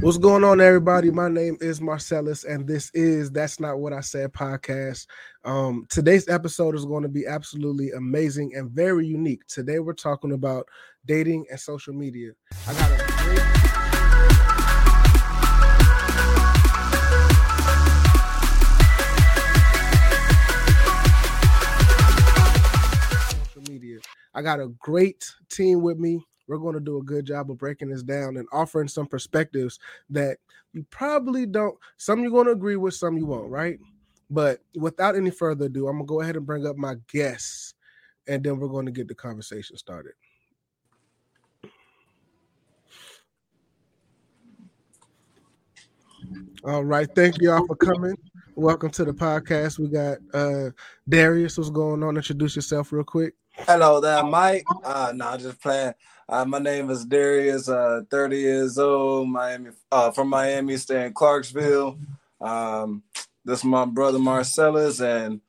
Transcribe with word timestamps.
What's 0.00 0.18
going 0.18 0.44
on, 0.44 0.60
everybody? 0.60 1.10
My 1.10 1.28
name 1.28 1.56
is 1.60 1.80
Marcellus, 1.80 2.44
and 2.44 2.66
this 2.66 2.90
is 2.92 3.30
That's 3.30 3.58
Not 3.60 3.78
What 3.78 3.92
I 3.92 4.00
Said 4.00 4.32
podcast. 4.32 5.06
Um, 5.44 5.86
today's 5.88 6.28
episode 6.28 6.74
is 6.74 6.84
going 6.84 7.02
to 7.02 7.08
be 7.08 7.26
absolutely 7.26 7.90
amazing 7.92 8.54
and 8.54 8.70
very 8.70 9.06
unique. 9.06 9.46
Today, 9.46 9.78
we're 9.78 9.94
talking 9.94 10.32
about 10.32 10.66
dating 11.06 11.46
and 11.50 11.58
social 11.58 11.94
media. 11.94 12.32
I 12.68 12.74
got 12.74 12.90
a 12.90 12.96
great 13.24 13.40
social 23.30 23.62
media. 23.72 23.98
I 24.34 24.42
got 24.42 24.60
a 24.60 24.68
great 24.78 25.24
team 25.48 25.80
with 25.80 25.98
me. 25.98 26.24
We're 26.50 26.58
going 26.58 26.74
to 26.74 26.80
do 26.80 26.98
a 26.98 27.02
good 27.02 27.26
job 27.26 27.48
of 27.48 27.58
breaking 27.58 27.90
this 27.90 28.02
down 28.02 28.36
and 28.36 28.48
offering 28.50 28.88
some 28.88 29.06
perspectives 29.06 29.78
that 30.10 30.38
you 30.72 30.84
probably 30.90 31.46
don't. 31.46 31.78
Some 31.96 32.22
you're 32.22 32.32
going 32.32 32.46
to 32.46 32.52
agree 32.52 32.74
with, 32.74 32.94
some 32.94 33.16
you 33.16 33.24
won't, 33.24 33.48
right? 33.48 33.78
But 34.30 34.58
without 34.74 35.14
any 35.14 35.30
further 35.30 35.66
ado, 35.66 35.86
I'm 35.86 35.98
going 35.98 36.06
to 36.06 36.08
go 36.08 36.20
ahead 36.22 36.34
and 36.34 36.44
bring 36.44 36.66
up 36.66 36.76
my 36.76 36.96
guests 37.12 37.74
and 38.26 38.42
then 38.42 38.58
we're 38.58 38.66
going 38.66 38.86
to 38.86 38.92
get 38.92 39.06
the 39.06 39.14
conversation 39.14 39.76
started. 39.76 40.14
All 46.64 46.84
right. 46.84 47.08
Thank 47.14 47.40
you 47.40 47.52
all 47.52 47.64
for 47.66 47.76
coming. 47.76 48.16
Welcome 48.56 48.90
to 48.90 49.04
the 49.04 49.12
podcast. 49.12 49.78
We 49.78 49.88
got 49.88 50.18
uh 50.34 50.70
Darius. 51.08 51.56
What's 51.56 51.70
going 51.70 52.02
on? 52.02 52.16
Introduce 52.16 52.56
yourself 52.56 52.92
real 52.92 53.04
quick. 53.04 53.34
Hello 53.52 54.00
there, 54.00 54.22
Mike. 54.24 54.64
Uh 54.84 55.12
no, 55.14 55.36
just 55.38 55.62
playing. 55.62 55.94
Uh, 56.30 56.44
my 56.44 56.60
name 56.60 56.90
is 56.90 57.04
Darius, 57.04 57.68
uh 57.68 58.02
30 58.08 58.38
years 58.38 58.78
old, 58.78 59.28
Miami 59.28 59.70
uh 59.90 60.12
from 60.12 60.28
Miami, 60.28 60.76
stay 60.76 61.04
in 61.06 61.12
Clarksville. 61.12 61.98
Um 62.40 63.02
this 63.44 63.58
is 63.58 63.64
my 63.64 63.84
brother 63.84 64.20
Marcellus 64.20 65.00
and 65.00 65.40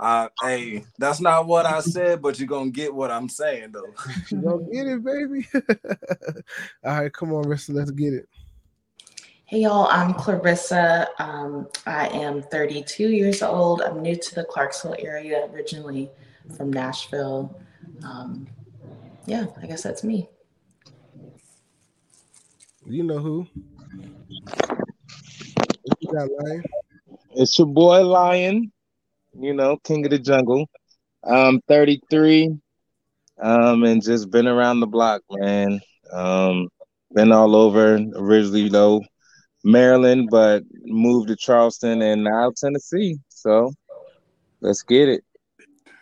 uh 0.00 0.28
hey, 0.42 0.82
that's 0.98 1.20
not 1.20 1.46
what 1.46 1.66
I 1.66 1.78
said, 1.78 2.20
but 2.20 2.40
you're 2.40 2.48
gonna 2.48 2.72
get 2.72 2.92
what 2.92 3.12
I'm 3.12 3.28
saying 3.28 3.70
though. 3.70 3.94
You 4.30 4.38
gonna 4.38 4.64
get 4.72 4.88
it, 4.88 5.04
baby. 5.04 5.46
all 6.84 7.02
right, 7.02 7.12
come 7.12 7.32
on, 7.32 7.44
Rissa, 7.44 7.72
let's 7.72 7.92
get 7.92 8.14
it. 8.14 8.28
Hey 9.44 9.60
y'all, 9.60 9.86
I'm 9.86 10.14
Clarissa. 10.14 11.10
Um, 11.20 11.68
I 11.86 12.08
am 12.08 12.42
32 12.42 13.08
years 13.08 13.40
old. 13.40 13.82
I'm 13.82 14.02
new 14.02 14.16
to 14.16 14.34
the 14.34 14.42
Clarksville 14.42 14.96
area, 14.98 15.48
originally 15.52 16.10
from 16.56 16.72
Nashville. 16.72 17.56
Um, 18.02 18.48
yeah, 19.26 19.46
I 19.60 19.66
guess 19.66 19.82
that's 19.82 20.04
me. 20.04 20.28
You 22.86 23.02
know 23.02 23.18
who? 23.18 23.46
You 26.00 26.12
got 26.12 26.28
Lion. 26.30 26.64
It's 27.30 27.58
your 27.58 27.68
boy 27.68 28.04
Lion, 28.04 28.70
you 29.38 29.54
know, 29.54 29.78
king 29.78 30.04
of 30.04 30.10
the 30.10 30.18
jungle. 30.18 30.68
I'm 31.22 31.60
33, 31.68 32.58
um, 33.40 33.84
and 33.84 34.02
just 34.02 34.30
been 34.30 34.46
around 34.46 34.80
the 34.80 34.86
block, 34.86 35.22
man. 35.30 35.80
Um, 36.12 36.68
been 37.12 37.32
all 37.32 37.56
over. 37.56 37.98
Originally 38.16 38.68
though, 38.68 39.02
Maryland, 39.64 40.28
but 40.30 40.62
moved 40.84 41.28
to 41.28 41.36
Charleston 41.36 42.02
and 42.02 42.24
now 42.24 42.52
Tennessee. 42.54 43.18
So 43.28 43.72
let's 44.60 44.82
get 44.82 45.08
it. 45.08 45.24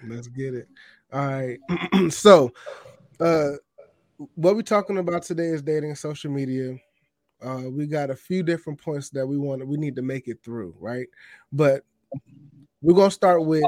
Let's 0.04 0.26
get 0.26 0.54
it. 0.54 0.68
All 1.12 1.26
right. 1.26 1.58
so, 2.10 2.52
uh, 3.22 3.52
what 4.34 4.54
we're 4.56 4.62
talking 4.62 4.98
about 4.98 5.22
today 5.22 5.46
is 5.46 5.62
dating 5.62 5.94
social 5.94 6.30
media. 6.30 6.76
Uh, 7.40 7.62
we 7.70 7.86
got 7.86 8.10
a 8.10 8.16
few 8.16 8.42
different 8.42 8.80
points 8.80 9.10
that 9.10 9.26
we 9.26 9.36
want. 9.36 9.66
We 9.66 9.76
need 9.76 9.96
to 9.96 10.02
make 10.02 10.28
it 10.28 10.42
through, 10.44 10.74
right? 10.78 11.06
But 11.52 11.84
we're 12.80 12.94
gonna 12.94 13.10
start 13.10 13.44
with 13.44 13.64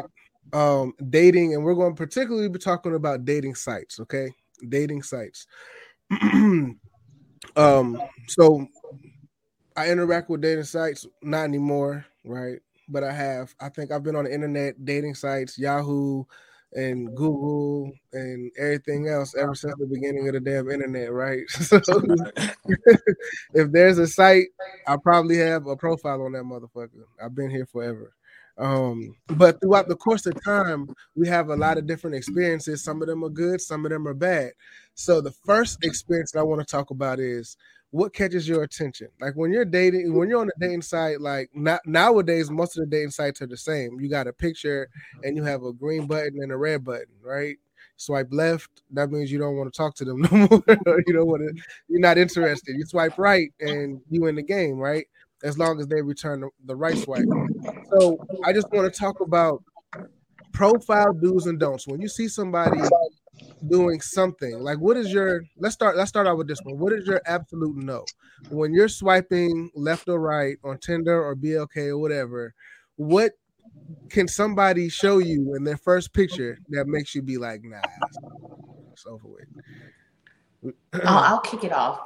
um, 0.52 0.94
dating, 1.10 1.54
and 1.54 1.64
we're 1.64 1.74
going 1.74 1.94
to 1.94 1.96
particularly 1.96 2.48
be 2.48 2.58
talking 2.58 2.94
about 2.94 3.24
dating 3.24 3.54
sites. 3.54 3.98
Okay, 4.00 4.30
dating 4.68 5.02
sites. 5.02 5.46
um, 6.22 6.78
so 8.28 8.66
I 9.76 9.90
interact 9.90 10.30
with 10.30 10.40
dating 10.40 10.64
sites, 10.64 11.06
not 11.22 11.44
anymore, 11.44 12.06
right? 12.24 12.58
But 12.88 13.02
I 13.02 13.12
have. 13.12 13.54
I 13.60 13.68
think 13.68 13.90
I've 13.90 14.02
been 14.02 14.16
on 14.16 14.24
the 14.24 14.34
internet 14.34 14.84
dating 14.84 15.14
sites, 15.14 15.58
Yahoo 15.58 16.24
and 16.74 17.14
Google 17.16 17.92
and 18.12 18.50
everything 18.58 19.08
else 19.08 19.34
ever 19.36 19.54
since 19.54 19.74
the 19.78 19.86
beginning 19.86 20.26
of 20.28 20.34
the 20.34 20.40
damn 20.40 20.70
internet, 20.70 21.12
right? 21.12 21.42
So 21.50 21.78
if 23.54 23.70
there's 23.70 23.98
a 23.98 24.06
site, 24.06 24.46
I 24.86 24.96
probably 24.96 25.38
have 25.38 25.66
a 25.66 25.76
profile 25.76 26.22
on 26.22 26.32
that 26.32 26.44
motherfucker. 26.44 27.04
I've 27.22 27.34
been 27.34 27.50
here 27.50 27.66
forever. 27.66 28.12
Um, 28.56 29.16
but 29.26 29.60
throughout 29.60 29.88
the 29.88 29.96
course 29.96 30.26
of 30.26 30.42
time, 30.44 30.88
we 31.16 31.26
have 31.28 31.48
a 31.48 31.56
lot 31.56 31.78
of 31.78 31.86
different 31.86 32.16
experiences. 32.16 32.84
Some 32.84 33.02
of 33.02 33.08
them 33.08 33.24
are 33.24 33.30
good, 33.30 33.60
some 33.60 33.84
of 33.84 33.90
them 33.90 34.06
are 34.06 34.14
bad. 34.14 34.52
So 34.94 35.20
the 35.20 35.32
first 35.32 35.84
experience 35.84 36.32
that 36.32 36.40
I 36.40 36.44
want 36.44 36.60
to 36.60 36.66
talk 36.66 36.90
about 36.90 37.18
is 37.18 37.56
what 37.94 38.12
catches 38.12 38.48
your 38.48 38.64
attention? 38.64 39.06
Like 39.20 39.34
when 39.34 39.52
you're 39.52 39.64
dating 39.64 40.14
when 40.14 40.28
you're 40.28 40.40
on 40.40 40.48
a 40.48 40.58
dating 40.58 40.82
site 40.82 41.20
like 41.20 41.48
not 41.54 41.80
nowadays 41.86 42.50
most 42.50 42.76
of 42.76 42.80
the 42.80 42.90
dating 42.90 43.12
sites 43.12 43.40
are 43.40 43.46
the 43.46 43.56
same. 43.56 44.00
You 44.00 44.10
got 44.10 44.26
a 44.26 44.32
picture 44.32 44.88
mm-hmm. 44.90 45.28
and 45.28 45.36
you 45.36 45.44
have 45.44 45.62
a 45.62 45.72
green 45.72 46.08
button 46.08 46.42
and 46.42 46.50
a 46.50 46.56
red 46.56 46.82
button 46.82 47.14
right? 47.22 47.56
Swipe 47.96 48.26
left 48.32 48.82
that 48.90 49.12
means 49.12 49.30
you 49.30 49.38
don't 49.38 49.56
want 49.56 49.72
to 49.72 49.76
talk 49.76 49.94
to 49.94 50.04
them 50.04 50.22
no 50.32 50.48
more. 50.50 51.02
You 51.06 51.12
don't 51.12 51.28
want 51.28 51.42
to 51.42 51.62
you're 51.86 52.00
not 52.00 52.18
interested. 52.18 52.74
You 52.76 52.84
swipe 52.84 53.16
right 53.16 53.52
and 53.60 54.00
you 54.10 54.26
in 54.26 54.34
the 54.34 54.42
game 54.42 54.76
right? 54.76 55.06
As 55.44 55.56
long 55.56 55.78
as 55.78 55.86
they 55.86 56.02
return 56.02 56.40
the, 56.40 56.48
the 56.64 56.74
right 56.74 56.98
swipe. 56.98 57.26
So 57.96 58.18
i 58.44 58.52
just 58.52 58.68
want 58.72 58.92
to 58.92 58.98
talk 58.98 59.20
about 59.20 59.62
profile 60.50 61.12
do's 61.12 61.46
and 61.46 61.60
don'ts. 61.60 61.86
When 61.86 62.00
you 62.00 62.08
see 62.08 62.26
somebody 62.26 62.80
doing 63.68 64.00
something 64.00 64.58
like 64.60 64.78
what 64.78 64.96
is 64.96 65.12
your 65.12 65.42
let's 65.58 65.74
start 65.74 65.96
let's 65.96 66.08
start 66.08 66.26
out 66.26 66.36
with 66.36 66.46
this 66.48 66.60
one 66.62 66.78
what 66.78 66.92
is 66.92 67.06
your 67.06 67.20
absolute 67.26 67.76
no 67.76 68.04
when 68.50 68.74
you're 68.74 68.88
swiping 68.88 69.70
left 69.74 70.08
or 70.08 70.20
right 70.20 70.56
on 70.64 70.78
tinder 70.78 71.22
or 71.24 71.34
blk 71.34 71.76
or 71.76 71.98
whatever 71.98 72.54
what 72.96 73.32
can 74.08 74.28
somebody 74.28 74.88
show 74.88 75.18
you 75.18 75.54
in 75.54 75.64
their 75.64 75.76
first 75.76 76.12
picture 76.12 76.58
that 76.68 76.86
makes 76.86 77.14
you 77.14 77.22
be 77.22 77.38
like 77.38 77.62
nah 77.64 77.80
it's 78.92 79.06
over 79.06 79.28
with 79.28 79.46
I'll, 81.04 81.18
I'll 81.18 81.40
kick 81.40 81.64
it 81.64 81.72
off. 81.72 82.00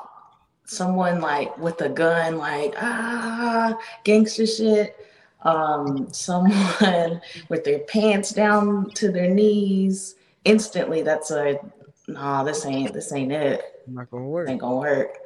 Someone 0.64 1.20
like 1.20 1.56
with 1.58 1.80
a 1.80 1.88
gun, 1.88 2.36
like 2.36 2.74
ah, 2.78 3.78
gangster 4.04 4.46
shit. 4.46 4.96
Um, 5.42 6.08
someone 6.12 7.20
with 7.48 7.64
their 7.64 7.80
pants 7.80 8.30
down 8.30 8.90
to 8.94 9.10
their 9.10 9.30
knees. 9.32 10.16
Instantly, 10.48 11.02
that's 11.02 11.30
a 11.30 11.58
nah. 12.06 12.42
This 12.42 12.64
ain't 12.66 12.92
this 12.92 13.12
ain't 13.12 13.32
it. 13.32 13.62
not 13.86 14.10
gonna 14.10 14.24
work 14.24 14.48
Ain't 14.48 14.60
gonna 14.60 14.76
work 14.76 15.18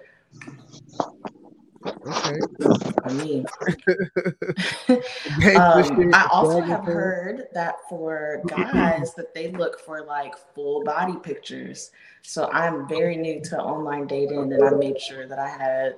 okay 2.06 2.40
for 3.02 3.10
me. 3.14 3.44
Um, 4.88 6.10
I 6.14 6.28
also 6.30 6.60
have 6.60 6.84
heard 6.84 7.48
that 7.54 7.76
for 7.88 8.42
guys 8.46 9.14
that 9.14 9.34
they 9.34 9.50
look 9.50 9.80
for 9.80 10.04
like 10.04 10.34
full 10.54 10.84
body 10.84 11.16
pictures. 11.22 11.90
So 12.22 12.50
I'm 12.52 12.88
very 12.88 13.16
new 13.16 13.40
to 13.44 13.60
online 13.60 14.06
dating, 14.06 14.52
and 14.52 14.64
I 14.64 14.70
made 14.70 15.00
sure 15.00 15.26
that 15.26 15.38
I 15.38 15.48
had 15.48 15.96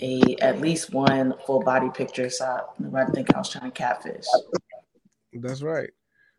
a 0.00 0.36
at 0.40 0.60
least 0.60 0.92
one 0.92 1.34
full 1.46 1.60
body 1.60 1.90
picture, 1.90 2.30
so 2.30 2.44
I 2.44 2.60
nobody 2.78 3.12
think 3.12 3.34
I 3.34 3.38
was 3.38 3.48
trying 3.48 3.70
to 3.70 3.76
catfish. 3.76 4.26
that's 5.34 5.62
right 5.62 5.90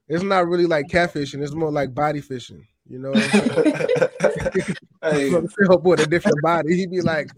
it's 0.08 0.24
not 0.24 0.47
really 0.47 0.66
like 0.66 0.88
catfishing 0.88 1.41
it's 1.41 1.53
more 1.53 1.72
like 1.72 1.94
body 1.94 2.22
fishing 2.22 2.66
you 2.90 3.00
know 3.00 3.12
what 3.12 3.36
I'm 3.36 4.74
hey, 5.02 5.30
Phil 5.30 5.80
with 5.84 6.02
a 6.02 6.06
different 6.06 6.41
body. 6.41 6.75
He'd 6.75 6.91
be 6.91 7.02
like, 7.02 7.30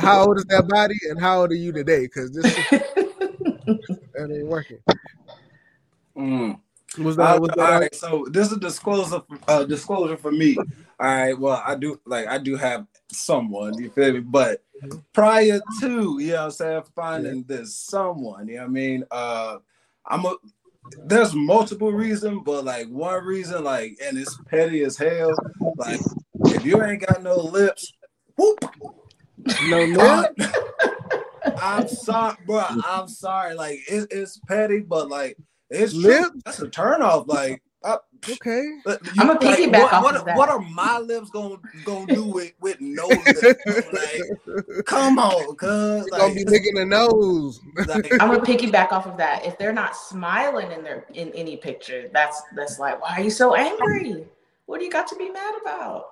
"How 0.00 0.26
old 0.26 0.38
is 0.38 0.44
that 0.46 0.66
body, 0.66 0.98
and 1.10 1.20
how 1.20 1.42
old 1.42 1.50
are 1.50 1.56
you 1.56 1.72
today?" 1.72 2.02
Because 2.02 2.32
this 2.32 2.44
that 2.70 4.30
ain't 4.30 4.46
working. 4.46 4.78
mm. 6.16 6.60
Was 6.98 7.16
that 7.16 7.40
was 7.40 7.50
all 7.50 7.56
that? 7.56 7.80
right, 7.80 7.94
so 7.94 8.26
this 8.30 8.48
is 8.48 8.54
a 8.54 8.60
disclosure 8.60 9.22
uh 9.46 9.64
disclosure 9.64 10.16
for 10.16 10.32
me. 10.32 10.56
All 10.56 10.66
right, 11.06 11.38
well, 11.38 11.62
I 11.64 11.76
do 11.76 12.00
like 12.04 12.26
I 12.26 12.38
do 12.38 12.56
have 12.56 12.86
someone, 13.12 13.78
you 13.78 13.90
feel 13.90 14.14
me? 14.14 14.20
But 14.20 14.64
prior 15.12 15.60
to, 15.80 16.18
you 16.18 16.32
know 16.32 16.34
what 16.34 16.44
I'm 16.44 16.50
saying, 16.50 16.82
finding 16.96 17.42
this 17.44 17.76
someone, 17.76 18.48
you 18.48 18.56
know 18.56 18.62
what 18.62 18.68
I 18.68 18.72
mean? 18.72 19.04
Uh 19.10 19.58
I'm 20.06 20.24
a 20.24 20.34
there's 21.04 21.34
multiple 21.34 21.92
reasons, 21.92 22.42
but 22.44 22.64
like 22.64 22.88
one 22.88 23.24
reason, 23.24 23.64
like, 23.64 23.98
and 24.02 24.18
it's 24.18 24.38
petty 24.48 24.82
as 24.82 24.96
hell. 24.96 25.32
Like, 25.76 26.00
if 26.46 26.64
you 26.64 26.82
ain't 26.82 27.06
got 27.06 27.22
no 27.22 27.36
lips, 27.36 27.92
whoop, 28.36 28.58
No 29.68 29.92
God, 29.94 30.28
lip. 30.38 30.50
I'm 31.62 31.88
sorry, 31.88 32.36
bro. 32.46 32.64
I'm 32.84 33.08
sorry. 33.08 33.54
Like, 33.54 33.80
it, 33.88 34.08
it's 34.10 34.40
petty, 34.48 34.80
but 34.80 35.08
like, 35.08 35.36
it's. 35.70 35.94
Lips? 35.94 36.30
That's 36.44 36.60
a 36.60 36.68
turn 36.68 37.02
off. 37.02 37.26
Like, 37.26 37.62
Uh, 37.82 37.96
Okay. 38.28 38.80
uh, 38.86 38.96
I'm 39.18 39.26
gonna 39.28 39.38
piggyback 39.38 39.72
what, 39.72 39.92
off 39.94 40.02
what, 40.04 40.16
of 40.16 40.24
that. 40.26 40.36
what 40.36 40.48
are 40.50 40.58
my 40.58 40.98
lips 40.98 41.30
gonna 41.30 41.56
gonna 41.84 42.12
do 42.12 42.24
with 42.26 42.52
with 42.60 42.78
no 42.80 43.06
lips? 43.08 43.42
like, 43.66 44.84
come 44.84 45.18
on, 45.18 45.56
cuz. 45.56 46.06
You're 46.06 46.18
gonna 46.18 46.34
be 46.34 46.44
Like, 46.44 46.50
licking 46.50 46.74
the 46.74 46.84
nose. 46.84 47.60
like, 47.86 48.12
I'm 48.20 48.30
gonna 48.30 48.40
piggyback 48.42 48.92
off 48.92 49.06
of 49.06 49.16
that. 49.16 49.46
If 49.46 49.56
they're 49.56 49.72
not 49.72 49.96
smiling 49.96 50.70
in 50.72 50.84
their 50.84 51.06
in 51.14 51.30
any 51.30 51.56
picture, 51.56 52.10
that's 52.12 52.42
that's 52.54 52.78
like, 52.78 53.00
why 53.00 53.16
are 53.16 53.22
you 53.22 53.30
so 53.30 53.54
angry? 53.54 54.26
What 54.66 54.78
do 54.80 54.84
you 54.84 54.90
got 54.90 55.06
to 55.08 55.16
be 55.16 55.30
mad 55.30 55.54
about? 55.62 56.04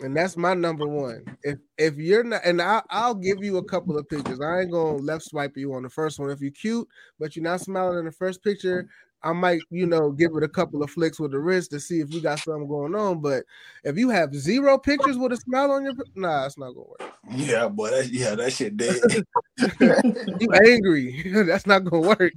and 0.00 0.16
that's 0.16 0.36
my 0.36 0.54
number 0.54 0.86
one. 0.86 1.24
If 1.42 1.58
if 1.78 1.96
you're 1.96 2.24
not, 2.24 2.42
and 2.44 2.60
I, 2.60 2.82
I'll 2.90 3.14
give 3.14 3.42
you 3.42 3.58
a 3.58 3.64
couple 3.64 3.96
of 3.96 4.08
pictures. 4.08 4.40
I 4.40 4.60
ain't 4.60 4.72
gonna 4.72 4.98
left 4.98 5.24
swipe 5.24 5.56
you 5.56 5.74
on 5.74 5.82
the 5.82 5.88
first 5.88 6.18
one. 6.18 6.30
If 6.30 6.40
you're 6.40 6.50
cute, 6.50 6.86
but 7.18 7.34
you're 7.34 7.42
not 7.42 7.60
smiling 7.60 8.00
in 8.00 8.04
the 8.04 8.12
first 8.12 8.42
picture, 8.42 8.88
I 9.26 9.32
might, 9.32 9.60
you 9.70 9.86
know, 9.86 10.12
give 10.12 10.36
it 10.36 10.44
a 10.44 10.48
couple 10.48 10.84
of 10.84 10.90
flicks 10.90 11.18
with 11.18 11.32
the 11.32 11.40
wrist 11.40 11.72
to 11.72 11.80
see 11.80 11.98
if 11.98 12.14
you 12.14 12.20
got 12.20 12.38
something 12.38 12.68
going 12.68 12.94
on. 12.94 13.20
But 13.20 13.42
if 13.82 13.98
you 13.98 14.08
have 14.10 14.32
zero 14.32 14.78
pictures 14.78 15.18
with 15.18 15.32
a 15.32 15.36
smile 15.36 15.72
on 15.72 15.82
your, 15.82 15.94
nah, 16.14 16.46
it's 16.46 16.56
not 16.56 16.70
gonna 16.70 16.86
work. 16.86 17.12
yeah, 17.32 17.66
boy, 17.66 17.90
that, 17.90 18.08
yeah, 18.10 18.36
that 18.36 18.52
shit 18.52 18.76
dead. 18.76 19.00
You 20.40 20.48
angry? 20.64 21.32
that's 21.44 21.66
not 21.66 21.84
gonna 21.84 22.06
work. 22.06 22.34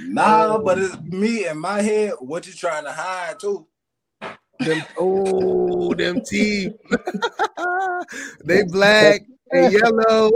nah, 0.00 0.58
but 0.58 0.80
it's 0.80 0.98
me 1.02 1.46
in 1.46 1.56
my 1.58 1.82
head. 1.82 2.14
What 2.18 2.48
you 2.48 2.52
trying 2.52 2.84
to 2.84 2.92
hide 2.92 3.38
too? 3.38 3.68
them, 4.58 4.82
oh, 4.98 5.94
them 5.94 6.20
teeth. 6.28 6.72
they 8.44 8.64
black 8.64 9.20
and 9.52 9.72
yellow. 9.72 10.30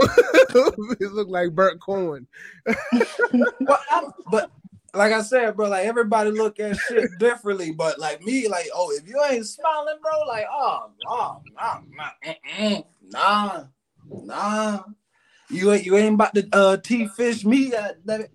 it 1.00 1.12
look 1.12 1.28
like 1.28 1.50
burnt 1.50 1.80
corn. 1.80 2.28
But, 2.64 3.80
I'm, 3.90 4.12
but 4.30 4.50
like 4.94 5.12
I 5.12 5.22
said, 5.22 5.56
bro, 5.56 5.68
like 5.68 5.86
everybody 5.86 6.30
look 6.30 6.60
at 6.60 6.76
shit 6.76 7.18
differently. 7.18 7.72
But 7.72 7.98
like 7.98 8.22
me, 8.22 8.48
like, 8.48 8.68
oh, 8.74 8.90
if 8.92 9.08
you 9.08 9.22
ain't 9.30 9.46
smiling, 9.46 9.96
bro, 10.02 10.12
like, 10.28 10.46
oh, 10.50 10.90
oh, 11.08 11.36
nah, 11.54 11.78
nah, 12.40 12.82
nah, 13.10 13.64
nah. 14.24 14.82
You 15.50 15.72
ain't 15.72 15.84
you 15.86 15.96
ain't 15.96 16.14
about 16.14 16.34
to 16.34 16.48
uh 16.52 16.76
teeth 16.78 17.14
fish 17.14 17.44
me. 17.44 17.72
Uh, 17.82 17.92
that- 18.06 18.30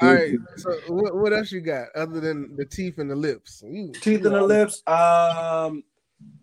All 0.00 0.14
right. 0.14 0.34
So 0.56 0.70
what, 0.88 1.16
what 1.16 1.32
else 1.32 1.50
you 1.52 1.60
got 1.60 1.88
other 1.94 2.20
than 2.20 2.54
the 2.56 2.64
teeth 2.64 2.98
and 2.98 3.10
the 3.10 3.16
lips? 3.16 3.62
You- 3.66 3.92
teeth 3.92 4.18
and 4.18 4.26
in 4.26 4.32
the 4.32 4.42
lips. 4.42 4.82
Um, 4.86 5.82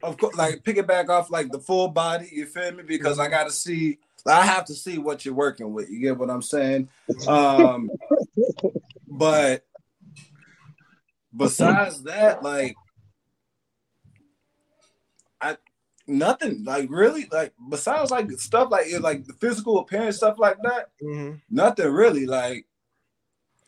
of 0.02 0.18
course, 0.18 0.36
like 0.36 0.64
pick 0.64 0.78
it 0.78 0.88
back 0.88 1.10
off 1.10 1.30
like 1.30 1.52
the 1.52 1.60
full 1.60 1.88
body. 1.90 2.30
You 2.32 2.46
feel 2.46 2.72
me? 2.74 2.84
Because 2.84 3.20
I 3.20 3.30
got 3.30 3.46
to 3.46 3.52
see. 3.52 4.00
I 4.26 4.46
have 4.46 4.66
to 4.66 4.74
see 4.74 4.98
what 4.98 5.26
you're 5.26 5.34
working 5.34 5.74
with. 5.74 5.90
You 5.90 6.00
get 6.00 6.18
what 6.18 6.30
I'm 6.30 6.42
saying? 6.42 6.90
Um, 7.28 7.90
but 9.08 9.66
besides 11.36 12.04
that, 12.04 12.42
like, 12.42 12.76
I 15.42 15.58
nothing 16.08 16.64
like 16.64 16.90
really 16.90 17.28
like 17.32 17.54
besides 17.70 18.12
like 18.12 18.30
stuff 18.32 18.70
like 18.72 18.88
like 19.00 19.26
the 19.26 19.34
physical 19.34 19.80
appearance 19.80 20.18
stuff 20.18 20.38
like 20.40 20.58
that. 20.64 20.92
mhm. 21.02 21.42
Nothing 21.50 21.92
really 21.92 22.26
like. 22.26 22.66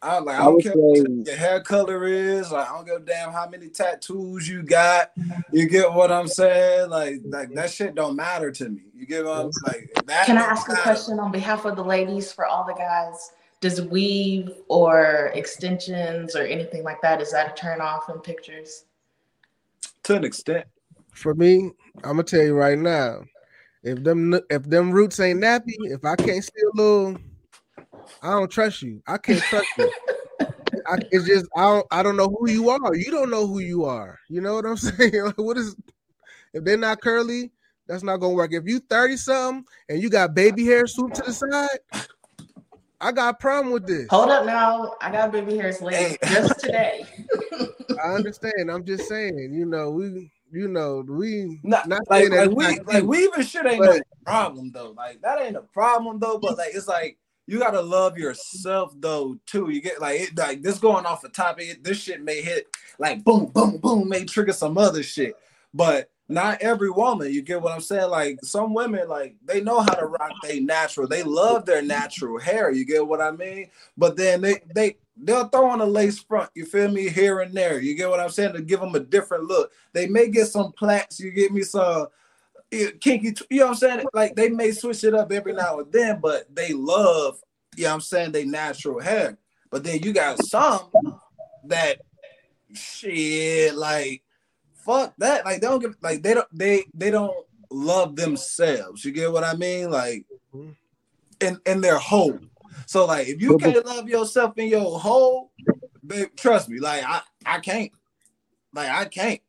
I 0.06 0.20
like 0.20 0.36
I 0.36 0.42
I 0.42 0.44
don't 0.46 0.54
would 0.56 0.64
care 0.64 0.74
say- 0.74 0.80
what 0.80 1.28
your 1.28 1.36
hair 1.36 1.62
color 1.62 2.08
is. 2.08 2.52
Like 2.52 2.70
I 2.70 2.76
don't 2.76 2.86
give 2.86 2.96
a 2.98 3.00
damn 3.00 3.32
how 3.32 3.50
many 3.50 3.70
tattoos 3.70 4.48
you 4.48 4.62
got. 4.62 5.12
You 5.52 5.68
get 5.68 5.92
what 5.92 6.12
I'm 6.12 6.28
saying? 6.28 6.90
Like 6.92 7.22
like 7.26 7.54
that 7.56 7.72
shit 7.72 7.96
don't 7.96 8.16
matter 8.16 8.52
to 8.52 8.70
me. 8.70 8.82
You 8.94 9.08
get 9.08 9.26
what 9.26 9.38
I'm 9.38 9.52
like 9.66 9.90
that. 10.06 10.28
Can 10.28 10.38
I 10.38 10.42
don't 10.42 10.52
ask 10.52 10.70
a 10.70 10.76
question 10.76 11.20
on 11.20 11.32
behalf 11.32 11.66
of 11.66 11.76
the 11.76 11.84
ladies 11.84 12.32
for 12.32 12.46
all 12.46 12.64
the 12.66 12.74
guys? 12.74 13.32
Does 13.62 13.82
weave 13.82 14.52
or 14.68 15.32
extensions 15.34 16.36
or 16.36 16.44
anything 16.44 16.84
like 16.84 17.02
that 17.02 17.20
is 17.20 17.32
that 17.32 17.52
a 17.52 17.56
turn 17.56 17.82
off 17.82 18.08
in 18.10 18.20
pictures? 18.20 18.86
To 20.04 20.16
an 20.18 20.24
extent. 20.24 20.66
For 21.14 21.34
me, 21.34 21.72
I'm 22.04 22.12
gonna 22.12 22.24
tell 22.24 22.44
you 22.44 22.54
right 22.54 22.78
now. 22.78 23.24
If 23.82 24.04
them 24.04 24.40
if 24.50 24.64
them 24.64 24.92
roots 24.92 25.20
ain't 25.20 25.42
nappy, 25.42 25.74
if 25.86 26.06
I 26.06 26.16
can't 26.16 26.44
see 26.44 26.62
a 26.74 26.78
little, 26.78 27.18
I 28.22 28.32
don't 28.32 28.50
trust 28.50 28.82
you. 28.82 29.02
I 29.08 29.18
can't 29.18 29.40
trust 29.40 29.68
you. 29.78 29.90
I, 30.88 30.98
it's 31.12 31.26
just 31.26 31.46
I 31.56 31.62
don't 31.64 31.88
I 31.92 32.04
don't 32.04 32.18
know 32.18 32.28
who 32.28 32.50
you 32.50 32.70
are. 32.70 32.96
You 32.96 33.12
don't 33.12 33.30
know 33.30 33.48
who 33.48 33.60
you 33.60 33.86
are. 33.86 34.20
You 34.30 34.42
know 34.42 34.56
what 34.56 34.66
I'm 34.66 34.78
saying? 34.78 35.24
Like, 35.24 35.38
what 35.38 35.58
is 35.58 35.76
if 36.54 36.64
they're 36.64 36.78
not 36.78 37.02
curly? 37.02 37.52
That's 37.88 38.04
not 38.04 38.18
gonna 38.18 38.34
work. 38.34 38.52
If 38.54 38.66
you 38.66 38.80
30 38.80 39.18
something 39.18 39.66
and 39.90 40.02
you 40.02 40.10
got 40.10 40.34
baby 40.34 40.66
hair 40.66 40.88
swooped 40.88 41.16
to 41.18 41.24
the 41.24 41.34
side, 41.34 42.06
I 43.00 43.12
got 43.12 43.36
a 43.36 43.38
problem 43.38 43.72
with 43.74 43.86
this. 43.86 44.08
Hold 44.10 44.30
up 44.30 44.46
now. 44.46 44.96
I 45.02 45.12
got 45.12 45.32
baby 45.32 45.58
hairs 45.58 45.82
late 45.82 45.94
Hey. 45.94 46.18
just 46.28 46.60
today. 46.60 47.08
I 48.04 48.14
understand. 48.16 48.72
I'm 48.72 48.84
just 48.86 49.08
saying, 49.08 49.52
you 49.54 49.66
know, 49.66 49.92
we 49.92 50.32
you 50.52 50.68
know, 50.68 51.04
we 51.08 51.60
Not, 51.64 51.88
not 51.88 52.02
like 52.10 52.30
like 52.30 52.50
we 52.50 52.64
not 52.64 52.86
like 52.86 53.00
cute. 53.00 53.08
weaving 53.08 53.44
shit 53.44 53.66
ain't 53.66 53.84
no 53.84 54.00
problem 54.26 54.72
though. 54.72 54.92
Like 54.92 55.22
that 55.22 55.42
ain't 55.42 55.58
a 55.58 55.62
problem 55.62 56.20
though. 56.20 56.40
But 56.40 56.58
like 56.58 56.74
it's 56.74 56.88
like 56.88 57.18
you 57.48 57.60
gotta 57.60 57.82
love 57.82 58.18
yourself 58.18 58.94
though 58.98 59.38
too. 59.46 59.70
You 59.70 59.82
get 59.82 60.02
like 60.02 60.22
it 60.22 60.38
like 60.38 60.62
this 60.62 60.80
going 60.80 61.06
off 61.06 61.22
the 61.22 61.30
top 61.30 61.58
of 61.58 61.64
it. 61.64 61.84
This 61.84 62.02
shit 62.02 62.24
may 62.24 62.42
hit 62.42 62.68
like 63.00 63.24
boom 63.24 63.48
boom 63.48 63.78
boom 63.78 64.10
may 64.10 64.26
trigger 64.26 64.54
some 64.54 64.78
other 64.78 65.04
shit. 65.04 65.36
But 65.74 66.10
not 66.28 66.62
every 66.62 66.90
woman, 66.90 67.32
you 67.32 67.44
get 67.44 67.62
what 67.62 67.72
I'm 67.72 67.82
saying? 67.82 68.10
Like 68.10 68.40
some 68.44 68.74
women, 68.74 69.08
like 69.08 69.36
they 69.46 69.62
know 69.62 69.82
how 69.82 69.94
to 69.94 70.08
rock 70.08 70.32
they 70.42 70.60
natural. 70.60 71.08
They 71.08 71.22
love 71.22 71.66
their 71.66 71.84
natural 71.84 72.40
hair. 72.40 72.72
You 72.72 72.84
get 72.84 73.06
what 73.06 73.22
I 73.22 73.32
mean? 73.32 73.70
But 73.96 74.18
then 74.18 74.42
they 74.42 74.62
they 74.74 74.98
they'll 75.22 75.48
throw 75.50 75.70
on 75.70 75.82
a 75.82 75.86
lace 75.86 76.20
front. 76.20 76.50
You 76.56 76.66
feel 76.66 76.90
me? 76.90 77.10
Here 77.10 77.42
and 77.42 77.54
there. 77.54 77.80
You 77.80 77.96
get 77.96 78.10
what 78.10 78.20
I'm 78.20 78.30
saying? 78.30 78.54
To 78.54 78.62
give 78.62 78.80
them 78.80 78.96
a 78.96 79.00
different 79.00 79.44
look. 79.44 79.72
They 79.94 80.08
may 80.08 80.30
get 80.30 80.48
some 80.48 80.72
plaits. 80.72 81.20
You 81.20 81.32
get 81.32 81.52
me 81.52 81.62
some 81.62 82.08
kinky. 82.72 83.34
You 83.50 83.60
know 83.60 83.66
what 83.66 83.72
I'm 83.72 83.76
saying? 83.76 84.06
Like 84.14 84.36
they 84.36 84.50
may 84.50 84.72
switch 84.72 85.04
it 85.04 85.14
up 85.14 85.32
every 85.32 85.54
now 85.54 85.80
and 85.80 85.92
then, 85.92 86.20
but 86.22 86.54
they 86.54 86.74
love. 86.74 87.40
You 87.76 87.84
know 87.84 87.90
what 87.90 87.94
I'm 87.96 88.02
saying? 88.02 88.32
They 88.32 88.46
natural 88.46 89.00
hair. 89.00 89.38
But 89.70 89.84
then 89.84 90.02
you 90.02 90.14
got 90.14 90.44
some 90.46 90.92
that 91.66 92.00
shit 92.74 93.76
like 93.76 94.24
fuck 94.86 95.14
that. 95.18 95.46
Like 95.46 95.62
they 95.62 95.68
don't 95.68 95.80
give 95.80 95.96
like 96.02 96.22
they 96.22 96.34
don't 96.34 96.48
they 96.52 96.86
they 96.94 97.12
don't 97.12 97.36
love 97.72 98.16
themselves. 98.16 99.04
You 99.04 99.12
get 99.12 99.32
what 99.32 99.44
I 99.44 99.56
mean? 99.56 99.90
Like 99.90 100.26
in 101.42 101.60
in 101.66 101.82
their 101.82 101.98
whole. 101.98 102.40
So 102.86 103.06
like 103.06 103.28
if 103.28 103.42
you 103.42 103.58
can't 103.58 103.86
love 103.86 104.08
yourself 104.08 104.58
in 104.58 104.68
your 104.68 105.00
whole, 105.00 105.52
babe, 106.06 106.30
trust 106.36 106.70
me, 106.70 106.80
like 106.80 107.04
I 107.04 107.22
I 107.46 107.60
can't. 107.60 107.92
Like 108.74 108.90
I 108.90 109.06
can't. 109.06 109.42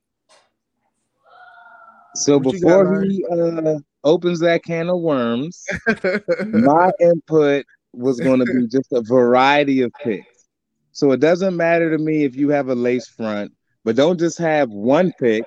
So 2.16 2.38
What 2.38 2.54
before 2.54 3.02
he 3.02 3.24
uh, 3.30 3.78
opens 4.04 4.40
that 4.40 4.64
can 4.64 4.88
of 4.88 5.00
worms, 5.00 5.64
my 6.46 6.90
input 7.00 7.64
was 7.92 8.20
going 8.20 8.40
to 8.40 8.46
be 8.46 8.66
just 8.70 8.92
a 8.92 9.02
variety 9.02 9.82
of 9.82 9.92
picks. 10.02 10.46
So 10.92 11.12
it 11.12 11.20
doesn't 11.20 11.56
matter 11.56 11.90
to 11.90 12.02
me 12.02 12.24
if 12.24 12.34
you 12.34 12.48
have 12.50 12.68
a 12.68 12.74
lace 12.74 13.06
front, 13.06 13.52
but 13.84 13.96
don't 13.96 14.18
just 14.18 14.38
have 14.38 14.70
one 14.70 15.12
pick. 15.20 15.44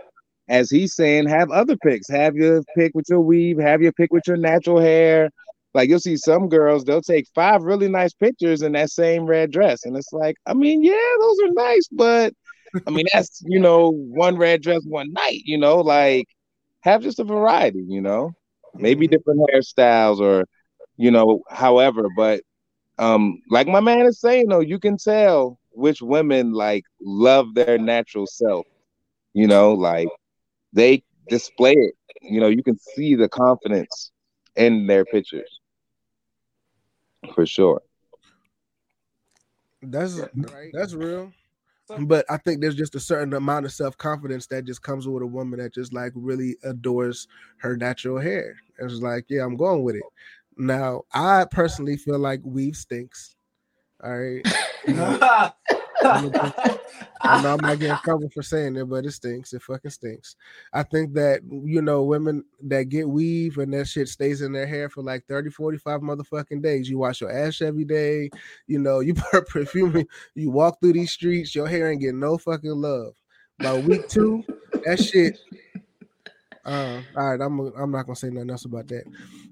As 0.48 0.72
he's 0.72 0.96
saying, 0.96 1.28
have 1.28 1.52
other 1.52 1.78
picks. 1.78 2.10
Have 2.10 2.36
your 2.36 2.64
pick 2.76 2.92
with 2.96 3.06
your 3.08 3.22
weave, 3.22 3.60
have 3.60 3.82
your 3.82 3.92
pick 3.92 4.12
with 4.12 4.26
your 4.26 4.38
natural 4.38 4.80
hair. 4.80 5.30
Like 5.76 5.90
you'll 5.90 6.00
see 6.00 6.18
some 6.18 6.50
girls, 6.50 6.84
they'll 6.84 7.02
take 7.02 7.28
five 7.36 7.62
really 7.62 7.88
nice 7.88 8.14
pictures 8.14 8.64
in 8.64 8.72
that 8.72 8.90
same 8.90 9.26
red 9.26 9.52
dress. 9.52 9.86
And 9.86 9.96
it's 9.96 10.12
like, 10.12 10.36
I 10.48 10.56
mean, 10.56 10.84
yeah, 10.84 11.14
those 11.20 11.38
are 11.44 11.54
nice, 11.54 11.88
but 11.92 12.34
I 12.88 12.92
mean, 12.92 13.06
that's, 13.14 13.44
you 13.46 13.60
know, 13.60 13.92
one 13.92 14.38
red 14.38 14.64
dress, 14.64 14.82
one 14.86 15.14
night, 15.14 15.42
you 15.46 15.58
know, 15.58 15.78
like 15.82 16.28
have 16.82 17.02
just 17.02 17.20
a 17.20 17.24
variety, 17.24 17.84
you 17.88 18.02
know? 18.02 18.34
Maybe 18.76 19.08
different 19.08 19.42
hairstyles 19.54 20.20
or 20.20 20.46
you 20.98 21.12
know 21.12 21.42
however 21.50 22.10
but 22.16 22.42
um 23.00 23.42
like 23.50 23.68
my 23.68 23.80
man 23.80 24.02
is 24.06 24.20
saying 24.20 24.48
though 24.50 24.60
you 24.60 24.80
can 24.80 24.98
tell 24.98 25.60
which 25.72 26.02
women 26.02 26.54
like 26.54 26.84
love 27.02 27.54
their 27.56 27.78
natural 27.78 28.26
self 28.26 28.66
you 29.34 29.48
know? 29.48 29.74
Like 29.74 30.08
they 30.74 31.04
display 31.28 31.74
it 31.74 31.96
you 32.22 32.40
know? 32.40 32.48
You 32.48 32.64
can 32.64 32.78
see 32.78 33.16
the 33.16 33.30
confidence 33.30 34.12
in 34.56 34.88
their 34.88 35.06
pictures. 35.06 35.60
For 37.34 37.46
sure. 37.46 37.82
That's 39.82 40.14
right. 40.16 40.32
That's 40.72 40.94
real. 40.94 41.32
But 42.00 42.26
I 42.30 42.38
think 42.38 42.62
there's 42.62 42.76
just 42.76 42.96
a 42.96 43.00
certain 43.00 43.34
amount 43.34 43.66
of 43.66 43.72
self 43.72 43.98
confidence 43.98 44.48
that 44.48 44.66
just 44.66 44.82
comes 44.82 45.08
with 45.08 45.24
a 45.24 45.28
woman 45.28 45.60
that 45.60 45.74
just 45.74 45.94
like 45.94 46.12
really 46.16 46.58
adores 46.64 47.28
her 47.58 47.76
natural 47.76 48.20
hair. 48.20 48.56
It's 48.80 48.96
like, 48.96 49.26
yeah, 49.30 49.44
I'm 49.44 49.58
going 49.58 49.84
with 49.84 49.96
it. 49.96 50.04
Now, 50.58 51.04
I 51.14 51.46
personally 51.50 51.98
feel 51.98 52.20
like 52.20 52.42
weave 52.44 52.76
stinks. 52.76 53.36
All 54.04 54.18
right. 54.18 54.46
I 57.22 57.42
know 57.42 57.54
I 57.54 57.62
might 57.62 57.80
get 57.80 57.92
in 57.92 57.98
trouble 57.98 58.30
for 58.30 58.42
saying 58.42 58.76
it, 58.78 58.86
but 58.86 59.06
it 59.06 59.12
stinks. 59.12 59.54
It 59.54 59.62
fucking 59.62 59.92
stinks. 59.92 60.36
I 60.74 60.84
think 60.84 61.14
that 61.16 61.42
you 61.50 61.82
know, 61.82 62.04
women 62.04 62.46
that 62.64 62.90
get 62.90 63.10
weave 63.10 63.58
and 63.58 63.74
that 63.74 63.88
shit 63.88 64.08
stays 64.08 64.42
in 64.42 64.54
their 64.54 64.68
hair 64.68 64.90
for 64.90 65.04
like 65.04 65.26
30, 65.28 65.50
45 65.50 66.02
motherfucking 66.02 66.62
days. 66.62 66.90
You 66.90 67.00
wash 67.00 67.22
your 67.22 67.32
ass 67.32 67.62
every 67.62 67.84
day, 67.84 68.30
you 68.68 68.80
know, 68.80 69.02
you 69.02 69.14
put 69.32 69.48
perfume, 69.48 70.06
you 70.36 70.52
walk 70.52 70.80
through 70.80 70.94
these 70.94 71.12
streets, 71.12 71.54
your 71.54 71.68
hair 71.68 71.92
ain't 71.92 72.02
getting 72.02 72.20
no 72.20 72.38
fucking 72.38 72.72
love. 72.72 73.14
By 73.60 73.78
week 73.80 74.08
two, 74.08 74.44
that 74.86 75.00
shit. 75.04 75.38
Uh, 76.64 77.02
all 77.18 77.32
right, 77.32 77.42
I'm 77.42 77.60
I'm 77.60 77.92
not 77.92 78.06
gonna 78.06 78.16
say 78.16 78.30
nothing 78.30 78.52
else 78.52 78.66
about 78.66 78.88
that. 78.88 79.04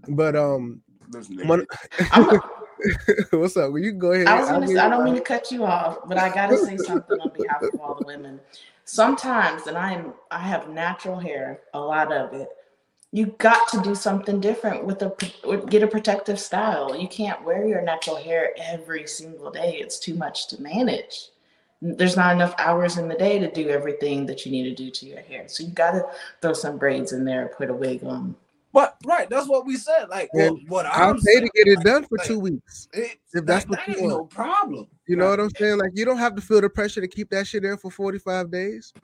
But 0.07 0.35
um 0.35 0.81
one, 1.45 1.65
What's 3.31 3.57
up? 3.57 3.71
Well, 3.71 3.79
you 3.79 3.91
go 3.91 4.11
ahead. 4.11 4.27
I 4.27 4.39
was 4.39 4.49
gonna 4.49 4.67
say, 4.67 4.77
I 4.77 4.89
don't 4.89 5.03
mean 5.03 5.15
to 5.15 5.21
cut 5.21 5.51
you 5.51 5.65
off, 5.65 5.99
but 6.05 6.17
I 6.17 6.33
gotta 6.33 6.57
say 6.57 6.77
something 6.77 7.19
on 7.19 7.31
behalf 7.37 7.61
of 7.61 7.79
all 7.79 7.95
the 7.95 8.05
women. 8.05 8.39
Sometimes, 8.85 9.67
and 9.67 9.77
I'm 9.77 10.13
I 10.31 10.39
have 10.39 10.69
natural 10.69 11.19
hair, 11.19 11.61
a 11.73 11.79
lot 11.79 12.11
of 12.11 12.33
it. 12.33 12.49
You 13.11 13.27
got 13.37 13.67
to 13.69 13.81
do 13.81 13.95
something 13.95 14.39
different 14.39 14.85
with 14.85 15.01
a 15.01 15.13
with, 15.45 15.69
get 15.69 15.83
a 15.83 15.87
protective 15.87 16.39
style. 16.39 16.95
You 16.95 17.07
can't 17.07 17.43
wear 17.43 17.65
your 17.67 17.81
natural 17.81 18.17
hair 18.17 18.53
every 18.57 19.07
single 19.07 19.49
day. 19.51 19.77
It's 19.79 19.99
too 19.99 20.13
much 20.13 20.47
to 20.49 20.61
manage. 20.61 21.29
There's 21.81 22.17
not 22.17 22.35
enough 22.35 22.55
hours 22.57 22.97
in 22.97 23.07
the 23.07 23.15
day 23.15 23.37
to 23.39 23.51
do 23.51 23.69
everything 23.69 24.25
that 24.25 24.45
you 24.45 24.51
need 24.51 24.63
to 24.63 24.73
do 24.73 24.89
to 24.89 25.05
your 25.05 25.21
hair. 25.21 25.47
So 25.47 25.63
you 25.63 25.69
got 25.69 25.91
to 25.91 26.05
throw 26.41 26.53
some 26.53 26.77
braids 26.77 27.11
in 27.11 27.23
there, 27.23 27.53
put 27.55 27.69
a 27.69 27.73
wig 27.73 28.03
on, 28.03 28.35
but 28.77 28.95
right, 29.07 29.27
that's 29.27 29.47
what 29.47 29.65
we 29.65 29.75
said. 29.75 30.07
Like, 30.07 30.29
well, 30.35 30.55
what 30.67 30.85
I'll 30.85 31.09
I'm 31.09 31.19
pay 31.19 31.39
to 31.39 31.49
get 31.55 31.67
it 31.67 31.79
done 31.79 32.03
for 32.03 32.19
like, 32.19 32.27
two 32.27 32.37
weeks. 32.37 32.87
It, 32.93 33.17
if 33.33 33.43
that's 33.43 33.65
that, 33.65 33.69
what 33.71 33.79
that 33.87 33.97
you 33.97 34.03
want. 34.03 34.09
no 34.09 34.25
problem. 34.25 34.85
You 35.07 35.15
know 35.15 35.27
what 35.31 35.39
I'm 35.39 35.49
saying? 35.49 35.79
Like, 35.79 35.93
you 35.95 36.05
don't 36.05 36.19
have 36.19 36.35
to 36.35 36.43
feel 36.43 36.61
the 36.61 36.69
pressure 36.69 37.01
to 37.01 37.07
keep 37.07 37.31
that 37.31 37.47
shit 37.47 37.65
in 37.65 37.75
for 37.77 37.89
45 37.89 38.51
days. 38.51 38.93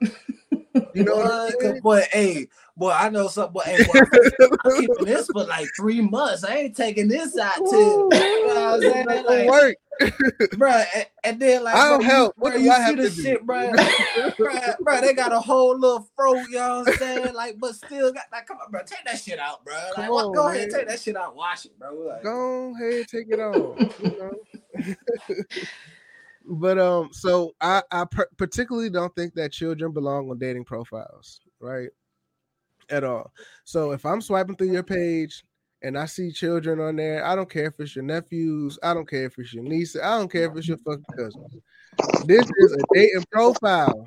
You 0.94 1.04
know 1.04 1.16
what 1.16 1.30
I'm 1.30 1.50
saying? 1.60 1.80
But 1.82 2.04
hey, 2.12 2.48
boy, 2.76 2.90
I 2.90 3.08
know 3.08 3.28
something. 3.28 3.52
Boy, 3.52 3.62
hey, 3.64 3.84
boy, 3.84 4.00
I'm 4.64 4.80
keeping 4.80 5.04
this 5.04 5.26
for 5.28 5.44
like 5.44 5.68
three 5.76 6.00
months. 6.00 6.44
I 6.44 6.56
ain't 6.56 6.76
taking 6.76 7.08
this 7.08 7.36
out 7.42 7.56
till 7.56 7.70
you 8.12 8.46
know 8.46 8.54
what 8.54 8.56
I'm 8.56 8.80
saying? 8.80 9.06
Like, 9.24 9.50
work. 9.50 9.76
bro, 10.58 10.70
and, 10.70 11.06
and, 11.22 11.40
then 11.40 11.62
like 11.62 11.76
I 11.76 11.88
don't 11.88 12.00
bro, 12.00 12.08
help. 12.08 12.34
What 12.36 12.50
bro, 12.50 12.58
do 12.58 12.64
you 12.64 12.70
I 12.72 12.88
see 12.88 12.94
the 12.96 13.10
shit, 13.10 13.46
bro? 13.46 13.70
bro? 14.36 14.50
Bro, 14.80 15.00
they 15.02 15.14
got 15.14 15.32
a 15.32 15.38
whole 15.38 15.78
little 15.78 16.08
fro, 16.16 16.34
you 16.34 16.56
know 16.56 16.80
what 16.80 16.88
I'm 16.88 16.94
saying? 16.94 17.34
Like, 17.34 17.60
but 17.60 17.76
still 17.76 18.12
got 18.12 18.24
like, 18.32 18.46
come 18.46 18.58
on, 18.64 18.72
bro, 18.72 18.80
take 18.84 19.04
that 19.04 19.20
shit 19.20 19.38
out, 19.38 19.64
bro. 19.64 19.74
Like, 19.96 20.10
on, 20.10 20.32
go 20.32 20.46
man. 20.46 20.56
ahead, 20.56 20.70
take 20.70 20.88
that 20.88 21.00
shit 21.00 21.16
out, 21.16 21.36
wash 21.36 21.66
it, 21.66 21.78
bro. 21.78 21.94
Like, 21.94 22.24
go 22.24 22.74
ahead, 22.74 23.06
take 23.06 23.28
it 23.30 23.38
off. 23.38 24.00
You 24.02 24.18
know? 24.18 24.94
But 26.46 26.78
um, 26.78 27.10
so 27.12 27.52
I 27.60 27.82
I 27.90 28.04
particularly 28.36 28.90
don't 28.90 29.14
think 29.14 29.34
that 29.34 29.52
children 29.52 29.92
belong 29.92 30.30
on 30.30 30.38
dating 30.38 30.64
profiles, 30.64 31.40
right? 31.60 31.88
At 32.90 33.04
all. 33.04 33.32
So 33.64 33.92
if 33.92 34.04
I'm 34.04 34.20
swiping 34.20 34.56
through 34.56 34.72
your 34.72 34.82
page 34.82 35.44
and 35.82 35.98
I 35.98 36.06
see 36.06 36.30
children 36.32 36.80
on 36.80 36.96
there, 36.96 37.24
I 37.24 37.34
don't 37.34 37.50
care 37.50 37.66
if 37.66 37.74
it's 37.78 37.96
your 37.96 38.04
nephews, 38.04 38.78
I 38.82 38.92
don't 38.92 39.08
care 39.08 39.24
if 39.24 39.38
it's 39.38 39.54
your 39.54 39.64
niece, 39.64 39.96
I 39.96 40.18
don't 40.18 40.30
care 40.30 40.50
if 40.50 40.56
it's 40.56 40.68
your 40.68 40.78
fucking 40.78 41.04
cousins. 41.16 41.56
This 42.26 42.44
is 42.58 42.72
a 42.72 42.94
dating 42.94 43.24
profile. 43.30 44.06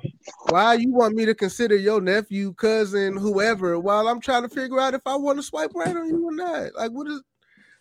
Why 0.50 0.74
you 0.74 0.92
want 0.92 1.14
me 1.14 1.24
to 1.26 1.34
consider 1.34 1.76
your 1.76 2.00
nephew, 2.00 2.52
cousin, 2.54 3.16
whoever, 3.16 3.78
while 3.78 4.08
I'm 4.08 4.20
trying 4.20 4.42
to 4.42 4.48
figure 4.48 4.78
out 4.78 4.94
if 4.94 5.02
I 5.06 5.16
want 5.16 5.38
to 5.38 5.42
swipe 5.42 5.72
right 5.74 5.96
on 5.96 6.08
you 6.08 6.28
or 6.28 6.34
not? 6.34 6.74
Like, 6.76 6.90
what 6.90 7.06
is? 7.08 7.22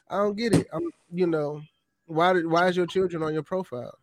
I 0.10 0.18
don't 0.18 0.38
get 0.38 0.56
it. 0.56 0.68
I'm, 0.72 0.90
you 1.12 1.28
know, 1.28 1.62
why? 2.06 2.34
Why 2.34 2.68
is 2.68 2.78
your 2.78 2.88
children 2.88 3.22
on 3.24 3.34
your 3.34 3.44
profile? 3.44 3.98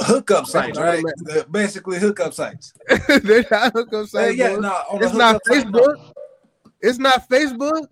Hookup 0.00 0.46
sites, 0.46 0.78
right? 0.78 1.04
Basically, 1.50 1.98
hookup 1.98 2.34
sites. 2.34 2.72
They're 3.22 3.44
not 3.50 3.72
hookup 3.72 4.06
sites. 4.06 4.36
yeah, 4.36 4.56
no, 4.56 4.82
it's 4.92 5.14
not 5.14 5.40
Facebook. 5.48 5.96
Site, 5.96 6.06
no. 6.06 6.12
It's 6.80 6.98
not 6.98 7.28
Facebook. 7.28 7.86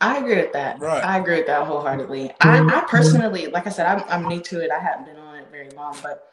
I 0.00 0.18
agree 0.18 0.36
with 0.36 0.52
that. 0.52 0.80
Right. 0.80 1.04
I 1.04 1.18
agree 1.18 1.36
with 1.36 1.46
that 1.46 1.66
wholeheartedly. 1.66 2.32
I, 2.40 2.60
I 2.60 2.84
personally, 2.88 3.46
like 3.48 3.66
I 3.66 3.70
said, 3.70 3.86
I'm, 3.86 4.04
I'm 4.08 4.28
new 4.28 4.40
to 4.40 4.60
it. 4.60 4.70
I 4.70 4.78
haven't 4.78 5.06
been 5.06 5.16
on 5.16 5.36
it 5.36 5.48
very 5.50 5.70
long, 5.70 5.96
but 6.02 6.32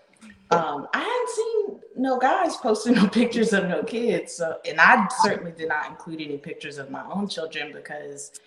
um, 0.51 0.87
I 0.93 0.99
hadn't 0.99 1.29
seen 1.29 1.79
no 1.95 2.17
guys 2.17 2.57
posting 2.57 2.93
no 2.95 3.07
pictures 3.07 3.53
of 3.53 3.67
no 3.67 3.83
kids. 3.83 4.33
So, 4.33 4.57
and 4.65 4.79
I 4.79 5.07
certainly 5.21 5.51
did 5.51 5.69
not 5.69 5.89
include 5.89 6.21
any 6.21 6.37
pictures 6.37 6.77
of 6.77 6.89
my 6.89 7.03
own 7.11 7.27
children 7.27 7.71
because 7.73 8.39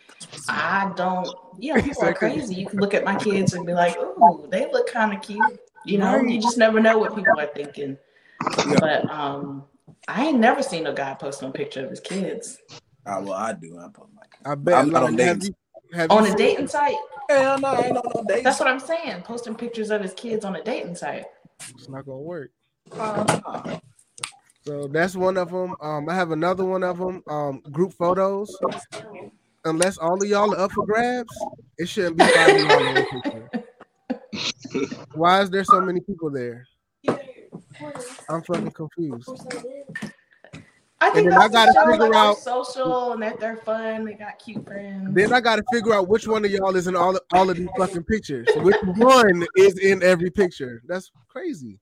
I 0.48 0.92
don't. 0.96 1.28
You 1.58 1.74
know, 1.74 1.82
people 1.82 2.04
are 2.04 2.14
crazy. 2.14 2.54
You 2.54 2.66
can 2.66 2.80
look 2.80 2.94
at 2.94 3.04
my 3.04 3.16
kids 3.16 3.54
and 3.54 3.66
be 3.66 3.74
like, 3.74 3.96
"Ooh, 3.98 4.46
they 4.50 4.70
look 4.70 4.90
kind 4.90 5.14
of 5.14 5.22
cute." 5.22 5.60
You 5.86 5.98
know, 5.98 6.20
you 6.20 6.40
just 6.40 6.58
never 6.58 6.80
know 6.80 6.98
what 6.98 7.14
people 7.14 7.38
are 7.38 7.46
thinking. 7.46 7.96
But 8.80 9.08
um, 9.10 9.64
I 10.08 10.26
ain't 10.26 10.38
never 10.38 10.62
seen 10.62 10.86
a 10.86 10.92
guy 10.92 11.14
post 11.14 11.42
no 11.42 11.50
picture 11.50 11.84
of 11.84 11.90
his 11.90 12.00
kids. 12.00 12.58
Uh, 13.06 13.20
well, 13.22 13.34
I 13.34 13.52
do. 13.52 13.78
I 13.78 13.88
post 13.92 14.10
I 14.44 14.54
bet. 14.54 14.74
I'm 14.74 14.90
not 14.90 15.04
on 15.04 15.16
dating. 15.16 15.54
on 16.10 16.26
a 16.26 16.36
dating 16.36 16.68
site. 16.68 16.96
Hell 17.28 17.58
no, 17.60 17.68
I 17.68 17.80
ain't 17.82 17.96
on 17.96 18.02
no 18.14 18.24
dating. 18.26 18.44
That's 18.44 18.58
what 18.58 18.68
I'm 18.68 18.80
saying. 18.80 19.22
Posting 19.22 19.54
pictures 19.54 19.90
of 19.90 20.02
his 20.02 20.12
kids 20.14 20.44
on 20.44 20.56
a 20.56 20.62
dating 20.62 20.96
site. 20.96 21.24
It's 21.70 21.88
not 21.88 22.04
gonna 22.04 22.18
work. 22.18 22.50
Uh, 22.92 23.78
so 24.64 24.88
that's 24.88 25.14
one 25.14 25.36
of 25.36 25.50
them. 25.50 25.74
Um, 25.80 26.08
I 26.08 26.14
have 26.14 26.32
another 26.32 26.64
one 26.64 26.82
of 26.82 26.98
them. 26.98 27.22
Um, 27.28 27.62
group 27.70 27.92
photos. 27.92 28.56
Unless 29.64 29.98
all 29.98 30.22
of 30.22 30.28
y'all 30.28 30.54
are 30.54 30.60
up 30.60 30.72
for 30.72 30.86
grabs, 30.86 31.32
it 31.78 31.88
shouldn't 31.88 32.18
be 32.18 32.24
five 32.24 32.60
y'all 32.60 33.48
Why 35.14 35.42
is 35.42 35.50
there 35.50 35.64
so 35.64 35.80
many 35.80 36.00
people 36.00 36.30
there? 36.30 36.66
I'm 38.28 38.42
fucking 38.42 38.72
confused. 38.72 39.30
I 41.00 41.10
think 41.10 41.32
I 41.32 41.48
gotta 41.48 41.72
figure 41.90 42.14
out 42.14 42.38
social 42.38 43.12
and 43.12 43.22
that 43.22 43.38
they're 43.38 43.56
fun. 43.58 44.04
They 44.04 44.14
got 44.14 44.38
cute 44.38 44.64
friends. 44.66 45.14
Then 45.14 45.32
I 45.32 45.40
gotta 45.40 45.62
figure 45.72 45.94
out 45.94 46.08
which 46.08 46.26
one 46.26 46.44
of 46.44 46.50
y'all 46.50 46.74
is 46.74 46.86
in 46.86 46.96
all 46.96 47.18
all 47.32 47.48
of 47.48 47.56
these 47.56 47.68
fucking 47.78 48.04
pictures. 48.04 48.46
Which 48.56 48.76
one 48.96 49.46
is 49.56 49.78
in 49.78 50.02
every 50.02 50.30
picture? 50.30 50.82
That's 50.86 51.10
crazy. 51.28 51.78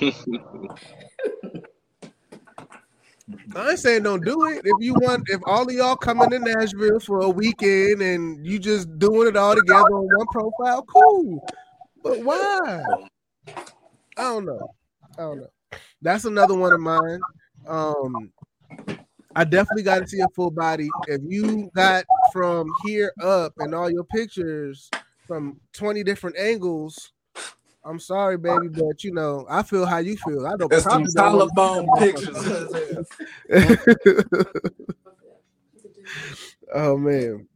I 3.54 3.70
ain't 3.70 3.78
saying 3.78 4.02
don't 4.04 4.24
do 4.24 4.46
it. 4.46 4.62
If 4.64 4.76
you 4.80 4.94
want, 4.94 5.24
if 5.28 5.40
all 5.46 5.68
of 5.68 5.72
y'all 5.72 5.96
coming 5.96 6.30
to 6.30 6.38
Nashville 6.38 7.00
for 7.00 7.20
a 7.20 7.28
weekend 7.28 8.00
and 8.00 8.46
you 8.46 8.58
just 8.58 8.98
doing 8.98 9.28
it 9.28 9.36
all 9.36 9.54
together 9.54 9.80
on 9.80 10.08
one 10.16 10.26
profile, 10.28 10.82
cool. 10.82 11.46
But 12.02 12.20
why? 12.20 12.84
I 14.16 14.22
don't 14.22 14.44
know. 14.44 14.70
I 15.18 15.22
don't 15.22 15.40
know. 15.40 15.78
That's 16.00 16.24
another 16.24 16.54
one 16.54 16.72
of 16.72 16.80
mine. 16.80 17.20
Um, 17.66 18.32
I 19.34 19.44
definitely 19.44 19.82
got 19.82 20.00
to 20.00 20.06
see 20.06 20.20
a 20.20 20.28
full 20.34 20.50
body. 20.50 20.90
If 21.06 21.20
you 21.26 21.70
got 21.74 22.04
from 22.32 22.72
here 22.84 23.12
up 23.22 23.54
and 23.58 23.74
all 23.74 23.90
your 23.90 24.04
pictures 24.04 24.90
from 25.26 25.60
20 25.74 26.02
different 26.02 26.36
angles, 26.38 27.12
I'm 27.84 27.98
sorry, 27.98 28.38
baby, 28.38 28.68
but 28.68 29.02
you 29.02 29.12
know, 29.12 29.44
I 29.48 29.62
feel 29.62 29.84
how 29.86 29.98
you 29.98 30.16
feel. 30.16 30.46
I 30.46 30.56
don't 30.56 30.70
That's 30.70 30.84
some 30.84 31.04
collarbone 31.16 31.88
pictures. 31.98 32.36
oh 36.74 36.96
man. 36.96 37.48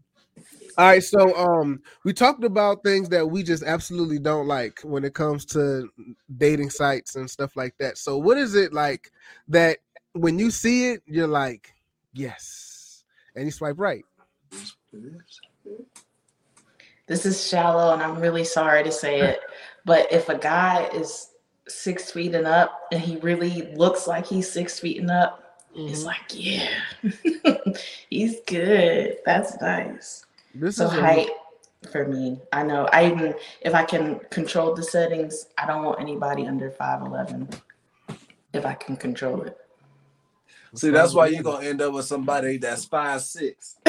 All 0.78 0.86
right, 0.86 1.02
so 1.02 1.34
um 1.36 1.80
we 2.04 2.12
talked 2.12 2.44
about 2.44 2.82
things 2.82 3.08
that 3.10 3.26
we 3.26 3.42
just 3.42 3.62
absolutely 3.62 4.18
don't 4.18 4.46
like 4.46 4.80
when 4.82 5.04
it 5.04 5.14
comes 5.14 5.44
to 5.46 5.88
dating 6.36 6.70
sites 6.70 7.16
and 7.16 7.30
stuff 7.30 7.56
like 7.56 7.74
that. 7.78 7.96
So 7.96 8.18
what 8.18 8.36
is 8.36 8.54
it 8.54 8.72
like 8.72 9.10
that 9.48 9.78
when 10.12 10.38
you 10.38 10.50
see 10.50 10.90
it, 10.90 11.02
you're 11.06 11.28
like, 11.28 11.74
yes, 12.12 13.04
and 13.34 13.44
you 13.44 13.50
swipe 13.50 13.78
right. 13.78 14.04
This 17.06 17.24
is 17.24 17.46
shallow, 17.46 17.92
and 17.92 18.02
I'm 18.02 18.18
really 18.18 18.44
sorry 18.44 18.82
to 18.82 18.90
say 18.90 19.20
it, 19.20 19.40
but 19.86 20.12
if 20.12 20.28
a 20.28 20.36
guy 20.36 20.90
is 20.92 21.30
six 21.68 22.10
feet 22.10 22.34
and 22.34 22.46
up, 22.46 22.88
and 22.92 23.00
he 23.00 23.16
really 23.18 23.72
looks 23.74 24.06
like 24.06 24.26
he's 24.26 24.50
six 24.50 24.80
feet 24.80 25.00
and 25.00 25.10
up, 25.10 25.60
mm-hmm. 25.74 25.88
it's 25.88 26.04
like, 26.04 26.20
yeah, 26.30 26.68
he's 28.10 28.40
good. 28.46 29.18
That's 29.24 29.58
nice. 29.60 30.26
This 30.54 30.76
so 30.76 30.86
is 30.86 30.92
height 30.92 31.28
a- 31.84 31.88
for 31.88 32.06
me. 32.06 32.40
I 32.52 32.64
know. 32.64 32.88
I 32.92 33.06
even 33.06 33.34
if 33.60 33.74
I 33.74 33.84
can 33.84 34.18
control 34.30 34.74
the 34.74 34.82
settings, 34.82 35.46
I 35.56 35.66
don't 35.66 35.84
want 35.84 36.00
anybody 36.00 36.46
under 36.46 36.68
five 36.68 37.02
eleven. 37.02 37.48
If 38.52 38.66
I 38.66 38.74
can 38.74 38.96
control 38.96 39.42
it. 39.42 39.56
See, 40.74 40.90
that's 40.90 41.14
why 41.14 41.28
you're 41.28 41.44
gonna 41.44 41.64
end 41.64 41.80
up 41.80 41.92
with 41.94 42.06
somebody 42.06 42.58
that's 42.58 42.86
five 42.86 43.22
six. 43.22 43.76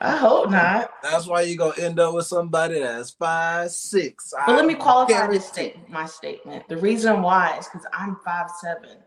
I 0.00 0.16
hope 0.16 0.50
not. 0.50 0.90
That's 1.02 1.26
why 1.26 1.42
you're 1.42 1.56
gonna 1.56 1.80
end 1.80 2.00
up 2.00 2.14
with 2.14 2.26
somebody 2.26 2.80
that's 2.80 3.10
five 3.10 3.70
six. 3.70 4.32
But 4.46 4.52
I 4.52 4.56
let 4.56 4.66
me 4.66 4.74
qualify 4.74 5.26
this 5.28 5.46
state 5.46 5.76
my 5.88 6.06
statement. 6.06 6.68
The 6.68 6.76
reason 6.76 7.22
why 7.22 7.58
is 7.58 7.66
because 7.66 7.86
I'm 7.92 8.16
five 8.24 8.50
seven. 8.60 8.98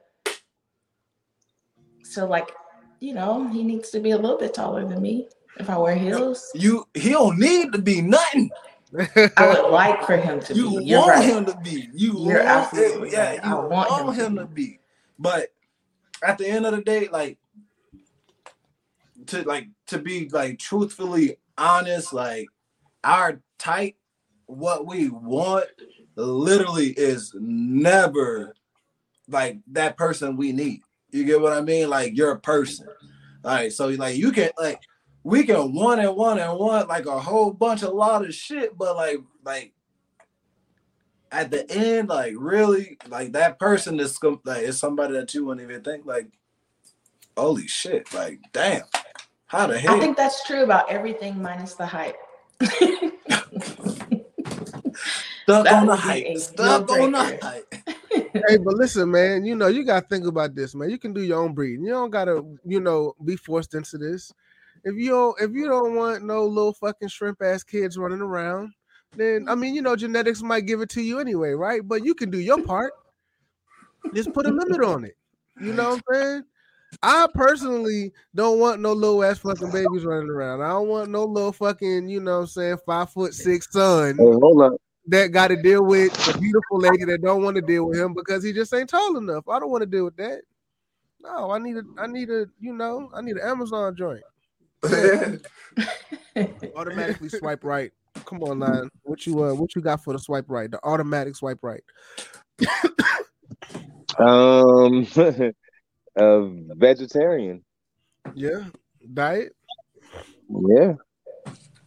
So 2.04 2.28
like, 2.28 2.52
you 3.00 3.14
know, 3.14 3.48
he 3.48 3.64
needs 3.64 3.90
to 3.92 4.00
be 4.00 4.12
a 4.12 4.18
little 4.18 4.38
bit 4.38 4.54
taller 4.54 4.88
than 4.88 5.02
me 5.02 5.28
if 5.58 5.70
I 5.70 5.78
wear 5.78 5.96
heels. 5.96 6.52
You 6.54 6.88
he 6.94 7.10
don't 7.10 7.40
need 7.40 7.74
to 7.74 7.80
be 7.80 8.02
nothing. 8.02 8.50
I 9.38 9.48
would 9.48 9.72
like 9.72 10.06
for 10.06 10.18
him 10.18 10.40
to 10.42 10.54
you 10.54 10.80
be. 10.80 10.86
You're 10.86 11.00
want 11.00 11.10
right. 11.12 11.24
him 11.24 11.46
to 11.46 11.58
be. 11.64 11.90
You 11.94 12.14
You're 12.20 12.44
want, 12.44 12.48
absolutely 12.48 13.12
yeah, 13.12 13.30
right. 13.30 13.44
you 13.44 13.52
I 13.52 13.54
want, 13.56 13.90
want 13.90 14.16
him 14.16 14.26
him, 14.26 14.36
to 14.36 14.42
to 14.42 14.48
be. 14.48 14.80
But 15.18 15.50
at 16.24 16.38
the 16.38 16.48
end 16.48 16.66
of 16.66 16.76
the 16.76 16.82
day, 16.82 17.08
like 17.12 17.38
to 19.28 19.42
like 19.44 19.68
to 19.88 19.98
be 19.98 20.30
like 20.30 20.60
truthfully 20.60 21.38
honest, 21.58 22.14
like 22.14 22.48
our 23.04 23.42
type, 23.58 23.96
what 24.46 24.86
we 24.86 25.10
want, 25.10 25.66
literally 26.16 26.90
is 26.90 27.36
never 27.40 28.56
like 29.28 29.60
that 29.72 29.98
person 29.98 30.38
we 30.38 30.52
need. 30.52 30.82
You 31.12 31.24
get 31.24 31.42
what 31.42 31.54
I 31.54 31.62
mean? 31.62 31.90
Like 31.90 32.16
you're 32.16 32.32
a 32.32 32.40
person. 32.40 32.88
All 33.46 33.52
right, 33.52 33.74
so 33.74 33.88
like 33.90 34.18
you 34.18 34.32
can 34.32 34.52
like 34.58 34.82
we 35.24 35.44
can 35.44 35.74
one 35.74 36.00
and 36.00 36.16
one 36.16 36.40
and 36.40 36.58
one 36.58 36.88
like 36.88 37.06
a 37.06 37.20
whole 37.20 37.52
bunch 37.52 37.84
of 37.84 37.94
lot 37.94 38.26
of 38.26 38.34
shit, 38.34 38.78
but 38.78 38.96
like 38.96 39.20
like 39.44 39.74
at 41.32 41.50
the 41.50 41.70
end, 41.72 42.10
like 42.10 42.34
really, 42.38 42.98
like 43.10 43.34
that 43.34 43.60
person 43.60 44.00
is 44.00 44.18
like 44.46 44.64
is 44.64 44.80
somebody 44.80 45.14
that 45.14 45.34
you 45.34 45.46
wouldn't 45.46 45.68
even 45.68 45.84
think 45.84 46.06
like, 46.06 46.28
holy 47.36 47.68
shit, 47.68 48.14
like 48.14 48.40
damn, 48.54 48.84
how 49.54 49.68
the 49.68 49.78
hell? 49.78 49.96
I 49.96 50.00
think 50.00 50.18
that's 50.18 50.44
true 50.46 50.64
about 50.64 50.90
everything 50.90 51.40
minus 51.40 51.76
the 51.76 51.86
hype. 51.86 52.18
stuck 55.44 55.66
that 55.66 55.74
on 55.74 55.86
the 55.86 55.92
would 55.92 56.00
hype, 56.00 56.38
stuck 56.38 56.90
on 56.90 57.12
the 57.12 57.20
deal-breaker. 57.20 57.46
hype. 57.46 57.76
hey, 58.48 58.58
but 58.58 58.74
listen, 58.74 59.12
man, 59.12 59.46
you 59.46 59.56
know, 59.56 59.68
you 59.68 59.84
gotta 59.84 60.08
think 60.08 60.26
about 60.26 60.56
this, 60.56 60.74
man. 60.74 60.90
You 60.90 60.98
can 60.98 61.14
do 61.14 61.22
your 61.22 61.40
own 61.40 61.54
breeding. 61.54 61.86
You 61.86 61.92
don't 61.92 62.10
gotta, 62.10 62.44
you 62.66 62.80
know, 62.80 63.14
be 63.24 63.36
forced 63.36 63.76
into 63.76 64.00
this. 64.00 64.34
If 64.84 64.96
you 64.96 65.12
don't, 65.12 65.40
if 65.40 65.52
you 65.52 65.68
don't 65.68 65.96
want 65.96 66.26
no 66.26 66.48
little 66.48 66.74
fucking 66.74 67.10
shrimp 67.10 67.40
ass 67.44 67.64
kids 67.64 67.96
running 67.96 68.22
around, 68.22 68.74
then 69.16 69.46
I 69.48 69.54
mean, 69.54 69.76
you 69.76 69.84
know, 69.84 69.96
genetics 69.96 70.42
might 70.42 70.62
give 70.62 70.82
it 70.82 70.90
to 70.90 71.02
you 71.04 71.20
anyway, 71.20 71.52
right? 71.52 71.88
But 71.88 72.04
you 72.04 72.16
can 72.16 72.32
do 72.32 72.40
your 72.40 72.64
part. 72.64 72.94
Just 74.16 74.34
put 74.34 74.48
a 74.48 74.50
limit 74.50 74.84
on 74.84 75.06
it. 75.06 75.16
You 75.62 75.74
know 75.74 75.92
what 75.92 76.02
I'm 76.10 76.16
saying? 76.16 76.44
I 77.02 77.28
personally 77.34 78.12
don't 78.36 78.60
want 78.60 78.82
no 78.82 78.94
little 78.94 79.24
ass 79.24 79.40
fucking 79.40 79.72
babies 79.72 80.06
running 80.06 80.30
around. 80.30 80.62
I 80.62 80.70
don't 80.70 80.88
want 80.88 81.10
no 81.10 81.26
little 81.26 81.52
fucking, 81.52 82.08
you 82.08 82.20
know 82.20 82.38
what 82.38 82.42
I'm 82.42 82.48
saying, 82.48 82.78
five 82.86 83.10
foot 83.10 83.34
six 83.34 83.72
son 83.72 84.18
Hey, 84.18 84.24
hold 84.24 84.62
up. 84.62 84.74
that 85.08 85.32
got 85.32 85.48
to 85.50 85.62
deal 85.62 85.84
with 85.84 86.12
a 86.28 86.38
beautiful 86.38 86.80
lady 86.80 87.06
that 87.06 87.22
don't 87.22 87.44
want 87.44 87.56
to 87.56 87.62
deal 87.62 87.88
with 87.88 87.98
him 87.98 88.14
because 88.14 88.44
he 88.44 88.54
just 88.54 88.74
ain't 88.74 88.90
tall 88.90 89.18
enough. 89.18 89.48
I 89.48 89.60
don't 89.60 89.72
want 89.72 89.82
to 89.82 89.88
deal 89.90 90.06
with 90.06 90.18
that. 90.18 90.42
No, 91.22 91.52
I 91.52 91.58
need 91.58 91.78
a, 91.78 91.84
I 91.98 92.08
need 92.08 92.30
a, 92.30 92.46
you 92.60 92.74
know, 92.74 93.10
I 93.14 93.22
need 93.22 93.38
an 93.38 93.48
Amazon 93.48 93.96
joint. 93.96 94.24
Automatically 96.76 97.30
swipe 97.30 97.64
right. 97.64 97.92
Come 98.26 98.44
on, 98.44 98.60
line. 98.60 98.90
What 99.04 99.26
you 99.26 99.44
uh, 99.44 99.54
what 99.54 99.76
you 99.76 99.82
got 99.82 100.04
for 100.04 100.14
the 100.14 100.20
swipe 100.20 100.46
right? 100.50 100.70
The 100.70 100.80
automatic 100.84 101.36
swipe 101.36 101.60
right. 101.62 101.84
Um, 104.20 105.08
a 106.16 106.48
vegetarian. 106.76 107.64
Yeah, 108.34 108.66
diet. 109.14 109.56
Yeah. 110.50 110.94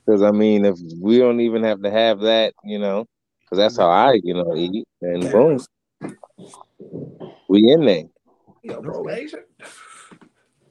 Because 0.05 0.23
I 0.23 0.31
mean, 0.31 0.65
if 0.65 0.77
we 1.01 1.19
don't 1.19 1.41
even 1.41 1.63
have 1.65 1.83
to 1.83 1.91
have 1.91 2.21
that, 2.21 2.55
you 2.65 2.79
know, 2.79 3.07
because 3.41 3.59
that's 3.59 3.77
how 3.77 3.89
I, 3.89 4.21
you 4.23 4.35
know, 4.35 4.55
eat, 4.57 4.87
and 5.03 5.31
boom, 5.31 5.61
we 7.49 7.71
in 7.73 7.85
there. 7.85 8.05
Yo, 8.63 8.81
bro, 8.81 9.09
Asian. 9.09 9.45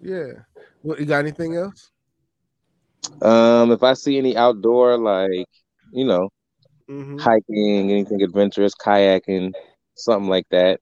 Yeah. 0.02 0.32
What 0.82 1.00
you 1.00 1.06
got? 1.06 1.20
Anything 1.20 1.56
else? 1.56 1.92
Um, 3.22 3.72
if 3.72 3.84
I 3.84 3.94
see 3.94 4.18
any 4.18 4.36
outdoor, 4.38 4.98
like 4.98 5.48
you 5.92 6.06
know, 6.06 6.30
Mm-hmm. 6.90 7.18
hiking, 7.18 7.92
anything 7.92 8.22
adventurous, 8.22 8.76
kayaking, 8.76 9.54
something 9.96 10.30
like 10.30 10.46
that, 10.52 10.80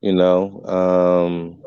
you 0.00 0.12
know, 0.12 0.62
um, 0.64 1.59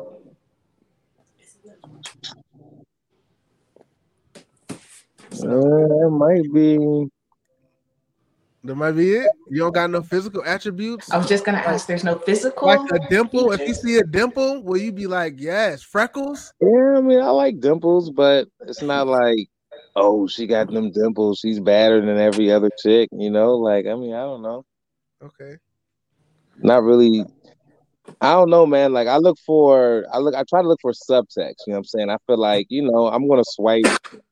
uh, 5.44 6.06
it 6.06 6.10
might 6.10 6.52
be. 6.52 7.08
That 8.64 8.76
might 8.76 8.92
be 8.92 9.12
it. 9.12 9.28
You 9.50 9.58
don't 9.58 9.74
got 9.74 9.90
no 9.90 10.02
physical 10.02 10.42
attributes. 10.44 11.12
I 11.12 11.18
was 11.18 11.28
just 11.28 11.44
gonna 11.44 11.58
ask. 11.58 11.86
There's 11.86 12.02
no 12.02 12.18
physical. 12.18 12.66
Like 12.66 12.80
a 12.92 12.98
dimple. 13.10 13.52
If 13.52 13.60
you 13.68 13.74
see 13.74 13.98
a 13.98 14.04
dimple, 14.04 14.62
will 14.62 14.78
you 14.78 14.90
be 14.90 15.06
like, 15.06 15.34
yes, 15.36 15.82
freckles? 15.82 16.54
Yeah, 16.62 16.94
I 16.96 17.00
mean, 17.02 17.20
I 17.20 17.28
like 17.28 17.60
dimples, 17.60 18.10
but 18.10 18.48
it's 18.62 18.80
not 18.80 19.06
like, 19.06 19.48
oh, 19.96 20.26
she 20.26 20.46
got 20.46 20.70
them 20.70 20.90
dimples. 20.90 21.40
She's 21.40 21.60
better 21.60 22.00
than 22.00 22.16
every 22.16 22.50
other 22.50 22.70
chick, 22.82 23.10
you 23.12 23.30
know? 23.30 23.54
Like, 23.56 23.86
I 23.86 23.94
mean, 23.94 24.14
I 24.14 24.22
don't 24.22 24.42
know. 24.42 24.64
Okay. 25.22 25.56
Not 26.58 26.82
really. 26.84 27.24
I 28.20 28.32
don't 28.32 28.50
know, 28.50 28.64
man. 28.66 28.92
Like, 28.92 29.08
I 29.08 29.16
look 29.18 29.38
for, 29.44 30.06
I 30.12 30.18
look, 30.18 30.34
I 30.34 30.42
try 30.48 30.62
to 30.62 30.68
look 30.68 30.80
for 30.80 30.92
subtext. 30.92 31.66
You 31.66 31.72
know 31.72 31.74
what 31.74 31.76
I'm 31.76 31.84
saying? 31.84 32.10
I 32.10 32.16
feel 32.26 32.38
like, 32.38 32.66
you 32.70 32.82
know, 32.82 33.08
I'm 33.08 33.28
gonna 33.28 33.44
swipe. 33.44 33.84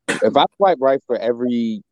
If 0.09 0.37
I 0.37 0.45
swipe 0.57 0.79
right 0.81 1.01
for 1.07 1.17
every 1.17 1.83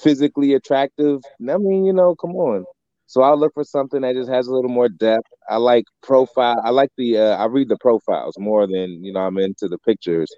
physically 0.00 0.54
attractive, 0.54 1.20
I 1.48 1.56
mean, 1.58 1.84
you 1.84 1.92
know, 1.92 2.14
come 2.14 2.36
on. 2.36 2.64
So 3.06 3.22
I'll 3.22 3.38
look 3.38 3.54
for 3.54 3.64
something 3.64 4.00
that 4.00 4.14
just 4.14 4.30
has 4.30 4.46
a 4.46 4.54
little 4.54 4.70
more 4.70 4.88
depth. 4.88 5.28
I 5.48 5.56
like 5.56 5.84
profile. 6.02 6.60
I 6.64 6.70
like 6.70 6.90
the. 6.96 7.18
Uh, 7.18 7.36
I 7.36 7.46
read 7.46 7.68
the 7.68 7.76
profiles 7.80 8.36
more 8.38 8.66
than 8.66 9.04
you 9.04 9.12
know. 9.12 9.20
I'm 9.20 9.38
into 9.38 9.68
the 9.68 9.78
pictures. 9.78 10.28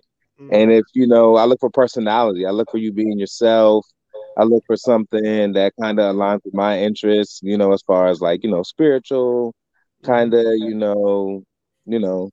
Mm. 0.41 0.49
And 0.53 0.73
if 0.73 0.85
you 0.95 1.07
know, 1.07 1.37
I 1.37 1.45
look 1.45 1.61
for 1.61 1.71
personality. 1.71 2.45
I 2.45 2.51
look 2.51 2.71
for 2.71 2.79
you 2.79 2.93
being 2.93 3.19
yourself. 3.19 3.87
I 4.37 4.43
look 4.43 4.65
for 4.67 4.77
something 4.77 5.53
that 5.55 5.73
kind 5.81 5.99
of 5.99 6.15
aligns 6.15 6.41
with 6.45 6.55
my 6.55 6.79
interests. 6.81 7.41
You 7.43 7.57
know, 7.57 7.73
as 7.73 7.83
far 7.83 8.09
as 8.09 8.21
like 8.21 8.43
you 8.43 8.51
know, 8.51 8.63
spiritual, 8.63 9.55
kind 10.03 10.35
of. 10.35 10.45
You 10.57 10.75
know, 10.75 11.45
you 11.87 12.01
know. 12.01 12.31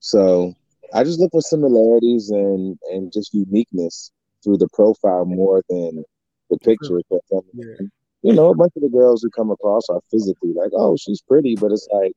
So 0.00 0.54
I 0.94 1.04
just 1.04 1.20
look 1.20 1.32
for 1.32 1.40
similarities 1.40 2.30
and 2.30 2.78
and 2.90 3.12
just 3.12 3.34
uniqueness 3.34 4.10
through 4.42 4.58
the 4.58 4.68
profile 4.72 5.24
more 5.24 5.62
than 5.68 6.04
the 6.50 6.58
picture. 6.58 7.00
Yeah. 7.52 7.86
you 8.22 8.32
know, 8.32 8.50
a 8.50 8.54
bunch 8.54 8.72
of 8.76 8.82
the 8.82 8.88
girls 8.88 9.22
who 9.22 9.30
come 9.30 9.50
across 9.50 9.88
are 9.88 10.00
physically 10.10 10.52
like, 10.52 10.70
oh, 10.74 10.96
she's 10.96 11.20
pretty, 11.20 11.56
but 11.56 11.72
it's 11.72 11.88
like, 11.92 12.12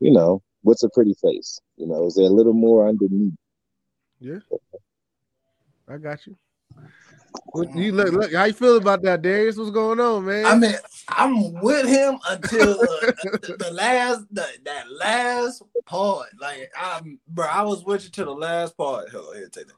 you 0.00 0.10
know, 0.10 0.42
what's 0.62 0.82
a 0.82 0.90
pretty 0.90 1.14
face? 1.22 1.60
You 1.76 1.86
know, 1.86 2.06
is 2.06 2.14
there 2.14 2.26
a 2.26 2.30
little 2.30 2.52
more 2.52 2.88
underneath? 2.88 3.34
Yeah. 4.20 4.38
I 5.88 5.98
got 5.98 6.26
you. 6.26 6.36
What, 7.46 7.74
you 7.74 7.92
look, 7.92 8.12
look, 8.12 8.32
how 8.32 8.44
you 8.44 8.52
feel 8.52 8.76
about 8.76 9.02
that, 9.02 9.22
Darius? 9.22 9.56
What's 9.56 9.70
going 9.70 10.00
on, 10.00 10.24
man? 10.24 10.44
I 10.44 10.56
mean, 10.56 10.74
I'm 11.08 11.52
with 11.60 11.86
him 11.88 12.18
until 12.28 12.80
uh, 12.80 12.84
the, 13.22 13.56
the 13.58 13.70
last 13.72 14.22
the, 14.32 14.46
that 14.64 14.90
last 14.90 15.62
part. 15.84 16.28
Like 16.40 16.70
I'm 16.76 17.18
bro, 17.28 17.46
I 17.46 17.62
was 17.62 17.84
with 17.84 18.04
you 18.04 18.10
to 18.10 18.24
the 18.24 18.32
last 18.32 18.76
part. 18.76 19.10
Hold 19.10 19.28
on, 19.28 19.36
here, 19.36 19.48
take 19.48 19.66
that. 19.66 19.74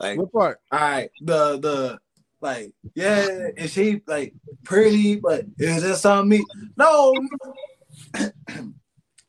Like, 0.00 0.18
what 0.18 0.32
part? 0.32 0.60
all 0.72 0.80
right, 0.80 1.10
the 1.20 1.58
the 1.58 1.98
like, 2.40 2.72
yeah, 2.94 3.48
is 3.56 3.72
she 3.72 4.02
like 4.06 4.34
pretty, 4.64 5.16
but 5.16 5.44
is 5.58 5.82
this 5.82 6.04
on 6.04 6.28
me? 6.28 6.44
No. 6.76 7.14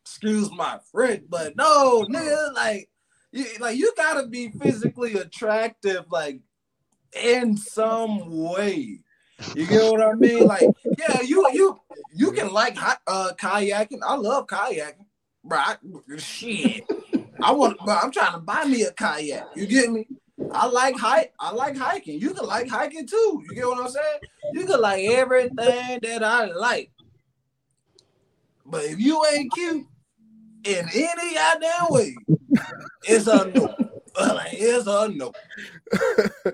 Excuse 0.06 0.52
my 0.52 0.80
friend, 0.92 1.24
but 1.30 1.56
no, 1.56 2.06
nigga, 2.10 2.54
like 2.54 2.90
you 3.32 3.46
like 3.60 3.78
you 3.78 3.92
gotta 3.98 4.28
be 4.28 4.50
physically 4.50 5.16
attractive, 5.16 6.06
like 6.12 6.42
in 7.16 7.58
some 7.58 8.30
way. 8.30 9.00
You 9.54 9.68
get 9.68 9.84
what 9.84 10.02
I 10.02 10.14
mean? 10.14 10.48
Like, 10.48 10.72
yeah, 10.98 11.22
you 11.22 11.48
you 11.54 11.80
you 12.14 12.32
can 12.32 12.52
like 12.52 12.78
uh 13.08 13.32
kayaking. 13.40 14.00
I 14.06 14.16
love 14.16 14.48
kayaking, 14.48 15.06
bro. 15.44 15.58
I, 15.58 15.76
shit, 16.18 16.86
I 17.42 17.52
want, 17.52 17.78
but 17.86 18.04
I'm 18.04 18.12
trying 18.12 18.34
to 18.34 18.40
buy 18.40 18.64
me 18.66 18.84
a 18.84 18.92
kayak. 18.92 19.48
You 19.56 19.66
get 19.68 19.92
me? 19.92 20.08
I 20.54 20.68
like 20.68 20.98
hike. 20.98 21.34
I 21.40 21.52
like 21.52 21.78
hiking. 21.78 22.20
You 22.20 22.34
can 22.34 22.46
like 22.46 22.70
hiking 22.70 23.08
too. 23.08 23.44
You 23.48 23.56
get 23.56 23.68
what 23.68 23.80
I'm 23.80 23.90
saying? 23.90 24.20
You 24.54 24.66
can 24.66 24.82
like 24.82 25.04
everything 25.06 26.00
that 26.02 26.24
I 26.24 26.46
like. 26.46 26.92
But 28.66 28.84
if 28.86 29.00
you 29.00 29.24
ain't 29.34 29.52
cute 29.54 29.86
in 30.64 30.86
any 30.94 31.34
goddamn 31.34 31.88
way, 31.90 32.16
it's 33.04 33.28
a 33.28 33.52
no. 33.54 33.76
Like, 34.20 34.50
it's 34.54 34.88
a 34.88 35.08
no. 35.10 35.32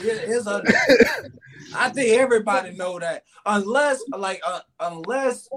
It's 0.00 0.46
a 0.46 0.62
no. 0.62 1.28
I 1.76 1.88
think 1.90 2.18
everybody 2.18 2.76
know 2.76 2.98
that. 2.98 3.24
Unless 3.44 4.02
like 4.16 4.40
uh, 4.46 4.60
unless 4.80 5.48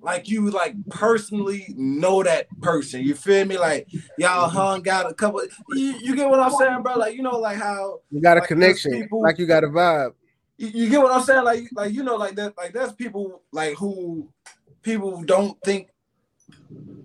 like 0.00 0.28
you 0.28 0.50
like 0.50 0.74
personally 0.90 1.66
know 1.76 2.22
that 2.22 2.48
person. 2.60 3.02
You 3.02 3.14
feel 3.14 3.44
me? 3.44 3.58
Like 3.58 3.88
y'all 4.18 4.48
hung 4.48 4.86
out 4.88 5.10
a 5.10 5.14
couple 5.14 5.42
you, 5.70 5.94
you 6.00 6.16
get 6.16 6.28
what 6.28 6.40
I'm 6.40 6.52
saying, 6.52 6.82
bro? 6.82 6.94
Like 6.96 7.14
you 7.14 7.22
know 7.22 7.38
like 7.38 7.58
how 7.58 8.00
You 8.10 8.20
got 8.20 8.36
a 8.36 8.40
Like, 8.40 8.48
connection, 8.48 8.92
people- 8.92 9.22
like 9.22 9.38
you 9.38 9.46
got 9.46 9.64
a 9.64 9.68
vibe. 9.68 10.12
you, 10.58 10.68
you 10.68 10.88
get 10.90 11.00
what 11.02 11.12
I'm 11.12 11.22
saying? 11.22 11.44
Like, 11.44 11.64
like 11.74 11.92
you 11.92 12.02
know, 12.02 12.16
like 12.16 12.34
that, 12.36 12.56
like 12.56 12.72
that's 12.72 12.92
people 12.92 13.42
like 13.52 13.74
who 13.76 14.28
people 14.82 15.22
don't 15.22 15.56
think 15.64 15.88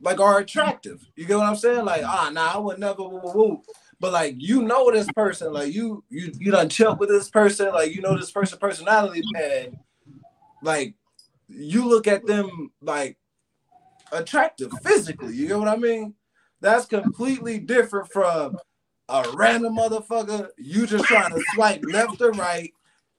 like 0.02 0.20
are 0.20 0.40
attractive. 0.40 1.06
You 1.16 1.26
get 1.26 1.38
what 1.38 1.48
I'm 1.48 1.56
saying? 1.56 1.86
Like, 1.86 2.04
ah, 2.06 2.30
nah, 2.32 2.54
I 2.54 2.58
would 2.58 2.80
never. 2.80 3.04
Woo, 3.04 3.20
woo, 3.24 3.34
woo. 3.34 3.62
but 4.00 4.14
like 4.14 4.36
you 4.38 4.62
know 4.62 4.92
this 4.92 5.08
person, 5.16 5.54
like 5.54 5.74
you 5.74 6.04
you 6.10 6.32
you 6.40 6.52
done 6.52 6.70
chill 6.70 6.96
with 6.96 7.10
this 7.10 7.30
person, 7.30 7.74
like 7.74 7.94
you 7.94 8.02
know 8.02 8.18
this 8.18 8.32
person 8.32 8.58
personality, 8.60 9.22
and 9.36 9.78
like 10.62 10.96
you 11.48 11.88
look 11.88 12.08
at 12.08 12.26
them 12.26 12.72
like 12.82 13.18
attractive 14.12 14.72
physically. 14.84 15.36
You 15.36 15.50
know 15.50 15.60
what 15.60 15.68
I 15.68 15.78
mean? 15.78 16.14
That's 16.62 16.86
completely 16.86 17.60
different 17.60 18.12
from 18.12 18.58
a 19.10 19.26
random 19.36 19.76
motherfucker. 19.76 20.50
You 20.58 20.88
just 20.88 21.06
trying 21.06 21.32
to 21.32 21.44
swipe 21.54 21.84
left 21.92 22.22
or 22.22 22.32
right. 22.32 22.72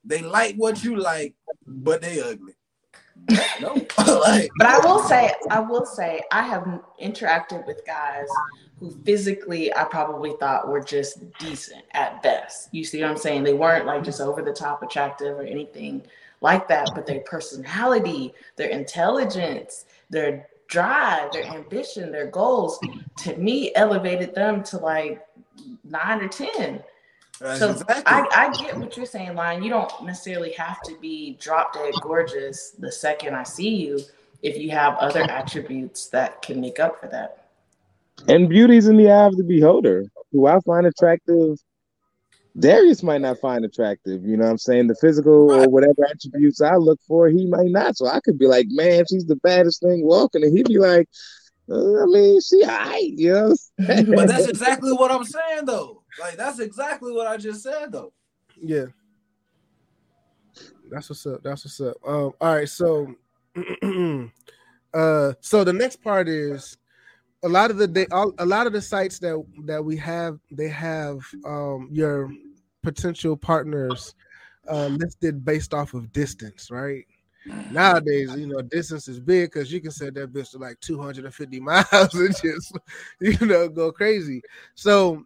They 0.04 0.22
like 0.22 0.56
what 0.56 0.82
you 0.82 0.96
like, 0.96 1.34
but 1.66 2.00
they 2.00 2.20
ugly. 2.20 2.54
No, 3.60 3.74
like, 3.98 4.50
but 4.56 4.66
I 4.66 4.78
will 4.78 5.00
say, 5.00 5.32
I 5.50 5.60
will 5.60 5.84
say, 5.84 6.22
I 6.32 6.42
have 6.42 6.80
interacted 7.02 7.66
with 7.66 7.84
guys 7.86 8.26
who 8.80 8.90
physically 9.04 9.74
I 9.74 9.84
probably 9.84 10.34
thought 10.38 10.68
were 10.68 10.80
just 10.80 11.18
decent 11.38 11.84
at 11.92 12.22
best. 12.22 12.68
You 12.72 12.84
see 12.84 13.02
what 13.02 13.10
I'm 13.10 13.16
saying? 13.16 13.42
They 13.42 13.54
weren't 13.54 13.86
like 13.86 14.04
just 14.04 14.20
over 14.20 14.40
the 14.42 14.52
top 14.52 14.82
attractive 14.82 15.36
or 15.36 15.42
anything 15.42 16.02
like 16.40 16.68
that, 16.68 16.90
but 16.94 17.06
their 17.06 17.20
personality, 17.20 18.32
their 18.56 18.68
intelligence, 18.68 19.86
their 20.08 20.48
drive, 20.68 21.32
their 21.32 21.44
ambition, 21.44 22.12
their 22.12 22.30
goals, 22.30 22.78
to 23.18 23.36
me, 23.36 23.72
elevated 23.74 24.34
them 24.34 24.62
to 24.62 24.78
like 24.78 25.26
nine 25.84 26.22
or 26.22 26.28
ten. 26.28 26.82
That's 27.40 27.60
so 27.60 27.70
exactly. 27.70 28.02
I, 28.06 28.26
I 28.32 28.52
get 28.62 28.76
what 28.76 28.96
you're 28.96 29.06
saying, 29.06 29.34
Lion. 29.34 29.62
You 29.62 29.70
don't 29.70 30.04
necessarily 30.04 30.52
have 30.52 30.80
to 30.82 30.96
be 31.00 31.36
drop 31.40 31.72
dead 31.72 31.94
gorgeous 32.02 32.70
the 32.78 32.90
second 32.90 33.34
I 33.34 33.44
see 33.44 33.76
you 33.76 34.00
if 34.42 34.56
you 34.56 34.70
have 34.70 34.96
other 34.96 35.22
attributes 35.22 36.08
that 36.08 36.42
can 36.42 36.60
make 36.60 36.78
up 36.78 37.00
for 37.00 37.08
that. 37.08 37.48
And 38.26 38.48
beauty's 38.48 38.88
in 38.88 38.96
the 38.96 39.10
eye 39.10 39.26
of 39.26 39.36
the 39.36 39.44
beholder. 39.44 40.04
Who 40.32 40.46
I 40.46 40.58
find 40.60 40.86
attractive, 40.86 41.58
Darius 42.58 43.02
might 43.02 43.20
not 43.20 43.38
find 43.38 43.64
attractive. 43.64 44.24
You 44.24 44.36
know 44.36 44.44
what 44.44 44.50
I'm 44.50 44.58
saying? 44.58 44.88
The 44.88 44.96
physical 44.96 45.52
or 45.52 45.68
whatever 45.68 46.04
attributes 46.10 46.60
I 46.60 46.74
look 46.74 46.98
for, 47.06 47.28
he 47.28 47.46
might 47.46 47.70
not. 47.70 47.96
So 47.96 48.06
I 48.06 48.20
could 48.20 48.38
be 48.38 48.46
like, 48.46 48.66
man, 48.70 49.04
she's 49.08 49.26
the 49.26 49.36
baddest 49.36 49.80
thing 49.80 50.04
walking. 50.04 50.42
And 50.42 50.56
he'd 50.56 50.66
be 50.66 50.78
like, 50.78 51.08
uh, 51.70 52.02
I 52.02 52.06
mean, 52.06 52.40
she 52.40 52.64
high, 52.64 52.98
you 52.98 53.32
know. 53.32 53.54
but 53.76 54.28
that's 54.28 54.46
exactly 54.48 54.92
what 54.92 55.10
I'm 55.10 55.24
saying, 55.24 55.66
though. 55.66 56.02
Like 56.18 56.36
that's 56.36 56.58
exactly 56.58 57.12
what 57.12 57.26
I 57.26 57.36
just 57.36 57.62
said, 57.62 57.92
though. 57.92 58.12
Yeah. 58.60 58.86
That's 60.90 61.10
what's 61.10 61.26
up. 61.26 61.42
That's 61.42 61.64
what's 61.64 61.80
up. 61.80 61.96
Um, 62.06 62.32
all 62.40 62.54
right, 62.54 62.68
so 62.68 63.14
uh 64.94 65.32
so 65.40 65.64
the 65.64 65.72
next 65.72 66.02
part 66.02 66.28
is 66.28 66.78
a 67.42 67.48
lot 67.48 67.70
of 67.70 67.76
the 67.76 67.86
day 67.86 68.06
a 68.10 68.46
lot 68.46 68.66
of 68.66 68.72
the 68.72 68.80
sites 68.80 69.18
that 69.18 69.42
that 69.64 69.84
we 69.84 69.96
have 69.96 70.38
they 70.50 70.68
have 70.68 71.18
um 71.44 71.88
your 71.92 72.30
potential 72.82 73.36
partners 73.36 74.14
uh 74.70 74.86
listed 74.86 75.44
based 75.44 75.74
off 75.74 75.92
of 75.92 76.12
distance 76.12 76.70
right 76.70 77.04
Nowadays, 77.70 78.34
you 78.36 78.46
know, 78.46 78.60
distance 78.62 79.08
is 79.08 79.20
big 79.20 79.50
because 79.50 79.72
you 79.72 79.80
can 79.80 79.90
set 79.90 80.14
that 80.14 80.32
bitch 80.32 80.50
to 80.50 80.58
like 80.58 80.78
250 80.80 81.60
miles 81.60 82.14
and 82.14 82.34
just, 82.42 82.76
you 83.20 83.46
know, 83.46 83.68
go 83.68 83.90
crazy. 83.90 84.42
So, 84.74 85.24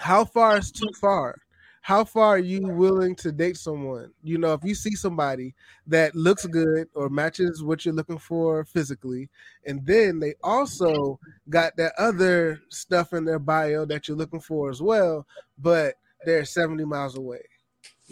how 0.00 0.24
far 0.24 0.56
is 0.56 0.72
too 0.72 0.90
far? 0.98 1.36
How 1.82 2.04
far 2.04 2.28
are 2.28 2.38
you 2.38 2.62
willing 2.62 3.14
to 3.16 3.32
date 3.32 3.56
someone? 3.56 4.12
You 4.22 4.38
know, 4.38 4.54
if 4.54 4.64
you 4.64 4.74
see 4.74 4.94
somebody 4.94 5.54
that 5.86 6.14
looks 6.14 6.46
good 6.46 6.88
or 6.94 7.08
matches 7.08 7.62
what 7.62 7.84
you're 7.84 7.94
looking 7.94 8.18
for 8.18 8.64
physically, 8.64 9.28
and 9.66 9.84
then 9.84 10.18
they 10.18 10.34
also 10.42 11.18
got 11.48 11.76
that 11.76 11.92
other 11.98 12.60
stuff 12.70 13.12
in 13.12 13.24
their 13.24 13.38
bio 13.38 13.84
that 13.86 14.08
you're 14.08 14.16
looking 14.16 14.40
for 14.40 14.70
as 14.70 14.80
well, 14.80 15.26
but 15.58 15.94
they're 16.24 16.44
70 16.44 16.84
miles 16.84 17.16
away. 17.16 17.42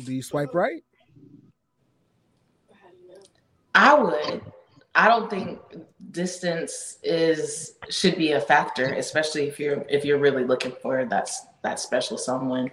Do 0.05 0.15
you 0.15 0.23
swipe 0.23 0.55
right? 0.55 0.83
I 3.75 3.95
would. 3.95 4.43
I 4.95 5.09
don't 5.09 5.31
think 5.31 5.61
distance 6.11 6.99
is 7.03 7.75
should 7.89 8.17
be 8.17 8.33
a 8.33 8.41
factor, 8.41 8.95
especially 8.95 9.47
if 9.47 9.61
you're 9.61 9.85
if 9.89 10.05
you're 10.05 10.19
really 10.19 10.45
looking 10.45 10.73
for 10.83 11.05
that 11.05 11.31
that 11.63 11.81
special 11.81 12.19
someone. 12.19 12.71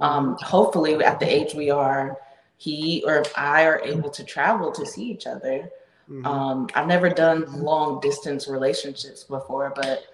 Um, 0.00 0.36
hopefully, 0.40 0.94
at 1.04 1.20
the 1.20 1.32
age 1.32 1.54
we 1.54 1.70
are, 1.70 2.18
he 2.56 3.02
or 3.06 3.24
I 3.36 3.64
are 3.64 3.80
able 3.84 4.10
to 4.10 4.24
travel 4.24 4.72
to 4.72 4.86
see 4.86 5.04
each 5.04 5.26
other. 5.26 5.70
Mm-hmm. 6.08 6.26
Um, 6.26 6.68
I've 6.74 6.86
never 6.86 7.08
done 7.08 7.62
long 7.62 8.00
distance 8.00 8.48
relationships 8.48 9.24
before, 9.24 9.72
but 9.74 10.04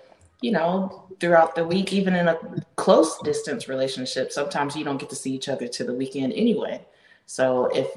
you 0.41 0.53
know, 0.53 1.05
throughout 1.21 1.55
the 1.55 1.65
week, 1.65 1.93
even 1.93 2.15
in 2.15 2.29
a 2.29 2.39
close 2.77 3.19
distance 3.19 3.69
relationship, 3.69 4.33
sometimes 4.33 4.75
you 4.75 4.85
don't 4.85 4.99
get 4.99 5.11
to 5.11 5.17
see 5.17 5.33
each 5.33 5.49
other 5.49 5.69
to 5.69 5.85
the 5.85 5.93
weekend 5.93 6.33
anyway. 6.33 6.81
So 7.27 7.67
if 7.67 7.89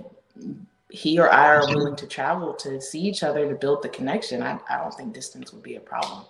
he 0.90 1.20
or 1.20 1.32
I 1.32 1.48
are 1.56 1.68
willing 1.68 1.96
to 1.96 2.08
travel 2.08 2.54
to 2.56 2.82
see 2.82 3.00
each 3.02 3.24
other 3.24 3.48
to 3.48 3.56
build 3.56 3.82
the 3.82 3.90
connection, 3.90 4.44
I, 4.44 4.60
I 4.70 4.78
don't 4.78 4.94
think 4.94 5.14
distance 5.14 5.54
would 5.54 5.64
be 5.64 5.76
a 5.76 5.80
problem. 5.80 6.26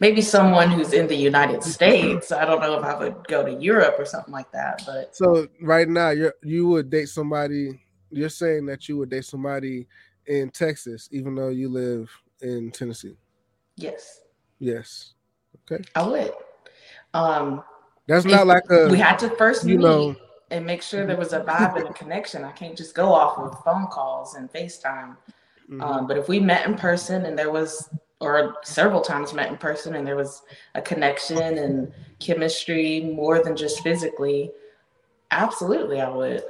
Maybe 0.00 0.20
someone 0.20 0.70
who's 0.70 0.92
in 0.92 1.06
the 1.06 1.16
United 1.16 1.62
States. 1.62 2.32
I 2.32 2.44
don't 2.44 2.60
know 2.60 2.78
if 2.78 2.84
I 2.84 2.98
would 2.98 3.26
go 3.28 3.44
to 3.44 3.52
Europe 3.52 3.96
or 3.98 4.04
something 4.04 4.32
like 4.32 4.50
that. 4.52 4.82
But 4.86 5.14
so 5.14 5.48
right 5.60 5.88
now, 5.88 6.10
you 6.10 6.32
you 6.42 6.68
would 6.68 6.90
date 6.90 7.08
somebody. 7.08 7.80
You're 8.10 8.28
saying 8.28 8.66
that 8.66 8.88
you 8.88 8.96
would 8.98 9.10
date 9.10 9.24
somebody 9.24 9.86
in 10.26 10.50
Texas, 10.50 11.08
even 11.12 11.34
though 11.34 11.48
you 11.48 11.68
live 11.68 12.10
in 12.40 12.70
Tennessee. 12.70 13.16
Yes. 13.76 14.22
Yes. 14.58 15.14
Okay. 15.70 15.82
I 15.94 16.06
would. 16.06 16.32
Um, 17.14 17.62
That's 18.06 18.24
not 18.24 18.46
like 18.46 18.64
a. 18.70 18.88
We 18.88 18.98
had 18.98 19.18
to 19.20 19.30
first 19.30 19.64
you 19.64 19.76
meet. 19.78 19.84
know 19.84 20.16
and 20.50 20.64
make 20.64 20.82
sure 20.82 21.06
there 21.06 21.16
was 21.16 21.32
a 21.32 21.40
vibe 21.40 21.76
and 21.76 21.88
a 21.88 21.92
connection. 21.92 22.44
I 22.44 22.52
can't 22.52 22.76
just 22.76 22.94
go 22.94 23.12
off 23.12 23.38
of 23.38 23.62
phone 23.64 23.86
calls 23.86 24.34
and 24.34 24.50
FaceTime. 24.50 25.16
Mm-hmm. 25.70 25.80
Um, 25.82 26.06
but 26.06 26.16
if 26.16 26.28
we 26.28 26.40
met 26.40 26.66
in 26.66 26.74
person 26.74 27.26
and 27.26 27.38
there 27.38 27.50
was, 27.50 27.90
or 28.20 28.56
several 28.64 29.00
times 29.00 29.32
met 29.32 29.48
in 29.48 29.56
person 29.56 29.94
and 29.94 30.06
there 30.06 30.16
was 30.16 30.42
a 30.74 30.82
connection 30.82 31.58
and 31.58 31.92
chemistry 32.18 33.00
more 33.00 33.42
than 33.42 33.56
just 33.56 33.82
physically, 33.82 34.50
absolutely, 35.30 36.00
I 36.00 36.08
would. 36.08 36.42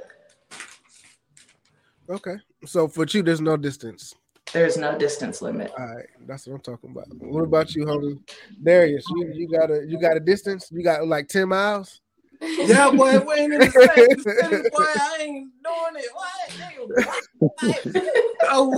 Okay. 2.09 2.37
So 2.65 2.89
for 2.89 3.05
you, 3.09 3.23
there's 3.23 3.41
no 3.41 3.57
distance. 3.57 4.15
There's 4.53 4.79
no 4.79 4.97
distance 4.97 5.43
limit. 5.43 5.71
All 5.79 5.87
right, 5.95 6.07
that's 6.27 6.47
what 6.47 6.55
I'm 6.55 6.61
talking 6.61 6.91
about. 6.91 7.07
What 7.19 7.45
about 7.45 7.75
you, 7.75 7.85
homie? 7.85 8.19
Darius, 8.63 9.05
you, 9.15 9.31
you 9.35 9.49
got 9.49 9.71
a 9.71 9.85
you 9.87 10.01
got 10.01 10.17
a 10.17 10.21
distance? 10.21 10.71
You 10.73 10.83
got 10.83 11.07
like 11.07 11.29
10 11.29 11.51
miles? 11.51 12.01
Yeah, 12.41 12.91
boy, 12.91 13.19
we 13.21 13.35
ain't 13.35 13.53
in 13.55 13.61
the 13.61 13.71
same 13.71 14.21
city, 14.51 14.69
boy. 14.71 14.85
I 14.85 15.19
ain't 15.21 15.53
doing 15.63 15.97
it. 15.97 16.11
What? 16.15 17.89
oh, 18.51 18.71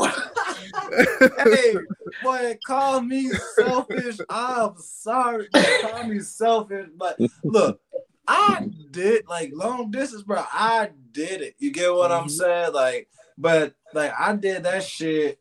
hey, 1.45 1.75
boy, 2.23 2.59
call 2.67 3.01
me 3.03 3.31
selfish. 3.57 4.19
I'm 4.29 4.75
sorry. 4.79 5.49
Call 5.83 6.05
me 6.05 6.21
selfish, 6.21 6.89
but 6.97 7.19
look, 7.45 7.81
I 8.27 8.71
did 8.91 9.27
like 9.29 9.51
long 9.55 9.91
distance, 9.91 10.23
bro. 10.23 10.43
I 10.53 10.91
did 11.13 11.43
it. 11.43 11.55
You 11.59 11.73
get 11.73 11.93
what 11.93 12.11
mm-hmm. 12.11 12.23
I'm 12.23 12.29
saying? 12.29 12.73
Like, 12.73 13.09
but 13.37 13.75
like 13.93 14.13
I 14.19 14.35
did 14.37 14.63
that 14.65 14.85
shit 14.85 15.39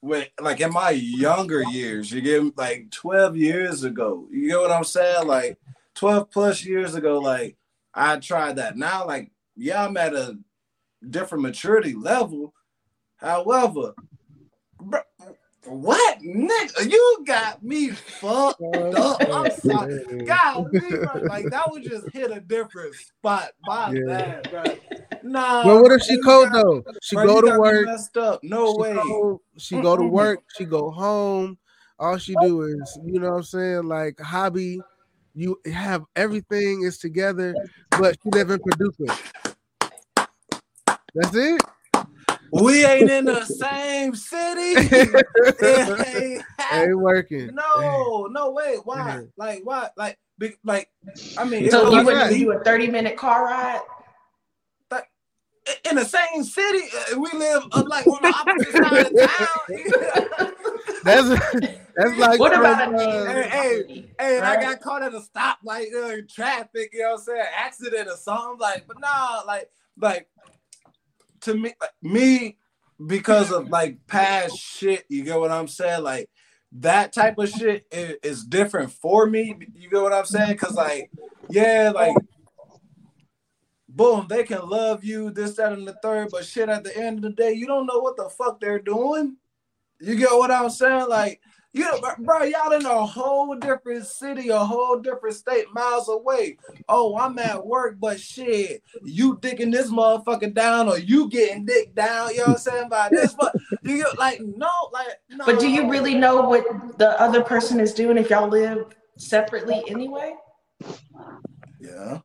when 0.00 0.26
like 0.40 0.60
in 0.60 0.72
my 0.72 0.90
younger 0.90 1.62
years. 1.70 2.10
You 2.10 2.20
get 2.20 2.56
like 2.56 2.90
12 2.90 3.36
years 3.36 3.84
ago. 3.84 4.26
You 4.30 4.48
get 4.48 4.58
what 4.58 4.70
I'm 4.70 4.84
saying? 4.84 5.26
Like 5.26 5.58
12 6.00 6.30
plus 6.30 6.64
years 6.64 6.94
ago, 6.94 7.18
like 7.18 7.56
I 7.92 8.16
tried 8.16 8.56
that. 8.56 8.78
Now, 8.78 9.06
like, 9.06 9.30
yeah, 9.54 9.84
I'm 9.84 9.98
at 9.98 10.14
a 10.14 10.38
different 11.06 11.42
maturity 11.42 11.94
level. 11.94 12.54
However, 13.16 13.92
bro, 14.80 15.00
what 15.66 16.18
nigga? 16.20 16.90
You 16.90 17.22
got 17.26 17.62
me 17.62 17.90
fucked 17.90 18.62
up. 18.74 19.20
I'm 19.30 19.50
sorry. 19.50 20.24
God, 20.24 20.72
like 21.24 21.50
that 21.50 21.70
would 21.70 21.82
just 21.82 22.08
hit 22.14 22.30
a 22.30 22.40
different 22.40 22.94
spot. 22.94 23.50
My 23.66 23.92
yeah. 23.92 24.00
bad, 24.06 24.50
bro. 24.50 24.64
Nah. 25.22 25.64
But 25.64 25.82
what 25.82 25.92
if 25.92 26.02
she 26.02 26.18
cold 26.22 26.48
though? 26.50 26.82
She 27.02 27.14
bro, 27.14 27.26
go 27.26 27.40
to 27.42 27.58
work. 27.58 27.84
Messed 27.84 28.16
up. 28.16 28.42
No 28.42 28.72
she 28.72 28.80
way. 28.80 28.94
Go, 28.94 29.42
she 29.58 29.80
go 29.82 29.98
to 29.98 30.04
work. 30.04 30.40
She 30.56 30.64
go 30.64 30.90
home. 30.90 31.58
All 31.98 32.16
she 32.16 32.34
do 32.40 32.62
is, 32.62 32.98
you 33.04 33.20
know 33.20 33.32
what 33.32 33.36
I'm 33.36 33.42
saying, 33.42 33.84
like 33.84 34.18
hobby 34.18 34.80
you 35.34 35.60
have 35.72 36.04
everything 36.16 36.82
is 36.82 36.98
together, 36.98 37.54
but 37.90 38.16
you 38.24 38.30
live 38.32 38.50
in 38.50 38.60
Paducah. 38.60 39.18
That's 41.14 41.34
it. 41.34 41.62
We 42.52 42.84
ain't 42.84 43.10
in 43.10 43.24
the 43.26 43.44
same 43.44 44.14
city. 44.14 44.88
it 45.60 46.06
ain't, 46.16 46.44
ain't 46.72 46.98
working. 46.98 47.54
No, 47.54 48.28
no 48.30 48.50
way. 48.50 48.78
Why? 48.82 49.26
Like 49.36 49.60
why? 49.64 49.90
Like 49.96 50.18
like 50.64 50.90
I 51.36 51.44
mean, 51.44 51.70
so 51.70 51.90
you 51.90 52.04
would 52.04 52.28
do 52.28 52.52
a 52.52 52.64
thirty 52.64 52.88
minute 52.88 53.16
car 53.16 53.44
ride. 53.44 53.80
In 55.88 55.96
the 55.96 56.04
same 56.04 56.44
city. 56.44 56.88
Uh, 57.12 57.18
we 57.18 57.30
live 57.38 57.64
uh, 57.72 57.84
like 57.86 58.06
on 58.06 58.18
the 58.22 58.28
opposite 58.28 58.72
side 58.72 59.06
of 59.06 60.38
town. 60.38 60.54
That's 61.04 61.28
that's 61.96 62.18
like 62.18 62.38
What 62.38 62.54
about 62.54 62.84
from, 62.84 62.94
a 62.94 62.98
uh, 62.98 63.32
hey, 63.32 63.48
hey, 63.48 64.10
Hey, 64.20 64.36
and 64.36 64.44
I 64.44 64.60
got 64.60 64.80
caught 64.80 65.02
at 65.02 65.14
a 65.14 65.20
stoplight 65.20 65.56
like 65.64 65.88
uh, 65.96 66.16
traffic, 66.28 66.90
you 66.92 67.00
know 67.00 67.12
what 67.12 67.20
I'm 67.20 67.24
saying? 67.24 67.46
Accident 67.56 68.08
or 68.08 68.16
something. 68.16 68.58
Like, 68.58 68.84
but 68.86 69.00
nah, 69.00 69.40
like, 69.46 69.70
like 69.98 70.28
to 71.42 71.54
me, 71.54 71.72
like, 71.80 71.90
me 72.02 72.58
because 73.06 73.50
of 73.50 73.70
like 73.70 74.06
past 74.06 74.58
shit, 74.58 75.06
you 75.08 75.24
get 75.24 75.40
what 75.40 75.50
I'm 75.50 75.68
saying? 75.68 76.02
Like 76.02 76.28
that 76.72 77.14
type 77.14 77.38
of 77.38 77.48
shit 77.48 77.86
is, 77.90 78.16
is 78.22 78.44
different 78.44 78.92
for 78.92 79.26
me. 79.26 79.56
You 79.74 79.88
get 79.88 80.02
what 80.02 80.12
I'm 80.12 80.26
saying? 80.26 80.58
Cause 80.58 80.74
like, 80.74 81.10
yeah, 81.48 81.92
like 81.94 82.14
boom, 83.94 84.26
they 84.28 84.44
can 84.44 84.68
love 84.68 85.04
you, 85.04 85.30
this, 85.30 85.56
that, 85.56 85.72
and 85.72 85.86
the 85.86 85.96
third, 86.02 86.28
but 86.30 86.44
shit 86.44 86.68
at 86.68 86.84
the 86.84 86.96
end 86.96 87.18
of 87.18 87.22
the 87.22 87.30
day, 87.30 87.52
you 87.52 87.66
don't 87.66 87.86
know 87.86 87.98
what 87.98 88.16
the 88.16 88.28
fuck 88.28 88.60
they're 88.60 88.78
doing. 88.78 89.36
You 90.00 90.16
get 90.16 90.30
what 90.30 90.50
I'm 90.50 90.70
saying? 90.70 91.08
Like, 91.08 91.40
you 91.72 91.84
know, 91.84 92.00
bro, 92.18 92.42
y'all 92.42 92.72
in 92.72 92.84
a 92.84 93.06
whole 93.06 93.54
different 93.54 94.04
city, 94.04 94.48
a 94.48 94.58
whole 94.58 94.98
different 94.98 95.36
state, 95.36 95.66
miles 95.72 96.08
away. 96.08 96.56
Oh, 96.88 97.16
I'm 97.16 97.38
at 97.38 97.64
work, 97.64 97.96
but 98.00 98.18
shit, 98.18 98.82
you 99.04 99.36
dicking 99.36 99.70
this 99.70 99.88
motherfucker 99.88 100.52
down, 100.52 100.88
or 100.88 100.98
you 100.98 101.28
getting 101.28 101.64
dick 101.64 101.94
down. 101.94 102.30
You 102.30 102.38
know 102.38 102.44
what 102.44 102.52
I'm 102.52 102.58
saying? 102.58 102.88
By 102.88 103.10
this, 103.10 103.34
but 103.34 103.54
do 103.84 103.92
you 103.92 104.06
like 104.18 104.40
no, 104.40 104.70
like 104.92 105.06
no. 105.30 105.46
But 105.46 105.60
do 105.60 105.68
you 105.68 105.88
really 105.88 106.16
know 106.16 106.42
what 106.42 106.98
the 106.98 107.20
other 107.20 107.44
person 107.44 107.78
is 107.78 107.94
doing 107.94 108.18
if 108.18 108.30
y'all 108.30 108.48
live 108.48 108.86
separately 109.16 109.84
anyway? 109.86 110.34
Yeah, 111.80 112.18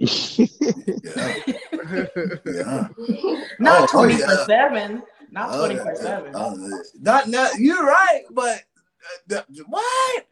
yeah, 0.00 1.34
yeah. 2.46 2.88
Not 3.58 3.82
Oh, 3.82 3.86
twenty 3.90 4.18
yeah. 4.18 4.46
seven. 4.46 5.02
Not 5.30 5.50
Oh, 5.52 5.58
twenty 5.58 5.74
yeah, 5.76 5.94
seven. 5.94 6.34
uh, 6.34 6.54
Not, 7.00 7.28
not, 7.28 7.58
you're 7.58 7.84
right, 7.84 8.22
but 8.30 8.58
uh, 8.58 9.42
the- 9.50 9.64
what? 9.68 10.26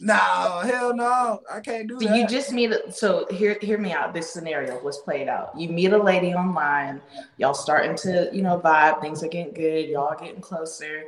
No, 0.00 0.62
hell 0.64 0.94
no, 0.96 1.40
I 1.52 1.60
can't 1.60 1.86
do 1.88 2.00
So 2.00 2.08
that. 2.08 2.16
you 2.16 2.26
just 2.26 2.52
meet. 2.52 2.72
So 2.90 3.26
hear 3.30 3.56
hear 3.60 3.78
me 3.78 3.92
out. 3.92 4.14
This 4.14 4.30
scenario 4.30 4.82
was 4.82 4.98
played 4.98 5.28
out. 5.28 5.52
You 5.56 5.68
meet 5.68 5.92
a 5.92 5.98
lady 6.02 6.34
online. 6.34 7.00
Y'all 7.36 7.54
starting 7.54 7.94
to 7.96 8.28
you 8.32 8.42
know 8.42 8.58
vibe. 8.58 9.00
Things 9.00 9.22
are 9.22 9.28
getting 9.28 9.52
good. 9.54 9.88
Y'all 9.88 10.16
getting 10.18 10.40
closer. 10.40 11.04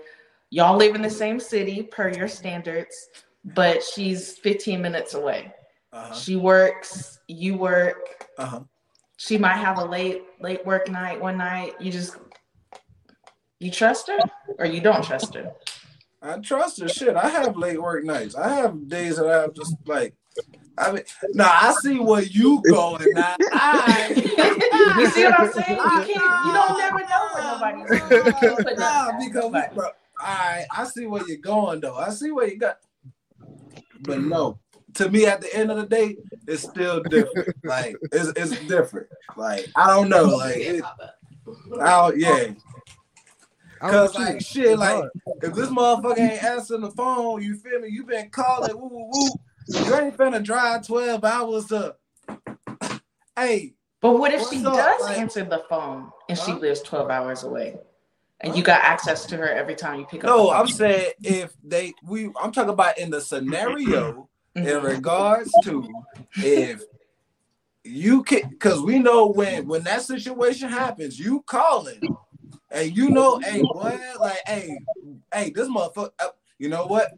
Y'all 0.51 0.77
live 0.77 0.95
in 0.95 1.03
the 1.03 1.11
same 1.11 1.41
city 1.41 1.83
per 1.83 2.09
your 2.11 2.29
standards, 2.29 3.09
but 3.47 3.83
she's 3.83 4.37
15 4.39 4.81
minutes 4.81 5.15
away. 5.15 5.53
Uh-huh, 5.95 6.15
She 6.15 6.37
works. 6.37 7.21
You 7.29 7.57
work. 7.57 7.97
uh-huh. 8.37 8.61
She 9.17 9.39
might 9.39 9.57
have 9.57 9.79
a 9.79 9.85
late 9.85 10.23
late 10.41 10.67
work 10.67 10.91
night 10.91 11.21
one 11.21 11.39
night. 11.39 11.75
You 11.81 11.93
just 11.93 12.17
you 13.61 13.71
trust 13.71 14.09
her 14.09 14.19
or 14.59 14.67
you 14.67 14.81
don't 14.81 15.05
trust 15.05 15.35
her. 15.35 15.53
I 16.21 16.39
trust 16.39 16.81
her. 16.81 16.89
Shit, 16.89 17.17
I 17.17 17.29
have 17.29 17.57
late 17.57 17.81
work 17.81 18.05
nights. 18.05 18.35
I 18.35 18.55
have 18.57 18.89
days 18.89 19.17
that 19.17 19.27
I 19.29 19.43
have 19.43 19.55
just 19.55 19.77
like. 19.87 20.15
I 20.77 20.91
mean, 20.91 21.05
nah, 21.35 21.49
I 21.49 21.73
see 21.81 22.01
where 22.01 22.23
you 22.23 22.61
going 22.69 23.07
now. 23.13 23.37
I, 23.53 24.09
you 24.99 25.07
see 25.07 25.23
what 25.23 25.41
I'm 25.41 25.53
saying? 25.53 25.79
You 25.79 26.03
can't. 26.03 26.47
You 26.47 26.53
don't 26.53 26.79
never 26.79 26.99
know 26.99 27.29
what 27.33 27.77
nobody's 27.77 28.11
can't 28.41 28.79
Nah, 28.79 29.13
nothing 29.13 29.29
because 29.29 29.45
nobody. 29.45 29.75
bro, 29.77 29.85
all 29.87 29.93
right, 30.21 30.67
I 30.77 30.85
see 30.85 31.07
where 31.07 31.23
you're 31.29 31.37
going 31.37 31.81
though. 31.81 31.95
I 31.97 32.11
see 32.11 32.33
where 32.33 32.49
you 32.49 32.59
got, 32.59 32.79
but 34.01 34.21
no. 34.21 34.59
To 34.95 35.09
me, 35.11 35.27
at 35.27 35.41
the 35.41 35.55
end 35.55 35.71
of 35.71 35.77
the 35.77 35.87
day, 35.87 36.17
it's 36.47 36.63
still 36.63 37.03
different. 37.03 37.55
like 37.65 37.97
it's 38.13 38.29
it's 38.37 38.59
different. 38.67 39.09
Like 39.37 39.67
I 39.77 39.89
don't 39.89 40.09
know. 40.09 40.25
Like 40.25 40.57
it, 40.59 40.85
I 41.81 41.87
don't, 42.11 42.19
yeah. 42.19 42.53
Cause 43.81 44.15
with 44.15 44.19
you. 44.21 44.25
like 44.35 44.41
shit, 44.41 44.79
like 44.79 45.05
if 45.43 45.53
this 45.55 45.69
motherfucker 45.69 46.19
ain't 46.19 46.43
answering 46.45 46.81
the 46.83 46.91
phone, 46.93 47.43
you 47.43 47.57
feel 47.57 47.81
me? 47.81 47.89
You 47.89 48.05
been 48.05 48.31
calling, 48.31 48.77
woo 48.79 48.89
woo 48.89 49.11
woo. 49.11 49.41
You 49.69 49.95
ain't 49.97 50.17
finna 50.17 50.43
drive 50.43 50.87
twelve 50.87 51.25
hours 51.25 51.67
to. 51.67 51.97
Hey, 53.37 53.75
But 54.01 54.19
what 54.21 54.33
if 54.33 54.49
she 54.49 54.65
up, 54.65 54.75
does 54.75 55.01
like- 55.03 55.19
answer 55.19 55.45
the 55.45 55.65
phone 55.69 56.13
and 56.29 56.39
she 56.39 56.53
Huh? 56.53 56.59
lives 56.59 56.83
12 56.83 57.11
hours 57.11 57.43
away? 57.43 57.77
And 58.41 58.57
you 58.57 58.63
got 58.63 58.81
access 58.83 59.27
to 59.27 59.37
her 59.39 59.49
every 59.49 59.75
time 59.75 59.99
you 59.99 60.07
pick 60.07 60.23
up. 60.23 60.29
no, 60.29 60.47
the 60.51 60.53
I'm 60.57 60.69
saying 60.69 61.13
if 61.25 61.53
they 61.65 61.95
we 62.07 62.27
I'm 62.41 62.53
talking 62.53 62.71
about 62.71 62.97
in 62.99 63.11
the 63.11 63.21
scenario 63.21 64.29
in 64.55 64.65
Mhm. 64.65 64.85
regards 64.85 65.59
to 65.61 65.89
if 66.37 66.83
you 67.85 68.23
can 68.23 68.49
because 68.51 68.81
we 68.81 68.99
know 68.99 69.27
when 69.27 69.67
when 69.67 69.83
that 69.85 70.03
situation 70.03 70.69
happens, 70.69 71.19
you 71.19 71.43
calling 71.43 72.03
and 72.71 72.97
you 72.97 73.11
know, 73.11 73.39
hey 73.41 73.63
boy, 73.63 73.99
like 74.21 74.39
hey, 74.47 74.79
hey, 75.33 75.51
this 75.51 75.69
motherfucker, 75.69 76.13
uh, 76.19 76.29
you 76.59 76.69
know 76.69 76.87
what? 76.87 77.09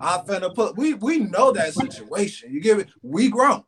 I 0.00 0.22
finna 0.26 0.54
put 0.54 0.76
we 0.76 0.94
we 0.94 1.18
know 1.18 1.52
that 1.52 1.74
situation. 1.74 2.52
You 2.52 2.60
give 2.60 2.78
it, 2.78 2.88
we 3.02 3.28
grown. 3.28 3.64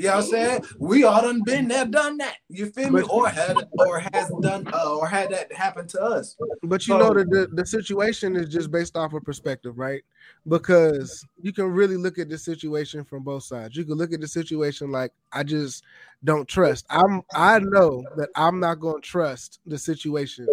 You 0.00 0.06
know 0.06 0.16
what 0.16 0.24
I'm 0.24 0.30
saying? 0.30 0.64
We 0.78 1.04
all 1.04 1.20
done 1.20 1.42
been 1.44 1.68
there, 1.68 1.84
done 1.84 2.16
that. 2.18 2.36
You 2.48 2.70
feel 2.70 2.88
me? 2.90 3.02
But- 3.02 3.10
Or 3.10 3.28
had 3.28 3.54
or 3.78 3.98
has 4.14 4.32
done 4.40 4.66
uh, 4.72 4.94
or 4.96 5.06
had 5.06 5.28
that 5.30 5.52
happen 5.52 5.86
to 5.88 6.00
us. 6.02 6.36
But 6.62 6.86
you 6.86 6.94
So- 6.94 6.98
know 6.98 7.12
that 7.14 7.28
the, 7.28 7.48
the 7.52 7.66
situation 7.66 8.34
is 8.34 8.48
just 8.48 8.70
based 8.70 8.96
off 8.96 9.12
of 9.12 9.22
perspective, 9.24 9.78
right? 9.78 10.02
Because 10.48 11.26
you 11.42 11.52
can 11.52 11.66
really 11.66 11.98
look 11.98 12.18
at 12.18 12.30
the 12.30 12.38
situation 12.38 13.04
from 13.04 13.24
both 13.24 13.42
sides. 13.42 13.76
You 13.76 13.84
can 13.84 13.94
look 13.94 14.14
at 14.14 14.22
the 14.22 14.28
situation 14.28 14.90
like 14.90 15.12
I 15.32 15.42
just 15.42 15.84
don't 16.24 16.48
trust. 16.48 16.86
I'm 16.88 17.20
I 17.34 17.58
know 17.58 18.02
that 18.16 18.30
I'm 18.36 18.58
not 18.58 18.80
going 18.80 19.02
to 19.02 19.06
trust 19.06 19.60
the 19.66 19.76
situation 19.76 20.46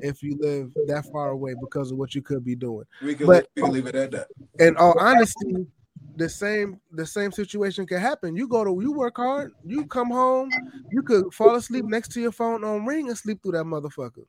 if 0.00 0.22
you 0.22 0.38
live 0.40 0.72
that 0.86 1.04
far 1.12 1.28
away 1.30 1.54
because 1.60 1.90
of 1.90 1.98
what 1.98 2.14
you 2.14 2.22
could 2.22 2.42
be 2.42 2.54
doing. 2.56 2.86
We 3.02 3.14
can, 3.14 3.26
But- 3.26 3.48
we 3.54 3.60
can 3.62 3.70
leave 3.72 3.86
it 3.86 3.94
at 3.96 4.12
that. 4.12 4.28
In 4.60 4.78
all 4.78 4.98
honesty, 4.98 5.66
the 6.16 6.28
same 6.28 6.80
the 6.92 7.06
same 7.06 7.32
situation 7.32 7.86
can 7.86 8.00
happen. 8.00 8.36
You 8.36 8.48
go 8.48 8.64
to 8.64 8.78
you 8.80 8.92
work 8.92 9.16
hard, 9.16 9.52
you 9.64 9.86
come 9.86 10.10
home, 10.10 10.50
you 10.90 11.02
could 11.02 11.32
fall 11.32 11.54
asleep 11.56 11.84
next 11.84 12.12
to 12.12 12.20
your 12.20 12.32
phone 12.32 12.64
on 12.64 12.86
ring 12.86 13.08
and 13.08 13.18
sleep 13.18 13.42
through 13.42 13.52
that 13.52 13.64
motherfucker. 13.64 14.24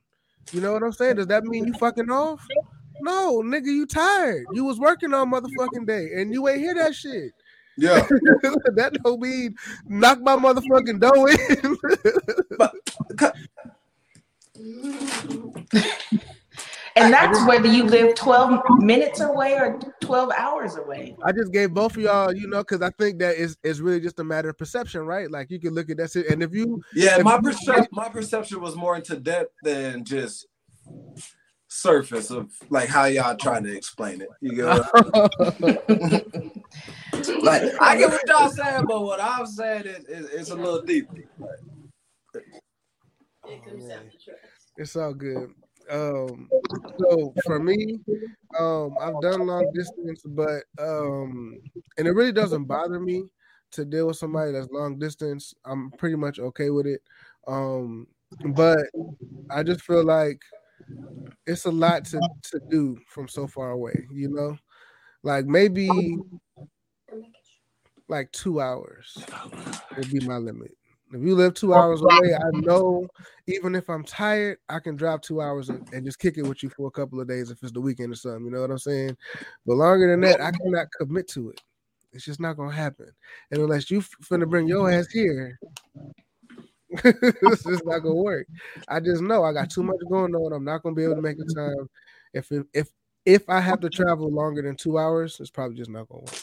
You 0.52 0.60
know 0.60 0.72
what 0.72 0.82
I'm 0.82 0.92
saying? 0.92 1.16
Does 1.16 1.26
that 1.28 1.44
mean 1.44 1.66
you 1.66 1.74
fucking 1.74 2.10
off? 2.10 2.46
No, 3.00 3.42
nigga, 3.42 3.66
you 3.66 3.86
tired. 3.86 4.46
You 4.52 4.64
was 4.64 4.78
working 4.78 5.12
on 5.12 5.30
motherfucking 5.30 5.86
day 5.86 6.08
and 6.16 6.32
you 6.32 6.48
ain't 6.48 6.60
hear 6.60 6.74
that 6.74 6.94
shit. 6.94 7.32
Yeah. 7.76 8.00
that 8.08 8.98
don't 9.04 9.20
mean 9.20 9.54
knock 9.86 10.20
my 10.20 10.36
motherfucking 10.36 11.00
dough 11.00 11.26
in. 11.26 11.76
And 16.96 17.12
that's 17.12 17.44
whether 17.46 17.68
you 17.68 17.84
live 17.84 18.14
12 18.14 18.60
minutes 18.80 19.20
away 19.20 19.52
or 19.54 19.78
12 20.00 20.30
hours 20.36 20.76
away. 20.76 21.14
I 21.22 21.32
just 21.32 21.52
gave 21.52 21.74
both 21.74 21.94
of 21.96 22.02
y'all, 22.02 22.34
you 22.34 22.48
know, 22.48 22.58
because 22.60 22.80
I 22.80 22.88
think 22.98 23.18
that 23.18 23.36
is 23.36 23.56
is 23.62 23.82
really 23.82 24.00
just 24.00 24.18
a 24.18 24.24
matter 24.24 24.48
of 24.48 24.56
perception, 24.56 25.02
right? 25.02 25.30
Like 25.30 25.50
you 25.50 25.60
can 25.60 25.74
look 25.74 25.90
at 25.90 25.98
that 25.98 26.10
shit, 26.12 26.28
and 26.30 26.42
if 26.42 26.54
you 26.54 26.80
Yeah, 26.94 27.18
If 27.18 27.24
my 27.24 27.36
you- 27.36 27.42
perception 27.42 27.86
my 27.92 28.08
perception 28.08 28.60
was 28.62 28.74
more 28.76 28.96
into 28.96 29.16
depth 29.16 29.52
than 29.62 30.04
just 30.04 30.46
surface 31.68 32.30
of 32.30 32.50
like 32.70 32.88
how 32.88 33.04
y'all 33.04 33.36
trying 33.36 33.64
to 33.64 33.76
explain 33.76 34.22
it. 34.22 34.28
You 34.40 34.54
get 34.54 34.64
what 34.64 34.94
like 37.42 37.62
I 37.80 37.96
get 37.98 38.10
what 38.10 38.22
y'all 38.26 38.48
saying, 38.48 38.84
but 38.88 39.02
what 39.02 39.20
I'm 39.20 39.44
saying 39.46 39.84
is, 39.86 40.04
is 40.06 40.30
it's 40.30 40.50
a 40.50 40.54
little 40.56 40.80
deeper. 40.82 41.14
It's 44.78 44.96
all 44.96 45.12
good. 45.14 45.50
Um, 45.90 46.48
so 46.98 47.34
for 47.44 47.58
me, 47.60 48.00
um, 48.58 48.96
I've 49.00 49.20
done 49.20 49.46
long 49.46 49.70
distance, 49.74 50.22
but 50.24 50.64
um, 50.78 51.58
and 51.98 52.06
it 52.06 52.12
really 52.12 52.32
doesn't 52.32 52.64
bother 52.64 53.00
me 53.00 53.24
to 53.72 53.84
deal 53.84 54.06
with 54.08 54.16
somebody 54.16 54.52
that's 54.52 54.70
long 54.70 54.98
distance. 54.98 55.54
I'm 55.64 55.90
pretty 55.92 56.16
much 56.16 56.38
okay 56.38 56.70
with 56.70 56.86
it. 56.86 57.02
Um, 57.46 58.06
but 58.54 58.78
I 59.50 59.62
just 59.62 59.82
feel 59.82 60.04
like 60.04 60.40
it's 61.46 61.64
a 61.64 61.70
lot 61.70 62.04
to 62.06 62.20
to 62.50 62.60
do 62.70 62.98
from 63.08 63.28
so 63.28 63.46
far 63.46 63.70
away. 63.70 64.06
You 64.10 64.30
know, 64.30 64.58
like 65.22 65.46
maybe 65.46 66.18
like 68.08 68.30
two 68.32 68.60
hours 68.60 69.16
would 69.96 70.10
be 70.10 70.20
my 70.26 70.36
limit. 70.36 70.76
If 71.12 71.22
you 71.22 71.36
live 71.36 71.54
two 71.54 71.72
hours 71.72 72.02
away, 72.02 72.34
I 72.34 72.50
know 72.52 73.06
even 73.46 73.76
if 73.76 73.88
I'm 73.88 74.02
tired, 74.02 74.58
I 74.68 74.80
can 74.80 74.96
drive 74.96 75.20
two 75.20 75.40
hours 75.40 75.68
and, 75.68 75.88
and 75.92 76.04
just 76.04 76.18
kick 76.18 76.36
it 76.36 76.42
with 76.42 76.62
you 76.64 76.68
for 76.68 76.88
a 76.88 76.90
couple 76.90 77.20
of 77.20 77.28
days 77.28 77.50
if 77.50 77.62
it's 77.62 77.72
the 77.72 77.80
weekend 77.80 78.12
or 78.12 78.16
something. 78.16 78.44
You 78.44 78.50
know 78.50 78.60
what 78.60 78.72
I'm 78.72 78.78
saying? 78.78 79.16
But 79.66 79.76
longer 79.76 80.10
than 80.10 80.20
that, 80.22 80.40
I 80.40 80.50
cannot 80.50 80.88
commit 80.98 81.28
to 81.28 81.50
it. 81.50 81.60
It's 82.12 82.24
just 82.24 82.40
not 82.40 82.56
gonna 82.56 82.74
happen. 82.74 83.12
And 83.50 83.60
unless 83.60 83.90
you 83.90 84.00
finna 84.00 84.48
bring 84.48 84.66
your 84.66 84.90
ass 84.90 85.06
here, 85.12 85.58
it's 86.90 87.62
just 87.62 87.86
not 87.86 88.00
gonna 88.00 88.14
work. 88.14 88.48
I 88.88 88.98
just 88.98 89.22
know 89.22 89.44
I 89.44 89.52
got 89.52 89.70
too 89.70 89.84
much 89.84 90.00
going 90.10 90.34
on. 90.34 90.52
I'm 90.52 90.64
not 90.64 90.82
gonna 90.82 90.94
be 90.94 91.04
able 91.04 91.16
to 91.16 91.22
make 91.22 91.38
the 91.38 91.44
time. 91.54 91.88
If 92.32 92.50
it, 92.50 92.66
if 92.72 92.88
if 93.24 93.48
I 93.48 93.60
have 93.60 93.80
to 93.80 93.90
travel 93.90 94.30
longer 94.30 94.62
than 94.62 94.76
two 94.76 94.98
hours, 94.98 95.38
it's 95.40 95.50
probably 95.50 95.76
just 95.76 95.90
not 95.90 96.08
gonna 96.08 96.22
work. 96.22 96.42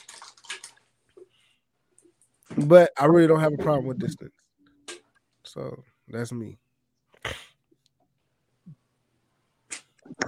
But 2.68 2.92
I 2.98 3.06
really 3.06 3.28
don't 3.28 3.40
have 3.40 3.54
a 3.54 3.64
problem 3.64 3.88
with 3.88 4.00
distance. 4.00 4.34
So 5.54 5.84
that's 6.08 6.32
me. 6.32 6.58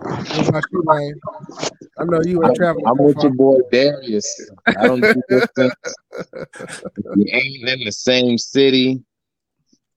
What 0.04 0.50
about 0.50 0.64
you, 0.72 0.84
Ryan? 0.86 1.20
I 1.98 2.04
know 2.04 2.22
you 2.22 2.38
were 2.38 2.54
traveling. 2.56 2.86
I'm 2.86 2.98
with 3.00 3.18
your 3.18 3.32
boy 3.32 3.58
Darius. 3.72 4.52
I 4.68 4.86
don't 4.86 5.02
do 5.02 5.22
this. 5.28 5.48
We 7.16 7.32
ain't 7.32 7.70
in 7.70 7.86
the 7.86 7.92
same 7.92 8.38
city. 8.38 9.02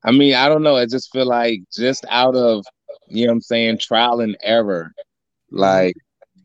I 0.05 0.13
mean, 0.13 0.35
I 0.35 0.49
don't 0.49 0.63
know. 0.63 0.77
I 0.77 0.87
just 0.87 1.13
feel 1.13 1.27
like 1.27 1.61
just 1.77 2.07
out 2.09 2.35
of 2.35 2.65
you 3.09 3.27
know 3.27 3.33
what 3.33 3.37
I'm 3.37 3.41
saying, 3.43 3.79
trial 3.79 4.21
and 4.21 4.37
error. 4.43 4.93
Like 5.51 5.95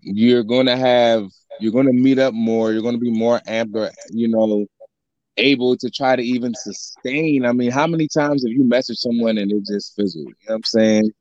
you're 0.02 0.44
gonna 0.44 0.76
have 0.76 1.28
you're 1.60 1.72
gonna 1.72 1.94
meet 1.94 2.20
up 2.20 2.34
more, 2.34 2.74
you're 2.74 2.82
gonna 2.82 2.98
be 2.98 3.12
more 3.12 3.40
amped 3.48 3.76
or 3.76 3.92
you 4.10 4.28
know, 4.28 4.66
able 5.38 5.76
to 5.78 5.90
try 5.90 6.16
to 6.16 6.22
even 6.22 6.54
sustain. 6.56 7.46
I 7.46 7.52
mean, 7.54 7.72
how 7.72 7.88
many 7.88 8.08
times 8.08 8.44
have 8.44 8.52
you 8.52 8.64
messaged 8.64 8.98
someone 8.98 9.38
and 9.38 9.52
it 9.52 9.66
just 9.66 9.96
fizzled? 9.96 10.28
You 10.28 10.34
know 10.48 10.54
what 10.54 10.56
I'm 10.56 10.64
saying? 10.64 11.12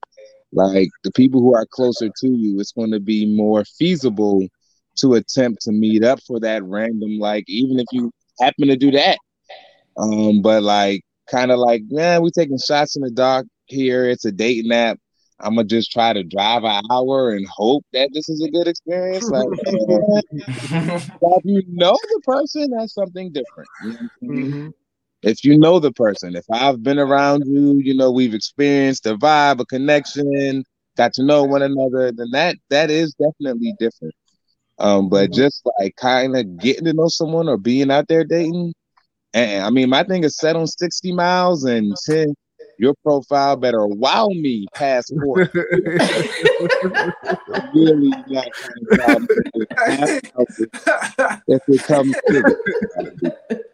Like 0.52 0.88
the 1.02 1.12
people 1.12 1.40
who 1.40 1.54
are 1.54 1.66
closer 1.70 2.08
to 2.08 2.28
you, 2.28 2.60
it's 2.60 2.72
going 2.72 2.90
to 2.92 3.00
be 3.00 3.26
more 3.34 3.64
feasible 3.64 4.46
to 4.96 5.14
attempt 5.14 5.62
to 5.62 5.72
meet 5.72 6.04
up 6.04 6.20
for 6.26 6.38
that 6.40 6.62
random, 6.64 7.18
like, 7.18 7.44
even 7.48 7.78
if 7.78 7.86
you 7.92 8.12
happen 8.40 8.68
to 8.68 8.76
do 8.76 8.90
that. 8.90 9.18
Um, 9.96 10.42
but 10.42 10.62
like 10.62 11.02
kind 11.30 11.50
of 11.50 11.58
like, 11.58 11.82
man, 11.88 12.22
we 12.22 12.30
taking 12.30 12.58
shots 12.58 12.96
in 12.96 13.02
the 13.02 13.10
dark 13.10 13.46
here. 13.66 14.08
It's 14.08 14.24
a 14.24 14.32
dating 14.32 14.72
app. 14.72 14.98
I'm 15.42 15.56
gonna 15.56 15.66
just 15.66 15.90
try 15.90 16.12
to 16.12 16.22
drive 16.22 16.64
an 16.64 16.82
hour 16.90 17.30
and 17.30 17.46
hope 17.48 17.84
that 17.92 18.10
this 18.12 18.28
is 18.28 18.42
a 18.42 18.50
good 18.50 18.68
experience. 18.68 19.28
Like, 19.28 19.46
if 19.52 21.44
you 21.44 21.62
know 21.68 21.98
the 22.00 22.20
person, 22.24 22.70
that's 22.70 22.94
something 22.94 23.32
different. 23.32 23.68
Mm-hmm. 24.22 24.68
If 25.22 25.44
you 25.44 25.58
know 25.58 25.78
the 25.78 25.92
person, 25.92 26.36
if 26.36 26.44
I've 26.50 26.82
been 26.82 26.98
around 26.98 27.44
you, 27.46 27.78
you 27.78 27.94
know 27.94 28.10
we've 28.10 28.34
experienced 28.34 29.06
a 29.06 29.16
vibe, 29.16 29.60
a 29.60 29.66
connection, 29.66 30.64
got 30.96 31.12
to 31.14 31.24
know 31.24 31.42
one 31.44 31.62
another, 31.62 32.12
then 32.12 32.28
that 32.32 32.56
that 32.70 32.90
is 32.90 33.14
definitely 33.14 33.74
different. 33.78 34.14
Um, 34.78 35.08
but 35.08 35.30
mm-hmm. 35.30 35.40
just 35.40 35.62
like 35.78 35.96
kind 35.96 36.36
of 36.36 36.58
getting 36.58 36.84
to 36.84 36.92
know 36.92 37.08
someone 37.08 37.48
or 37.48 37.56
being 37.56 37.90
out 37.90 38.08
there 38.08 38.24
dating, 38.24 38.74
and 39.34 39.64
I 39.64 39.70
mean, 39.70 39.88
my 39.88 40.04
thing 40.04 40.24
is 40.24 40.36
set 40.36 40.56
on 40.56 40.66
60 40.66 41.12
miles 41.12 41.64
and 41.64 41.94
10, 42.06 42.34
your 42.78 42.94
profile 43.02 43.56
better 43.56 43.86
wow 43.86 44.28
me 44.28 44.66
passport. 44.74 45.52
really 47.74 48.10
not 48.28 48.48
kind 48.96 49.28
of 50.34 50.48
if 51.48 51.62
it 51.68 51.82
comes 51.84 52.14
to 52.28 52.56
it. 53.50 53.66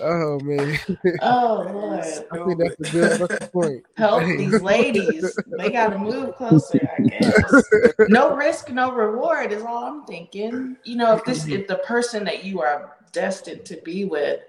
Oh 0.00 0.38
man. 0.40 0.78
Oh 1.22 1.66
Lord. 1.72 2.00
I 2.00 2.46
think 2.46 2.58
that's 2.58 2.80
a 2.80 2.92
good 2.92 3.18
fucking 3.18 3.48
point. 3.48 3.82
Help 3.96 4.24
these 4.24 4.60
ladies. 4.60 5.38
They 5.58 5.70
gotta 5.70 5.98
move 5.98 6.34
closer, 6.36 6.80
I 6.98 7.02
guess. 7.02 7.64
No 8.08 8.34
risk, 8.34 8.70
no 8.70 8.92
reward 8.92 9.52
is 9.52 9.62
all 9.62 9.84
I'm 9.84 10.04
thinking. 10.04 10.76
You 10.84 10.96
know, 10.96 11.16
if 11.16 11.24
this 11.24 11.46
if 11.48 11.66
the 11.66 11.76
person 11.78 12.24
that 12.24 12.44
you 12.44 12.60
are 12.60 12.96
destined 13.12 13.64
to 13.66 13.76
be 13.84 14.04
with 14.04 14.40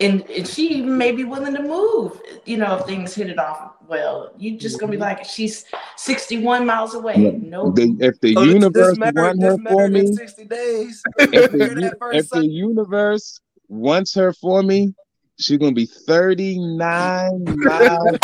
and, 0.00 0.28
and 0.30 0.48
she 0.48 0.80
may 0.80 1.12
be 1.12 1.24
willing 1.24 1.54
to 1.54 1.62
move, 1.62 2.20
you 2.46 2.56
know, 2.56 2.78
if 2.78 2.86
things 2.86 3.14
hit 3.14 3.28
it 3.28 3.38
off 3.38 3.72
well. 3.86 4.32
You're 4.38 4.58
just 4.58 4.80
gonna 4.80 4.90
be 4.90 4.96
mm-hmm. 4.96 5.02
like, 5.02 5.24
she's 5.24 5.66
61 5.96 6.64
miles 6.64 6.94
away. 6.94 7.38
No, 7.42 7.70
the, 7.72 7.96
if 8.00 8.18
the 8.20 8.36
oh, 8.36 8.42
universe 8.42 8.96
wants 8.98 9.42
her 9.42 9.58
for 9.68 9.88
me, 9.88 10.14
60 10.14 10.44
days. 10.46 11.02
If 11.18 11.52
the, 11.52 11.96
if 12.14 12.30
the 12.30 12.46
universe 12.46 13.40
wants 13.68 14.14
her 14.14 14.32
for 14.32 14.62
me, 14.62 14.94
she's 15.38 15.58
gonna 15.58 15.72
be 15.72 15.86
39 15.86 17.44
miles 17.58 18.18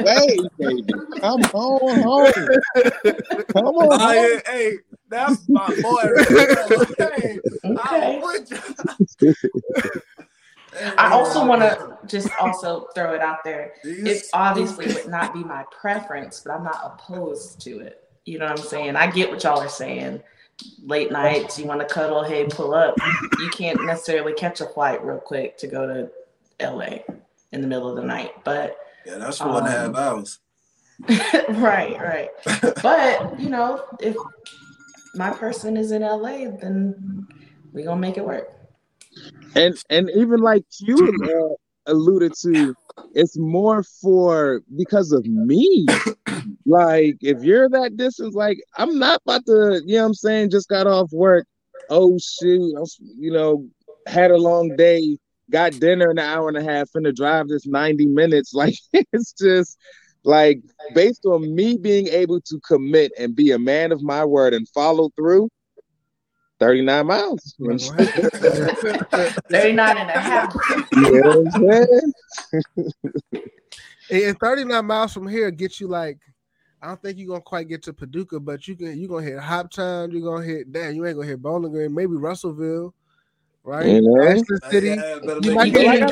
away, 0.00 0.38
baby. 0.58 0.92
Come 1.20 1.42
on 1.52 2.00
home. 2.00 2.32
Come 3.52 3.66
on. 3.66 4.00
Home. 4.00 4.40
Hey, 4.46 4.78
that's 5.08 5.48
my 5.48 5.66
boy. 5.82 6.12
hey, 7.08 7.38
okay. 7.64 9.38
I 10.96 11.10
also 11.12 11.46
want 11.46 11.62
to 11.62 11.98
just 12.06 12.28
also 12.40 12.88
throw 12.94 13.14
it 13.14 13.20
out 13.20 13.44
there. 13.44 13.74
It 13.82 14.24
obviously 14.32 14.86
would 14.86 15.08
not 15.08 15.32
be 15.32 15.44
my 15.44 15.64
preference, 15.70 16.40
but 16.40 16.52
I'm 16.52 16.64
not 16.64 16.80
opposed 16.84 17.60
to 17.62 17.80
it. 17.80 18.02
You 18.24 18.38
know 18.38 18.46
what 18.46 18.60
I'm 18.60 18.66
saying? 18.66 18.96
I 18.96 19.10
get 19.10 19.30
what 19.30 19.42
y'all 19.42 19.60
are 19.60 19.68
saying. 19.68 20.22
Late 20.82 21.12
nights, 21.12 21.58
you 21.58 21.66
want 21.66 21.80
to 21.80 21.86
cuddle, 21.86 22.24
hey, 22.24 22.46
pull 22.46 22.74
up. 22.74 22.96
You 23.38 23.48
can't 23.50 23.84
necessarily 23.86 24.32
catch 24.34 24.60
a 24.60 24.66
flight 24.66 25.04
real 25.04 25.18
quick 25.18 25.56
to 25.58 25.66
go 25.66 25.86
to 25.86 26.10
LA 26.64 26.98
in 27.52 27.60
the 27.60 27.66
middle 27.66 27.88
of 27.88 27.96
the 27.96 28.02
night. 28.02 28.32
But 28.44 28.76
yeah, 29.06 29.18
that's 29.18 29.38
four 29.38 29.48
um, 29.48 29.56
and 29.58 29.66
a 29.66 29.70
half 29.70 29.88
um, 29.88 29.96
hours. 29.96 30.38
right, 31.60 31.96
right. 32.00 32.28
but 32.82 33.38
you 33.38 33.48
know, 33.48 33.84
if 34.00 34.16
my 35.14 35.30
person 35.30 35.76
is 35.76 35.92
in 35.92 36.02
LA, 36.02 36.50
then 36.60 37.28
we 37.72 37.84
gonna 37.84 38.00
make 38.00 38.16
it 38.16 38.24
work 38.24 38.57
and 39.58 39.82
and 39.90 40.10
even 40.14 40.40
like 40.40 40.64
you 40.80 40.96
uh, 41.24 41.92
alluded 41.92 42.32
to, 42.42 42.74
it's 43.14 43.38
more 43.38 43.82
for 43.82 44.62
because 44.76 45.12
of 45.12 45.24
me. 45.26 45.86
like 46.66 47.16
if 47.20 47.42
you're 47.42 47.68
that 47.70 47.96
distance, 47.96 48.34
like 48.34 48.58
I'm 48.76 48.98
not 48.98 49.20
about 49.26 49.46
to, 49.46 49.82
you 49.84 49.96
know, 49.96 50.02
what 50.02 50.06
I'm 50.06 50.14
saying, 50.14 50.50
just 50.50 50.68
got 50.68 50.86
off 50.86 51.10
work. 51.12 51.46
Oh 51.90 52.18
shoot, 52.18 52.74
you 53.00 53.32
know, 53.32 53.66
had 54.06 54.30
a 54.30 54.36
long 54.36 54.76
day, 54.76 55.18
got 55.50 55.72
dinner 55.72 56.10
in 56.10 56.18
an 56.18 56.24
hour 56.24 56.48
and 56.48 56.56
a 56.56 56.62
half, 56.62 56.90
and 56.94 57.04
to 57.04 57.12
drive 57.12 57.48
this 57.48 57.66
90 57.66 58.06
minutes. 58.06 58.52
Like 58.58 58.74
it's 58.92 59.32
just 59.32 59.78
like 60.24 60.60
based 60.94 61.24
on 61.24 61.54
me 61.54 61.76
being 61.76 62.08
able 62.08 62.40
to 62.42 62.60
commit 62.66 63.12
and 63.18 63.34
be 63.34 63.50
a 63.52 63.58
man 63.58 63.92
of 63.92 64.02
my 64.02 64.24
word 64.24 64.52
and 64.52 64.68
follow 64.70 65.10
through 65.16 65.48
39 66.60 67.06
miles. 67.06 67.54
39 67.58 67.96
and 69.96 70.10
a 70.10 70.18
half. 70.18 70.54
and 74.10 74.38
39 74.38 74.86
miles 74.86 75.12
from 75.12 75.28
here 75.28 75.50
gets 75.50 75.80
you 75.80 75.88
like, 75.88 76.18
I 76.80 76.86
don't 76.88 77.02
think 77.02 77.18
you're 77.18 77.28
gonna 77.28 77.40
quite 77.40 77.68
get 77.68 77.82
to 77.84 77.92
Paducah, 77.92 78.40
but 78.40 78.66
you 78.68 78.76
can 78.76 78.98
you're 78.98 79.08
gonna 79.08 79.26
hit 79.26 79.38
Hop 79.38 79.70
Town, 79.70 80.10
you're 80.12 80.22
gonna 80.22 80.44
hit 80.44 80.72
damn, 80.72 80.94
you 80.94 81.06
ain't 81.06 81.16
gonna 81.16 81.26
hit 81.26 81.42
Bowling 81.42 81.72
Green, 81.72 81.92
maybe 81.92 82.14
Russellville, 82.14 82.94
right? 83.64 83.86
You 83.86 84.02
know? 84.02 84.22
Ashland 84.22 84.62
City. 84.70 84.88
Yeah, 84.88 85.18
you 85.42 85.54
might 85.54 85.72
get 85.72 86.08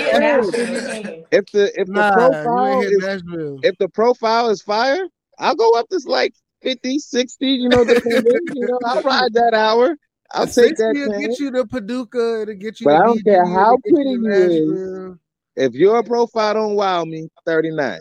if 1.30 1.46
the 1.52 1.80
if 1.80 1.86
nah, 1.88 2.10
the 2.10 2.16
profile 2.16 2.82
is, 2.82 3.22
if 3.62 3.78
the 3.78 3.88
profile 3.88 4.50
is 4.50 4.60
fire, 4.60 5.06
I'll 5.38 5.54
go 5.54 5.78
up 5.78 5.88
to 5.90 6.00
like 6.06 6.34
50, 6.62 6.98
60, 6.98 7.46
you 7.46 7.68
know, 7.68 7.84
depending, 7.84 8.40
you 8.54 8.66
know, 8.66 8.80
I'll 8.86 9.02
ride 9.02 9.34
that 9.34 9.54
hour. 9.54 9.96
I'll 10.32 10.46
take 10.46 10.76
that. 10.76 10.94
To 10.94 11.20
get 11.20 11.38
you 11.38 11.50
to 11.52 11.66
Paducah 11.66 12.42
It'll 12.42 12.54
get 12.54 12.80
you. 12.80 12.84
But 12.84 12.96
I 12.96 13.04
don't 13.04 13.24
care 13.24 13.46
how 13.46 13.78
pretty 13.88 14.10
you 14.10 14.30
is. 14.30 15.18
If 15.56 15.74
your 15.74 16.02
profile 16.02 16.54
don't 16.54 16.74
wow 16.74 17.04
me, 17.04 17.28
thirty 17.46 17.70
nine. 17.70 18.00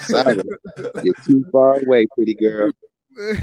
Sorry, 0.00 0.40
you're 1.02 1.14
too 1.24 1.44
far 1.52 1.80
away, 1.80 2.06
pretty 2.14 2.34
girl. 2.34 2.72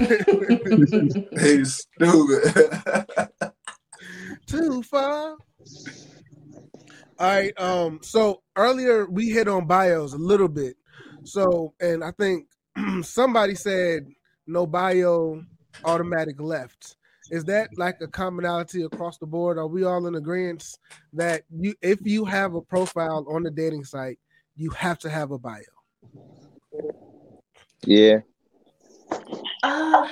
He's 1.40 1.86
stupid. 1.96 2.72
too 4.46 4.82
far. 4.82 5.36
All 7.18 7.26
right. 7.26 7.58
Um. 7.60 8.00
So 8.02 8.42
earlier 8.56 9.06
we 9.06 9.30
hit 9.30 9.48
on 9.48 9.66
bios 9.66 10.12
a 10.12 10.18
little 10.18 10.48
bit. 10.48 10.76
So, 11.24 11.74
and 11.80 12.02
I 12.02 12.12
think 12.12 12.46
somebody 13.02 13.54
said 13.54 14.06
no 14.46 14.66
bio, 14.66 15.42
automatic 15.84 16.40
left 16.40 16.96
is 17.30 17.44
that 17.44 17.70
like 17.76 18.00
a 18.00 18.08
commonality 18.08 18.82
across 18.82 19.18
the 19.18 19.26
board? 19.26 19.58
Are 19.58 19.66
we 19.66 19.84
all 19.84 20.06
in 20.06 20.16
agreement 20.16 20.78
that 21.12 21.42
you, 21.50 21.74
if 21.80 22.00
you 22.02 22.24
have 22.24 22.54
a 22.54 22.60
profile 22.60 23.24
on 23.28 23.42
the 23.42 23.50
dating 23.50 23.84
site, 23.84 24.18
you 24.56 24.70
have 24.70 24.98
to 25.00 25.10
have 25.10 25.30
a 25.30 25.38
bio? 25.38 25.60
Yeah. 27.84 28.18
Uh, 29.62 30.08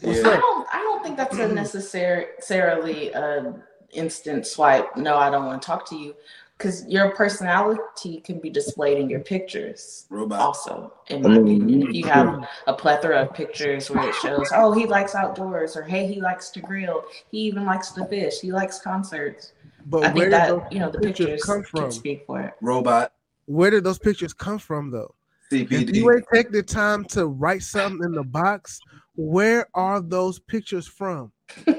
yeah. 0.00 0.18
I 0.18 0.36
don't. 0.36 0.68
I 0.72 0.78
don't 0.78 1.02
think 1.02 1.16
that's 1.16 1.38
a 1.38 1.48
necessarily 1.48 3.10
a 3.10 3.54
instant 3.92 4.46
swipe. 4.46 4.96
No, 4.96 5.16
I 5.16 5.30
don't 5.30 5.46
want 5.46 5.60
to 5.60 5.66
talk 5.66 5.88
to 5.90 5.96
you 5.96 6.14
because 6.62 6.86
your 6.86 7.10
personality 7.10 8.20
can 8.20 8.38
be 8.38 8.48
displayed 8.48 8.98
in 8.98 9.10
your 9.10 9.20
pictures 9.20 10.06
Robot. 10.10 10.40
also. 10.40 10.92
In 11.08 11.22
my 11.22 11.34
opinion 11.34 11.88
if 11.88 11.94
you 11.94 12.04
have 12.06 12.48
a 12.66 12.72
plethora 12.72 13.22
of 13.22 13.34
pictures 13.34 13.90
where 13.90 14.08
it 14.08 14.14
shows 14.16 14.48
oh 14.54 14.72
he 14.72 14.86
likes 14.86 15.14
outdoors 15.14 15.76
or 15.76 15.82
hey 15.82 16.06
he 16.06 16.20
likes 16.20 16.50
to 16.50 16.60
grill 16.60 17.04
he 17.30 17.38
even 17.38 17.64
likes 17.64 17.90
to 17.92 18.06
fish 18.06 18.40
he 18.40 18.52
likes 18.52 18.80
concerts. 18.80 19.52
But 19.86 20.04
i 20.04 20.12
think 20.12 20.30
that 20.30 20.72
you 20.72 20.78
know 20.78 20.90
the 20.90 21.00
pictures, 21.00 21.26
pictures 21.26 21.44
come 21.44 21.62
from? 21.64 21.90
speak 21.90 22.24
for 22.26 22.40
it. 22.40 22.54
Robot. 22.60 23.12
Where 23.46 23.70
did 23.70 23.82
those 23.82 23.98
pictures 23.98 24.32
come 24.32 24.58
from 24.58 24.90
though? 24.90 25.14
CPD. 25.50 25.88
if 25.88 25.96
you 25.96 26.10
ain't 26.12 26.24
take 26.32 26.50
the 26.52 26.62
time 26.62 27.04
to 27.06 27.26
write 27.26 27.62
something 27.62 28.04
in 28.04 28.12
the 28.12 28.22
box 28.22 28.80
where 29.16 29.66
are 29.74 30.00
those 30.00 30.38
pictures 30.38 30.86
from? 30.86 31.32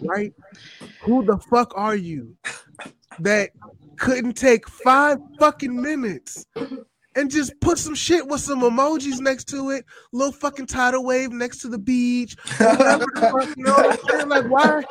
Right? 0.00 0.34
Who 1.02 1.24
the 1.24 1.38
fuck 1.38 1.72
are 1.76 1.94
you 1.94 2.34
that 3.20 3.50
couldn't 3.98 4.34
take 4.34 4.68
five 4.68 5.18
fucking 5.38 5.80
minutes 5.80 6.46
and 7.14 7.30
just 7.30 7.52
put 7.60 7.78
some 7.78 7.94
shit 7.94 8.26
with 8.26 8.40
some 8.40 8.60
emojis 8.60 9.20
next 9.20 9.48
to 9.48 9.70
it, 9.70 9.84
little 10.12 10.32
fucking 10.32 10.66
tidal 10.66 11.04
wave 11.04 11.32
next 11.32 11.58
to 11.58 11.68
the 11.68 11.78
beach. 11.78 12.36
you 12.60 13.64
know? 13.64 13.96
Like, 14.26 14.46
why, 14.46 14.82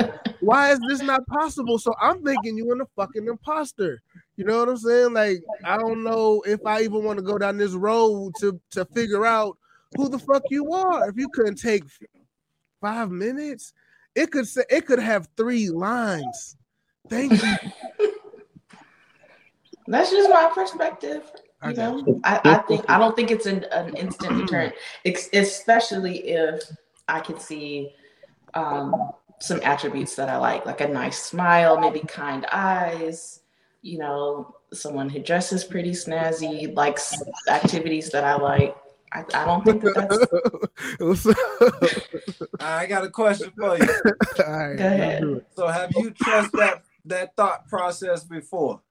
why 0.41 0.71
is 0.71 0.79
this 0.87 1.01
not 1.01 1.25
possible? 1.27 1.79
So 1.79 1.93
I'm 2.01 2.23
thinking 2.23 2.57
you're 2.57 2.75
in 2.75 2.81
a 2.81 2.87
fucking 2.95 3.27
imposter. 3.27 4.01
You 4.35 4.45
know 4.45 4.59
what 4.59 4.69
I'm 4.69 4.77
saying? 4.77 5.13
Like, 5.13 5.43
I 5.63 5.77
don't 5.77 6.03
know 6.03 6.41
if 6.45 6.65
I 6.65 6.81
even 6.81 7.03
want 7.03 7.17
to 7.17 7.23
go 7.23 7.37
down 7.37 7.57
this 7.57 7.73
road 7.73 8.33
to 8.39 8.59
to 8.71 8.85
figure 8.85 9.25
out 9.25 9.57
who 9.95 10.09
the 10.09 10.19
fuck 10.19 10.43
you 10.49 10.71
are. 10.73 11.09
If 11.09 11.17
you 11.17 11.29
couldn't 11.29 11.55
take 11.55 11.83
five 12.81 13.09
minutes, 13.09 13.73
it 14.15 14.31
could 14.31 14.47
say 14.47 14.63
it 14.69 14.85
could 14.85 14.99
have 14.99 15.27
three 15.37 15.69
lines. 15.69 16.57
Thank 17.09 17.41
you. 17.41 18.16
That's 19.87 20.11
just 20.11 20.29
my 20.29 20.51
perspective. 20.53 21.31
You 21.65 21.73
got 21.73 22.05
know, 22.05 22.21
I, 22.23 22.39
I 22.43 22.57
think 22.59 22.85
I 22.87 22.99
don't 22.99 23.15
think 23.15 23.31
it's 23.31 23.47
an, 23.47 23.65
an 23.71 23.95
instant 23.95 24.37
deterrent, 24.45 24.75
ex- 25.05 25.29
especially 25.33 26.19
if 26.29 26.61
I 27.07 27.19
can 27.19 27.39
see 27.39 27.93
um, 28.53 29.11
some 29.39 29.59
attributes 29.63 30.15
that 30.15 30.29
I 30.29 30.37
like, 30.37 30.65
like 30.65 30.81
a 30.81 30.87
nice 30.87 31.19
smile, 31.23 31.79
maybe 31.79 32.01
kind 32.01 32.45
eyes. 32.51 33.41
You 33.81 33.99
know, 33.99 34.55
someone 34.73 35.09
who 35.09 35.19
dresses 35.19 35.63
pretty 35.63 35.91
snazzy, 35.91 36.75
likes 36.75 37.15
activities 37.47 38.09
that 38.11 38.23
I 38.23 38.35
like. 38.35 38.75
I, 39.13 39.23
I 39.33 39.45
don't 39.45 39.63
think 39.63 39.81
that 39.83 39.95
that's 39.95 40.99
What's 40.99 41.25
up? 42.51 42.51
I 42.59 42.85
got 42.85 43.05
a 43.05 43.09
question 43.09 43.51
for 43.57 43.77
you. 43.77 43.87
All 44.45 44.67
right, 44.67 44.77
Go 44.77 44.85
ahead. 44.85 44.99
let's 44.99 45.21
do 45.21 45.35
it. 45.37 45.47
So, 45.55 45.67
have 45.67 45.91
you 45.95 46.11
trusted 46.11 46.59
that 46.59 46.83
that 47.05 47.35
thought 47.35 47.67
process 47.67 48.23
before? 48.23 48.81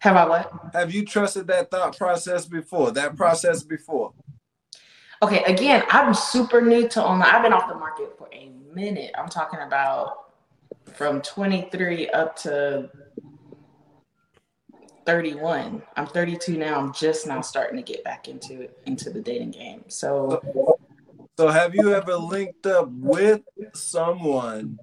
Have 0.00 0.16
I 0.16 0.28
what? 0.28 0.52
Have 0.72 0.92
you 0.92 1.04
trusted 1.04 1.46
that 1.48 1.70
thought 1.70 1.96
process 1.96 2.46
before? 2.46 2.92
That 2.92 3.16
process 3.16 3.62
before? 3.62 4.12
Okay, 5.22 5.42
again, 5.44 5.82
I'm 5.90 6.14
super 6.14 6.60
new 6.60 6.88
to 6.90 7.02
online. 7.02 7.34
I've 7.34 7.42
been 7.42 7.52
off 7.52 7.68
the 7.68 7.74
market 7.74 8.16
for 8.16 8.28
a 8.32 8.50
minute. 8.72 9.10
I'm 9.18 9.28
talking 9.28 9.60
about 9.60 10.30
from 10.94 11.20
23 11.22 12.10
up 12.10 12.36
to 12.36 12.88
31. 15.04 15.82
I'm 15.96 16.06
32 16.06 16.56
now. 16.56 16.78
I'm 16.78 16.92
just 16.92 17.26
now 17.26 17.40
starting 17.40 17.76
to 17.76 17.82
get 17.82 18.04
back 18.04 18.28
into 18.28 18.60
it, 18.60 18.78
into 18.86 19.10
the 19.10 19.20
dating 19.20 19.50
game. 19.50 19.82
So 19.88 20.40
So, 21.36 21.48
have 21.48 21.74
you 21.74 21.94
ever 21.94 22.14
linked 22.14 22.66
up 22.66 22.88
with 22.90 23.42
someone 23.74 24.78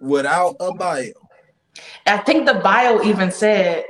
without 0.00 0.56
a 0.60 0.74
bio? 0.74 1.12
I 2.06 2.18
think 2.18 2.46
the 2.46 2.54
bio 2.54 3.02
even 3.02 3.30
said, 3.30 3.84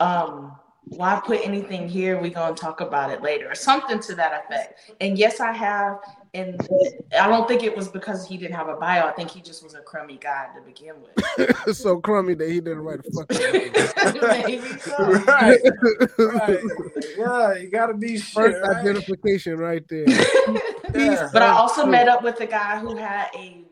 um, 0.00 0.56
why 0.84 1.20
put 1.24 1.40
anything 1.44 1.88
here? 1.88 2.20
We're 2.20 2.30
gonna 2.30 2.54
talk 2.56 2.80
about 2.80 3.10
it 3.10 3.22
later, 3.22 3.48
or 3.50 3.54
something 3.54 4.00
to 4.00 4.14
that 4.16 4.44
effect. 4.44 4.92
And 5.00 5.16
yes, 5.18 5.40
I 5.40 5.52
have. 5.52 5.98
And 6.32 6.60
I 7.20 7.26
don't 7.26 7.48
think 7.48 7.64
it 7.64 7.76
was 7.76 7.88
because 7.88 8.26
he 8.26 8.36
didn't 8.36 8.54
have 8.54 8.68
a 8.68 8.76
bio. 8.76 9.04
I 9.06 9.10
think 9.12 9.30
he 9.30 9.40
just 9.40 9.64
was 9.64 9.74
a 9.74 9.80
crummy 9.80 10.16
guy 10.16 10.46
to 10.54 10.60
begin 10.62 10.94
with. 11.02 11.76
so 11.76 12.00
crummy 12.00 12.34
that 12.34 12.48
he 12.48 12.60
didn't 12.60 12.82
write 12.82 13.00
a 13.00 13.10
fucking. 13.10 13.72
Maybe 14.22 14.68
so. 14.78 14.96
Right, 15.24 15.60
right. 16.18 16.60
Yeah, 17.18 17.54
you 17.56 17.68
gotta 17.70 17.94
be 17.94 18.16
First 18.18 18.32
sure. 18.58 18.76
Identification 18.76 19.58
right 19.58 19.86
there. 19.88 20.06
Yeah. 20.94 21.28
But 21.32 21.42
I 21.42 21.50
also 21.50 21.86
met 21.86 22.08
up 22.08 22.24
with 22.24 22.40
a 22.40 22.46
guy 22.46 22.80
who 22.80 22.96
had 22.96 23.28
a 23.36 23.64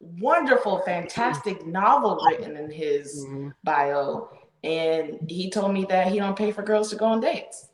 wonderful, 0.00 0.82
fantastic 0.84 1.64
novel 1.66 2.18
written 2.28 2.56
in 2.56 2.68
his 2.70 3.24
Mhm. 3.26 3.52
bio, 3.62 4.28
and 4.64 5.30
he 5.30 5.50
told 5.50 5.72
me 5.72 5.84
that 5.90 6.08
he 6.08 6.18
don't 6.18 6.36
pay 6.36 6.50
for 6.50 6.62
girls 6.62 6.88
to 6.90 6.96
go 6.96 7.04
on 7.04 7.20
dates. 7.20 7.68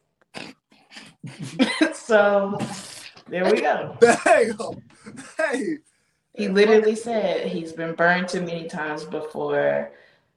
so 1.94 2.58
there 3.28 3.44
we 3.44 3.60
go. 3.60 3.96
Hey, 4.24 4.50
hey. 5.38 5.76
He 6.34 6.48
literally 6.48 6.96
said 6.96 7.46
he's 7.46 7.72
been 7.72 7.94
burned 7.94 8.28
too 8.28 8.42
many 8.42 8.68
times 8.68 9.04
before. 9.04 9.92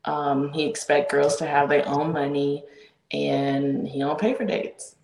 Um, 0.05 0.51
he 0.53 0.65
expect 0.65 1.11
girls 1.11 1.37
to 1.37 1.47
have 1.47 1.69
their 1.69 1.87
own 1.87 2.11
money, 2.11 2.63
and 3.11 3.87
he 3.87 3.99
don't 3.99 4.19
pay 4.19 4.33
for 4.33 4.45
dates. 4.45 4.95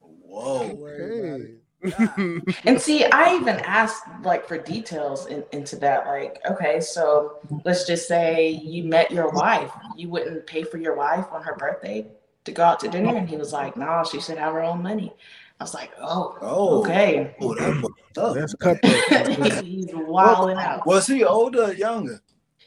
Whoa. 0.00 0.68
Hey. 0.68 1.54
And 2.64 2.80
see, 2.80 3.04
I 3.04 3.34
even 3.36 3.56
asked 3.60 4.04
like 4.22 4.46
for 4.46 4.58
details 4.58 5.26
in, 5.26 5.44
into 5.52 5.76
that. 5.76 6.06
Like, 6.06 6.40
okay, 6.50 6.80
so 6.80 7.38
let's 7.64 7.86
just 7.86 8.08
say 8.08 8.48
you 8.50 8.84
met 8.84 9.10
your 9.10 9.30
wife. 9.30 9.72
You 9.96 10.08
wouldn't 10.08 10.46
pay 10.46 10.62
for 10.62 10.78
your 10.78 10.94
wife 10.94 11.26
on 11.32 11.42
her 11.42 11.54
birthday 11.56 12.06
to 12.44 12.52
go 12.52 12.62
out 12.64 12.80
to 12.80 12.88
dinner, 12.88 13.16
and 13.16 13.28
he 13.28 13.36
was 13.36 13.52
like, 13.52 13.76
"No, 13.76 14.04
she 14.10 14.20
should 14.20 14.38
have 14.38 14.52
her 14.52 14.62
own 14.62 14.82
money." 14.82 15.12
I 15.58 15.64
was 15.64 15.74
like, 15.74 15.90
"Oh, 16.00 16.36
Oh, 16.40 16.80
okay." 16.80 17.34
Oh, 17.40 17.54
that 17.54 17.82
was 17.82 17.92
tough. 18.14 18.34
That's 18.34 18.54
cutthroat. 18.54 19.64
He's 19.64 19.90
wilding 19.92 20.58
out. 20.58 20.86
Was 20.86 21.06
he 21.06 21.24
older 21.24 21.64
or 21.64 21.72
younger? 21.72 22.20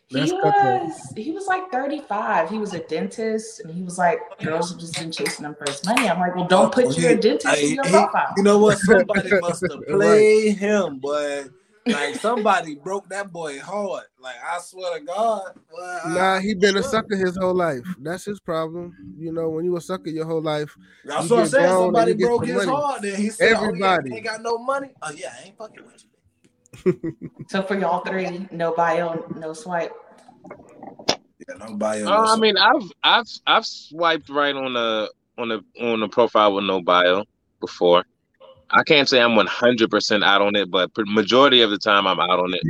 He 0.10 0.18
That's 0.18 0.32
cutthroat. 0.32 0.82
was 0.82 1.14
he 1.16 1.32
was 1.32 1.45
like 1.45 1.70
35. 1.72 2.49
He 2.49 2.57
was 2.57 2.74
a 2.74 2.80
dentist, 2.80 3.60
and 3.60 3.72
he 3.72 3.84
was 3.84 3.99
like, 3.99 4.20
girls 4.41 4.72
have 4.72 4.80
just 4.80 4.97
been 4.97 5.12
chasing 5.12 5.45
him 5.45 5.53
for 5.53 5.66
his 5.70 5.86
money. 5.86 6.10
I'm 6.10 6.20
like, 6.20 6.36
well, 6.36 6.47
don't 6.47 6.66
oh, 6.68 6.70
put 6.70 6.97
your 6.97 7.16
dentist 7.16 7.45
Hey, 7.45 7.70
in 7.70 7.76
your 7.76 7.86
he- 7.86 7.91
profile. 7.91 8.34
You 8.36 8.41
know 8.43 8.57
what? 8.57 8.80
Somebody 8.80 9.30
must 9.41 9.64
have 9.70 9.86
played 9.88 10.57
him, 10.57 10.97
boy. 10.97 11.45
Like 11.86 12.16
somebody 12.22 12.76
broke 12.76 13.07
that 13.10 13.32
boy 13.32 13.60
hard. 13.60 14.05
Like 14.20 14.36
I 14.43 14.60
swear 14.60 14.97
to 14.97 15.05
God. 15.05 15.53
boy, 15.70 15.99
Nah, 16.07 16.39
he 16.39 16.55
been 16.55 16.78
a 16.78 16.84
sucker 16.84 17.16
his 17.16 17.38
whole 17.38 17.53
life. 17.53 17.86
That's 17.99 18.26
his 18.26 18.39
problem. 18.39 18.95
You 19.16 19.32
know, 19.32 19.49
when 19.49 19.64
you 19.64 19.78
a 19.78 19.82
sucker 19.82 20.10
your 20.10 20.26
whole 20.26 20.41
life, 20.41 20.76
That's 21.05 21.30
you 21.30 21.36
what 21.36 21.43
I'm 21.43 21.49
saying. 21.49 21.70
Somebody 21.70 22.14
broke 22.14 22.45
his 22.45 22.55
money. 22.55 22.72
heart. 22.72 23.01
Then 23.03 23.16
he 23.16 23.30
said, 23.30 23.53
Everybody. 23.53 23.84
"Oh, 23.84 24.07
yeah, 24.10 24.16
ain't 24.16 24.26
got 24.26 24.41
no 24.41 24.57
money." 24.57 24.89
Oh 25.03 25.12
yeah, 25.12 25.34
I 25.39 25.45
ain't 25.47 25.57
fucking 25.57 25.86
with 25.86 26.03
you. 26.03 26.10
So 27.48 27.64
for 27.64 27.78
y'all 27.78 28.02
three, 28.02 28.48
no 28.52 28.74
bio, 28.74 29.26
no 29.36 29.54
swipe. 29.54 29.92
Yeah, 31.48 31.56
nobody. 31.68 32.04
Uh, 32.04 32.34
I 32.34 32.38
mean, 32.38 32.58
I've 32.58 32.92
I've 33.04 33.28
I've 33.48 33.66
swiped 33.66 34.30
right 34.30 34.56
on 34.56 34.74
the 34.74 35.12
on 35.38 35.50
the 35.50 35.64
on 35.82 36.00
the 36.00 36.08
profile 36.08 36.54
with 36.54 36.66
no 36.66 36.82
bio 36.82 37.24
before. 37.60 38.06
I 38.72 38.84
can't 38.84 39.10
say 39.10 39.20
I'm 39.20 39.36
100 39.36 39.90
percent 39.90 40.24
out 40.24 40.42
on 40.42 40.56
it, 40.56 40.70
but 40.70 40.92
majority 40.98 41.62
of 41.62 41.72
the 41.72 41.78
time 41.78 42.06
I'm 42.06 42.20
out 42.20 42.40
on 42.40 42.54
it. 42.54 42.62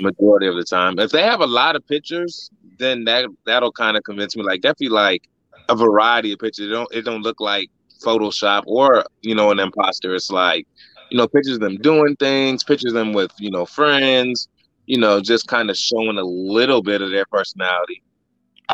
Majority 0.00 0.46
of 0.46 0.54
the 0.54 0.64
time, 0.64 0.98
if 0.98 1.10
they 1.10 1.22
have 1.22 1.40
a 1.40 1.46
lot 1.46 1.74
of 1.74 1.86
pictures, 1.86 2.48
then 2.78 3.04
that 3.04 3.26
that'll 3.44 3.72
kind 3.72 3.96
of 3.96 4.04
convince 4.04 4.36
me. 4.36 4.44
Like 4.44 4.62
definitely 4.62 4.94
like 4.94 5.28
a 5.68 5.74
variety 5.74 6.32
of 6.32 6.38
pictures. 6.38 6.68
It 6.68 6.70
don't 6.70 6.94
it 6.94 7.02
don't 7.02 7.22
look 7.22 7.40
like 7.40 7.70
Photoshop 8.02 8.62
or 8.66 9.04
you 9.22 9.34
know 9.34 9.50
an 9.50 9.58
imposter. 9.58 10.14
It's 10.14 10.30
like 10.30 10.66
you 11.10 11.18
know 11.18 11.28
pictures 11.28 11.54
of 11.54 11.60
them 11.60 11.76
doing 11.76 12.16
things, 12.16 12.64
pictures 12.64 12.92
of 12.92 12.94
them 12.94 13.12
with 13.12 13.30
you 13.38 13.50
know 13.50 13.66
friends, 13.66 14.48
you 14.86 14.98
know, 14.98 15.20
just 15.20 15.46
kind 15.48 15.68
of 15.70 15.76
showing 15.76 16.16
a 16.18 16.24
little 16.24 16.82
bit 16.82 17.02
of 17.02 17.10
their 17.10 17.26
personality. 17.26 18.02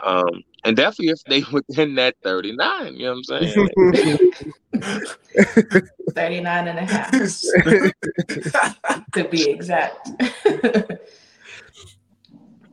Um, 0.05 0.45
and 0.65 0.77
definitely 0.77 1.09
if 1.09 1.25
they 1.25 1.43
within 1.53 1.97
that 1.97 2.15
39, 2.23 2.95
you 2.95 3.07
know 3.07 3.15
what 3.15 3.19
I'm 3.19 3.25
saying? 3.25 3.69
39 6.11 6.69
and 6.69 6.79
a 6.79 6.85
half 6.85 7.11
to 9.13 9.25
be 9.29 9.51
exact. 9.51 10.09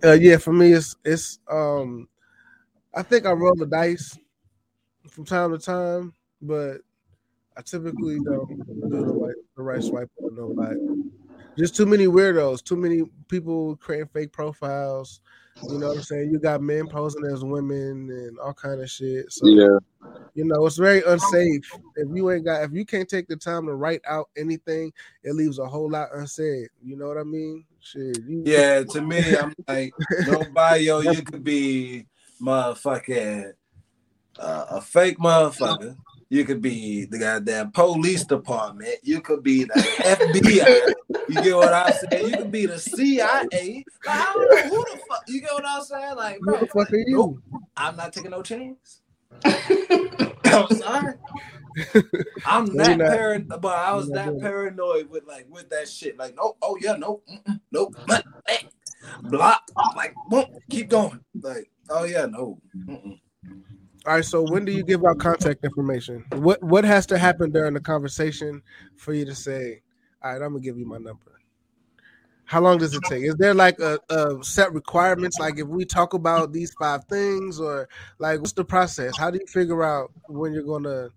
uh, 0.03 0.11
yeah, 0.13 0.37
for 0.37 0.53
me, 0.53 0.73
it's 0.73 0.95
it's 1.03 1.39
um, 1.49 2.07
I 2.93 3.01
think 3.03 3.25
I 3.25 3.31
roll 3.31 3.55
the 3.55 3.65
dice 3.65 4.17
from 5.09 5.25
time 5.25 5.51
to 5.51 5.57
time, 5.57 6.13
but 6.41 6.81
I 7.57 7.61
typically 7.61 8.19
don't 8.19 8.47
do 8.47 8.89
the 8.89 9.13
right, 9.13 9.35
the 9.55 9.63
right 9.63 9.83
swipe 9.83 10.11
on 10.23 10.35
nobody. 10.35 10.79
Just 11.57 11.75
too 11.75 11.87
many 11.87 12.05
weirdos, 12.05 12.63
too 12.63 12.75
many 12.75 13.01
people 13.27 13.75
creating 13.77 14.09
fake 14.13 14.31
profiles. 14.31 15.21
You 15.63 15.79
know 15.79 15.87
what 15.87 15.97
I'm 15.97 16.03
saying? 16.03 16.29
You 16.31 16.37
got 16.37 16.61
men 16.61 16.87
posing 16.87 17.25
as 17.25 17.43
women 17.43 18.11
and 18.11 18.37
all 18.37 18.53
kind 18.53 18.79
of 18.79 18.91
shit. 18.91 19.31
So 19.31 19.47
yeah. 19.47 19.79
you 20.35 20.45
know 20.45 20.67
it's 20.67 20.77
very 20.77 21.01
unsafe. 21.01 21.65
If 21.95 22.07
you 22.13 22.29
ain't 22.29 22.45
got, 22.45 22.63
if 22.63 22.73
you 22.73 22.85
can't 22.85 23.09
take 23.09 23.27
the 23.27 23.35
time 23.35 23.65
to 23.65 23.73
write 23.73 24.01
out 24.07 24.29
anything, 24.37 24.93
it 25.23 25.33
leaves 25.33 25.57
a 25.57 25.65
whole 25.65 25.89
lot 25.89 26.09
unsaid. 26.13 26.67
You 26.83 26.95
know 26.95 27.07
what 27.07 27.17
I 27.17 27.23
mean? 27.23 27.65
Shit. 27.79 28.19
You, 28.27 28.43
Yeah, 28.45 28.83
to 28.83 29.01
me, 29.01 29.35
I'm 29.35 29.55
like, 29.67 29.93
no 30.27 30.43
bio, 30.53 30.99
you 30.99 31.23
could 31.23 31.43
be 31.43 32.05
motherfucking 32.39 33.53
uh, 34.37 34.65
a 34.69 34.81
fake 34.81 35.17
motherfucker. 35.17 35.95
You 36.29 36.43
could 36.43 36.61
be 36.61 37.05
the 37.05 37.19
goddamn 37.19 37.71
police 37.71 38.25
department. 38.25 38.95
You 39.01 39.21
could 39.21 39.43
be 39.43 39.63
the 39.63 39.73
FBI. 39.73 40.93
You 41.29 41.41
get 41.41 41.55
what 41.55 41.73
I'm 41.73 41.93
saying? 41.93 42.29
You 42.29 42.37
could 42.37 42.51
be 42.51 42.65
the 42.65 42.77
CIA. 42.79 43.23
Like, 43.23 43.85
I 44.07 44.33
don't 44.33 44.69
know 44.71 44.75
who 44.75 44.85
the 44.91 45.01
fuck. 45.09 45.23
You 45.27 45.41
get 45.41 45.53
what 45.53 45.65
I'm 45.65 45.81
saying? 45.83 46.15
Like, 46.15 46.37
Who 46.41 46.57
the 46.57 46.67
fuck 46.67 46.91
are 46.91 46.97
you? 46.97 47.05
nope, 47.17 47.39
I'm 47.77 47.95
not 47.95 48.11
taking 48.11 48.31
no 48.31 48.41
chance. 48.41 49.01
I'm 49.45 50.67
sorry. 50.69 51.13
I'm 52.45 52.65
that 52.77 52.97
not. 52.97 53.09
paranoid, 53.09 53.61
but 53.61 53.75
I 53.75 53.93
was 53.93 54.09
that 54.09 54.39
paranoid 54.39 55.09
with 55.09 55.25
like 55.25 55.45
with 55.49 55.69
that 55.69 55.87
shit. 55.87 56.17
Like, 56.17 56.35
no, 56.35 56.55
oh 56.61 56.77
yeah, 56.81 56.93
no, 56.93 57.21
nope, 57.71 57.95
but, 58.07 58.25
eh, 58.47 58.57
block. 59.23 59.61
Like, 59.95 60.13
boom, 60.29 60.45
keep 60.69 60.89
going. 60.89 61.19
Like, 61.39 61.69
oh 61.89 62.03
yeah, 62.05 62.25
no. 62.25 62.59
Mm-mm. 62.75 63.19
All 64.07 64.13
right. 64.13 64.23
So 64.23 64.41
when 64.41 64.63
do 64.63 64.71
you 64.71 64.83
give 64.83 65.03
out 65.03 65.19
contact 65.19 65.65
information? 65.65 66.23
What 66.31 66.63
what 66.63 66.85
has 66.85 67.05
to 67.07 67.17
happen 67.17 67.51
during 67.51 67.73
the 67.73 67.81
conversation 67.81 68.61
for 68.95 69.13
you 69.13 69.25
to 69.25 69.35
say, 69.35 69.81
"All 70.23 70.31
right, 70.31 70.41
I'm 70.41 70.53
gonna 70.53 70.61
give 70.61 70.77
you 70.77 70.85
my 70.85 70.97
number"? 70.97 71.33
How 72.45 72.61
long 72.61 72.77
does 72.77 72.93
it 72.93 73.03
take? 73.03 73.23
Is 73.23 73.35
there 73.35 73.53
like 73.53 73.77
a, 73.79 73.99
a 74.09 74.41
set 74.41 74.71
requirements? 74.71 75.37
Like 75.37 75.59
if 75.59 75.67
we 75.67 75.83
talk 75.83 76.13
about 76.13 76.53
these 76.53 76.73
five 76.75 77.03
things, 77.09 77.59
or 77.59 77.89
like 78.17 78.39
what's 78.39 78.53
the 78.53 78.63
process? 78.63 79.17
How 79.17 79.29
do 79.29 79.39
you 79.41 79.47
figure 79.47 79.83
out 79.83 80.13
when 80.29 80.53
you're 80.53 80.63
gonna 80.63 81.09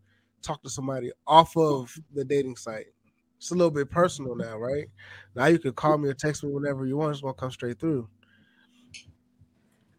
talk 0.42 0.60
to 0.64 0.68
somebody 0.68 1.12
off 1.28 1.56
of 1.56 1.96
the 2.12 2.24
dating 2.24 2.56
site? 2.56 2.86
It's 3.36 3.52
a 3.52 3.54
little 3.54 3.70
bit 3.70 3.88
personal 3.88 4.34
now, 4.34 4.58
right? 4.58 4.88
Now 5.36 5.46
you 5.46 5.60
can 5.60 5.74
call 5.74 5.96
me 5.96 6.08
or 6.08 6.14
text 6.14 6.42
me 6.42 6.50
whenever 6.50 6.84
you 6.84 6.96
want. 6.96 7.12
It's 7.12 7.20
gonna 7.20 7.34
come 7.34 7.52
straight 7.52 7.78
through. 7.78 8.08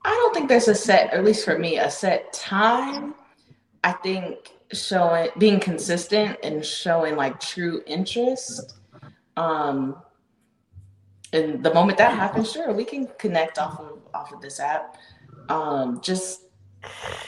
I 0.04 0.10
don't 0.10 0.34
think 0.34 0.50
there's 0.50 0.68
a 0.68 0.76
set, 0.76 1.14
at 1.14 1.24
least 1.24 1.46
for 1.46 1.58
me, 1.58 1.78
a 1.78 1.90
set 1.90 2.34
time. 2.34 3.14
I 3.84 3.92
think 3.92 4.52
showing 4.74 5.30
being 5.38 5.60
consistent 5.60 6.38
and 6.44 6.66
showing 6.66 7.16
like 7.16 7.40
true 7.40 7.82
interest. 7.86 8.80
Um 9.38 9.98
and 11.34 11.64
the 11.64 11.74
moment 11.74 11.98
that 11.98 12.14
happens, 12.14 12.52
sure, 12.52 12.74
we 12.74 12.84
can 12.84 13.08
connect 13.18 13.58
off 13.58 13.80
of 13.80 14.00
off 14.14 14.34
of 14.34 14.42
this 14.42 14.60
app. 14.60 14.98
Um 15.50 16.02
just 16.02 16.42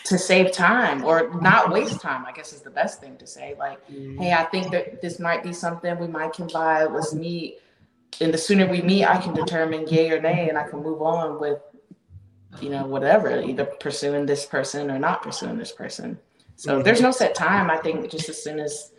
to 0.06 0.18
save 0.18 0.52
time 0.52 1.04
or 1.04 1.40
not 1.42 1.72
waste 1.72 2.02
time, 2.02 2.26
I 2.26 2.32
guess 2.32 2.54
is 2.54 2.62
the 2.62 2.72
best 2.72 3.00
thing 3.00 3.18
to 3.18 3.28
say. 3.28 3.56
Like, 3.58 3.80
hey, 3.88 4.34
I 4.34 4.44
think 4.46 4.72
that 4.72 5.02
this 5.02 5.20
might 5.20 5.44
be 5.44 5.54
something 5.54 5.98
we 6.00 6.08
might 6.08 6.34
can 6.34 6.48
buy. 6.48 6.86
Let's 6.86 7.14
meet. 7.14 7.60
And 8.22 8.34
the 8.34 8.38
sooner 8.38 8.68
we 8.68 8.82
meet, 8.82 9.06
I 9.06 9.18
can 9.18 9.34
determine 9.34 9.88
yay 9.88 10.12
or 10.12 10.22
nay, 10.22 10.50
and 10.50 10.58
I 10.58 10.68
can 10.68 10.82
move 10.84 11.02
on 11.02 11.40
with 11.40 11.60
you 12.62 12.70
know, 12.70 12.86
whatever, 12.86 13.42
either 13.42 13.66
pursuing 13.66 14.26
this 14.26 14.46
person 14.46 14.90
or 14.90 15.00
not 15.00 15.22
pursuing 15.22 15.58
this 15.58 15.72
person. 15.72 16.18
So 16.56 16.82
there's 16.82 17.02
no 17.02 17.12
set 17.12 17.36
time. 17.36 17.70
I 17.70 17.78
think 17.78 18.10
just 18.10 18.30
as 18.30 18.42
soon 18.42 18.60
as 18.60 18.92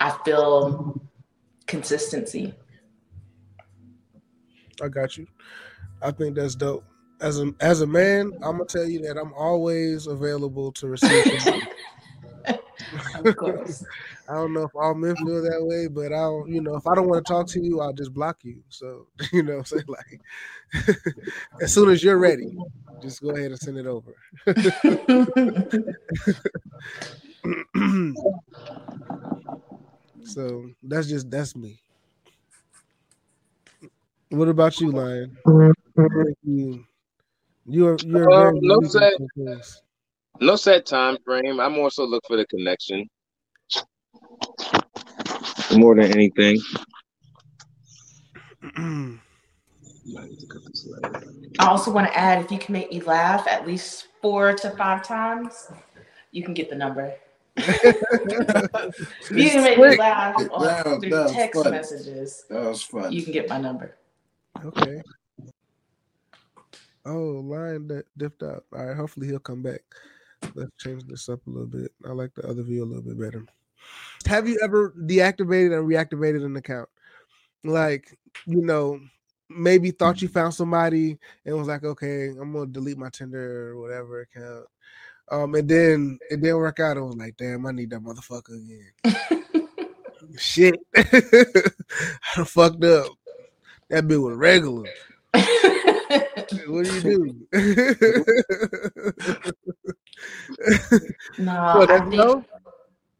I 0.00 0.10
feel 0.24 1.00
consistency. 1.66 2.54
I 4.82 4.88
got 4.88 5.16
you. 5.16 5.26
I 6.02 6.10
think 6.10 6.36
that's 6.36 6.54
dope. 6.54 6.84
As 7.20 7.40
a 7.40 7.52
as 7.60 7.80
a 7.80 7.86
man, 7.86 8.32
I'm 8.42 8.58
gonna 8.58 8.64
tell 8.64 8.84
you 8.88 9.00
that 9.02 9.18
I'm 9.18 9.32
always 9.34 10.06
available 10.06 10.70
to 10.72 10.88
receive. 10.88 11.26
of 13.24 13.36
course. 13.36 13.84
I 14.28 14.34
don't 14.34 14.52
know 14.52 14.64
if 14.64 14.74
all 14.74 14.94
men 14.94 15.16
feel 15.16 15.42
that 15.42 15.64
way, 15.64 15.88
but 15.88 16.12
I'll, 16.12 16.44
you 16.46 16.60
know, 16.60 16.76
if 16.76 16.86
I 16.86 16.94
don't 16.94 17.08
want 17.08 17.24
to 17.24 17.32
talk 17.32 17.46
to 17.48 17.64
you, 17.64 17.80
I'll 17.80 17.92
just 17.92 18.12
block 18.12 18.38
you. 18.42 18.62
So, 18.68 19.06
you 19.32 19.42
know, 19.42 19.62
say 19.62 19.78
like, 19.86 20.20
as 21.62 21.72
soon 21.72 21.90
as 21.90 22.02
you're 22.02 22.18
ready, 22.18 22.56
just 23.02 23.22
go 23.22 23.30
ahead 23.30 23.50
and 23.52 23.58
send 23.58 23.78
it 23.78 23.86
over. 23.86 24.14
so 30.24 30.70
that's 30.82 31.08
just 31.08 31.30
that's 31.30 31.56
me. 31.56 31.80
What 34.30 34.48
about 34.48 34.78
you, 34.80 34.90
Lion? 34.90 35.38
You, 36.42 36.84
you're 37.66 37.96
you're 38.04 38.30
um, 38.32 38.58
no 38.62 38.80
set, 38.82 39.14
no 40.40 40.56
set 40.56 40.86
time 40.86 41.18
frame. 41.24 41.60
I'm 41.60 41.78
also 41.78 42.06
look 42.06 42.24
for 42.26 42.36
the 42.36 42.46
connection 42.46 43.08
more 45.76 45.94
than 45.94 46.12
anything. 46.12 46.58
I 51.58 51.66
also 51.66 51.90
want 51.90 52.06
to 52.06 52.18
add 52.18 52.44
if 52.44 52.50
you 52.50 52.58
can 52.58 52.72
make 52.72 52.90
me 52.90 53.00
laugh 53.00 53.46
at 53.48 53.66
least 53.66 54.08
four 54.20 54.54
to 54.54 54.70
five 54.70 55.06
times, 55.06 55.70
you 56.32 56.42
can 56.42 56.54
get 56.54 56.70
the 56.70 56.76
number. 56.76 57.14
if 57.56 59.30
you 59.30 59.50
can 59.50 59.64
make 59.64 59.78
me 59.78 59.96
laugh 59.96 60.36
on, 60.52 61.00
through 61.00 61.28
text 61.28 61.62
funny. 61.62 61.76
messages, 61.76 62.44
that 62.48 62.62
was 62.62 62.82
fun. 62.82 63.12
You 63.12 63.22
can 63.22 63.32
get 63.32 63.48
my 63.48 63.58
number. 63.58 63.96
Okay. 64.64 65.02
Oh, 67.04 67.42
Lion 67.44 67.88
that 67.88 68.04
dipped 68.16 68.42
out. 68.42 68.64
All 68.72 68.86
right, 68.86 68.96
hopefully 68.96 69.28
he'll 69.28 69.38
come 69.38 69.62
back. 69.62 69.80
Let's 70.54 70.70
change 70.78 71.04
this 71.04 71.28
up 71.28 71.46
a 71.46 71.50
little 71.50 71.66
bit. 71.66 71.92
I 72.04 72.12
like 72.12 72.34
the 72.34 72.46
other 72.46 72.62
view 72.62 72.84
a 72.84 72.86
little 72.86 73.02
bit 73.02 73.18
better. 73.18 73.44
Have 74.26 74.48
you 74.48 74.58
ever 74.62 74.90
deactivated 74.90 75.78
and 75.78 75.88
reactivated 75.88 76.44
an 76.44 76.56
account? 76.56 76.88
Like, 77.64 78.16
you 78.46 78.62
know, 78.62 79.00
maybe 79.48 79.90
thought 79.90 80.22
you 80.22 80.28
found 80.28 80.54
somebody 80.54 81.18
and 81.44 81.56
was 81.56 81.66
like, 81.68 81.84
okay, 81.84 82.28
I'm 82.28 82.52
gonna 82.52 82.66
delete 82.66 82.98
my 82.98 83.10
Tinder 83.10 83.70
or 83.70 83.80
whatever 83.80 84.20
account. 84.20 84.66
Um, 85.30 85.54
and 85.54 85.68
then 85.68 86.18
it 86.30 86.40
didn't 86.40 86.56
work 86.56 86.80
out. 86.80 86.96
I 86.96 87.00
was 87.00 87.16
like, 87.16 87.36
damn, 87.36 87.66
I 87.66 87.72
need 87.72 87.90
that 87.90 88.00
motherfucker 88.00 88.64
again. 88.64 89.44
Shit. 90.38 90.78
I 90.96 92.44
fucked 92.44 92.84
up. 92.84 93.08
That 93.90 94.04
bitch 94.04 94.22
was 94.22 94.36
regular. 94.36 94.88
what 96.66 96.84
do 96.84 96.94
you 96.94 97.46
do? 97.52 99.52
no, 101.38 101.86
I 101.88 101.98
think, 102.00 102.14
no? 102.14 102.44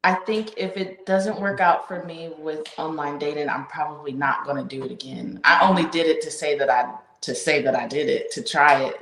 I 0.04 0.14
think 0.14 0.54
if 0.56 0.76
it 0.76 1.06
doesn't 1.06 1.40
work 1.40 1.60
out 1.60 1.88
for 1.88 2.04
me 2.04 2.30
with 2.38 2.66
online 2.78 3.18
dating, 3.18 3.48
I'm 3.48 3.66
probably 3.66 4.12
not 4.12 4.44
going 4.44 4.56
to 4.56 4.64
do 4.64 4.84
it 4.84 4.92
again. 4.92 5.40
I 5.44 5.66
only 5.68 5.86
did 5.86 6.06
it 6.06 6.22
to 6.22 6.30
say 6.30 6.56
that 6.58 6.70
I 6.70 6.94
to 7.20 7.34
say 7.34 7.62
that 7.62 7.74
I 7.74 7.88
did 7.88 8.08
it 8.08 8.30
to 8.32 8.42
try 8.42 8.84
it. 8.84 8.96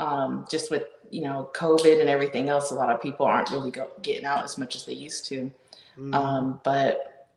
Um, 0.00 0.46
just 0.50 0.70
with 0.70 0.84
you 1.10 1.22
know 1.22 1.50
COVID 1.54 2.00
and 2.00 2.08
everything 2.08 2.48
else, 2.48 2.70
a 2.70 2.74
lot 2.74 2.90
of 2.90 3.02
people 3.02 3.26
aren't 3.26 3.50
really 3.50 3.70
go, 3.70 3.90
getting 4.02 4.24
out 4.24 4.44
as 4.44 4.58
much 4.58 4.76
as 4.76 4.84
they 4.84 4.94
used 4.94 5.26
to. 5.26 5.50
Mm. 5.98 6.14
Um, 6.14 6.60
but 6.64 7.28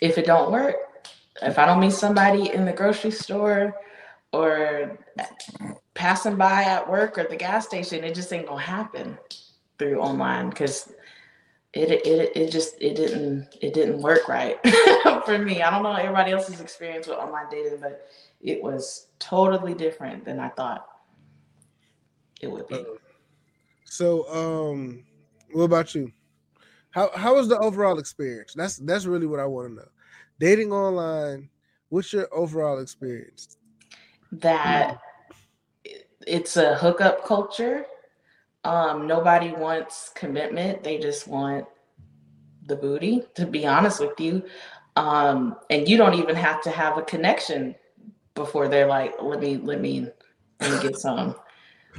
if 0.00 0.16
it 0.16 0.26
don't 0.26 0.52
work, 0.52 0.76
if 1.42 1.58
I 1.58 1.66
don't 1.66 1.80
meet 1.80 1.92
somebody 1.92 2.52
in 2.52 2.64
the 2.64 2.72
grocery 2.72 3.10
store 3.10 3.74
or 4.32 4.98
passing 5.94 6.36
by 6.36 6.64
at 6.64 6.88
work 6.88 7.18
or 7.18 7.24
the 7.24 7.36
gas 7.36 7.66
station, 7.66 8.04
it 8.04 8.14
just 8.14 8.32
ain't 8.32 8.46
gonna 8.46 8.60
happen 8.60 9.16
through 9.78 10.00
online 10.00 10.50
because 10.50 10.92
it 11.72 11.90
it 11.90 12.36
it 12.36 12.50
just 12.52 12.76
it 12.80 12.94
didn't 12.94 13.48
it 13.60 13.74
didn't 13.74 14.00
work 14.00 14.28
right 14.28 14.58
for 15.24 15.38
me. 15.38 15.62
I 15.62 15.70
don't 15.70 15.82
know 15.82 15.92
everybody 15.92 16.32
else's 16.32 16.60
experience 16.60 17.06
with 17.06 17.18
online 17.18 17.46
dating, 17.50 17.80
but 17.80 18.08
it 18.40 18.62
was 18.62 19.08
totally 19.18 19.74
different 19.74 20.24
than 20.24 20.38
I 20.38 20.50
thought 20.50 20.86
it 22.40 22.50
would 22.50 22.68
be. 22.68 22.84
So, 23.84 24.28
um, 24.28 25.04
what 25.52 25.64
about 25.64 25.94
you? 25.94 26.12
How 26.90 27.10
how 27.16 27.34
was 27.34 27.48
the 27.48 27.58
overall 27.58 27.98
experience? 27.98 28.54
That's 28.54 28.76
that's 28.76 29.06
really 29.06 29.26
what 29.26 29.40
I 29.40 29.46
want 29.46 29.68
to 29.68 29.74
know. 29.74 29.88
Dating 30.38 30.72
online, 30.72 31.48
what's 31.88 32.12
your 32.12 32.28
overall 32.32 32.78
experience? 32.78 33.56
That 34.30 34.98
it's 36.26 36.56
a 36.56 36.74
hookup 36.76 37.24
culture 37.24 37.86
um, 38.64 39.06
nobody 39.06 39.52
wants 39.52 40.10
commitment. 40.14 40.82
They 40.82 40.98
just 40.98 41.28
want 41.28 41.66
the 42.66 42.76
booty, 42.76 43.22
to 43.34 43.46
be 43.46 43.66
honest 43.66 44.00
with 44.00 44.18
you. 44.18 44.42
Um, 44.96 45.56
and 45.70 45.86
you 45.88 45.96
don't 45.96 46.14
even 46.14 46.34
have 46.34 46.62
to 46.62 46.70
have 46.70 46.96
a 46.96 47.02
connection 47.02 47.74
before 48.34 48.68
they're 48.68 48.86
like, 48.86 49.14
let 49.20 49.40
me, 49.40 49.58
let 49.58 49.80
me, 49.80 50.08
let 50.60 50.70
me 50.70 50.82
get 50.82 50.96
some. 50.96 51.36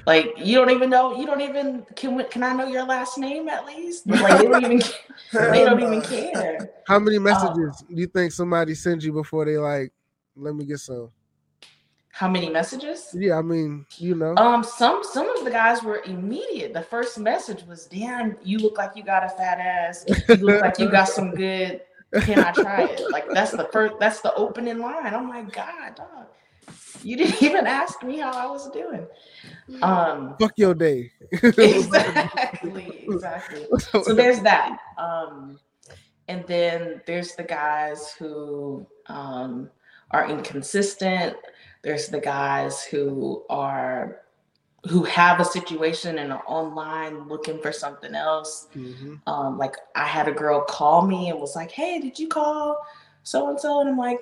Like 0.08 0.34
you 0.38 0.56
don't 0.56 0.72
even 0.72 0.90
know, 0.90 1.18
you 1.18 1.26
don't 1.26 1.42
even 1.42 1.86
can. 1.96 2.22
Can 2.26 2.44
I 2.44 2.54
know 2.54 2.68
your 2.68 2.86
last 2.86 3.18
name 3.18 3.48
at 3.48 3.66
least? 3.66 4.08
Like 4.08 4.40
they 4.40 4.48
don't 4.48 4.64
even, 4.64 4.82
they 5.34 5.64
don't 5.64 5.80
even 5.80 6.02
care. 6.02 6.70
How 6.88 7.00
many 7.00 7.18
messages 7.18 7.82
um, 7.82 7.96
do 7.96 8.02
you 8.02 8.08
think 8.08 8.34
somebody 8.34 8.76
sends 8.76 9.06
you 9.06 9.14
before 9.14 9.46
they 9.46 9.58
like, 9.58 9.94
let 10.36 10.54
me 10.54 10.66
get 10.66 10.80
some? 10.80 11.12
How 12.16 12.30
many 12.30 12.50
messages? 12.50 13.14
Yeah, 13.14 13.38
I 13.38 13.42
mean, 13.42 13.86
you 13.98 14.16
know. 14.16 14.36
Um, 14.38 14.64
some 14.64 15.04
some 15.04 15.28
of 15.36 15.44
the 15.44 15.52
guys 15.52 15.84
were 15.84 16.02
immediate. 16.06 16.74
The 16.74 16.82
first 16.82 17.20
message 17.20 17.66
was, 17.68 17.88
"Damn, 17.88 18.38
you 18.42 18.58
look 18.58 18.78
like 18.78 18.96
you 18.96 19.04
got 19.04 19.26
a 19.26 19.28
fat 19.28 19.60
ass. 19.60 20.06
You 20.30 20.36
look 20.36 20.62
like 20.62 20.80
you 20.80 20.90
got 20.90 21.10
some 21.10 21.32
good. 21.32 21.82
Can 22.22 22.40
I 22.40 22.54
try 22.54 22.84
it?" 22.84 23.02
Like 23.12 23.28
that's 23.32 23.52
the 23.52 23.66
first. 23.66 23.96
That's 24.00 24.22
the 24.22 24.34
opening 24.36 24.80
line. 24.80 25.14
Oh 25.14 25.26
my 25.26 25.42
god, 25.42 25.96
dog! 25.98 26.28
You 27.04 27.18
didn't 27.18 27.44
even 27.44 27.68
ask 27.68 28.02
me 28.02 28.20
how 28.20 28.32
I 28.32 28.46
was 28.46 28.72
doing. 28.72 29.06
Um, 29.82 30.38
fuck 30.40 30.54
your 30.56 30.74
day. 30.74 31.12
exactly, 31.44 33.08
exactly. 33.10 33.68
So 33.92 34.14
there's 34.14 34.40
that. 34.40 34.80
Um, 34.98 35.60
and 36.30 36.48
then 36.48 37.02
there's 37.06 37.36
the 37.36 37.44
guys 37.44 38.14
who 38.18 38.88
um 39.08 39.70
are 40.12 40.30
inconsistent 40.30 41.36
there's 41.86 42.08
the 42.08 42.20
guys 42.20 42.84
who 42.84 43.46
are 43.50 44.22
who 44.90 45.04
have 45.04 45.40
a 45.40 45.46
situation 45.46 46.18
and 46.18 46.34
are 46.34 46.44
online 46.48 47.28
looking 47.28 47.60
for 47.60 47.72
something 47.72 48.14
else. 48.14 48.68
Mm-hmm. 48.76 49.16
Um, 49.28 49.58
like 49.58 49.76
I 49.96 50.06
had 50.06 50.28
a 50.28 50.32
girl 50.32 50.62
call 50.62 51.06
me 51.06 51.30
and 51.30 51.40
was 51.40 51.56
like, 51.56 51.72
"Hey, 51.72 52.00
did 52.00 52.18
you 52.18 52.28
call 52.28 52.84
so 53.24 53.50
and 53.50 53.60
so?" 53.60 53.82
And 53.82 53.90
I'm 53.90 53.98
like, 53.98 54.20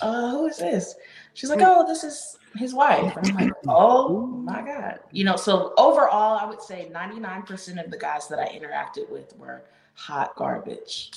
uh, 0.00 0.30
who 0.30 0.46
is 0.46 0.58
this? 0.58 0.96
She's 1.34 1.50
like, 1.50 1.60
oh, 1.62 1.86
this 1.86 2.04
is 2.04 2.36
his 2.56 2.74
wife. 2.74 3.16
And 3.16 3.28
I'm 3.28 3.34
like, 3.36 3.52
oh 3.68 4.26
my 4.26 4.62
God. 4.62 5.00
You 5.12 5.24
know, 5.24 5.36
so 5.36 5.72
overall, 5.78 6.38
I 6.38 6.44
would 6.44 6.60
say 6.60 6.90
99% 6.92 7.84
of 7.84 7.90
the 7.90 7.98
guys 7.98 8.28
that 8.28 8.38
I 8.38 8.48
interacted 8.48 9.08
with 9.10 9.36
were 9.36 9.64
hot 9.94 10.34
garbage. 10.36 11.12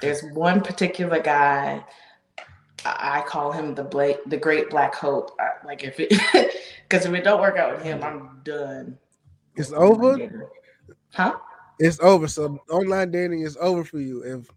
There's 0.00 0.22
one 0.32 0.60
particular 0.60 1.20
guy, 1.20 1.84
I 2.84 3.22
call 3.26 3.52
him 3.52 3.74
the 3.74 3.84
Blake, 3.84 4.18
the 4.26 4.36
Great 4.36 4.70
Black 4.70 4.94
Hope. 4.94 5.36
like 5.64 5.84
if 5.84 5.98
it, 6.00 6.10
because 6.88 7.06
if 7.06 7.12
it 7.12 7.24
don't 7.24 7.40
work 7.40 7.56
out 7.56 7.74
with 7.74 7.84
him, 7.84 8.02
I'm 8.02 8.40
done. 8.44 8.98
It's 9.56 9.72
over. 9.72 10.48
Huh? 11.12 11.36
It's 11.78 12.00
over. 12.00 12.28
So 12.28 12.58
online 12.70 13.10
dating 13.10 13.42
is 13.42 13.56
over 13.60 13.84
for 13.84 14.00
you. 14.00 14.22
If 14.22 14.48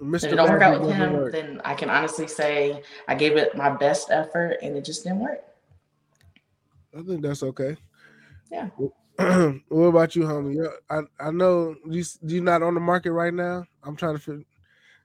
Mr. 0.00 0.24
If 0.24 0.32
it 0.32 0.36
don't 0.36 0.50
work 0.50 0.62
out 0.62 0.80
with 0.80 0.94
him, 0.94 1.12
work. 1.12 1.32
then 1.32 1.60
I 1.64 1.74
can 1.74 1.90
honestly 1.90 2.28
say 2.28 2.82
I 3.08 3.14
gave 3.14 3.36
it 3.36 3.56
my 3.56 3.70
best 3.70 4.10
effort 4.10 4.58
and 4.62 4.76
it 4.76 4.84
just 4.84 5.04
didn't 5.04 5.20
work. 5.20 5.42
I 6.96 7.02
think 7.02 7.22
that's 7.22 7.42
okay. 7.42 7.76
Yeah. 8.50 8.68
what 9.68 9.86
about 9.86 10.14
you, 10.14 10.22
homie? 10.22 10.68
I 10.88 11.00
I 11.20 11.30
know 11.30 11.74
you 11.84 12.04
you 12.22 12.40
not 12.40 12.62
on 12.62 12.74
the 12.74 12.80
market 12.80 13.12
right 13.12 13.34
now. 13.34 13.64
I'm 13.82 13.96
trying 13.96 14.14
to 14.14 14.20
figure. 14.20 14.44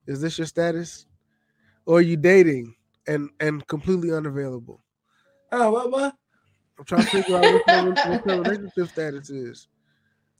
Is 0.05 0.21
this 0.21 0.37
your 0.37 0.47
status, 0.47 1.05
or 1.85 1.97
are 1.97 2.01
you 2.01 2.17
dating 2.17 2.75
and 3.07 3.29
and 3.39 3.65
completely 3.67 4.13
unavailable? 4.13 4.83
Oh, 5.51 5.71
what 5.71 5.91
what? 5.91 6.15
I'm 6.79 6.85
trying 6.85 7.03
to 7.03 7.09
figure 7.09 7.37
out 7.37 7.43
what 7.43 7.67
your, 7.67 7.93
what 7.93 8.25
your 8.25 8.41
relationship 8.41 8.89
status 8.89 9.29
is. 9.29 9.67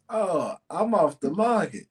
Oh, 0.10 0.56
I'm 0.70 0.94
off 0.94 1.20
the 1.20 1.32
market. 1.32 1.86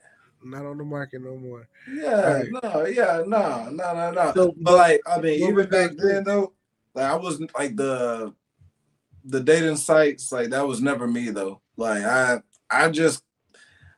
Not 0.45 0.67
on 0.67 0.79
the 0.79 0.85
market 0.85 1.23
no 1.23 1.37
more. 1.37 1.69
Yeah, 1.89 2.33
right. 2.33 2.49
no, 2.51 2.85
yeah, 2.87 3.23
no, 3.25 3.69
no, 3.71 3.95
no, 3.95 4.11
no. 4.11 4.33
So, 4.35 4.55
but 4.61 4.77
like, 4.77 5.01
I 5.07 5.21
mean, 5.21 5.49
even 5.49 5.69
back 5.69 5.93
then 5.97 6.25
though, 6.25 6.53
like 6.95 7.07
I 7.07 7.15
wasn't 7.15 7.53
like 7.57 7.77
the 7.77 8.35
the 9.25 9.41
dating 9.41 9.77
sites, 9.77 10.33
like 10.33 10.51
that 10.51 10.67
was 10.67 10.81
never 10.81 11.07
me 11.07 11.31
though. 11.31 11.61
Like 11.77 12.03
I 12.03 12.41
I 12.69 12.89
just 12.89 13.23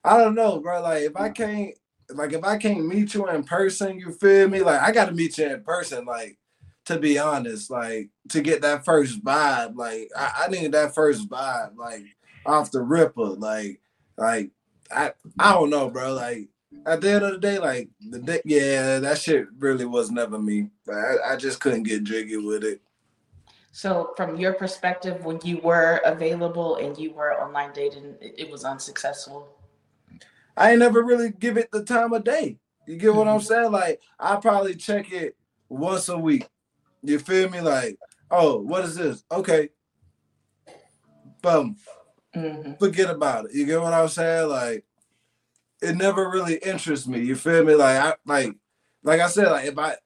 I 0.05 0.18
don't 0.18 0.34
know, 0.34 0.61
bro. 0.61 0.82
Like 0.82 1.05
if 1.05 1.16
I 1.16 1.30
mm. 1.30 1.34
can't 1.34 1.74
like 2.11 2.32
if 2.32 2.44
I 2.44 2.57
can't 2.59 2.86
meet 2.86 3.14
you 3.14 3.28
in 3.28 3.44
person, 3.44 3.98
you 3.98 4.12
feel 4.12 4.48
me? 4.48 4.61
Like 4.61 4.80
I 4.80 4.92
gotta 4.92 5.12
meet 5.12 5.38
you 5.38 5.46
in 5.46 5.62
person, 5.62 6.05
like 6.05 6.38
to 6.86 6.98
be 6.98 7.18
honest, 7.18 7.70
like 7.70 8.11
to 8.30 8.40
get 8.40 8.62
that 8.62 8.84
first 8.84 9.24
vibe. 9.24 9.76
Like 9.76 10.11
I, 10.16 10.44
I 10.44 10.48
need 10.48 10.72
that 10.72 10.94
first 10.94 11.28
vibe, 11.28 11.76
like 11.76 12.05
off 12.46 12.70
the 12.70 12.82
ripper. 12.82 13.22
Like 13.22 13.80
like 14.16 14.50
I 14.90 15.12
I 15.38 15.52
don't 15.52 15.70
know, 15.70 15.90
bro. 15.90 16.12
Like 16.12 16.48
at 16.86 17.00
the 17.00 17.11
end 17.11 17.24
of 17.24 17.32
the 17.32 17.38
day, 17.38 17.59
like 17.59 17.88
the 18.00 18.42
yeah, 18.44 18.98
that 18.98 19.18
shit 19.18 19.46
really 19.59 19.84
was 19.84 20.11
never 20.11 20.38
me. 20.38 20.68
I, 20.92 21.32
I 21.32 21.36
just 21.36 21.61
couldn't 21.61 21.84
get 21.84 22.05
jiggy 22.05 22.36
with 22.36 22.64
it. 22.64 22.80
So, 23.72 24.12
from 24.16 24.36
your 24.36 24.52
perspective, 24.52 25.24
when 25.24 25.40
you 25.42 25.59
were 25.59 26.00
available 26.05 26.76
and 26.76 26.96
you 26.96 27.12
were 27.12 27.34
online 27.34 27.72
dating, 27.72 28.14
it 28.20 28.48
was 28.48 28.64
unsuccessful. 28.64 29.48
I 30.57 30.70
ain't 30.70 30.80
never 30.80 31.02
really 31.02 31.30
give 31.30 31.57
it 31.57 31.70
the 31.72 31.84
time 31.84 32.12
of 32.12 32.24
day. 32.24 32.59
You 32.86 32.96
get 32.96 33.14
what 33.14 33.28
I'm 33.28 33.38
mm-hmm. 33.38 33.46
saying? 33.46 33.72
Like 33.72 34.00
I 34.18 34.36
probably 34.36 34.74
check 34.74 35.12
it 35.12 35.36
once 35.68 36.09
a 36.09 36.18
week. 36.18 36.46
You 37.02 37.18
feel 37.18 37.50
me? 37.50 37.61
Like, 37.61 37.98
oh, 38.30 38.61
what 38.61 38.84
is 38.84 38.96
this? 38.96 39.24
Okay. 39.30 39.70
Boom. 41.42 41.76
Mm-hmm. 42.34 42.74
Forget 42.74 43.11
about 43.11 43.46
it. 43.46 43.55
You 43.55 43.66
get 43.66 43.80
what 43.80 43.92
I'm 43.92 44.09
saying? 44.09 44.48
Like, 44.48 44.84
it 45.82 45.96
never 45.96 46.30
really 46.30 46.57
interests 46.57 47.07
me. 47.07 47.20
You 47.20 47.36
feel 47.36 47.64
me? 47.64 47.74
Like 47.74 47.98
I 47.98 48.14
like 48.26 48.55
like 49.02 49.20
I 49.20 49.28
said, 49.28 49.50
like 49.50 49.66
if 49.66 49.78
I 49.78 49.96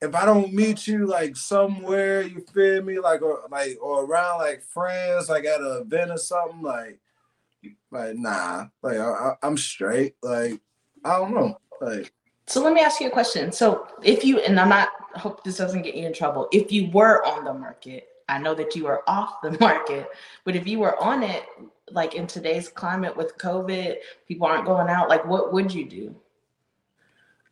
if 0.00 0.14
I 0.14 0.24
don't 0.24 0.52
meet 0.52 0.86
you 0.86 1.06
like 1.06 1.36
somewhere, 1.36 2.22
you 2.22 2.44
feel 2.52 2.82
me, 2.82 2.98
like 2.98 3.22
or 3.22 3.42
like 3.50 3.78
or 3.80 4.04
around 4.04 4.38
like 4.38 4.62
friends, 4.62 5.28
like 5.28 5.44
at 5.44 5.60
an 5.60 5.82
event 5.82 6.10
or 6.10 6.18
something, 6.18 6.62
like 6.62 7.00
like 7.90 8.16
nah, 8.16 8.66
like 8.82 8.98
I, 8.98 9.34
am 9.42 9.56
straight. 9.56 10.14
Like 10.22 10.60
I 11.04 11.18
don't 11.18 11.34
know, 11.34 11.58
like. 11.80 12.12
So 12.46 12.62
let 12.62 12.72
me 12.72 12.80
ask 12.80 13.00
you 13.00 13.08
a 13.08 13.10
question. 13.10 13.52
So 13.52 13.86
if 14.02 14.24
you 14.24 14.40
and 14.40 14.58
I'm 14.58 14.70
not 14.70 14.88
hope 15.14 15.44
this 15.44 15.56
doesn't 15.56 15.82
get 15.82 15.94
you 15.94 16.06
in 16.06 16.12
trouble. 16.12 16.48
If 16.52 16.72
you 16.72 16.90
were 16.90 17.24
on 17.24 17.44
the 17.44 17.52
market, 17.52 18.08
I 18.28 18.38
know 18.38 18.54
that 18.54 18.74
you 18.74 18.86
are 18.86 19.02
off 19.08 19.40
the 19.42 19.56
market, 19.60 20.08
but 20.44 20.56
if 20.56 20.66
you 20.66 20.78
were 20.78 21.02
on 21.02 21.22
it, 21.22 21.44
like 21.90 22.14
in 22.14 22.26
today's 22.26 22.68
climate 22.68 23.16
with 23.16 23.38
COVID, 23.38 23.96
people 24.26 24.46
aren't 24.46 24.66
going 24.66 24.88
out. 24.88 25.08
Like, 25.08 25.26
what 25.26 25.52
would 25.52 25.72
you 25.72 25.88
do? 25.88 26.14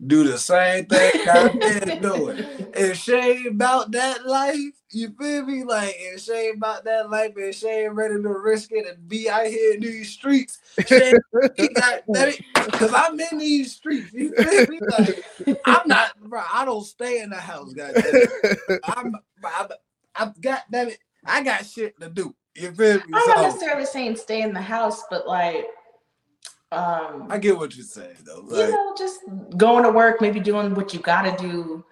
Do 0.05 0.25
the 0.25 0.39
same 0.39 0.87
thing 0.87 1.13
I've 1.29 1.59
been 1.59 2.03
doing. 2.03 2.45
If 2.75 2.99
she 2.99 3.13
ain't 3.15 3.47
about 3.47 3.93
that 3.93 4.27
life, 4.27 4.59
you 4.91 5.11
feel 5.19 5.45
me? 5.45 5.65
Like 5.65 5.95
if 5.99 6.21
she 6.21 6.33
ain't 6.33 6.57
about 6.59 6.85
that 6.85 7.11
life 7.11 7.33
and 7.37 7.55
she 7.55 7.67
ain't 7.67 7.95
ready 7.95 8.15
to 8.15 8.29
risk 8.29 8.71
it 8.73 8.87
and 8.87 9.09
be 9.09 9.29
out 9.29 9.47
here 9.47 9.75
in 9.75 9.81
these 9.81 10.11
streets, 10.11 10.59
because 10.77 11.21
I'm 12.95 13.19
in 13.19 13.39
these 13.39 13.75
streets. 13.75 14.13
You 14.13 14.35
feel 14.35 14.67
me? 14.67 14.81
Like 14.81 15.25
I'm 15.65 15.87
not, 15.87 16.19
bro. 16.21 16.43
I 16.53 16.65
don't 16.65 16.85
stay 16.85 17.21
in 17.21 17.31
the 17.31 17.37
house, 17.37 17.73
guys. 17.73 17.95
I'm, 18.85 19.15
I'm, 19.45 19.69
I've 20.15 20.41
got 20.41 20.63
that. 20.71 20.93
I 21.25 21.43
got 21.43 21.67
shit 21.67 21.99
to 22.01 22.09
do. 22.09 22.35
You 22.55 22.73
feel 22.73 22.97
me? 22.97 23.03
I'm 23.13 23.29
not 23.29 23.37
so, 23.37 23.43
necessarily 23.43 23.87
saying 23.87 24.17
stay 24.17 24.43
in 24.43 24.53
the 24.53 24.63
house, 24.63 25.03
but 25.11 25.27
like 25.27 25.67
um, 26.73 27.29
I 27.31 27.39
get 27.39 27.57
what 27.57 27.77
you're 27.77 27.85
saying 27.85 28.17
though. 28.25 28.41
Like, 28.41 28.67
you 28.67 28.71
know, 28.73 28.95
just 28.99 29.21
going 29.57 29.85
to 29.85 29.91
work, 29.91 30.21
maybe 30.21 30.41
doing 30.41 30.75
what 30.75 30.93
you 30.93 31.01
got 31.01 31.23
to 31.23 31.43
do, 31.43 31.85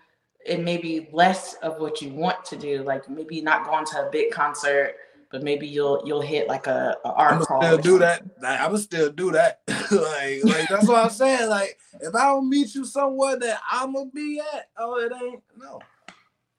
and 0.49 0.65
maybe 0.65 1.09
less 1.13 1.55
of 1.63 1.79
what 1.79 2.03
you 2.03 2.11
want 2.11 2.45
to 2.47 2.57
do. 2.57 2.83
Like 2.83 3.09
maybe 3.09 3.41
not 3.41 3.65
going 3.65 3.85
to 3.87 4.07
a 4.07 4.11
big 4.11 4.33
concert, 4.33 4.97
but 5.31 5.43
maybe 5.43 5.67
you'll 5.67 6.03
you'll 6.05 6.21
hit 6.21 6.49
like 6.49 6.67
a, 6.67 6.97
a 7.05 7.13
art 7.13 7.35
I'm 7.35 7.43
still 7.43 7.79
do 7.79 7.99
that. 8.01 8.23
Like, 8.43 8.61
I'm 8.61 8.67
gonna 8.67 8.79
still 8.79 9.11
do 9.11 9.31
that. 9.33 9.61
like, 9.69 10.45
like 10.45 10.69
that's 10.69 10.89
what 10.89 11.05
I'm 11.05 11.11
saying. 11.11 11.49
Like 11.49 11.79
if 12.01 12.15
I 12.15 12.25
don't 12.25 12.49
meet 12.49 12.75
you 12.75 12.85
somewhere 12.85 13.39
that 13.39 13.61
I'm 13.71 13.95
gonna 13.95 14.11
be 14.11 14.41
at, 14.41 14.71
oh, 14.77 14.99
it 14.99 15.13
ain't 15.13 15.43
no. 15.57 15.81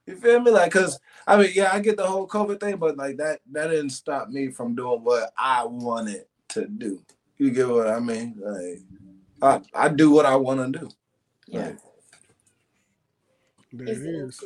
You 0.05 0.15
feel 0.17 0.39
me? 0.39 0.51
Like, 0.51 0.71
cause 0.71 0.99
I 1.27 1.35
mean, 1.35 1.51
yeah, 1.53 1.71
I 1.73 1.79
get 1.79 1.97
the 1.97 2.05
whole 2.05 2.27
COVID 2.27 2.59
thing, 2.59 2.77
but 2.77 2.95
like 2.95 3.17
that 3.17 3.41
that 3.51 3.67
didn't 3.67 3.89
stop 3.89 4.29
me 4.29 4.51
from 4.51 4.73
doing 4.73 5.03
what 5.03 5.33
I 5.37 5.65
wanted 5.65 6.25
to 6.49 6.65
do. 6.65 7.01
You 7.37 7.51
get 7.51 7.67
what 7.67 7.87
I 7.87 7.99
mean? 7.99 8.35
Like, 8.39 8.81
I 9.73 9.85
I 9.85 9.89
do 9.89 10.11
what 10.11 10.25
I 10.25 10.35
want 10.35 10.73
to 10.73 10.79
do. 10.79 10.89
Yeah. 11.47 11.67
Like, 11.67 11.77
there 13.73 13.87
it 13.87 13.97
is. 13.97 14.43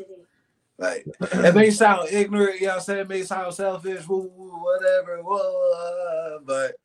Like 0.77 1.05
it 1.21 1.55
may 1.55 1.69
sound 1.71 2.09
ignorant, 2.11 2.59
you 2.59 2.67
know 2.67 2.73
what 2.73 2.75
I'm 2.77 2.83
saying? 2.83 2.99
It 3.01 3.09
may 3.09 3.23
sound 3.23 3.53
selfish, 3.53 4.07
woo, 4.07 4.31
woo, 4.35 4.63
whatever, 4.63 5.21
whoa, 5.21 6.39
but 6.45 6.75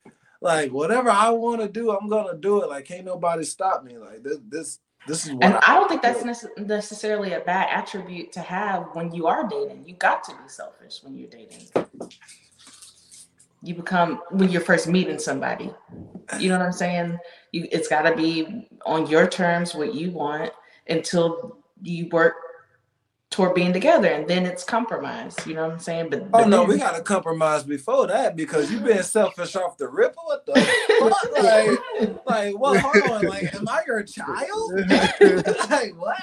like 0.41 0.71
whatever 0.71 1.09
I 1.09 1.29
want 1.29 1.61
to 1.61 1.69
do, 1.69 1.91
I'm 1.91 2.09
gonna 2.09 2.37
do 2.37 2.61
it. 2.61 2.69
Like 2.69 2.85
can't 2.85 3.05
nobody 3.05 3.43
stop 3.43 3.83
me. 3.83 3.97
Like 3.97 4.21
this, 4.21 4.37
this, 4.47 4.79
this 5.07 5.25
is. 5.25 5.31
and 5.31 5.55
I, 5.55 5.61
I 5.67 5.73
don't 5.75 5.87
think 5.87 6.01
that's 6.01 6.45
necessarily 6.57 7.33
a 7.33 7.39
bad 7.39 7.69
attribute 7.71 8.31
to 8.33 8.41
have 8.41 8.89
when 8.93 9.13
you 9.13 9.27
are 9.27 9.47
dating. 9.47 9.85
You 9.87 9.95
got 9.95 10.23
to 10.25 10.31
be 10.31 10.47
selfish 10.47 10.99
when 11.03 11.15
you're 11.15 11.29
dating 11.29 11.67
you 13.65 13.73
become 13.73 14.21
when 14.31 14.49
you're 14.49 14.61
first 14.61 14.87
meeting 14.87 15.19
somebody. 15.19 15.73
You 16.39 16.49
know 16.49 16.57
what 16.57 16.65
I'm 16.65 16.71
saying? 16.71 17.17
You 17.51 17.67
it's 17.71 17.87
got 17.87 18.03
to 18.03 18.15
be 18.15 18.67
on 18.85 19.07
your 19.07 19.27
terms 19.27 19.73
what 19.73 19.93
you 19.93 20.11
want 20.11 20.51
until 20.87 21.57
you 21.81 22.07
work 22.09 22.35
toward 23.35 23.53
being 23.53 23.73
together 23.73 24.07
and 24.07 24.29
then 24.29 24.45
it's 24.45 24.63
compromise 24.63 25.35
you 25.45 25.55
know 25.55 25.63
what 25.63 25.73
i'm 25.73 25.79
saying? 25.79 26.09
But, 26.09 26.27
oh 26.33 26.45
no 26.45 26.63
we 26.63 26.77
got 26.77 26.95
to 26.95 27.01
compromise 27.01 27.63
before 27.63 28.07
that 28.07 28.37
because 28.37 28.71
you've 28.71 28.85
been 28.85 29.03
selfish 29.03 29.57
off 29.57 29.77
the 29.77 29.89
ripple? 29.89 30.23
What 30.25 30.45
the 30.45 30.53
like 32.23 32.25
like 32.25 32.57
what 32.57 32.79
hold 32.79 33.11
on 33.11 33.25
like 33.25 33.53
am 33.53 33.67
i 33.67 33.81
your 33.85 34.03
child? 34.03 34.71
Like 35.69 35.99
what? 35.99 36.17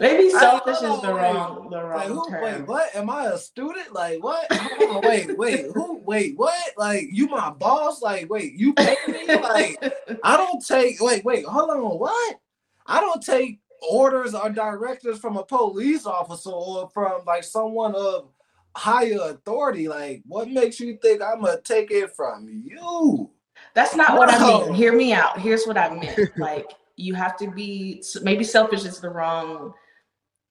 Maybe 0.00 0.30
selfish 0.30 0.76
is 0.76 1.02
the 1.02 1.12
wrong 1.12 1.68
the 1.68 1.82
wrong 1.82 1.98
like, 1.98 2.08
who, 2.08 2.30
term. 2.30 2.42
wait 2.42 2.66
what? 2.66 2.96
Am 2.96 3.10
i 3.10 3.26
a 3.26 3.36
student? 3.36 3.92
Like 3.92 4.22
what? 4.22 4.50
On, 4.50 5.02
wait 5.02 5.36
wait 5.36 5.66
who 5.74 5.98
wait 5.98 6.32
what? 6.38 6.72
Like 6.78 7.08
you 7.12 7.28
my 7.28 7.50
boss? 7.50 8.00
Like 8.00 8.30
wait 8.30 8.54
you 8.54 8.72
pay 8.72 8.96
me? 9.06 9.26
Like 9.26 9.76
i 10.22 10.36
don't 10.38 10.64
take 10.64 10.98
wait 11.02 11.26
wait 11.26 11.44
hold 11.44 11.68
on 11.68 11.98
what? 11.98 12.40
I 12.86 13.00
don't 13.00 13.22
take 13.22 13.60
orders 13.88 14.34
or 14.34 14.50
directives 14.50 15.18
from 15.18 15.36
a 15.36 15.44
police 15.44 16.06
officer 16.06 16.50
or 16.50 16.88
from 16.90 17.24
like 17.26 17.44
someone 17.44 17.94
of 17.94 18.28
higher 18.76 19.18
authority. 19.20 19.88
Like, 19.88 20.22
what 20.26 20.48
makes 20.50 20.80
you 20.80 20.96
think 21.00 21.22
I'm 21.22 21.42
gonna 21.42 21.60
take 21.60 21.90
it 21.90 22.14
from 22.14 22.48
you? 22.48 23.30
That's 23.74 23.94
not 23.94 24.16
what 24.16 24.32
I 24.32 24.38
mean. 24.38 24.74
Hear 24.74 24.92
me 24.92 25.12
out. 25.12 25.38
Here's 25.40 25.64
what 25.64 25.78
I 25.78 25.94
meant. 25.94 26.36
like, 26.38 26.72
you 26.96 27.14
have 27.14 27.36
to 27.38 27.50
be 27.50 28.02
maybe 28.22 28.44
selfish 28.44 28.84
is 28.84 29.00
the 29.00 29.10
wrong 29.10 29.74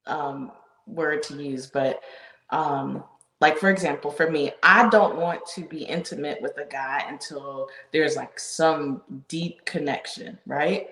um, 0.05 0.51
word 0.85 1.23
to 1.23 1.41
use, 1.41 1.67
but 1.67 2.01
um, 2.49 3.03
like 3.39 3.57
for 3.57 3.69
example, 3.69 4.11
for 4.11 4.29
me, 4.29 4.51
I 4.61 4.89
don't 4.89 5.17
want 5.17 5.45
to 5.55 5.65
be 5.65 5.83
intimate 5.83 6.41
with 6.41 6.57
a 6.57 6.65
guy 6.65 7.05
until 7.07 7.67
there's 7.91 8.15
like 8.15 8.39
some 8.39 9.01
deep 9.27 9.65
connection, 9.65 10.37
right? 10.45 10.89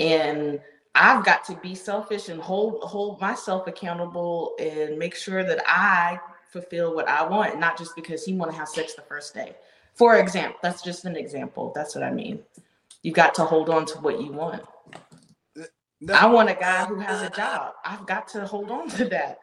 And 0.00 0.60
I've 0.94 1.24
got 1.24 1.44
to 1.46 1.56
be 1.56 1.74
selfish 1.74 2.28
and 2.28 2.40
hold 2.40 2.82
hold 2.82 3.20
myself 3.20 3.66
accountable 3.66 4.54
and 4.58 4.98
make 4.98 5.14
sure 5.14 5.42
that 5.44 5.62
I 5.66 6.20
fulfill 6.50 6.94
what 6.94 7.08
I 7.08 7.26
want, 7.26 7.58
not 7.58 7.78
just 7.78 7.96
because 7.96 8.24
he 8.24 8.34
want 8.34 8.50
to 8.52 8.56
have 8.58 8.68
sex 8.68 8.94
the 8.94 9.02
first 9.02 9.34
day. 9.34 9.54
For 9.94 10.18
example, 10.18 10.58
that's 10.62 10.82
just 10.82 11.04
an 11.06 11.16
example. 11.16 11.72
That's 11.74 11.94
what 11.94 12.04
I 12.04 12.10
mean. 12.10 12.40
You 13.02 13.12
got 13.12 13.34
to 13.36 13.44
hold 13.44 13.70
on 13.70 13.86
to 13.86 13.98
what 13.98 14.20
you 14.20 14.32
want. 14.32 14.62
No, 16.00 16.14
I 16.14 16.26
want 16.26 16.50
a 16.50 16.54
guy 16.54 16.84
who 16.84 16.98
has 17.00 17.22
a 17.22 17.30
job. 17.30 17.74
I've 17.84 18.06
got 18.06 18.28
to 18.28 18.46
hold 18.46 18.70
on 18.70 18.88
to 18.90 19.04
that. 19.06 19.38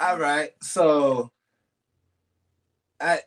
all 0.00 0.18
right. 0.18 0.50
So 0.62 1.30
I 3.00 3.20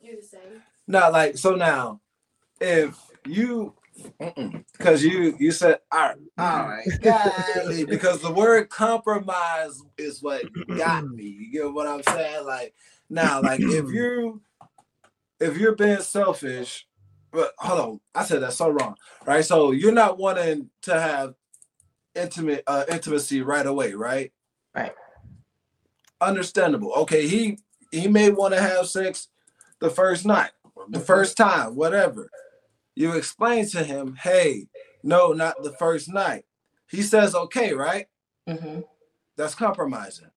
You're 0.00 0.16
the 0.16 0.22
same. 0.22 0.62
no 0.88 1.10
like 1.10 1.36
so 1.38 1.54
now 1.54 2.00
if 2.60 2.98
you 3.26 3.74
because 4.78 5.04
you 5.04 5.36
you 5.40 5.52
said 5.52 5.78
all 5.92 6.00
right, 6.00 6.16
all 6.38 6.68
right 6.68 6.88
golly, 7.02 7.84
because 7.86 8.20
the 8.22 8.32
word 8.32 8.68
compromise 8.70 9.82
is 9.98 10.22
what 10.22 10.46
got 10.76 11.04
me. 11.14 11.24
You 11.24 11.52
get 11.52 11.72
what 11.74 11.86
i'm 11.88 12.02
saying? 12.02 12.46
Like 12.46 12.74
now 13.10 13.42
like 13.42 13.64
if 13.68 13.90
you 13.90 14.42
if 15.40 15.58
you're 15.58 15.76
being 15.76 16.00
selfish 16.00 16.86
but 17.32 17.52
hold 17.58 17.80
on 17.80 18.00
i 18.14 18.24
said 18.24 18.42
that 18.42 18.52
so 18.54 18.70
wrong 18.70 18.96
right? 19.26 19.44
So 19.44 19.72
you're 19.72 19.92
not 19.92 20.18
wanting 20.18 20.70
to 20.82 21.00
have 21.00 21.34
intimate 22.14 22.64
uh 22.66 22.84
intimacy 22.90 23.42
right 23.42 23.66
away 23.66 23.94
right? 23.94 24.32
Right. 24.74 24.92
understandable. 26.22 26.92
Okay 26.94 27.28
he 27.28 27.58
he 27.92 28.08
may 28.08 28.30
want 28.30 28.54
to 28.54 28.60
have 28.62 28.88
sex 28.88 29.28
the 29.80 29.90
first 29.90 30.26
night 30.26 30.50
the 30.90 31.00
Mhm. 31.00 31.06
first 31.06 31.36
time 31.38 31.76
whatever 31.76 32.30
you 33.00 33.12
explain 33.14 33.66
to 33.66 33.82
him 33.82 34.16
hey 34.22 34.68
no 35.02 35.32
not 35.32 35.62
the 35.62 35.72
first 35.72 36.08
night 36.12 36.44
he 36.88 37.02
says 37.02 37.34
okay 37.34 37.72
right 37.72 38.06
hmm 38.48 38.80
that's 39.36 39.54
compromising 39.54 40.30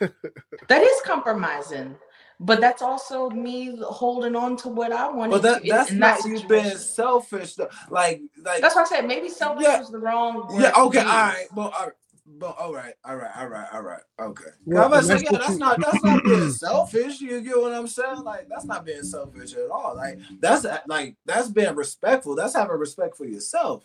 That 0.68 0.82
is 0.82 1.00
compromising, 1.04 1.96
but 2.40 2.60
that's 2.60 2.82
also 2.82 3.30
me 3.30 3.78
holding 3.82 4.36
on 4.36 4.56
to 4.58 4.68
what 4.68 4.92
I 4.92 5.08
want. 5.10 5.30
but 5.30 5.42
that 5.42 5.62
that's 5.66 5.90
not 5.92 6.22
that 6.22 6.28
you 6.28 6.34
being 6.48 6.64
situation. 6.64 6.78
selfish 6.78 7.54
though. 7.54 7.68
like 7.90 8.20
like 8.44 8.60
That's 8.60 8.74
why 8.76 8.82
I 8.82 8.86
said 8.86 9.06
maybe 9.06 9.28
selfish 9.28 9.64
Yeah. 9.64 9.80
is 9.80 9.90
the 9.90 9.98
wrong. 9.98 10.46
word 10.48 10.62
yeah 10.62 10.72
okay 10.76 10.98
all 10.98 11.04
use. 11.04 11.04
right 11.04 11.46
well 11.54 11.72
all 11.78 11.86
right 11.86 11.92
well, 12.40 12.54
all 12.58 12.74
right, 12.74 12.94
all 13.04 13.16
right, 13.16 13.30
all 13.36 13.46
right, 13.48 13.68
all 13.72 13.82
right. 13.82 14.02
Okay. 14.20 14.44
Well, 14.66 14.84
I'm 14.84 14.92
about 14.92 15.04
that's 15.06 15.22
yeah, 15.22 15.30
that's 15.32 15.50
you- 15.50 15.58
not 15.58 15.80
that's 15.80 16.04
not 16.04 16.22
being 16.24 16.50
selfish. 16.52 17.20
You 17.20 17.40
get 17.40 17.56
what 17.58 17.72
I'm 17.72 17.88
saying? 17.88 18.22
Like 18.22 18.48
that's 18.48 18.64
not 18.64 18.84
being 18.84 19.02
selfish 19.02 19.54
at 19.54 19.70
all. 19.70 19.96
Like 19.96 20.18
that's 20.40 20.66
like 20.86 21.16
that's 21.24 21.48
being 21.48 21.74
respectful. 21.74 22.34
That's 22.36 22.54
having 22.54 22.76
respect 22.76 23.16
for 23.16 23.24
yourself. 23.26 23.84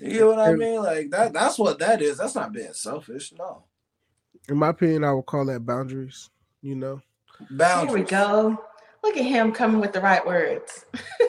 You 0.00 0.10
get 0.10 0.26
what 0.26 0.38
I 0.38 0.54
mean? 0.54 0.82
Like 0.82 1.10
that 1.10 1.32
that's 1.32 1.58
what 1.58 1.78
that 1.80 2.02
is. 2.02 2.18
That's 2.18 2.34
not 2.34 2.52
being 2.52 2.72
selfish. 2.74 3.32
No. 3.38 3.64
In 4.48 4.56
my 4.56 4.68
opinion, 4.68 5.04
I 5.04 5.12
would 5.12 5.26
call 5.26 5.44
that 5.46 5.64
boundaries. 5.66 6.30
You 6.62 6.74
know, 6.74 7.00
Boundaries. 7.50 7.94
Here 7.94 8.04
we 8.04 8.10
go. 8.10 8.64
Look 9.04 9.16
at 9.16 9.24
him 9.24 9.52
coming 9.52 9.80
with 9.80 9.92
the 9.92 10.00
right 10.00 10.24
words. 10.26 10.84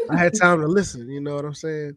I 0.09 0.17
had 0.17 0.33
time 0.39 0.59
to 0.61 0.67
listen. 0.67 1.07
You 1.09 1.21
know 1.21 1.35
what 1.35 1.45
I'm 1.45 1.53
saying? 1.53 1.95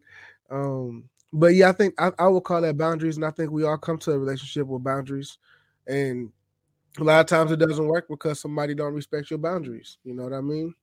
Um, 0.51 1.09
but 1.33 1.55
yeah, 1.55 1.69
I 1.69 1.73
think 1.73 1.95
I, 1.99 2.13
I 2.19 2.29
would 2.29 2.45
call 2.45 2.61
that 2.61 2.77
boundaries, 2.77 3.17
and 3.17 3.25
I 3.25 3.31
think 3.31 3.51
we 3.51 3.65
all 3.65 3.79
come 3.79 3.99
to 3.99 4.13
a 4.13 4.19
relationship 4.19 4.67
with 4.67 4.85
boundaries, 4.85 5.39
and 5.87 6.31
a 6.99 7.05
lot 7.05 7.21
of 7.21 7.27
times 7.27 7.51
it 7.51 7.57
doesn't 7.57 7.87
work 7.87 8.07
because 8.09 8.41
somebody 8.41 8.75
don't 8.75 8.95
respect 8.95 9.31
your 9.31 9.39
boundaries. 9.39 9.99
You 10.05 10.15
know 10.15 10.25
what 10.25 10.35
I 10.35 10.41
mean? 10.41 10.75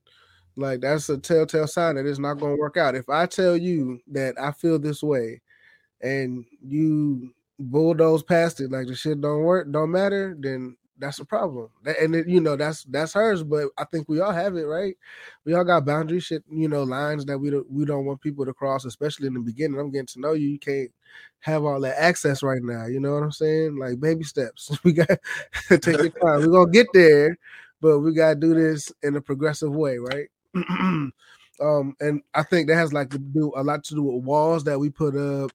Like 0.56 0.82
that's 0.82 1.10
a 1.10 1.18
telltale 1.18 1.68
sign 1.68 1.95
that 1.95 2.06
it's 2.06 2.20
not 2.20 2.39
going 2.39 2.56
to 2.56 2.60
work 2.60 2.78
out. 2.78 2.95
If 2.95 3.10
I 3.10 3.28
tell 3.28 3.56
you 3.56 4.00
that 4.08 4.36
I 4.39 4.52
feel 4.52 4.80
this 4.80 5.04
way, 5.04 5.41
and 6.02 6.45
you 6.66 7.32
bulldoze 7.60 8.24
past 8.24 8.62
it 8.62 8.72
like 8.72 8.88
the 8.88 8.95
shit 8.95 9.22
don't 9.22 9.43
work, 9.43 9.72
don't 9.72 9.91
matter, 9.91 10.36
then 10.39 10.76
that's 11.00 11.20
a 11.20 11.26
problem. 11.26 11.70
And 12.00 12.16
it, 12.16 12.28
you 12.28 12.41
know 12.41 12.56
that's 12.56 12.84
that's 12.84 13.14
hers. 13.14 13.43
But 13.43 13.70
I 13.78 13.86
think 13.86 14.10
we 14.10 14.20
all 14.20 14.32
have 14.32 14.56
it, 14.56 14.64
right? 14.64 14.95
We 15.45 15.54
all 15.54 15.64
got 15.64 15.86
boundary 15.86 16.20
shit, 16.20 16.43
you 16.52 16.68
know, 16.68 16.84
lines 16.84 17.26
that 17.26 17.38
we 17.38 17.50
don't 17.50 17.70
we 17.72 17.86
don't 17.86 18.06
want 18.06 18.22
people 18.22 18.45
to 18.45 18.54
cross, 18.54 18.86
especially 18.86 19.28
in 19.28 19.34
the 19.34 19.39
beginning. 19.39 19.80
I'm 19.80 19.91
getting 19.91 20.08
to 20.08 20.20
know 20.20 20.34
you. 20.34 20.47
You 20.47 20.60
can't 20.60 20.91
have 21.39 21.64
all 21.64 21.80
that 21.82 22.00
access 22.00 22.43
right 22.43 22.62
now. 22.62 22.86
You 22.86 23.00
know 23.00 23.14
what 23.14 23.24
I'm 23.24 23.32
saying? 23.32 23.78
Like 23.78 24.00
baby 24.00 24.24
steps. 24.24 24.78
We 24.84 24.93
got 24.93 25.08
to 25.70 25.78
take 25.80 25.97
your 25.97 26.10
time. 26.10 26.41
We're 26.41 26.47
gonna 26.47 26.72
get 26.72 26.88
there, 26.93 27.38
but 27.82 28.00
we 28.00 28.14
gotta 28.14 28.36
do 28.36 28.54
this 28.54 28.91
in 29.04 29.16
a 29.16 29.22
progressive 29.22 29.76
way, 29.76 29.97
right? 29.97 30.28
um, 30.56 31.95
and 32.00 32.22
I 32.34 32.43
think 32.43 32.68
that 32.68 32.76
has 32.76 32.93
like 32.93 33.10
to 33.12 33.20
do 33.20 33.52
a 33.56 33.64
lot 33.64 33.84
to 33.86 33.95
do 33.95 34.04
with 34.04 34.24
walls 34.24 34.64
that 34.66 34.80
we 34.80 34.89
put 34.89 35.16
up, 35.16 35.52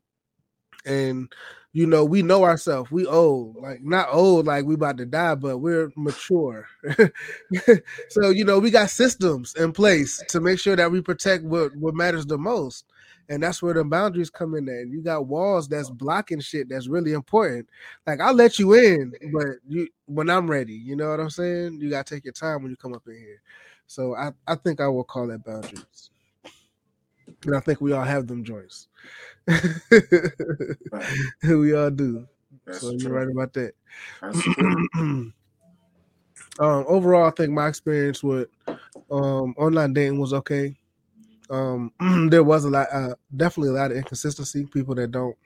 and 0.84 1.32
you 1.72 1.88
know, 1.88 2.04
we 2.04 2.22
know 2.22 2.44
ourselves. 2.44 2.92
We 2.92 3.04
old, 3.04 3.56
like 3.56 3.82
not 3.82 4.08
old, 4.12 4.46
like 4.46 4.64
we 4.64 4.74
about 4.74 4.96
to 4.98 5.06
die, 5.06 5.34
but 5.34 5.58
we're 5.58 5.90
mature. 5.96 6.68
so 8.10 8.30
you 8.30 8.44
know, 8.44 8.60
we 8.60 8.70
got 8.70 8.90
systems 8.90 9.54
in 9.56 9.72
place 9.72 10.22
to 10.28 10.40
make 10.40 10.60
sure 10.60 10.76
that 10.76 10.90
we 10.90 11.00
protect 11.00 11.42
what 11.44 11.74
what 11.76 11.94
matters 11.94 12.26
the 12.26 12.38
most. 12.38 12.84
And 13.28 13.42
that's 13.42 13.62
where 13.62 13.72
the 13.74 13.82
boundaries 13.82 14.28
come 14.28 14.54
in 14.54 14.68
at. 14.68 14.88
You 14.88 15.00
got 15.00 15.26
walls 15.26 15.66
that's 15.66 15.88
blocking 15.90 16.40
shit 16.40 16.68
that's 16.68 16.88
really 16.88 17.14
important. 17.14 17.68
Like 18.06 18.20
I'll 18.20 18.34
let 18.34 18.58
you 18.58 18.74
in, 18.74 19.12
but 19.32 19.56
you 19.66 19.88
when 20.06 20.30
I'm 20.30 20.48
ready, 20.48 20.74
you 20.74 20.94
know 20.94 21.10
what 21.10 21.20
I'm 21.20 21.30
saying? 21.30 21.80
You 21.80 21.90
gotta 21.90 22.14
take 22.14 22.24
your 22.24 22.34
time 22.34 22.62
when 22.62 22.70
you 22.70 22.76
come 22.76 22.94
up 22.94 23.02
in 23.08 23.16
here. 23.16 23.42
So 23.86 24.14
I, 24.14 24.32
I 24.46 24.54
think 24.54 24.80
I 24.80 24.88
will 24.88 25.04
call 25.04 25.26
that 25.28 25.44
boundaries. 25.44 26.10
And 27.46 27.56
I 27.56 27.60
think 27.60 27.80
we 27.80 27.92
all 27.92 28.04
have 28.04 28.26
them 28.26 28.44
joints. 28.44 28.88
Right. 30.90 31.10
we 31.42 31.74
all 31.74 31.90
do. 31.90 32.26
That's 32.66 32.80
so 32.80 32.92
you're 32.92 33.12
right 33.12 33.28
about 33.28 33.52
that. 33.54 33.74
Um, 36.58 36.84
overall, 36.86 37.26
I 37.26 37.30
think 37.30 37.52
my 37.52 37.66
experience 37.66 38.22
with 38.22 38.48
um, 39.10 39.54
online 39.58 39.92
dating 39.92 40.20
was 40.20 40.32
okay. 40.32 40.76
Um, 41.50 41.92
there 42.30 42.44
was 42.44 42.64
a 42.64 42.70
lot, 42.70 42.86
uh, 42.92 43.14
definitely 43.36 43.70
a 43.70 43.80
lot 43.80 43.90
of 43.90 43.96
inconsistency. 43.96 44.66
People 44.66 44.94
that 44.94 45.10
don't 45.10 45.36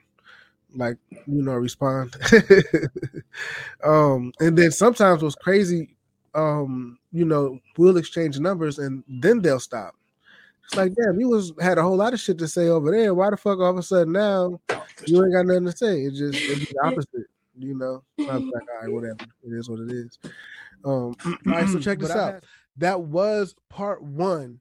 like, 0.75 0.97
you 1.25 1.41
know, 1.41 1.53
respond. 1.53 2.15
um, 3.83 4.31
and 4.39 4.57
then 4.57 4.71
sometimes 4.71 5.23
what's 5.23 5.35
crazy, 5.35 5.95
um, 6.35 6.99
you 7.11 7.25
know, 7.25 7.59
we'll 7.77 7.97
exchange 7.97 8.39
numbers 8.39 8.77
and 8.77 9.03
then 9.07 9.41
they'll 9.41 9.59
stop. 9.59 9.95
It's 10.69 10.77
like, 10.77 10.93
damn, 10.93 11.19
you 11.19 11.29
was 11.29 11.51
had 11.59 11.79
a 11.79 11.81
whole 11.81 11.95
lot 11.95 12.13
of 12.13 12.19
shit 12.19 12.37
to 12.37 12.47
say 12.47 12.67
over 12.67 12.91
there. 12.91 13.15
Why 13.15 13.31
the 13.31 13.37
fuck 13.37 13.57
all 13.57 13.71
of 13.71 13.77
a 13.77 13.81
sudden 13.81 14.13
now 14.13 14.61
you 15.07 15.23
ain't 15.23 15.33
got 15.33 15.47
nothing 15.47 15.65
to 15.65 15.75
say? 15.75 16.01
It 16.01 16.11
just 16.11 16.39
it's 16.39 16.71
the 16.71 16.79
opposite, 16.83 17.25
you 17.57 17.73
know. 17.73 18.03
So 18.19 18.29
I'm 18.29 18.51
like, 18.51 18.67
all 18.69 18.81
right, 18.83 18.93
whatever. 18.93 19.17
It 19.43 19.51
is 19.51 19.67
what 19.67 19.79
it 19.79 19.89
is. 19.91 20.19
Um, 20.85 21.15
all 21.25 21.37
right, 21.47 21.67
so 21.67 21.79
check 21.79 21.97
this 21.97 22.09
But 22.09 22.17
I 22.17 22.23
out. 22.35 22.43
That 22.77 23.01
was 23.01 23.55
part 23.69 24.03
one 24.03 24.59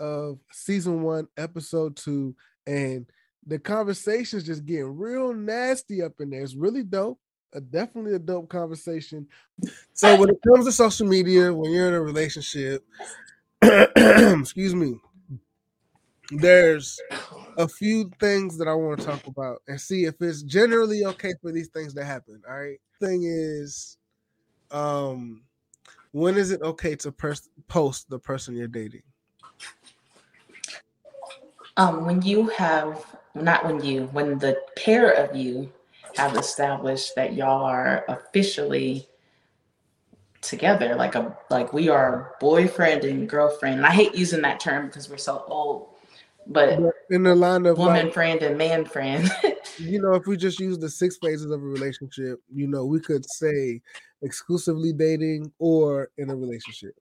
of 0.00 0.38
season 0.52 1.02
one, 1.02 1.28
episode 1.36 1.96
two, 1.96 2.34
and 2.66 3.04
the 3.46 3.58
conversation's 3.58 4.44
just 4.44 4.64
getting 4.64 4.96
real 4.96 5.34
nasty 5.34 6.00
up 6.00 6.14
in 6.20 6.30
there. 6.30 6.40
It's 6.40 6.54
really 6.54 6.82
dope. 6.82 7.20
A, 7.52 7.60
definitely 7.60 8.14
a 8.14 8.18
dope 8.18 8.48
conversation. 8.48 9.26
So 9.92 10.18
when 10.18 10.30
it 10.30 10.40
comes 10.48 10.64
to 10.64 10.72
social 10.72 11.06
media, 11.06 11.52
when 11.52 11.70
you're 11.70 11.88
in 11.88 11.92
a 11.94 12.00
relationship, 12.00 12.86
excuse 13.62 14.74
me, 14.74 14.94
there's 16.38 17.00
a 17.58 17.68
few 17.68 18.10
things 18.20 18.58
that 18.58 18.68
I 18.68 18.74
want 18.74 19.00
to 19.00 19.06
talk 19.06 19.26
about 19.26 19.62
and 19.68 19.80
see 19.80 20.04
if 20.04 20.14
it's 20.20 20.42
generally 20.42 21.04
okay 21.04 21.34
for 21.40 21.52
these 21.52 21.68
things 21.68 21.94
to 21.94 22.04
happen. 22.04 22.42
All 22.48 22.58
right. 22.58 22.78
Thing 23.00 23.24
is, 23.24 23.98
um, 24.70 25.42
when 26.12 26.36
is 26.36 26.50
it 26.50 26.62
okay 26.62 26.94
to 26.96 27.12
pers- 27.12 27.50
post 27.68 28.08
the 28.08 28.18
person 28.18 28.54
you're 28.54 28.68
dating? 28.68 29.02
Um, 31.76 32.04
when 32.04 32.20
you 32.22 32.48
have 32.48 33.04
not 33.34 33.64
when 33.64 33.82
you 33.82 34.04
when 34.12 34.38
the 34.38 34.60
pair 34.76 35.10
of 35.10 35.34
you 35.34 35.72
have 36.16 36.36
established 36.36 37.14
that 37.16 37.32
y'all 37.32 37.64
are 37.64 38.04
officially 38.08 39.08
together, 40.42 40.94
like 40.96 41.14
a 41.14 41.36
like 41.48 41.72
we 41.72 41.88
are 41.88 42.34
boyfriend 42.40 43.04
and 43.04 43.28
girlfriend. 43.28 43.76
And 43.76 43.86
I 43.86 43.90
hate 43.90 44.14
using 44.14 44.42
that 44.42 44.60
term 44.60 44.86
because 44.86 45.08
we're 45.08 45.16
so 45.16 45.44
old, 45.48 45.91
but 46.46 46.78
in 47.10 47.22
the 47.22 47.34
line 47.34 47.66
of 47.66 47.78
woman 47.78 48.06
like, 48.06 48.14
friend 48.14 48.42
and 48.42 48.58
man 48.58 48.84
friend. 48.84 49.30
you 49.78 50.00
know, 50.00 50.14
if 50.14 50.26
we 50.26 50.36
just 50.36 50.58
use 50.58 50.78
the 50.78 50.88
six 50.88 51.16
phases 51.18 51.50
of 51.50 51.62
a 51.62 51.66
relationship, 51.66 52.40
you 52.52 52.66
know, 52.66 52.84
we 52.84 53.00
could 53.00 53.24
say 53.30 53.80
exclusively 54.22 54.92
dating 54.92 55.52
or 55.58 56.10
in 56.18 56.30
a 56.30 56.36
relationship. 56.36 56.94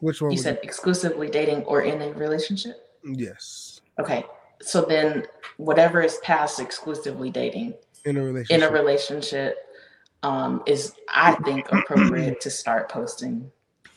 Which 0.00 0.20
one? 0.20 0.32
you 0.32 0.38
said 0.38 0.58
exclusively 0.62 1.28
dating 1.28 1.62
or 1.62 1.82
in 1.82 2.02
a 2.02 2.12
relationship. 2.12 2.88
yes, 3.04 3.80
Okay, 4.00 4.24
so 4.60 4.82
then 4.82 5.24
whatever 5.58 6.00
is 6.02 6.18
past 6.22 6.58
exclusively 6.60 7.30
dating 7.30 7.74
in 8.04 8.16
a 8.16 8.22
relationship. 8.22 8.56
in 8.56 8.68
a 8.68 8.72
relationship 8.72 9.58
um, 10.22 10.62
is, 10.66 10.94
I 11.08 11.34
think, 11.44 11.70
appropriate 11.70 12.40
to 12.40 12.50
start 12.50 12.88
posting 12.88 13.50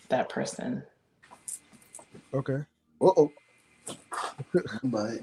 that 0.10 0.30
person. 0.30 0.84
okay. 2.34 2.64
Uh-oh. 3.02 3.32
but 4.84 5.22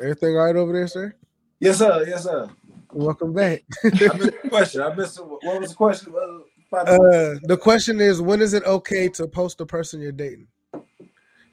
Everything 0.00 0.36
all 0.36 0.44
right 0.44 0.54
over 0.54 0.72
there, 0.72 0.86
sir? 0.86 1.14
Yes, 1.58 1.78
sir. 1.78 2.04
Yes, 2.06 2.22
sir. 2.22 2.48
Welcome 2.92 3.32
back. 3.32 3.64
I 3.84 3.88
missed 3.88 4.20
the 4.42 4.48
question. 4.48 4.80
I 4.80 4.94
missed 4.94 5.18
what 5.18 5.60
was 5.60 5.70
the 5.70 5.76
question? 5.76 6.14
Uh, 6.72 7.34
the 7.42 7.58
question 7.60 8.00
is, 8.00 8.22
when 8.22 8.40
is 8.40 8.54
it 8.54 8.62
okay 8.64 9.08
to 9.08 9.26
post 9.26 9.58
the 9.58 9.66
person 9.66 10.00
you're 10.00 10.12
dating? 10.12 10.46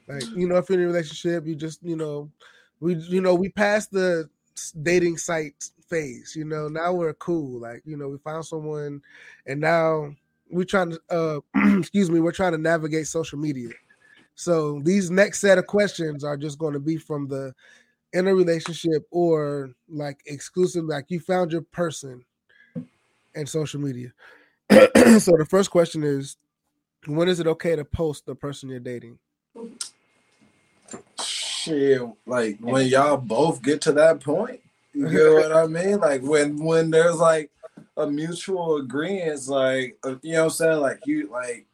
Like, 0.06 0.22
you 0.36 0.46
know, 0.46 0.56
if 0.58 0.68
you're 0.68 0.78
in 0.78 0.84
a 0.84 0.86
relationship, 0.86 1.44
you 1.44 1.56
just, 1.56 1.82
you 1.82 1.96
know, 1.96 2.30
we, 2.78 2.94
you 2.94 3.20
know, 3.20 3.34
we 3.34 3.48
passed 3.48 3.90
the 3.90 4.30
dating 4.82 5.16
site 5.16 5.64
phase. 5.88 6.34
You 6.36 6.44
know, 6.44 6.68
now 6.68 6.92
we're 6.92 7.14
cool. 7.14 7.60
Like, 7.60 7.82
you 7.84 7.96
know, 7.96 8.08
we 8.08 8.18
found 8.18 8.46
someone, 8.46 9.02
and 9.46 9.60
now 9.60 10.14
we're 10.50 10.64
trying 10.64 10.90
to, 10.90 11.00
uh, 11.10 11.40
excuse 11.78 12.10
me, 12.10 12.20
we're 12.20 12.30
trying 12.30 12.52
to 12.52 12.58
navigate 12.58 13.08
social 13.08 13.40
media. 13.40 13.70
So 14.36 14.80
these 14.84 15.10
next 15.10 15.40
set 15.40 15.58
of 15.58 15.66
questions 15.66 16.22
are 16.22 16.36
just 16.36 16.58
going 16.58 16.74
to 16.74 16.80
be 16.80 16.98
from 16.98 17.26
the 17.26 17.54
in 18.12 18.28
a 18.28 18.34
relationship 18.34 19.02
or 19.10 19.70
like 19.88 20.20
exclusive, 20.26 20.84
like 20.84 21.06
you 21.08 21.20
found 21.20 21.52
your 21.52 21.62
person 21.62 22.24
and 23.34 23.48
social 23.48 23.80
media. 23.80 24.12
so 24.70 25.32
the 25.36 25.46
first 25.48 25.70
question 25.70 26.02
is, 26.04 26.36
when 27.06 27.28
is 27.28 27.40
it 27.40 27.46
okay 27.46 27.76
to 27.76 27.84
post 27.84 28.26
the 28.26 28.34
person 28.34 28.68
you're 28.68 28.78
dating? 28.78 29.18
Shit, 31.20 32.02
like 32.26 32.58
when 32.60 32.86
y'all 32.86 33.16
both 33.16 33.62
get 33.62 33.80
to 33.82 33.92
that 33.92 34.20
point. 34.20 34.60
You 34.92 35.10
get 35.10 35.32
what 35.32 35.52
I 35.52 35.66
mean? 35.66 35.98
Like 35.98 36.22
when 36.22 36.56
when 36.56 36.90
there's 36.90 37.16
like 37.16 37.50
a 37.96 38.06
mutual 38.06 38.76
agreement, 38.76 39.46
like 39.46 39.98
uh, 40.04 40.16
you 40.22 40.32
know 40.32 40.44
what 40.44 40.44
I'm 40.44 40.50
saying? 40.50 40.80
Like 40.80 41.00
you 41.06 41.30
like 41.30 41.66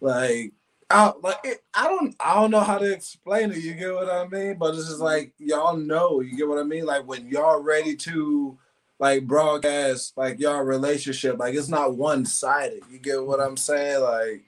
like 0.00 0.52
I 0.90 1.12
like 1.22 1.40
it, 1.44 1.62
I 1.74 1.84
don't 1.84 2.16
I 2.18 2.34
don't 2.34 2.50
know 2.50 2.60
how 2.60 2.78
to 2.78 2.90
explain 2.90 3.50
it. 3.50 3.58
You 3.58 3.74
get 3.74 3.94
what 3.94 4.08
I 4.08 4.26
mean? 4.26 4.56
But 4.56 4.74
it's 4.74 4.88
just 4.88 5.00
like 5.00 5.32
y'all 5.38 5.76
know. 5.76 6.20
You 6.20 6.36
get 6.36 6.48
what 6.48 6.58
I 6.58 6.62
mean? 6.62 6.86
Like 6.86 7.06
when 7.06 7.28
y'all 7.28 7.60
ready 7.60 7.94
to 7.96 8.58
like 8.98 9.26
broadcast 9.26 10.16
like 10.16 10.40
y'all 10.40 10.62
relationship, 10.62 11.38
like 11.38 11.54
it's 11.54 11.68
not 11.68 11.96
one 11.96 12.24
sided. 12.24 12.82
You 12.90 12.98
get 12.98 13.24
what 13.24 13.40
I'm 13.40 13.56
saying? 13.56 14.02
Like 14.02 14.42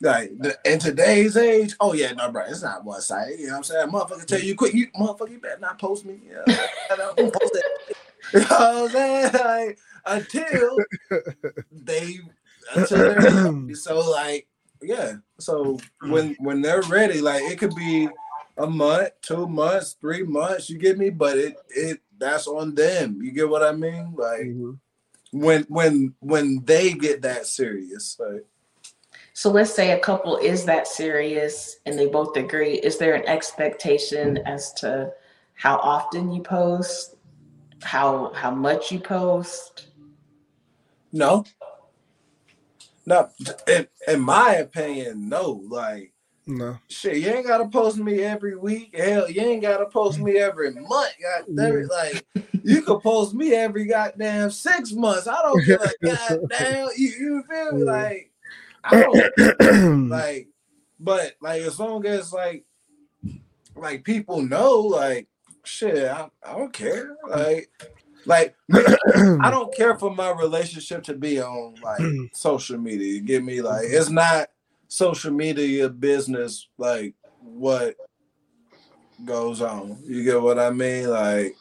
like 0.00 0.38
the, 0.38 0.58
in 0.64 0.78
today's 0.78 1.36
age, 1.36 1.74
oh 1.80 1.92
yeah, 1.92 2.12
no, 2.12 2.30
bro, 2.30 2.44
it's 2.46 2.62
not 2.62 2.84
one 2.84 3.00
sided. 3.02 3.38
You 3.38 3.48
know 3.48 3.52
what 3.52 3.58
I'm 3.58 3.64
saying? 3.64 3.88
Motherfucker, 3.88 4.24
tell 4.24 4.40
you 4.40 4.54
quick, 4.54 4.72
you 4.74 4.88
motherfucker, 4.98 5.30
you 5.30 5.40
better 5.40 5.60
not 5.60 5.78
post 5.78 6.06
me. 6.06 6.20
Yeah, 6.26 6.42
post 7.16 7.34
it. 7.54 7.96
You 8.32 8.40
know 8.40 8.46
what 8.48 8.60
I'm 8.60 8.88
saying? 8.90 9.32
Like 9.34 9.78
until 10.06 10.78
they 11.70 12.18
until 12.74 13.74
so 13.74 14.10
like 14.10 14.48
yeah. 14.82 15.14
So 15.38 15.78
when 16.02 16.36
when 16.38 16.62
they're 16.62 16.82
ready, 16.82 17.20
like 17.20 17.42
it 17.42 17.58
could 17.58 17.74
be 17.74 18.08
a 18.56 18.66
month, 18.66 19.10
two 19.22 19.46
months, 19.46 19.96
three 20.00 20.22
months. 20.22 20.70
You 20.70 20.78
get 20.78 20.98
me? 20.98 21.10
But 21.10 21.38
it 21.38 21.56
it 21.68 22.00
that's 22.18 22.46
on 22.46 22.74
them. 22.74 23.20
You 23.22 23.32
get 23.32 23.48
what 23.48 23.62
I 23.62 23.72
mean? 23.72 24.14
Like 24.16 24.40
mm-hmm. 24.40 24.72
when 25.32 25.62
when 25.68 26.14
when 26.20 26.64
they 26.64 26.92
get 26.92 27.22
that 27.22 27.46
serious, 27.46 28.16
like. 28.18 28.44
So 29.32 29.50
let's 29.50 29.74
say 29.74 29.90
a 29.90 30.00
couple 30.00 30.38
is 30.38 30.64
that 30.64 30.88
serious 30.88 31.76
and 31.84 31.98
they 31.98 32.06
both 32.06 32.34
agree. 32.38 32.76
Is 32.76 32.96
there 32.96 33.14
an 33.14 33.28
expectation 33.28 34.38
as 34.38 34.72
to 34.74 35.12
how 35.52 35.76
often 35.76 36.32
you 36.32 36.42
post, 36.42 37.16
how 37.82 38.32
how 38.32 38.50
much 38.50 38.90
you 38.90 38.98
post? 38.98 39.88
No, 41.12 41.44
no, 43.06 43.30
in, 43.68 43.86
in 44.08 44.20
my 44.20 44.56
opinion, 44.56 45.28
no. 45.28 45.62
Like, 45.68 46.12
no. 46.46 46.78
Shit, 46.88 47.18
you 47.18 47.28
ain't 47.28 47.46
gotta 47.46 47.68
post 47.68 47.98
me 47.98 48.20
every 48.20 48.56
week. 48.56 48.94
Hell, 48.96 49.30
you 49.30 49.40
ain't 49.40 49.62
gotta 49.62 49.86
post 49.86 50.18
me 50.18 50.38
every 50.38 50.72
month. 50.72 51.14
God 51.22 51.44
damn 51.54 51.76
it. 51.76 51.88
Like, 51.88 52.26
you 52.62 52.82
could 52.82 53.00
post 53.00 53.34
me 53.34 53.52
every 53.54 53.86
goddamn 53.86 54.50
six 54.50 54.92
months. 54.92 55.26
I 55.26 55.40
don't 55.42 55.64
give 55.64 55.80
a 55.80 55.90
goddamn. 56.02 56.88
You, 56.96 57.08
you 57.08 57.44
feel 57.48 57.72
me? 57.72 57.84
Like, 57.84 58.32
I 58.84 59.00
don't 59.00 60.08
like, 60.08 60.48
but 61.00 61.34
like 61.40 61.62
as 61.62 61.78
long 61.78 62.06
as 62.06 62.32
like, 62.32 62.64
like 63.76 64.04
people 64.04 64.42
know, 64.42 64.80
like, 64.80 65.28
shit, 65.64 66.08
I, 66.08 66.28
I 66.44 66.52
don't 66.52 66.72
care. 66.72 67.16
Like, 67.28 67.70
like 68.26 68.54
I 68.72 69.50
don't 69.50 69.74
care 69.74 69.98
for 69.98 70.14
my 70.14 70.30
relationship 70.30 71.02
to 71.04 71.14
be 71.14 71.40
on 71.40 71.74
like 71.82 72.00
social 72.32 72.78
media. 72.78 73.14
You 73.14 73.20
get 73.20 73.44
me? 73.44 73.62
Like 73.62 73.84
mm-hmm. 73.84 73.96
it's 73.96 74.10
not 74.10 74.48
social 74.88 75.32
media 75.32 75.88
business 75.88 76.68
like 76.78 77.14
what 77.40 77.96
goes 79.24 79.62
on. 79.62 79.98
You 80.04 80.22
get 80.24 80.40
what 80.40 80.58
I 80.58 80.70
mean? 80.70 81.08
Like 81.08 81.56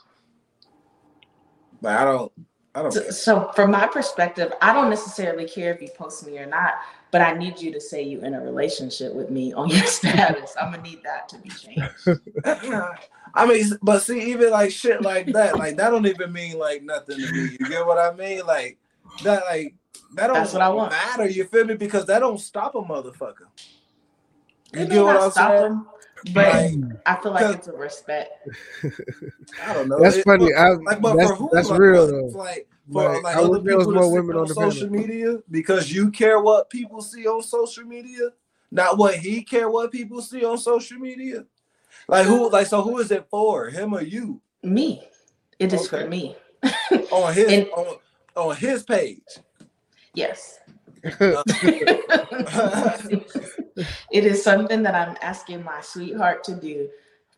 like 1.82 2.00
I 2.00 2.04
don't 2.04 2.32
I 2.76 2.82
don't 2.82 2.92
so, 2.92 3.10
so, 3.10 3.52
from 3.56 3.72
my 3.72 3.88
perspective, 3.88 4.52
I 4.62 4.74
don't 4.74 4.90
necessarily 4.90 5.48
care 5.48 5.74
if 5.74 5.82
you 5.82 5.88
post 5.98 6.28
me 6.28 6.38
or 6.40 6.46
not, 6.46 6.74
but 7.10 7.22
I 7.22 7.34
need 7.34 7.62
you 7.62 7.72
to 7.72 7.80
say 7.80 8.04
you 8.04 8.20
in 8.20 8.34
a 8.34 8.42
relationship 8.42 9.14
with 9.14 9.30
me 9.30 9.54
on 9.54 9.70
your 9.70 9.86
status. 9.86 10.54
I'm 10.62 10.72
gonna 10.72 10.84
need 10.84 11.02
that 11.04 11.30
to 11.30 11.38
be 11.38 11.50
changed. 11.50 12.20
I 13.36 13.46
mean, 13.46 13.66
but 13.82 14.00
see, 14.00 14.32
even 14.32 14.52
like 14.52 14.72
shit 14.72 15.02
like 15.02 15.28
that, 15.34 15.58
like 15.58 15.76
that 15.76 15.90
don't 15.90 16.08
even 16.08 16.32
mean 16.32 16.58
like 16.58 16.84
nothing 16.84 17.18
to 17.18 17.32
me. 17.32 17.58
You 17.60 17.70
get 17.70 17.86
what 17.86 17.98
I 17.98 18.16
mean? 18.16 18.46
Like 18.46 18.78
that, 19.24 19.44
like 19.46 19.76
that 20.14 20.28
don't 20.28 20.36
That's 20.36 20.54
what 20.54 20.62
I 20.62 20.70
want. 20.70 20.92
matter. 20.92 21.28
You 21.28 21.44
feel 21.46 21.66
me? 21.66 21.76
Because 21.76 22.06
that 22.06 22.20
don't 22.20 22.40
stop 22.40 22.76
a 22.76 22.82
motherfucker. 22.82 23.48
You 24.74 24.82
it 24.82 24.90
get 24.90 25.04
what 25.04 25.18
I'm 25.22 25.32
saying? 25.32 25.62
Them, 25.62 25.88
but 26.34 26.54
like, 26.54 26.74
I 27.06 27.16
feel 27.22 27.32
like 27.34 27.56
it's 27.56 27.68
a 27.68 27.74
respect. 27.74 28.32
I 29.64 29.74
don't 29.74 29.90
know. 29.90 30.00
That's 30.00 30.18
it, 30.18 30.24
funny. 30.24 30.54
I, 30.54 30.70
like, 30.70 31.02
but 31.02 31.18
that's, 31.18 31.32
for 31.32 31.36
who, 31.36 31.50
that's 31.52 31.70
like, 31.70 31.80
real 31.80 32.08
though. 32.08 32.38
Like 32.38 32.68
for 32.92 33.14
like, 33.14 33.24
like 33.24 33.36
other 33.36 33.60
people 33.60 33.92
more 33.92 34.12
women 34.12 34.38
on, 34.38 34.44
on 34.44 34.48
social 34.48 34.90
media 34.90 35.40
because 35.52 35.92
you 35.92 36.10
care 36.10 36.40
what 36.40 36.70
people 36.70 37.02
see 37.02 37.28
on 37.28 37.44
social 37.44 37.84
media, 37.84 38.30
not 38.72 38.98
what 38.98 39.16
he 39.16 39.44
care 39.44 39.70
what 39.70 39.92
people 39.92 40.22
see 40.22 40.46
on 40.46 40.58
social 40.58 40.98
media. 41.00 41.44
Like 42.08 42.26
who? 42.26 42.50
Like 42.50 42.68
so? 42.68 42.82
Who 42.82 43.00
is 43.00 43.12
it 43.12 43.28
for? 43.30 43.70
Him 43.70 43.94
or 43.94 44.02
you? 44.02 44.42
Me. 44.64 45.02
It 45.60 45.74
is 45.74 45.88
okay. 45.88 46.04
for 46.04 46.10
me. 46.10 46.36
on 47.12 47.34
his 47.34 47.52
and, 47.52 47.68
on, 47.70 47.96
on 48.36 48.56
his 48.56 48.84
page. 48.84 49.24
Yes. 50.14 50.60
it 51.04 51.46
is 54.12 54.44
something 54.44 54.82
that 54.82 54.96
I'm 54.96 55.16
asking 55.22 55.64
my 55.64 55.82
sweetheart 55.82 56.44
to 56.46 56.56
do 56.56 56.90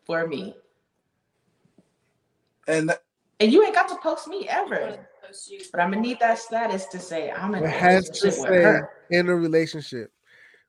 for 0.06 0.26
me. 0.26 0.56
And 2.66 2.92
and 3.40 3.52
you 3.52 3.64
ain't 3.64 3.74
got 3.74 3.88
to 3.88 3.96
post 3.96 4.26
me 4.28 4.48
ever. 4.48 4.98
But 5.72 5.80
I'm 5.80 5.90
gonna 5.90 6.00
need 6.00 6.18
that 6.20 6.38
status 6.38 6.86
to 6.86 6.98
say 6.98 7.30
I'm 7.30 7.54
in 7.54 7.64
a 7.64 7.66
relationship 7.66 8.40
with 8.40 8.62
her. 8.62 8.90
In 9.10 9.28
a 9.28 9.36
relationship 9.36 10.12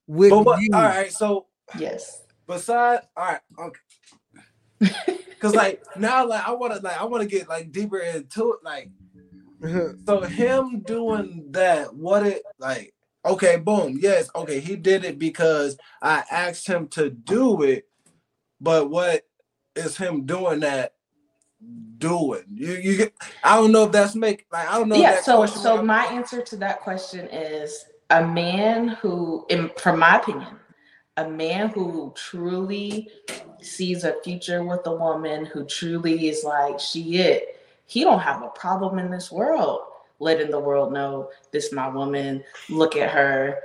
with 0.08 0.32
but, 0.44 0.60
you. 0.62 0.70
All 0.74 0.82
right, 0.82 1.12
so 1.12 1.46
yes. 1.78 2.24
Besides, 2.48 3.06
all 3.16 3.26
right, 3.26 3.40
okay. 3.60 3.80
Cause 5.40 5.56
like 5.56 5.82
now, 5.96 6.28
like 6.28 6.46
I 6.46 6.52
want 6.52 6.74
to, 6.74 6.80
like 6.80 7.00
I 7.00 7.06
want 7.06 7.24
to 7.24 7.30
get 7.30 7.48
like 7.48 7.72
deeper 7.72 8.00
into 8.00 8.54
it. 8.54 8.60
Like, 8.64 8.90
mm-hmm. 9.62 10.04
so 10.06 10.22
him 10.22 10.82
doing 10.82 11.46
that, 11.52 11.94
what 11.96 12.26
it 12.26 12.44
like? 12.58 12.94
Okay, 13.26 13.58
boom, 13.58 13.98
yes, 14.02 14.30
okay, 14.36 14.60
he 14.60 14.76
did 14.76 15.06
it 15.06 15.18
because 15.18 15.78
I 16.02 16.24
asked 16.30 16.68
him 16.68 16.88
to 16.90 17.10
do 17.10 17.62
it. 17.64 17.88
But 18.60 18.90
what 18.90 19.26
is 19.76 19.98
him 19.98 20.26
doing 20.26 20.62
that? 20.62 20.94
Doing 21.98 22.44
you, 22.54 22.74
you 22.76 22.98
Get, 22.98 23.14
I 23.44 23.58
don't 23.58 23.74
know 23.74 23.84
if 23.84 23.92
that's 23.92 24.16
make 24.16 24.46
like 24.50 24.70
I 24.70 24.78
don't 24.78 24.88
know. 24.88 24.96
Yeah, 24.96 25.22
so 25.22 25.46
so 25.46 25.84
my 25.84 26.06
answer 26.06 26.42
to 26.42 26.56
that 26.58 26.80
question 26.80 27.28
is 27.28 27.84
a 28.10 28.26
man 28.26 28.90
who, 28.90 29.46
in, 29.50 29.70
from 29.78 30.00
my 30.00 30.18
opinion, 30.18 30.59
a 31.20 31.30
man 31.30 31.70
who 31.70 32.14
truly 32.16 33.10
sees 33.62 34.04
a 34.04 34.16
future 34.24 34.64
with 34.64 34.86
a 34.86 34.96
woman 34.96 35.46
who 35.46 35.66
truly 35.66 36.30
is 36.30 36.44
like 36.44 36.80
she 36.80 37.18
it. 37.18 37.62
He 37.88 38.04
don't 38.04 38.20
have 38.20 38.42
a 38.42 38.50
problem 38.50 39.00
in 39.00 39.12
this 39.12 39.32
world 39.32 39.82
letting 40.20 40.52
the 40.52 40.60
world 40.60 40.94
know 40.94 41.30
this 41.52 41.72
my 41.72 41.88
woman. 41.88 42.44
Look 42.70 42.96
at 42.96 43.10
her. 43.12 43.60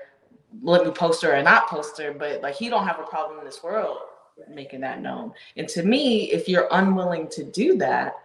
Let 0.63 0.85
me 0.85 0.93
post 0.93 1.23
her 1.23 1.37
or 1.37 1.43
not 1.43 1.69
post 1.69 1.99
her 1.99 2.13
but 2.13 2.43
like 2.43 2.57
he 2.57 2.69
don't 2.69 2.87
have 2.87 2.99
a 2.99 3.05
problem 3.05 3.39
in 3.39 3.45
this 3.45 3.63
world 3.63 3.99
making 4.49 4.81
that 4.81 5.01
known. 5.01 5.33
And 5.57 5.69
to 5.69 5.83
me 5.83 6.33
if 6.33 6.49
you're 6.49 6.69
unwilling 6.71 7.29
to 7.31 7.45
do 7.45 7.77
that 7.79 8.17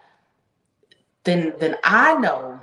then 1.24 1.54
then 1.60 1.76
i 1.84 2.14
know 2.16 2.60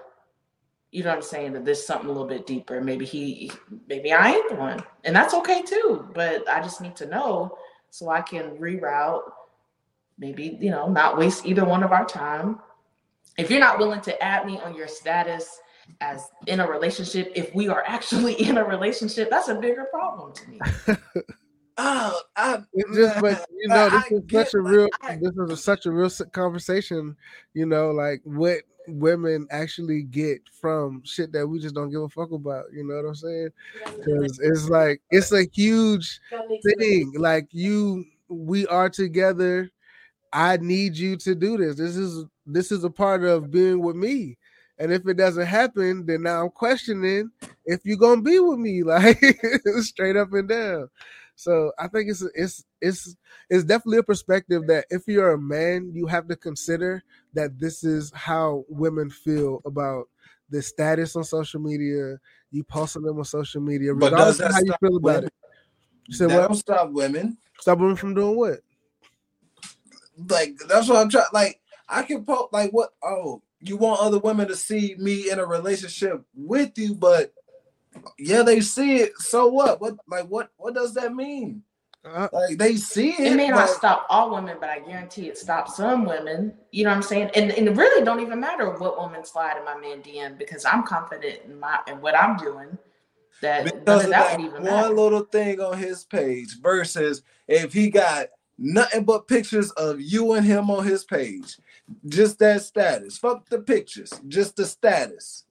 you 0.96 1.02
know 1.02 1.10
what 1.10 1.16
I'm 1.16 1.22
saying, 1.22 1.52
that 1.52 1.66
there's 1.66 1.86
something 1.86 2.08
a 2.08 2.12
little 2.12 2.26
bit 2.26 2.46
deeper. 2.46 2.80
Maybe 2.80 3.04
he, 3.04 3.52
maybe 3.86 4.14
I 4.14 4.30
ain't 4.30 4.48
the 4.48 4.54
one, 4.54 4.82
and 5.04 5.14
that's 5.14 5.34
okay 5.34 5.60
too. 5.60 6.08
But 6.14 6.48
I 6.48 6.62
just 6.62 6.80
need 6.80 6.96
to 6.96 7.06
know 7.06 7.58
so 7.90 8.08
I 8.08 8.22
can 8.22 8.56
reroute. 8.56 9.20
Maybe 10.18 10.56
you 10.58 10.70
know, 10.70 10.88
not 10.88 11.18
waste 11.18 11.44
either 11.44 11.66
one 11.66 11.82
of 11.82 11.92
our 11.92 12.06
time. 12.06 12.60
If 13.36 13.50
you're 13.50 13.60
not 13.60 13.78
willing 13.78 14.00
to 14.00 14.22
add 14.24 14.46
me 14.46 14.58
on 14.60 14.74
your 14.74 14.88
status 14.88 15.60
as 16.00 16.28
in 16.46 16.60
a 16.60 16.66
relationship, 16.66 17.30
if 17.34 17.54
we 17.54 17.68
are 17.68 17.84
actually 17.86 18.32
in 18.48 18.56
a 18.56 18.64
relationship, 18.64 19.28
that's 19.28 19.48
a 19.48 19.54
bigger 19.54 19.84
problem 19.92 20.32
to 20.32 20.48
me. 20.48 20.60
Oh, 21.78 22.20
I, 22.36 22.62
It's 22.72 22.96
just, 22.96 23.20
but 23.20 23.46
you 23.50 23.68
know, 23.68 23.90
this 23.90 24.04
I 24.04 24.14
is 24.14 24.20
get, 24.26 24.46
such 24.46 24.54
a 24.54 24.60
real. 24.60 24.88
I- 25.02 25.16
This 25.16 25.32
is 25.36 25.50
a, 25.50 25.56
such 25.56 25.86
a 25.86 25.90
real 25.92 26.10
conversation. 26.32 27.16
You 27.54 27.66
know, 27.66 27.90
like 27.90 28.22
what 28.24 28.60
women 28.88 29.46
actually 29.50 30.02
get 30.04 30.40
from 30.52 31.02
shit 31.04 31.32
that 31.32 31.46
we 31.46 31.58
just 31.58 31.74
don't 31.74 31.90
give 31.90 32.02
a 32.02 32.08
fuck 32.08 32.32
about. 32.32 32.66
You 32.72 32.84
know 32.84 32.96
what 32.96 33.08
I'm 33.08 33.14
saying? 33.14 33.48
Because 33.84 34.40
it's 34.42 34.68
like 34.68 35.02
it's 35.10 35.32
a 35.32 35.44
huge 35.52 36.20
thing. 36.78 37.12
Like 37.16 37.48
you, 37.50 38.04
we 38.28 38.66
are 38.68 38.88
together. 38.88 39.70
I 40.32 40.56
need 40.58 40.96
you 40.96 41.16
to 41.18 41.34
do 41.34 41.56
this. 41.56 41.76
This 41.76 41.96
is 41.96 42.24
this 42.46 42.72
is 42.72 42.84
a 42.84 42.90
part 42.90 43.24
of 43.24 43.50
being 43.50 43.80
with 43.82 43.96
me. 43.96 44.38
And 44.78 44.92
if 44.92 45.06
it 45.08 45.16
doesn't 45.16 45.46
happen, 45.46 46.04
then 46.04 46.22
now 46.22 46.44
I'm 46.44 46.50
questioning 46.50 47.30
if 47.64 47.80
you're 47.84 47.96
gonna 47.96 48.20
be 48.22 48.38
with 48.38 48.58
me, 48.58 48.82
like 48.84 49.18
straight 49.80 50.16
up 50.16 50.32
and 50.32 50.48
down. 50.48 50.88
So 51.36 51.70
I 51.78 51.86
think 51.88 52.08
it's 52.10 52.24
it's 52.34 52.64
it's 52.80 53.14
it's 53.50 53.64
definitely 53.64 53.98
a 53.98 54.02
perspective 54.02 54.66
that 54.68 54.86
if 54.88 55.06
you're 55.06 55.32
a 55.32 55.38
man, 55.38 55.90
you 55.92 56.06
have 56.06 56.26
to 56.28 56.36
consider 56.36 57.04
that 57.34 57.58
this 57.58 57.84
is 57.84 58.10
how 58.14 58.64
women 58.68 59.10
feel 59.10 59.60
about 59.66 60.08
the 60.48 60.62
status 60.62 61.14
on 61.14 61.24
social 61.24 61.60
media. 61.60 62.18
You 62.50 62.64
posting 62.64 63.02
them 63.02 63.18
on 63.18 63.24
social 63.26 63.60
media, 63.60 63.94
But 63.94 64.12
regardless 64.12 64.40
of 64.40 64.52
how 64.52 64.60
you 64.60 64.74
feel 64.80 64.96
about 64.96 65.14
women? 65.16 65.24
it. 65.24 65.32
You 66.08 66.14
said 66.16 66.30
that 66.30 66.40
what? 66.40 66.48
don't 66.48 66.56
stop 66.56 66.90
women. 66.90 67.36
Stop 67.60 67.78
women 67.80 67.96
from 67.96 68.14
doing 68.14 68.36
what? 68.36 68.60
Like 70.30 70.56
that's 70.68 70.88
what 70.88 70.96
I'm 70.96 71.10
trying. 71.10 71.26
Like 71.34 71.60
I 71.86 72.02
can 72.02 72.24
post. 72.24 72.52
Like 72.54 72.70
what? 72.70 72.90
Oh, 73.02 73.42
you 73.60 73.76
want 73.76 74.00
other 74.00 74.18
women 74.18 74.48
to 74.48 74.56
see 74.56 74.94
me 74.98 75.30
in 75.30 75.38
a 75.38 75.44
relationship 75.44 76.24
with 76.34 76.78
you, 76.78 76.94
but 76.94 77.34
yeah, 78.18 78.42
they 78.42 78.60
see 78.60 78.96
it. 78.98 79.12
So 79.18 79.46
what? 79.48 79.80
What? 79.80 79.96
Like 80.08 80.26
what? 80.26 80.50
What 80.56 80.74
does 80.74 80.94
that 80.94 81.14
mean? 81.14 81.62
Uh, 82.04 82.28
Like 82.32 82.56
they 82.58 82.76
see 82.76 83.10
it. 83.10 83.32
It 83.32 83.36
may 83.36 83.48
not 83.48 83.66
but- 83.66 83.76
stop 83.76 84.06
all 84.08 84.30
women, 84.34 84.56
but 84.60 84.68
I 84.70 84.78
guarantee 84.78 85.28
it 85.28 85.36
stops 85.38 85.76
some 85.76 86.04
women. 86.04 86.54
You 86.70 86.84
know 86.84 86.90
what 86.90 86.96
I'm 86.96 87.02
saying? 87.02 87.30
And, 87.34 87.50
and 87.52 87.66
it 87.68 87.76
really 87.76 88.04
don't 88.04 88.20
even 88.20 88.38
matter 88.38 88.70
what 88.70 88.96
woman 88.96 89.24
slide 89.24 89.56
in 89.58 89.64
my 89.64 89.76
man 89.76 90.02
DM 90.02 90.38
because 90.38 90.64
I'm 90.64 90.84
confident 90.84 91.40
in 91.46 91.58
my 91.58 91.80
in 91.88 92.00
what 92.00 92.16
I'm 92.16 92.36
doing. 92.36 92.78
That 93.42 93.64
none 93.66 93.78
because 93.80 93.98
of 94.00 94.04
of 94.06 94.10
that 94.12 94.30
that 94.38 94.40
even 94.40 94.52
one 94.62 94.64
matter. 94.64 94.94
little 94.94 95.20
thing 95.22 95.60
on 95.60 95.76
his 95.78 96.04
page 96.04 96.58
versus 96.62 97.22
if 97.48 97.72
he 97.72 97.90
got 97.90 98.28
nothing 98.56 99.04
but 99.04 99.26
pictures 99.28 99.70
of 99.72 100.00
you 100.00 100.32
and 100.34 100.46
him 100.46 100.70
on 100.70 100.86
his 100.86 101.04
page. 101.04 101.58
Just 102.08 102.38
that 102.38 102.62
status. 102.62 103.18
Fuck 103.18 103.48
the 103.48 103.58
pictures. 103.60 104.12
Just 104.28 104.56
the 104.56 104.64
status. 104.64 105.44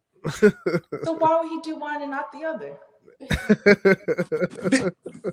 So 1.04 1.14
why 1.14 1.42
would 1.42 1.50
he 1.50 1.60
do 1.62 1.76
one 1.78 2.02
and 2.02 2.12
not 2.12 2.32
the 2.32 2.46
other? 2.46 2.78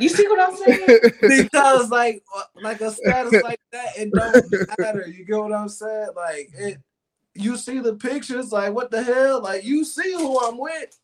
you 0.00 0.08
see 0.08 0.26
what 0.28 0.40
I'm 0.40 0.56
saying? 0.56 0.98
because 1.20 1.90
like 1.90 2.22
like 2.60 2.80
a 2.80 2.90
status 2.90 3.42
like 3.42 3.60
that 3.72 3.96
it 3.96 4.10
don't 4.12 4.68
matter. 4.78 5.06
You 5.06 5.24
get 5.24 5.38
what 5.38 5.52
i'm 5.52 5.68
saying? 5.68 6.08
Like 6.16 6.50
it 6.54 6.78
you 7.34 7.56
see 7.56 7.80
the 7.80 7.94
pictures 7.94 8.52
like 8.52 8.72
what 8.74 8.90
the 8.90 9.02
hell? 9.02 9.42
Like 9.42 9.64
you 9.64 9.84
see 9.84 10.12
who 10.14 10.38
i'm 10.40 10.58
with. 10.58 10.98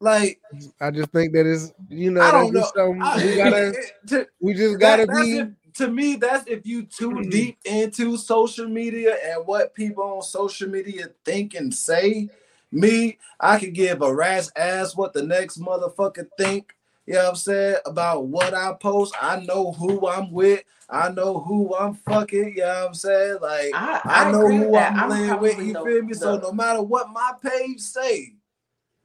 Like 0.00 0.40
I 0.80 0.90
just 0.90 1.10
think 1.12 1.32
that 1.34 1.46
is 1.46 1.72
you 1.88 2.10
know 2.10 2.20
i 2.20 2.30
don't 2.30 2.52
know. 2.52 2.60
just 2.60 2.76
I- 2.76 3.24
we 3.24 3.36
gotta 3.36 3.68
it- 3.78 3.92
to, 4.08 4.26
we 4.40 4.54
just 4.54 4.78
gotta 4.78 5.06
that's 5.06 5.22
be 5.22 5.38
if- 5.38 5.48
to 5.74 5.88
me 5.88 6.16
that's 6.16 6.46
if 6.48 6.66
you 6.66 6.84
too 6.84 7.10
hmm. 7.10 7.28
deep 7.28 7.58
into 7.64 8.16
social 8.16 8.68
media 8.68 9.16
and 9.24 9.46
what 9.46 9.74
people 9.74 10.04
on 10.04 10.22
social 10.22 10.68
media 10.68 11.06
think 11.24 11.54
and 11.54 11.72
say. 11.72 12.28
Me 12.72 13.18
i 13.38 13.56
could 13.56 13.72
give 13.72 14.02
a 14.02 14.12
rat's 14.12 14.50
ass 14.56 14.96
what 14.96 15.12
the 15.12 15.22
next 15.22 15.60
motherfucker 15.60 16.26
think 16.36 16.74
you 17.06 17.14
know 17.14 17.22
what 17.22 17.28
i'm 17.28 17.36
saying 17.36 17.76
about 17.86 18.26
what 18.26 18.52
i 18.52 18.72
post. 18.72 19.14
I 19.20 19.40
know 19.40 19.70
who 19.72 20.08
i'm 20.08 20.32
with. 20.32 20.64
I 20.90 21.10
know 21.10 21.38
who 21.38 21.76
i'm 21.76 21.94
fucking 21.94 22.54
you 22.56 22.62
know 22.62 22.66
what 22.66 22.88
i'm 22.88 22.94
saying? 22.94 23.38
Like 23.40 23.70
I, 23.74 24.00
I, 24.04 24.24
I 24.24 24.32
know 24.32 24.48
who 24.48 24.72
that. 24.72 24.92
I'm, 24.94 25.00
I'm 25.00 25.10
laying 25.10 25.40
with. 25.40 25.58
You 25.58 25.72
the- 25.74 25.84
feel 25.84 26.02
me? 26.02 26.14
So 26.14 26.36
no 26.38 26.50
matter 26.50 26.82
what 26.82 27.10
my 27.10 27.32
page 27.40 27.80
say, 27.80 28.34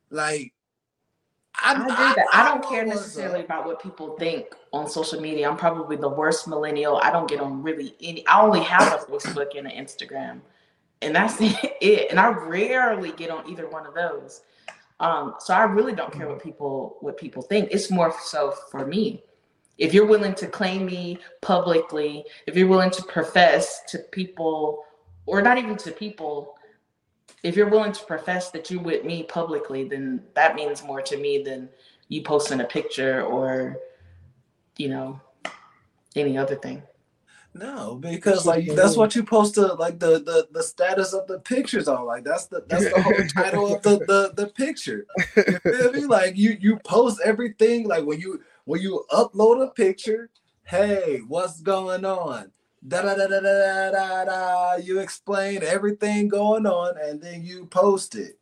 like 0.09 0.51
I, 1.55 1.73
I 1.73 2.15
that. 2.15 2.25
I 2.33 2.47
don't 2.49 2.67
care 2.67 2.85
necessarily 2.85 3.43
about 3.43 3.65
what 3.65 3.81
people 3.81 4.15
think 4.17 4.47
on 4.73 4.89
social 4.89 5.19
media. 5.19 5.49
I'm 5.49 5.57
probably 5.57 5.95
the 5.95 6.09
worst 6.09 6.47
millennial. 6.47 6.97
I 6.97 7.11
don't 7.11 7.29
get 7.29 7.39
on 7.39 7.63
really 7.63 7.95
any. 8.01 8.25
I 8.27 8.41
only 8.41 8.61
have 8.61 8.93
a 8.93 9.05
Facebook 9.05 9.57
and 9.57 9.67
an 9.67 9.73
Instagram, 9.73 10.41
and 11.01 11.15
that's 11.15 11.37
it. 11.39 12.07
And 12.09 12.19
I 12.19 12.29
rarely 12.29 13.11
get 13.11 13.29
on 13.29 13.49
either 13.49 13.67
one 13.69 13.85
of 13.85 13.93
those. 13.93 14.41
Um, 14.99 15.35
so 15.39 15.53
I 15.53 15.63
really 15.63 15.93
don't 15.93 16.11
care 16.11 16.27
what 16.27 16.43
people 16.43 16.97
what 17.01 17.17
people 17.17 17.41
think. 17.41 17.69
It's 17.71 17.89
more 17.89 18.13
so 18.21 18.53
for 18.69 18.85
me. 18.85 19.23
If 19.77 19.93
you're 19.93 20.05
willing 20.05 20.35
to 20.35 20.47
claim 20.47 20.85
me 20.85 21.19
publicly, 21.41 22.25
if 22.47 22.55
you're 22.57 22.67
willing 22.67 22.91
to 22.91 23.03
profess 23.03 23.81
to 23.87 23.99
people, 24.11 24.83
or 25.25 25.41
not 25.41 25.57
even 25.57 25.77
to 25.77 25.91
people, 25.91 26.57
if 27.43 27.55
you're 27.55 27.69
willing 27.69 27.93
to 27.93 28.05
profess 28.05 28.51
that 28.51 28.69
you're 28.69 28.81
with 28.81 29.05
me 29.05 29.23
publicly, 29.23 29.87
then 29.87 30.21
that 30.35 30.55
means 30.55 30.83
more 30.83 31.01
to 31.01 31.17
me 31.17 31.43
than 31.43 31.69
you 32.09 32.23
posting 32.23 32.59
a 32.59 32.65
picture 32.65 33.23
or, 33.23 33.77
you 34.79 34.89
know, 34.89 35.21
any 36.15 36.37
other 36.37 36.55
thing. 36.55 36.81
No, 37.53 37.95
because 37.95 38.45
like 38.45 38.65
that's 38.75 38.95
what 38.95 39.15
you 39.15 39.23
post 39.23 39.55
to 39.55 39.73
like 39.73 39.99
the 39.99 40.19
the 40.19 40.47
the 40.51 40.63
status 40.63 41.13
of 41.13 41.27
the 41.27 41.39
pictures 41.39 41.87
on. 41.87 42.05
Like 42.05 42.23
that's 42.23 42.47
the 42.47 42.63
that's 42.67 42.91
the 42.91 43.01
whole 43.01 43.27
title 43.43 43.75
of 43.75 43.81
the 43.81 43.97
the 43.97 44.33
the 44.35 44.47
picture. 44.51 45.05
You 45.35 45.59
feel 45.59 45.91
me? 45.91 46.05
Like 46.05 46.37
you 46.37 46.57
you 46.59 46.77
post 46.77 47.19
everything. 47.23 47.87
Like 47.87 48.05
when 48.05 48.19
you 48.19 48.41
when 48.65 48.81
you 48.81 49.03
upload 49.11 49.63
a 49.63 49.71
picture, 49.71 50.29
hey, 50.63 51.21
what's 51.27 51.59
going 51.61 52.05
on? 52.05 52.51
Da 52.87 53.01
da 53.01 53.15
da 53.15 53.27
da 53.27 53.39
da 53.41 53.91
da 53.91 54.25
da. 54.25 54.75
You 54.75 54.99
explain 54.99 55.61
everything 55.63 56.29
going 56.29 56.65
on, 56.65 56.97
and 57.01 57.21
then 57.21 57.43
you 57.43 57.65
post 57.65 58.15
it. 58.15 58.38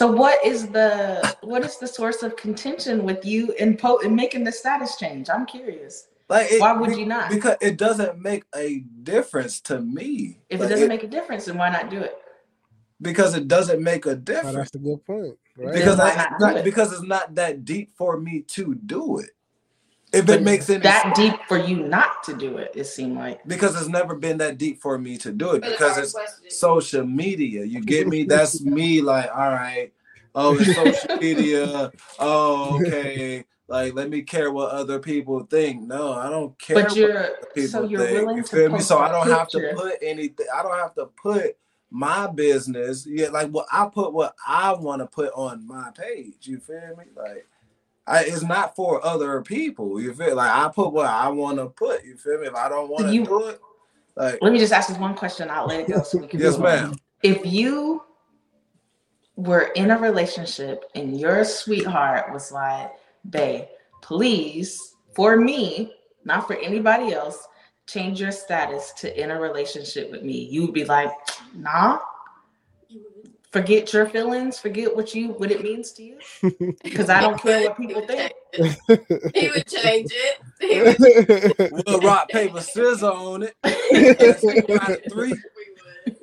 So 0.00 0.10
what 0.10 0.42
is 0.42 0.66
the 0.68 1.36
what 1.42 1.62
is 1.62 1.76
the 1.76 1.86
source 1.86 2.22
of 2.22 2.34
contention 2.34 3.04
with 3.04 3.22
you 3.22 3.52
in 3.58 3.76
po 3.76 3.98
in 3.98 4.14
making 4.14 4.44
the 4.44 4.50
status 4.50 4.96
change? 4.96 5.28
I'm 5.28 5.44
curious. 5.44 6.08
Like 6.30 6.50
it, 6.50 6.58
Why 6.58 6.72
would 6.72 6.92
be- 6.92 7.00
you 7.00 7.04
not? 7.04 7.28
Because 7.30 7.58
it 7.60 7.76
doesn't 7.76 8.18
make 8.18 8.44
a 8.54 8.82
difference 9.02 9.60
to 9.68 9.78
me. 9.78 10.38
If 10.48 10.60
Like, 10.60 10.70
it 10.70 10.72
doesn't 10.72 10.88
make 10.88 11.02
a 11.02 11.06
difference, 11.06 11.44
then 11.44 11.58
why 11.58 11.68
not 11.68 11.90
do 11.90 12.00
it? 12.00 12.16
because 13.02 13.34
it 13.34 13.46
doesn't 13.46 13.82
make 13.82 14.06
a 14.06 14.12
oh, 14.12 14.14
difference. 14.14 14.56
that's 14.56 14.74
a 14.74 14.78
good 14.78 15.04
point, 15.04 15.36
right? 15.58 15.74
because 15.74 16.00
I, 16.00 16.14
not 16.14 16.40
not, 16.40 16.56
it? 16.56 16.64
because 16.64 16.94
it's 16.94 17.02
not 17.02 17.34
that 17.34 17.66
deep 17.66 17.90
for 17.94 18.18
me 18.18 18.40
to 18.56 18.74
do 18.74 19.18
it. 19.18 19.30
If 20.12 20.26
But 20.26 20.40
it 20.40 20.42
makes 20.42 20.68
any 20.68 20.80
that 20.80 21.14
deep 21.14 21.34
for 21.46 21.56
you 21.56 21.76
not 21.86 22.24
to 22.24 22.34
do 22.36 22.56
it, 22.58 22.72
it 22.74 22.84
seemed 22.84 23.16
like. 23.16 23.40
because 23.46 23.78
it's 23.80 23.88
never 23.88 24.14
been 24.16 24.38
that 24.38 24.58
deep 24.58 24.80
for 24.82 24.98
me 24.98 25.16
to 25.18 25.30
do 25.30 25.52
it 25.52 25.62
because 25.62 25.96
our 25.96 26.02
it's 26.02 26.12
question- 26.12 26.50
social 26.50 27.06
media. 27.06 27.64
You 27.64 27.80
get 27.80 28.08
me? 28.08 28.24
That's 28.28 28.60
me. 28.60 29.00
Like, 29.02 29.30
all 29.32 29.50
right, 29.50 29.92
oh, 30.34 30.58
it's 30.58 30.74
social 30.74 31.16
media. 31.16 31.92
Oh, 32.18 32.80
okay. 32.80 33.44
Like, 33.68 33.94
let 33.94 34.10
me 34.10 34.22
care 34.22 34.50
what 34.50 34.72
other 34.72 34.98
people 34.98 35.44
think. 35.44 35.82
No, 35.86 36.12
I 36.14 36.28
don't 36.28 36.58
care. 36.58 36.74
But 36.74 36.84
what 36.88 36.96
you're 36.96 37.28
people 37.54 37.70
so 37.70 37.82
you're 37.84 38.00
think. 38.00 38.18
willing 38.20 38.36
You 38.38 38.42
to 38.42 38.48
feel 38.48 38.68
me? 38.70 38.80
So 38.80 38.98
a 38.98 39.02
I 39.02 39.12
don't 39.12 39.28
have 39.28 39.48
to 39.50 39.72
put 39.76 39.94
anything. 40.02 40.46
I 40.52 40.64
don't 40.64 40.76
have 40.76 40.94
to 40.96 41.06
put 41.22 41.56
my 41.88 42.26
business. 42.26 43.06
Yeah, 43.06 43.28
like 43.28 43.50
what 43.50 43.66
I 43.70 43.86
put 43.86 44.12
what 44.12 44.34
I 44.44 44.72
want 44.72 45.02
to 45.02 45.06
put 45.06 45.30
on 45.34 45.64
my 45.68 45.92
page. 45.96 46.34
You 46.48 46.58
feel 46.58 46.96
me? 46.98 47.04
Like. 47.16 47.46
I, 48.10 48.24
it's 48.24 48.42
not 48.42 48.74
for 48.74 49.04
other 49.04 49.40
people. 49.42 50.00
You 50.00 50.12
feel 50.12 50.34
like 50.36 50.50
I 50.50 50.68
put 50.68 50.92
what 50.92 51.06
I 51.06 51.28
want 51.28 51.58
to 51.58 51.66
put. 51.66 52.04
You 52.04 52.16
feel 52.16 52.40
me? 52.40 52.48
If 52.48 52.54
I 52.54 52.68
don't 52.68 52.90
want 52.90 53.06
to 53.06 53.14
you- 53.14 53.24
do 53.24 53.48
it, 53.48 53.60
like 54.16 54.38
Let 54.42 54.52
me 54.52 54.58
just 54.58 54.72
ask 54.72 54.88
this 54.88 54.98
one 54.98 55.14
question. 55.14 55.48
I'll 55.48 55.66
let 55.66 55.80
it 55.80 55.88
go 55.88 56.02
so 56.02 56.18
we 56.18 56.26
can 56.26 56.40
yes, 56.40 56.58
ma'am. 56.58 56.94
if 57.22 57.46
you 57.46 58.02
were 59.36 59.70
in 59.76 59.92
a 59.92 59.98
relationship 59.98 60.84
and 60.94 61.18
your 61.18 61.44
sweetheart 61.44 62.32
was 62.32 62.50
like, 62.52 62.92
babe, 63.30 63.64
please, 64.02 64.96
for 65.14 65.36
me, 65.36 65.94
not 66.24 66.46
for 66.46 66.56
anybody 66.56 67.12
else, 67.12 67.46
change 67.86 68.20
your 68.20 68.32
status 68.32 68.92
to 68.98 69.22
in 69.22 69.30
a 69.30 69.40
relationship 69.40 70.10
with 70.10 70.22
me, 70.22 70.44
you 70.50 70.62
would 70.62 70.74
be 70.74 70.84
like, 70.84 71.12
nah, 71.54 71.98
forget 73.50 73.92
your 73.92 74.06
feelings, 74.06 74.58
forget 74.58 74.94
what 74.94 75.14
you 75.14 75.28
what 75.32 75.50
it 75.50 75.62
means 75.62 75.92
to 75.92 76.02
you. 76.02 76.18
Because 76.82 77.10
I 77.10 77.20
don't 77.20 77.40
care 77.40 77.68
what 77.68 77.76
people 77.76 78.06
think. 78.06 78.32
He 79.34 79.48
would 79.48 79.66
change 79.66 80.10
it. 80.12 80.40
He 80.60 80.80
would, 80.82 81.72
We'll 81.86 82.00
rock 82.00 82.28
paper 82.28 82.60
scissors 82.60 83.02
on 83.02 83.44
it. 83.44 83.54
That's 83.62 84.40
two 84.40 84.66
out 84.80 84.90
of 84.90 85.02
three. 85.10 85.34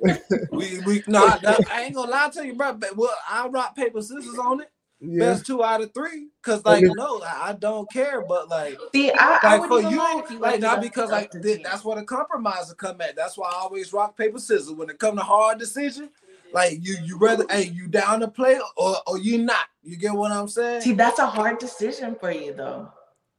we. 0.00 0.12
We 0.50 0.78
we 0.80 1.02
no, 1.06 1.24
I, 1.24 1.58
I 1.70 1.82
ain't 1.82 1.94
gonna 1.94 2.10
lie 2.10 2.30
to 2.30 2.46
you, 2.46 2.54
bro. 2.54 2.74
But 2.74 2.96
well, 2.96 3.14
I'll 3.28 3.50
rock 3.50 3.76
paper 3.76 4.02
scissors 4.02 4.38
on 4.38 4.60
it. 4.60 4.70
yeah, 5.00 5.32
Best 5.32 5.46
two 5.46 5.62
out 5.64 5.80
of 5.80 5.94
three. 5.94 6.28
Cause 6.42 6.62
oh, 6.64 6.70
like 6.70 6.84
no, 6.84 7.20
I, 7.20 7.50
I 7.50 7.52
don't 7.52 7.90
care. 7.90 8.22
But 8.22 8.48
like 8.48 8.78
See, 8.92 9.10
I, 9.12 9.38
I 9.42 9.56
like 9.56 9.70
wouldn't 9.70 9.82
for 9.82 9.86
even 9.86 9.96
mind 9.96 10.24
you, 10.28 10.36
you 10.36 10.42
like 10.42 10.60
not 10.60 10.80
because 10.80 11.10
up 11.10 11.12
like 11.12 11.30
th- 11.30 11.62
that's 11.62 11.84
what 11.84 11.98
a 11.98 12.04
compromise 12.04 12.68
will 12.68 12.74
come 12.74 13.00
at. 13.00 13.16
That's 13.16 13.38
why 13.38 13.48
I 13.48 13.56
always 13.60 13.92
rock 13.92 14.16
paper 14.16 14.38
scissors 14.38 14.72
when 14.72 14.90
it 14.90 14.98
come 14.98 15.16
to 15.16 15.22
hard 15.22 15.58
decision. 15.58 16.10
Like 16.52 16.78
you, 16.82 16.96
you 17.04 17.18
rather, 17.18 17.44
hey, 17.50 17.64
you 17.64 17.88
down 17.88 18.20
to 18.20 18.28
play 18.28 18.58
or 18.76 18.96
or 19.06 19.18
you 19.18 19.38
not? 19.38 19.66
You 19.82 19.96
get 19.96 20.14
what 20.14 20.32
I'm 20.32 20.48
saying? 20.48 20.82
See, 20.82 20.92
that's 20.92 21.18
a 21.18 21.26
hard 21.26 21.58
decision 21.58 22.16
for 22.18 22.30
you, 22.30 22.52
though. 22.54 22.90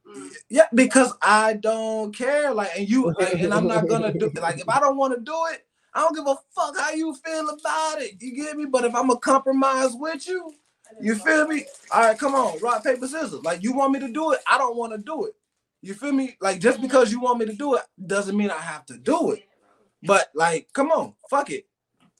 Mm. 0.06 0.30
Yeah, 0.48 0.66
because 0.74 1.12
I 1.22 1.54
don't 1.54 2.16
care. 2.16 2.52
Like, 2.52 2.70
and 2.76 2.88
you, 2.88 3.14
like, 3.18 3.34
and 3.34 3.52
I'm 3.52 3.66
not 3.66 3.88
gonna 3.88 4.12
do. 4.12 4.30
Like, 4.40 4.58
if 4.60 4.68
I 4.68 4.80
don't 4.80 4.96
want 4.96 5.14
to 5.14 5.20
do 5.20 5.36
it, 5.52 5.66
I 5.94 6.00
don't 6.00 6.14
give 6.14 6.26
a 6.26 6.36
fuck 6.54 6.76
how 6.76 6.92
you 6.92 7.14
feel 7.14 7.48
about 7.48 8.00
it. 8.00 8.20
You 8.20 8.34
get 8.34 8.56
me? 8.56 8.66
But 8.66 8.84
if 8.84 8.94
I'm 8.94 9.10
a 9.10 9.18
compromise 9.18 9.90
with 9.94 10.26
you, 10.28 10.52
you 11.00 11.14
feel 11.16 11.46
me? 11.46 11.66
All 11.92 12.02
right, 12.02 12.18
come 12.18 12.34
on, 12.34 12.58
rock 12.60 12.84
paper 12.84 13.06
scissors. 13.06 13.42
Like, 13.42 13.62
you 13.62 13.72
want 13.72 13.92
me 13.92 14.00
to 14.00 14.08
do 14.12 14.32
it? 14.32 14.40
I 14.48 14.58
don't 14.58 14.76
want 14.76 14.92
to 14.92 14.98
do 14.98 15.26
it. 15.26 15.34
You 15.82 15.94
feel 15.94 16.12
me? 16.12 16.36
Like, 16.40 16.60
just 16.60 16.80
because 16.80 17.10
you 17.10 17.20
want 17.20 17.38
me 17.38 17.46
to 17.46 17.54
do 17.54 17.74
it 17.74 17.82
doesn't 18.06 18.36
mean 18.36 18.50
I 18.50 18.58
have 18.58 18.86
to 18.86 18.98
do 18.98 19.32
it. 19.32 19.44
But 20.02 20.30
like, 20.34 20.68
come 20.72 20.90
on, 20.90 21.14
fuck 21.28 21.50
it. 21.50 21.66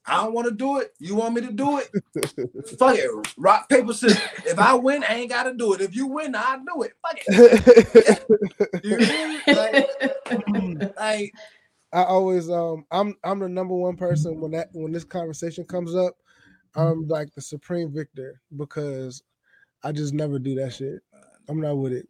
I 0.06 0.22
don't 0.24 0.32
want 0.32 0.48
to 0.48 0.54
do 0.54 0.78
it. 0.78 0.92
You 0.98 1.14
want 1.14 1.34
me 1.34 1.42
to 1.42 1.52
do 1.52 1.78
it? 1.78 1.90
Fuck 2.78 2.96
it. 2.96 3.10
Rock, 3.36 3.68
paper, 3.68 3.92
scissors. 3.92 4.20
If 4.46 4.58
I 4.58 4.74
win, 4.74 5.04
I 5.04 5.14
ain't 5.14 5.30
gotta 5.30 5.54
do 5.54 5.74
it. 5.74 5.80
If 5.80 5.94
you 5.94 6.06
win, 6.06 6.34
I 6.34 6.58
do 6.58 6.82
it. 6.82 6.92
Fuck 7.02 7.20
it. 7.26 8.22
You? 8.82 9.40
Like, 9.46 9.88
like, 10.96 11.32
I 11.92 12.04
always 12.04 12.48
um 12.50 12.86
I'm 12.90 13.16
I'm 13.24 13.40
the 13.40 13.48
number 13.48 13.74
one 13.74 13.96
person 13.96 14.40
when 14.40 14.52
that 14.52 14.68
when 14.72 14.92
this 14.92 15.04
conversation 15.04 15.64
comes 15.64 15.94
up, 15.94 16.14
I'm 16.74 17.08
like 17.08 17.32
the 17.34 17.40
supreme 17.40 17.92
victor 17.92 18.40
because 18.56 19.22
I 19.82 19.92
just 19.92 20.14
never 20.14 20.38
do 20.38 20.54
that 20.56 20.72
shit. 20.72 21.00
I'm 21.48 21.60
not 21.60 21.74
with 21.74 21.92
it. 21.92 22.08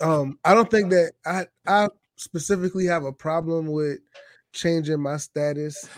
Um 0.00 0.38
I 0.44 0.54
don't 0.54 0.70
think 0.70 0.90
that 0.90 1.12
I 1.24 1.46
I 1.66 1.88
specifically 2.16 2.86
have 2.86 3.04
a 3.04 3.12
problem 3.12 3.68
with 3.68 3.98
changing 4.52 5.00
my 5.00 5.16
status 5.16 5.88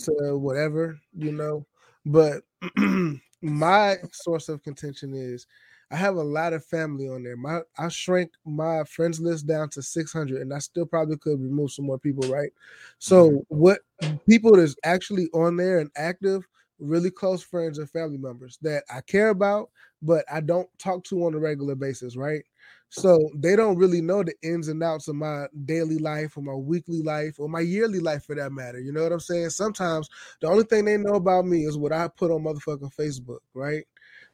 to 0.00 0.36
whatever, 0.36 0.98
you 1.16 1.32
know, 1.32 1.66
but 2.06 2.42
my 3.42 3.96
source 4.12 4.48
of 4.48 4.62
contention 4.62 5.14
is 5.14 5.46
I 5.90 5.96
have 5.96 6.16
a 6.16 6.22
lot 6.22 6.52
of 6.52 6.64
family 6.64 7.08
on 7.08 7.22
there. 7.22 7.36
My 7.36 7.60
I 7.78 7.88
shrank 7.88 8.30
my 8.44 8.84
friends 8.84 9.20
list 9.20 9.46
down 9.46 9.70
to 9.70 9.82
600 9.82 10.42
and 10.42 10.52
I 10.52 10.58
still 10.58 10.84
probably 10.86 11.16
could 11.16 11.40
remove 11.40 11.72
some 11.72 11.86
more 11.86 11.98
people, 11.98 12.28
right? 12.28 12.50
So 12.98 13.30
mm-hmm. 13.30 13.38
what 13.48 13.80
people 14.28 14.56
that's 14.56 14.76
actually 14.84 15.28
on 15.32 15.56
there 15.56 15.78
and 15.78 15.90
active, 15.96 16.46
really 16.78 17.10
close 17.10 17.42
friends 17.42 17.78
and 17.78 17.88
family 17.90 18.18
members 18.18 18.58
that 18.62 18.84
I 18.94 19.00
care 19.00 19.30
about, 19.30 19.70
but 20.02 20.24
I 20.30 20.40
don't 20.40 20.68
talk 20.78 21.04
to 21.04 21.24
on 21.24 21.34
a 21.34 21.38
regular 21.38 21.74
basis, 21.74 22.16
right? 22.16 22.44
So 22.90 23.30
they 23.34 23.54
don't 23.54 23.76
really 23.76 24.00
know 24.00 24.22
the 24.22 24.34
ins 24.42 24.68
and 24.68 24.82
outs 24.82 25.08
of 25.08 25.16
my 25.16 25.46
daily 25.66 25.98
life 25.98 26.36
or 26.36 26.42
my 26.42 26.54
weekly 26.54 27.02
life 27.02 27.38
or 27.38 27.48
my 27.48 27.60
yearly 27.60 28.00
life 28.00 28.24
for 28.24 28.34
that 28.34 28.50
matter. 28.50 28.80
You 28.80 28.92
know 28.92 29.02
what 29.02 29.12
I'm 29.12 29.20
saying? 29.20 29.50
Sometimes 29.50 30.08
the 30.40 30.48
only 30.48 30.64
thing 30.64 30.84
they 30.84 30.96
know 30.96 31.14
about 31.14 31.44
me 31.44 31.66
is 31.66 31.76
what 31.76 31.92
I 31.92 32.08
put 32.08 32.30
on 32.30 32.44
motherfucking 32.44 32.94
Facebook, 32.94 33.40
right? 33.52 33.84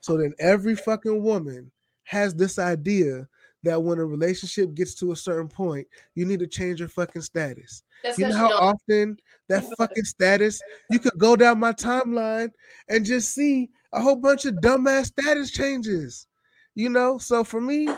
So 0.00 0.16
then 0.16 0.34
every 0.38 0.76
fucking 0.76 1.22
woman 1.22 1.72
has 2.04 2.34
this 2.34 2.58
idea 2.58 3.26
that 3.64 3.82
when 3.82 3.98
a 3.98 4.04
relationship 4.04 4.74
gets 4.74 4.94
to 4.96 5.12
a 5.12 5.16
certain 5.16 5.48
point, 5.48 5.86
you 6.14 6.24
need 6.24 6.38
to 6.40 6.46
change 6.46 6.80
your 6.80 6.88
fucking 6.88 7.22
status. 7.22 7.82
That's 8.02 8.18
You 8.18 8.28
know 8.28 8.36
how 8.36 8.52
often 8.52 9.18
that 9.48 9.64
fucking 9.78 10.04
status, 10.04 10.60
you 10.90 10.98
could 10.98 11.18
go 11.18 11.34
down 11.34 11.58
my 11.58 11.72
timeline 11.72 12.50
and 12.88 13.04
just 13.04 13.34
see 13.34 13.70
a 13.92 14.00
whole 14.00 14.16
bunch 14.16 14.44
of 14.44 14.54
dumbass 14.56 15.06
status 15.06 15.50
changes. 15.50 16.26
You 16.74 16.90
know, 16.90 17.18
so 17.18 17.44
for 17.44 17.60
me, 17.60 17.88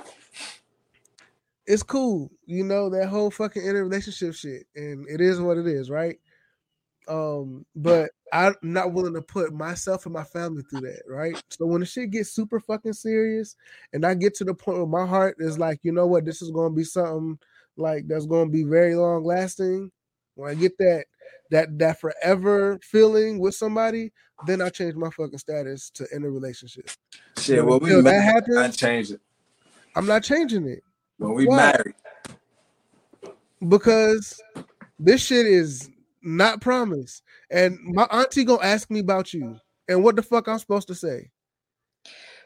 it's 1.66 1.82
cool, 1.82 2.30
you 2.46 2.64
know, 2.64 2.88
that 2.90 3.08
whole 3.08 3.30
fucking 3.30 3.62
interrelationship 3.62 4.34
shit. 4.34 4.64
And 4.76 5.06
it 5.08 5.20
is 5.20 5.40
what 5.40 5.58
it 5.58 5.66
is, 5.66 5.90
right? 5.90 6.16
Um, 7.08 7.64
but 7.74 8.10
I'm 8.32 8.54
not 8.62 8.92
willing 8.92 9.14
to 9.14 9.22
put 9.22 9.52
myself 9.52 10.06
and 10.06 10.12
my 10.12 10.24
family 10.24 10.62
through 10.68 10.82
that, 10.82 11.02
right? 11.08 11.40
So 11.50 11.66
when 11.66 11.80
the 11.80 11.86
shit 11.86 12.10
gets 12.10 12.32
super 12.32 12.58
fucking 12.60 12.94
serious 12.94 13.56
and 13.92 14.04
I 14.04 14.14
get 14.14 14.34
to 14.36 14.44
the 14.44 14.54
point 14.54 14.78
where 14.78 14.86
my 14.86 15.06
heart 15.06 15.36
is 15.38 15.58
like, 15.58 15.80
you 15.82 15.92
know 15.92 16.06
what, 16.06 16.24
this 16.24 16.42
is 16.42 16.50
gonna 16.50 16.74
be 16.74 16.84
something 16.84 17.38
like 17.76 18.08
that's 18.08 18.26
gonna 18.26 18.50
be 18.50 18.64
very 18.64 18.96
long 18.96 19.24
lasting. 19.24 19.90
When 20.34 20.50
I 20.50 20.54
get 20.54 20.76
that 20.78 21.04
that 21.50 21.78
that 21.78 22.00
forever 22.00 22.78
feeling 22.82 23.38
with 23.38 23.54
somebody, 23.54 24.12
then 24.46 24.60
I 24.60 24.68
change 24.68 24.96
my 24.96 25.10
fucking 25.10 25.38
status 25.38 25.90
to 25.90 26.06
in 26.12 26.24
a 26.24 26.30
relationship. 26.30 26.90
shit, 27.38 27.64
when 27.64 27.78
we 27.78 27.90
that 27.90 28.02
married, 28.02 28.18
I 28.18 28.20
happens- 28.20 28.76
changed 28.76 29.12
it. 29.12 29.20
I'm 29.94 30.06
not 30.06 30.24
changing 30.24 30.68
it 30.68 30.82
When 31.18 31.34
we 31.34 31.46
Why? 31.46 31.56
married, 31.56 31.94
because 33.68 34.40
this 34.98 35.24
shit 35.24 35.46
is 35.46 35.90
not 36.22 36.60
promised. 36.60 37.22
And 37.50 37.78
my 37.82 38.04
auntie 38.04 38.44
gonna 38.44 38.62
ask 38.62 38.90
me 38.90 39.00
about 39.00 39.32
you 39.32 39.58
and 39.88 40.02
what 40.02 40.16
the 40.16 40.22
fuck 40.22 40.48
I'm 40.48 40.58
supposed 40.58 40.88
to 40.88 40.94
say. 40.94 41.30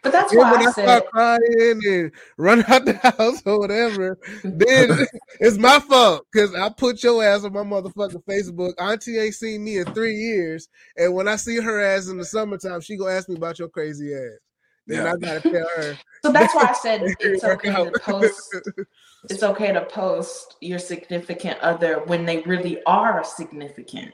But 0.03 0.13
that's 0.13 0.33
And 0.33 0.39
why 0.39 0.53
when 0.53 0.61
I 0.63 0.65
I 0.65 0.71
said 0.71 0.85
start 0.85 1.07
crying 1.07 1.81
and 1.85 2.13
run 2.39 2.65
out 2.69 2.85
the 2.87 2.95
house 3.19 3.43
or 3.45 3.59
whatever, 3.59 4.19
then 4.45 4.91
it's 5.41 5.59
my 5.59 5.79
fault 5.79 6.27
because 6.33 6.55
I 6.55 6.71
put 6.71 7.03
your 7.03 7.23
ass 7.23 7.45
on 7.45 7.53
my 7.53 7.61
motherfucking 7.61 8.25
Facebook. 8.25 8.73
Auntie 8.79 9.19
ain't 9.19 9.35
seen 9.35 9.63
me 9.63 9.79
in 9.79 9.85
three 9.93 10.15
years, 10.15 10.69
and 10.97 11.15
when 11.15 11.29
I 11.29 11.37
see 11.37 11.57
her 11.57 11.81
ass 11.83 12.09
in 12.09 12.17
the 12.17 12.25
summertime, 12.25 12.81
she 12.81 12.97
gonna 12.97 13.13
ask 13.13 13.29
me 13.29 13.37
about 13.37 13.59
your 13.59 13.69
crazy 13.69 14.15
ass. 14.15 14.39
Then 14.87 15.05
Yeah. 15.05 15.13
I 15.13 15.17
gotta 15.17 15.41
tell 15.41 15.69
her. 15.77 15.99
so 16.23 16.33
that's 16.33 16.55
why 16.55 16.67
I 16.69 16.73
said 16.81 17.03
it's 17.21 17.45
okay 17.45 17.73
to 17.73 17.93
post 18.01 18.55
it's 19.29 19.43
okay 19.43 19.73
to 19.73 19.83
post 19.83 20.57
your 20.61 20.79
significant 20.79 21.59
other 21.61 22.03
when 22.07 22.25
they 22.25 22.41
really 22.43 22.83
are 22.85 23.23
significant. 23.25 24.13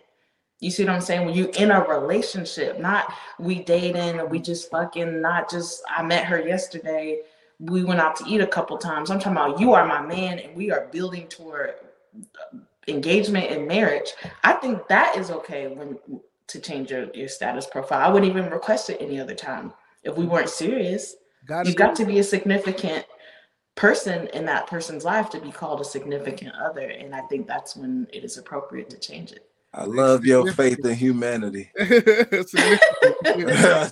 You 0.61 0.71
see 0.71 0.85
what 0.85 0.95
I'm 0.95 1.01
saying? 1.01 1.27
When 1.27 1.35
you're 1.35 1.51
in 1.51 1.71
a 1.71 1.83
relationship, 1.83 2.81
not 2.81 3.13
we 3.39 3.63
dating 3.63 4.19
or 4.19 4.27
we 4.27 4.39
just 4.41 4.71
fucking, 4.71 5.21
not 5.21 5.51
just 5.51 5.83
I 5.89 6.03
met 6.03 6.25
her 6.25 6.41
yesterday. 6.41 7.21
We 7.59 7.85
went 7.85 8.01
out 8.01 8.17
to 8.17 8.25
eat 8.27 8.41
a 8.41 8.47
couple 8.47 8.77
times. 8.79 9.11
I'm 9.11 9.19
talking 9.19 9.33
about 9.33 9.61
you 9.61 9.75
are 9.75 9.87
my 9.87 10.01
man 10.01 10.39
and 10.39 10.57
we 10.57 10.71
are 10.71 10.89
building 10.91 11.29
toward 11.29 11.75
uh, 12.19 12.59
engagement 12.89 13.51
and 13.51 13.69
marriage. 13.69 14.13
I 14.45 14.55
think 14.55 14.89
that 14.89 15.17
is 15.17 15.31
okay 15.31 15.69
when 15.69 15.99
to 16.49 16.61
change 16.61 16.91
your, 16.91 17.13
your 17.13 17.29
status 17.29 17.67
profile. 17.67 18.01
I 18.01 18.09
wouldn't 18.13 18.31
even 18.31 18.51
request 18.51 18.89
it 18.89 18.99
any 19.01 19.21
other 19.21 19.35
time 19.35 19.73
if 20.07 20.17
we 20.17 20.25
weren't 20.25 20.49
serious. 20.49 21.17
Gotta 21.47 21.69
You've 21.69 21.77
got 21.77 21.95
to 21.97 22.05
be 22.05 22.19
a 22.19 22.25
significant 22.25 23.05
person 23.75 24.29
in 24.29 24.45
that 24.47 24.67
person's 24.67 25.05
life 25.05 25.29
to 25.31 25.41
be 25.41 25.51
called 25.51 25.81
a 25.81 25.85
significant 25.85 26.55
other. 26.55 26.89
And 26.89 27.15
I 27.15 27.21
think 27.23 27.47
that's 27.47 27.77
when 27.77 28.07
it 28.13 28.25
is 28.25 28.39
appropriate 28.39 28.89
to 28.91 28.99
change 28.99 29.33
it. 29.33 29.47
I 29.75 29.85
love 29.85 30.25
your 30.25 30.51
faith 30.53 30.85
in 30.85 30.95
humanity. 30.95 31.71
I 31.79 32.43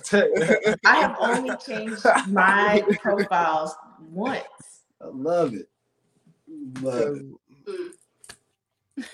tell 0.03 0.27
you. 0.27 0.75
I 0.85 0.95
have 0.95 1.15
only 1.19 1.55
changed 1.57 2.03
my 2.29 2.83
profiles 2.99 3.75
once. 4.09 4.43
I 4.99 5.07
love 5.11 5.53
it. 5.53 5.69
Love 6.81 7.17
it. 7.17 7.25
Mm. 7.69 7.91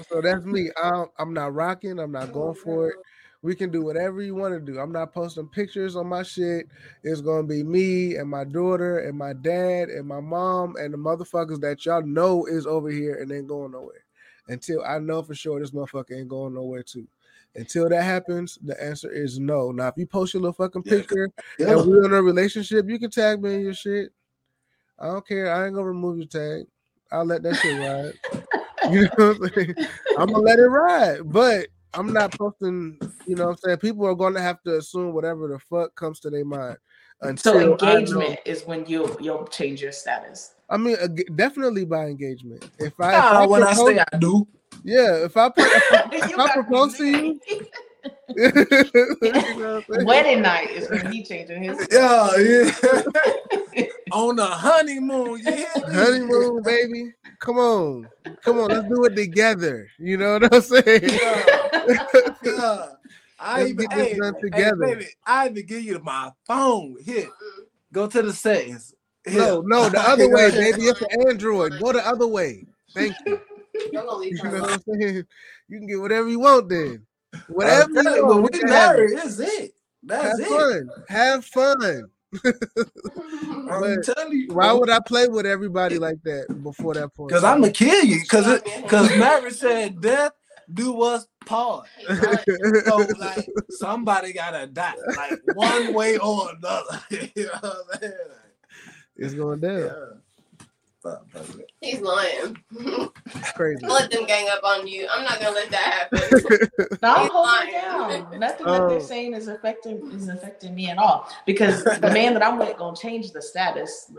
So 0.10 0.22
that's 0.22 0.46
me. 0.46 0.70
I'm, 0.82 1.08
I'm 1.18 1.34
not 1.34 1.54
rocking. 1.54 2.00
I'm 2.00 2.12
not 2.12 2.32
going 2.32 2.56
for 2.56 2.90
it. 2.90 2.96
We 3.44 3.56
can 3.56 3.72
do 3.72 3.82
whatever 3.82 4.22
you 4.22 4.36
want 4.36 4.54
to 4.54 4.60
do. 4.60 4.80
I'm 4.80 4.92
not 4.92 5.14
posting 5.14 5.48
pictures 5.48 5.96
on 5.96 6.08
my 6.08 6.22
shit. 6.22 6.68
It's 7.04 7.22
gonna 7.22 7.48
be 7.48 7.64
me 7.64 8.16
and 8.16 8.30
my 8.30 8.44
daughter 8.44 9.00
and 9.00 9.18
my 9.18 9.34
dad 9.34 9.90
and 9.90 10.08
my 10.08 10.20
mom 10.20 10.76
and 10.80 10.94
the 10.94 10.98
motherfuckers 10.98 11.60
that 11.62 11.86
y'all 11.86 12.04
know 12.04 12.46
is 12.46 12.68
over 12.68 12.90
here 12.90 13.16
and 13.16 13.32
ain't 13.32 13.48
going 13.48 13.72
nowhere. 13.72 14.06
Until 14.48 14.84
I 14.86 15.00
know 15.00 15.24
for 15.24 15.34
sure 15.34 15.60
this 15.60 15.72
motherfucker 15.72 16.20
ain't 16.20 16.28
going 16.28 16.54
nowhere 16.54 16.84
too. 16.84 17.08
Until 17.56 17.90
that 17.90 18.04
happens, 18.04 18.60
the 18.62 18.82
answer 18.82 19.12
is 19.12 19.40
no. 19.40 19.72
Now, 19.72 19.88
if 19.88 19.96
you 19.98 20.06
post 20.06 20.34
your 20.34 20.42
little 20.42 20.54
fucking 20.54 20.84
picture 20.84 21.30
Yeah. 21.58 21.72
and 21.72 21.86
we're 21.86 22.06
in 22.06 22.14
a 22.14 22.22
relationship, 22.22 22.88
you 22.88 23.00
can 23.00 23.10
tag 23.10 23.42
me 23.42 23.56
in 23.56 23.62
your 23.62 23.74
shit. 23.74 24.12
I 25.00 25.08
don't 25.08 25.28
care. 25.28 25.54
I 25.54 25.66
ain't 25.66 25.74
gonna 25.74 25.88
remove 25.88 26.18
your 26.20 26.28
tag. 26.28 26.68
I'll 27.12 27.26
let 27.26 27.42
that 27.44 27.56
shit 27.56 27.80
ride. 27.80 28.14
You 28.90 29.04
know 29.04 29.34
what 29.34 29.38
I'm 29.44 29.54
saying? 29.54 29.76
I'm 30.18 30.26
gonna 30.32 30.40
let 30.40 30.58
it 30.58 30.64
ride, 30.66 31.20
but 31.32 31.68
I'm 31.94 32.14
not 32.14 32.38
posting. 32.38 32.98
You 33.28 33.36
know 33.36 33.46
what 33.46 33.52
I'm 33.52 33.58
saying? 33.58 33.78
People 33.78 34.06
are 34.08 34.16
gonna 34.16 34.42
have 34.42 34.62
to 34.64 34.78
assume 34.78 35.14
whatever 35.14 35.48
the 35.48 35.60
fuck 35.60 35.94
comes 35.96 36.20
to 36.22 36.30
their 36.30 36.46
mind. 36.46 36.78
So 37.22 37.28
Until 37.30 37.54
I 37.54 37.64
know- 37.64 37.72
engagement 37.74 38.40
is 38.46 38.64
when 38.66 38.86
you 38.86 39.16
you'll 39.20 39.46
change 39.48 39.82
your 39.82 39.92
status. 39.92 40.54
I 40.70 40.78
mean, 40.78 40.96
definitely 41.36 41.86
by 41.86 42.06
engagement. 42.06 42.70
If 42.80 43.00
I, 43.00 43.10
if 43.18 43.24
I 43.24 43.46
when 43.46 43.64
I 43.64 43.74
say 43.74 44.00
I 44.00 44.18
do, 44.18 44.48
yeah, 44.84 45.26
if 45.26 45.36
I 45.36 45.50
pro- 45.50 45.66
if 45.66 46.30
You 46.32 46.38
I 46.38 46.52
propose 46.54 46.96
to 46.98 47.06
you, 47.06 47.40
you 48.30 48.52
know 48.52 48.52
what 48.54 49.66
I'm 49.66 49.84
saying? 49.94 50.06
Wedding 50.06 50.42
night 50.42 50.72
is 50.72 50.90
when 50.90 51.12
he 51.12 51.24
changing 51.24 51.62
his. 51.64 51.88
yeah, 51.92 52.30
yeah. 52.38 53.84
On 54.14 54.36
the 54.36 54.46
honeymoon, 54.46 55.42
yeah. 55.44 55.66
honeymoon, 55.76 56.64
baby. 56.64 57.14
Come 57.40 57.58
on, 57.58 58.08
come 58.44 58.60
on, 58.60 58.70
let's 58.70 58.88
do 58.88 59.04
it 59.06 59.16
together. 59.16 59.88
You 60.00 60.18
know 60.18 60.34
what 60.40 60.54
I'm 60.54 60.62
saying? 60.62 61.02
Yeah, 61.04 61.44
yeah. 61.48 61.61
I 63.40 63.64
even, 63.64 63.76
get 63.78 63.94
hey, 63.94 64.10
hey, 64.14 64.32
together. 64.42 64.76
baby, 64.80 65.08
I 65.26 65.50
even 65.50 65.66
give 65.66 65.84
you 65.84 66.00
my 66.00 66.32
phone. 66.46 66.98
Here, 67.04 67.28
go 67.92 68.08
to 68.08 68.22
the 68.22 68.34
settings. 68.34 68.94
Here. 69.26 69.40
No, 69.40 69.62
no, 69.62 69.90
the 69.90 70.00
other 70.08 70.30
way, 70.30 70.52
baby. 70.52 70.88
It's 70.88 71.02
an 71.02 71.28
Android. 71.28 71.80
Go 71.80 71.92
the 71.94 72.06
other 72.06 72.28
way. 72.28 72.66
Thank 72.94 73.16
you. 73.26 73.40
You're 73.92 74.04
gonna 74.06 74.18
leave 74.18 74.38
You 74.38 74.50
know 74.52 74.62
what. 74.62 74.74
I'm 74.74 75.00
saying? 75.02 75.26
You 75.68 75.78
can 75.80 75.88
get 75.88 76.00
whatever 76.00 76.30
you 76.30 76.40
want 76.40 76.70
then. 76.70 77.06
Whatever 77.48 77.90
I'm 77.98 78.16
you 78.16 78.26
want, 78.26 78.28
when 78.28 78.38
we 78.44 78.50
we 78.52 78.60
can 78.60 78.68
have 78.68 78.96
married, 78.96 79.12
it. 79.12 79.24
is 79.26 79.40
it. 79.40 79.74
That's 80.04 80.40
Have 80.40 80.40
it. 80.40 80.48
fun. 80.50 80.90
Have 81.08 81.46
fun. 81.46 82.10
I'm 83.70 84.04
telling 84.04 84.32
you. 84.34 84.54
Why 84.54 84.74
would 84.74 84.90
I 84.90 85.00
play 85.00 85.28
with 85.28 85.46
everybody 85.46 85.98
like 85.98 86.22
that 86.24 86.62
before 86.62 86.94
that 86.96 87.14
point? 87.14 87.30
Because 87.30 87.44
I'm 87.44 87.62
gonna 87.62 87.72
kill 87.72 88.04
you. 88.04 88.22
Because 88.22 88.46
Stop 88.46 88.58
it, 88.58 88.68
it. 88.68 88.84
because 88.84 89.10
Mary 89.18 89.52
said 89.52 90.02
death 90.02 90.34
do 90.74 91.02
us 91.02 91.28
part. 91.46 91.88
Right? 92.10 92.40
so 92.86 93.06
like 93.20 93.48
somebody 93.70 94.34
gotta 94.34 94.68
die, 94.68 94.94
like 95.16 95.40
one 95.56 95.94
way 95.94 96.18
or 96.18 96.50
another. 96.56 97.02
you 97.36 97.46
know 97.46 97.52
what 97.62 97.76
I'm 97.94 98.00
saying? 98.02 98.14
it's 99.18 99.34
going 99.34 99.60
down. 99.60 99.80
Yeah. 99.80 99.96
Fuck, 101.04 101.28
fuck 101.32 101.60
it. 101.60 101.72
He's 101.82 102.00
lying. 102.00 102.56
Crazy. 103.56 103.84
let 103.88 104.12
them 104.12 104.26
gang 104.28 104.48
up 104.52 104.64
on 104.64 104.86
you. 104.86 105.08
I'm 105.12 105.24
not 105.24 105.40
gonna 105.40 105.56
let 105.56 105.72
that 105.72 106.10
happen. 106.12 106.20
No, 107.02 107.16
I'm 107.16 107.22
He's 107.24 107.32
holding 107.32 107.74
lying. 107.74 108.24
down. 108.30 108.40
Nothing 108.40 108.66
that 108.68 108.82
Oh. 108.82 108.90
they're 108.90 109.00
saying 109.00 109.34
is 109.34 109.48
affecting 109.48 110.12
is 110.12 110.28
affecting 110.30 110.76
me 110.76 110.90
at 110.92 111.00
all. 111.00 111.28
Because 111.48 111.84
the 111.84 112.12
man 112.14 112.36
that 112.36 112.44
I'm 112.44 112.60
with 112.60 112.78
gonna 112.78 112.96
change 112.96 113.32
the 113.32 113.42
status. 113.42 114.12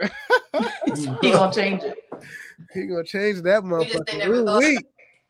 he 1.21 1.31
gonna 1.31 1.53
change 1.53 1.85
it. 1.85 1.99
he 2.75 2.87
gonna 2.87 3.05
change 3.05 3.43
that 3.43 3.63
We 3.63 3.85
just 3.85 3.95
ain't 3.95 4.09
motherfucker. 4.09 4.19
never 4.19 4.35
Ooh 4.35 4.79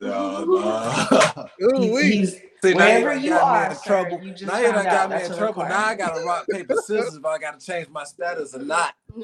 thought 0.08 0.48
wee. 0.48 0.54
No, 0.54 1.48
no. 1.60 1.78
Ooh 1.78 1.82
He's, 1.82 1.92
wee. 1.92 2.42
See, 2.62 2.74
Wherever 2.74 3.16
you 3.16 3.34
are, 3.34 3.70
in 3.70 3.76
sir, 3.76 3.82
trouble. 3.84 4.22
you 4.22 4.30
just 4.30 4.44
now 4.44 4.58
you 4.58 4.66
done 4.66 4.74
found 4.74 4.86
got 4.86 5.12
out 5.12 5.18
me 5.18 5.24
in 5.26 5.36
trouble. 5.36 5.62
Now 5.64 5.86
I 5.86 5.94
gotta 5.96 6.24
rock 6.24 6.46
paper 6.48 6.76
scissors 6.84 7.16
if 7.16 7.24
I 7.24 7.38
gotta 7.38 7.58
change 7.58 7.88
my 7.88 8.04
status 8.04 8.54
or 8.54 8.60
not. 8.60 8.94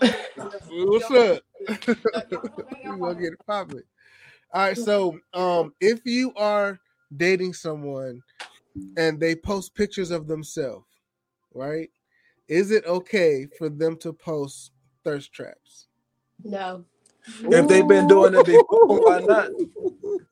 What's 0.69 1.11
up? 1.11 1.43
we 1.69 1.77
gonna 2.99 3.15
get 3.15 3.33
it 3.35 3.47
popping. 3.47 3.83
All 4.53 4.63
right, 4.63 4.77
so 4.77 5.19
um, 5.35 5.73
if 5.81 6.01
you 6.05 6.33
are 6.35 6.81
dating 7.17 7.53
someone 7.53 8.23
and 8.97 9.21
they 9.21 9.37
post 9.37 9.75
pictures 9.75 10.11
of 10.11 10.27
themselves, 10.27 10.87
right? 11.55 11.91
Is 12.49 12.71
it 12.71 12.85
okay 12.87 13.47
for 13.59 13.69
them 13.69 13.97
to 13.99 14.13
post 14.13 14.73
thirst 15.05 15.33
traps? 15.33 15.87
No. 16.43 16.85
If 17.43 17.69
they've 17.69 17.87
been 17.87 18.09
doing 18.09 18.35
it 18.35 18.47
before, 18.47 19.01
why 19.01 19.21
not? 19.21 19.51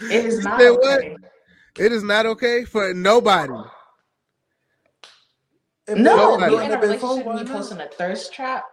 It 0.00 0.24
is 0.26 0.44
not 0.44 0.60
said 0.60 0.70
what? 0.70 0.98
okay. 0.98 1.16
It 1.78 1.92
is 1.92 2.02
not 2.02 2.26
okay 2.26 2.64
for 2.64 2.92
nobody. 2.94 3.52
If 5.86 5.98
No, 5.98 6.36
they've 6.38 6.50
you're 6.50 6.62
in 6.62 6.72
a 6.72 6.78
relationship 6.80 7.26
and 7.26 7.38
you 7.40 7.54
posting 7.54 7.80
a 7.80 7.88
thirst 7.88 8.32
trap. 8.32 8.64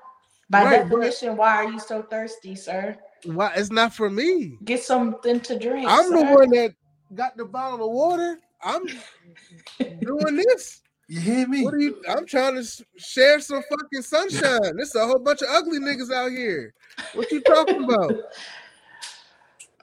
By 0.49 0.63
Right, 0.63 0.89
but- 0.89 0.97
definition, 1.01 1.37
why 1.37 1.55
are 1.55 1.71
you 1.71 1.79
so 1.79 2.03
thirsty, 2.03 2.55
sir? 2.55 2.97
Why? 3.25 3.53
It's 3.55 3.71
not 3.71 3.93
for 3.93 4.09
me. 4.09 4.59
Get 4.63 4.83
something 4.83 5.39
to 5.41 5.57
drink. 5.57 5.87
I'm 5.89 6.11
the 6.11 6.23
one 6.23 6.49
that 6.51 6.73
got 7.13 7.35
the 7.37 7.45
bottle 7.45 7.85
of 7.87 7.91
water. 7.91 8.39
I'm 8.63 8.85
doing 10.01 10.35
this. 10.35 10.81
You 11.07 11.19
hear 11.19 11.47
me? 11.47 11.63
What 11.63 11.73
are 11.75 11.79
you? 11.79 12.01
I'm 12.09 12.25
trying 12.25 12.55
to 12.55 12.85
share 12.97 13.39
some 13.39 13.63
fucking 13.69 14.01
sunshine. 14.01 14.75
There's 14.75 14.93
a 14.95 15.05
whole 15.05 15.19
bunch 15.19 15.41
of 15.43 15.47
ugly 15.49 15.79
niggas 15.79 16.11
out 16.11 16.31
here. 16.31 16.73
What 17.13 17.31
you 17.31 17.41
talking 17.41 17.83
about? 17.83 18.11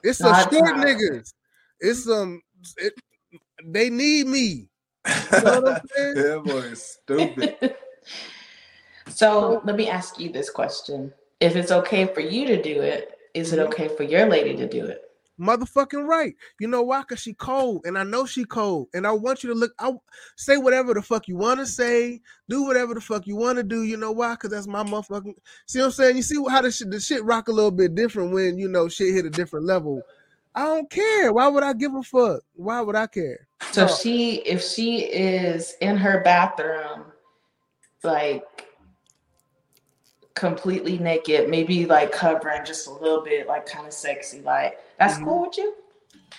It's 0.03 0.19
some 0.19 0.33
Nah, 0.33 0.41
it's 0.41 0.51
short 0.51 0.75
not. 0.75 0.87
niggas. 0.87 1.33
It's 1.79 2.03
some. 2.05 2.41
It, 2.77 2.93
they 3.65 3.89
need 3.89 4.27
me. 4.27 4.69
You 5.31 5.41
know 5.41 5.61
what 5.61 5.77
I'm 5.77 5.81
saying? 5.95 6.15
that 6.15 6.41
boy 6.43 6.59
is 6.59 6.83
stupid. 6.83 7.55
So 9.09 9.61
let 9.65 9.75
me 9.75 9.89
ask 9.89 10.19
you 10.19 10.31
this 10.31 10.49
question: 10.49 11.13
If 11.39 11.55
it's 11.55 11.71
okay 11.71 12.05
for 12.07 12.21
you 12.21 12.47
to 12.47 12.61
do 12.61 12.81
it, 12.81 13.17
is 13.33 13.53
it 13.53 13.59
Mhm. 13.59 13.67
okay 13.67 13.87
for 13.89 14.03
your 14.03 14.27
lady 14.27 14.55
to 14.57 14.67
do 14.67 14.85
it? 14.85 15.01
Motherfucking 15.39 16.07
right. 16.07 16.35
You 16.59 16.67
know 16.67 16.83
why? 16.83 17.03
Cause 17.03 17.19
she 17.19 17.33
cold, 17.33 17.81
and 17.85 17.97
I 17.97 18.03
know 18.03 18.25
she 18.25 18.45
cold, 18.45 18.89
and 18.93 19.07
I 19.07 19.11
want 19.11 19.43
you 19.43 19.49
to 19.49 19.55
look. 19.55 19.73
I 19.79 19.91
say 20.35 20.57
whatever 20.57 20.93
the 20.93 21.01
fuck 21.01 21.27
you 21.27 21.35
want 21.35 21.59
to 21.59 21.65
say, 21.65 22.21
do 22.49 22.63
whatever 22.63 22.93
the 22.93 23.01
fuck 23.01 23.25
you 23.25 23.35
want 23.35 23.57
to 23.57 23.63
do. 23.63 23.83
You 23.83 23.97
know 23.97 24.11
why? 24.11 24.35
Cause 24.35 24.51
that's 24.51 24.67
my 24.67 24.83
motherfucking. 24.83 25.33
See 25.65 25.79
what 25.79 25.85
I'm 25.85 25.91
saying? 25.91 26.17
You 26.17 26.21
see 26.21 26.43
how 26.49 26.61
the 26.61 26.71
shit, 26.71 26.91
the 26.91 26.99
shit 26.99 27.23
rock 27.23 27.47
a 27.47 27.51
little 27.51 27.71
bit 27.71 27.95
different 27.95 28.31
when 28.31 28.59
you 28.59 28.67
know 28.67 28.87
shit 28.87 29.13
hit 29.13 29.25
a 29.25 29.29
different 29.29 29.65
level. 29.65 30.03
I 30.55 30.65
don't 30.65 30.89
care. 30.89 31.33
Why 31.33 31.47
would 31.47 31.63
I 31.63 31.73
give 31.73 31.95
a 31.95 32.03
fuck? 32.03 32.41
Why 32.55 32.81
would 32.81 32.95
I 32.95 33.07
care? 33.07 33.47
So 33.71 33.85
if 33.85 33.91
she 33.97 34.35
if 34.41 34.63
she 34.63 34.99
is 34.99 35.75
in 35.81 35.97
her 35.97 36.21
bathroom, 36.23 37.05
like 38.03 38.67
completely 40.35 40.97
naked, 40.97 41.49
maybe 41.49 41.85
like 41.85 42.11
covering 42.11 42.65
just 42.65 42.87
a 42.87 42.91
little 42.91 43.21
bit, 43.23 43.47
like 43.47 43.65
kind 43.65 43.85
of 43.87 43.93
sexy, 43.93 44.41
like 44.41 44.79
that's 44.97 45.17
Mhm. 45.17 45.25
cool 45.25 45.41
with 45.43 45.57
you. 45.57 45.75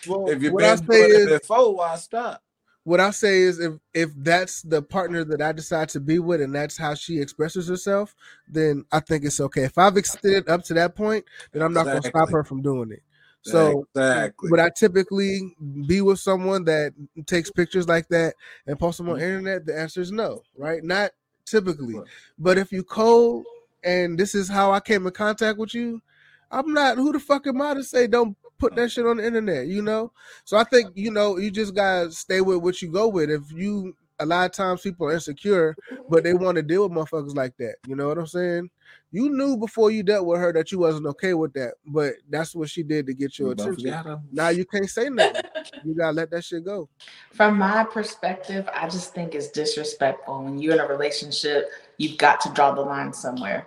Well, 0.07 0.29
If 0.29 0.43
you've 0.43 0.53
what 0.53 0.65
I 0.65 0.77
been 0.77 0.87
say 0.87 0.99
doing 0.99 1.11
is, 1.11 1.27
it 1.27 1.43
before, 1.43 1.75
why 1.77 1.97
stop? 1.97 2.43
what 2.85 3.01
I 3.01 3.11
say 3.11 3.41
is, 3.43 3.61
if 3.61 3.75
if 3.95 4.11
that's 4.17 4.63
the 4.63 4.83
partner 4.83 5.25
that 5.25 5.41
I 5.41 5.53
decide 5.53 5.89
to 5.91 6.01
be 6.01 6.19
with, 6.19 6.41
and 6.43 6.55
that's 6.55 6.77
how 6.77 6.95
she 6.95 7.19
expresses 7.19 7.69
herself, 7.69 8.15
then 8.49 8.85
I 8.93 9.01
think 9.01 9.25
it's 9.25 9.41
okay. 9.41 9.65
If 9.65 9.79
I've 9.79 9.97
extended 9.97 10.49
up 10.49 10.65
to 10.65 10.75
that 10.75 10.95
point, 10.95 11.25
then 11.53 11.63
I'm 11.63 11.73
not 11.73 11.87
gonna 11.87 12.03
stop 12.03 12.29
her 12.31 12.45
from 12.45 12.61
doing 12.63 12.91
it. 12.93 13.03
So 13.43 13.87
exactly. 13.95 14.51
would 14.51 14.61
I 14.61 14.71
typically 14.71 15.55
be 15.87 16.01
with 16.01 16.19
someone 16.19 16.65
that 16.65 16.93
takes 17.27 17.51
pictures 17.51 17.87
like 17.89 18.09
that 18.09 18.35
and 18.67 18.79
post 18.79 18.99
them 18.99 19.09
on 19.09 19.17
Mm-hmm. 19.17 19.23
internet? 19.25 19.67
The 19.67 19.79
answer 19.79 20.01
is 20.01 20.11
no, 20.13 20.43
right? 20.57 20.83
Not 20.83 21.13
typically. 21.47 22.01
But 22.39 22.59
if 22.59 22.73
you 22.73 22.83
cold 22.83 23.45
and 23.85 24.19
this 24.19 24.35
is 24.35 24.49
how 24.49 24.73
I 24.73 24.81
came 24.81 25.07
in 25.07 25.13
contact 25.13 25.59
with 25.59 25.75
you, 25.75 26.03
I'm 26.51 26.73
not 26.73 26.97
who 26.97 27.13
the 27.13 27.21
fuck 27.21 27.47
am 27.47 27.61
I 27.63 27.75
to 27.75 27.85
say 27.85 28.07
don't 28.07 28.37
put 28.59 28.75
that 28.77 28.91
shit 28.91 29.07
on 29.07 29.19
the 29.19 29.27
internet, 29.27 29.67
you 29.67 29.83
know? 29.83 30.13
So 30.45 30.57
I 30.57 30.65
think, 30.65 30.93
you 30.95 31.11
know, 31.11 31.39
you 31.39 31.51
just 31.51 31.75
gotta 31.75 32.11
stay 32.13 32.41
with 32.41 32.59
what 32.59 32.81
you 32.81 32.91
go 32.91 33.09
with. 33.09 33.31
If 33.31 33.53
you 33.53 33.97
a 34.21 34.27
lot 34.27 34.47
of 34.47 34.53
times 34.53 34.81
people 34.81 35.09
are 35.09 35.13
insecure, 35.13 35.77
but 36.09 36.23
they 36.23 36.35
want 36.35 36.57
to 36.57 36.63
deal 36.63 36.89
with 36.89 36.97
motherfuckers 36.97 37.35
like 37.35 37.57
that. 37.59 37.77
You 37.87 37.97
know 37.97 38.09
what 38.09 38.19
I'm 38.19 38.27
saying? 38.27 38.71
You 39.11 39.29
knew 39.29 39.57
before 39.57 39.91
you 39.91 40.03
dealt 40.03 40.27
with 40.27 40.41
her 40.41 40.53
that 40.53 40.71
you 40.73 40.79
wasn't 40.79 41.07
okay 41.07 41.35
with 41.35 41.53
that, 41.55 41.75
but 41.87 42.15
that's 42.29 42.55
what 42.55 42.71
she 42.71 42.83
did 42.83 43.07
to 43.07 43.15
get 43.15 43.39
your 43.39 43.49
You 43.49 43.53
attention. 43.53 44.21
Now 44.33 44.49
you 44.49 44.65
can't 44.65 44.89
say 44.89 45.09
nothing. 45.09 45.43
You 45.85 45.95
gotta 45.95 46.13
let 46.13 46.31
that 46.31 46.45
shit 46.45 46.65
go. 46.65 46.89
From 47.33 47.59
my 47.59 47.85
perspective, 47.85 48.67
I 48.73 48.89
just 48.89 49.13
think 49.13 49.35
it's 49.35 49.49
disrespectful 49.49 50.45
when 50.45 50.59
you're 50.59 50.75
in 50.75 50.81
a 50.81 50.87
relationship. 50.87 51.69
You've 51.99 52.17
got 52.17 52.41
to 52.43 52.51
draw 52.51 52.73
the 52.73 52.81
line 52.81 53.13
somewhere. 53.13 53.67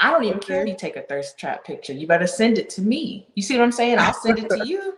I 0.00 0.10
don't 0.10 0.24
even 0.24 0.40
care 0.40 0.62
if 0.62 0.68
you 0.68 0.76
take 0.76 0.96
a 0.96 1.02
thirst 1.02 1.38
trap 1.38 1.64
picture. 1.64 1.92
You 1.92 2.06
better 2.06 2.26
send 2.26 2.58
it 2.58 2.68
to 2.70 2.82
me. 2.82 3.28
You 3.34 3.42
see 3.42 3.56
what 3.56 3.62
I'm 3.64 3.72
saying? 3.72 3.98
I'll 3.98 4.12
send 4.12 4.38
it 4.38 4.50
to 4.50 4.66
you. 4.66 4.94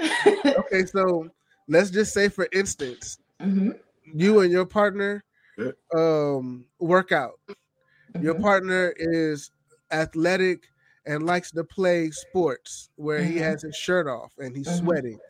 Okay, 0.58 0.84
so 0.86 1.28
let's 1.68 1.90
just 1.90 2.12
say 2.12 2.28
for 2.28 2.48
instance, 2.52 3.18
hmm 3.40 3.70
you 4.14 4.40
and 4.40 4.50
your 4.50 4.66
partner 4.66 5.24
Yeah. 5.58 5.72
um 5.94 6.66
work 6.78 7.12
out. 7.12 7.40
Your 8.20 8.34
Mhm. 8.34 8.40
partner 8.42 8.94
is 8.96 9.50
athletic 9.92 10.68
and 11.06 11.24
likes 11.24 11.50
to 11.52 11.64
play 11.64 12.10
sports 12.10 12.90
where 12.96 13.22
he 13.22 13.36
Mhm. 13.36 13.44
has 13.44 13.62
his 13.62 13.76
shirt 13.76 14.06
off 14.08 14.32
and 14.38 14.56
he's 14.56 14.68
Mhm. 14.68 14.78
sweating. 14.78 15.20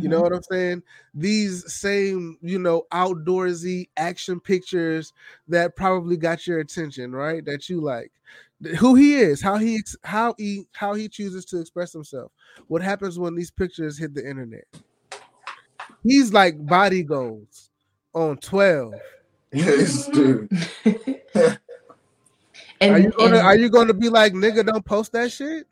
You 0.00 0.08
know 0.08 0.20
what 0.22 0.32
I'm 0.32 0.42
saying? 0.42 0.82
These 1.14 1.72
same, 1.72 2.38
you 2.42 2.58
know, 2.58 2.86
outdoorsy 2.92 3.88
action 3.96 4.40
pictures 4.40 5.12
that 5.48 5.76
probably 5.76 6.16
got 6.16 6.46
your 6.46 6.60
attention, 6.60 7.12
right? 7.12 7.44
That 7.44 7.68
you 7.68 7.80
like. 7.80 8.12
Th- 8.62 8.76
Who 8.76 8.94
he 8.94 9.14
is, 9.14 9.40
how 9.40 9.56
he 9.58 9.80
how 10.04 10.34
he 10.38 10.66
how 10.72 10.94
he 10.94 11.08
chooses 11.08 11.44
to 11.46 11.60
express 11.60 11.92
himself. 11.92 12.32
What 12.66 12.82
happens 12.82 13.18
when 13.18 13.34
these 13.34 13.50
pictures 13.50 13.98
hit 13.98 14.14
the 14.14 14.28
internet? 14.28 14.64
He's 16.04 16.32
like 16.32 16.64
body 16.66 17.02
goals 17.02 17.70
on 18.14 18.36
12. 18.38 18.94
Yes, 19.52 20.06
dude. 20.08 20.50
and, 22.80 22.94
Are 22.94 22.98
you 22.98 23.10
gonna 23.10 23.36
and- 23.38 23.46
are 23.46 23.56
you 23.56 23.68
gonna 23.70 23.94
be 23.94 24.08
like 24.08 24.32
nigga 24.32 24.64
don't 24.66 24.84
post 24.84 25.12
that 25.12 25.32
shit? 25.32 25.66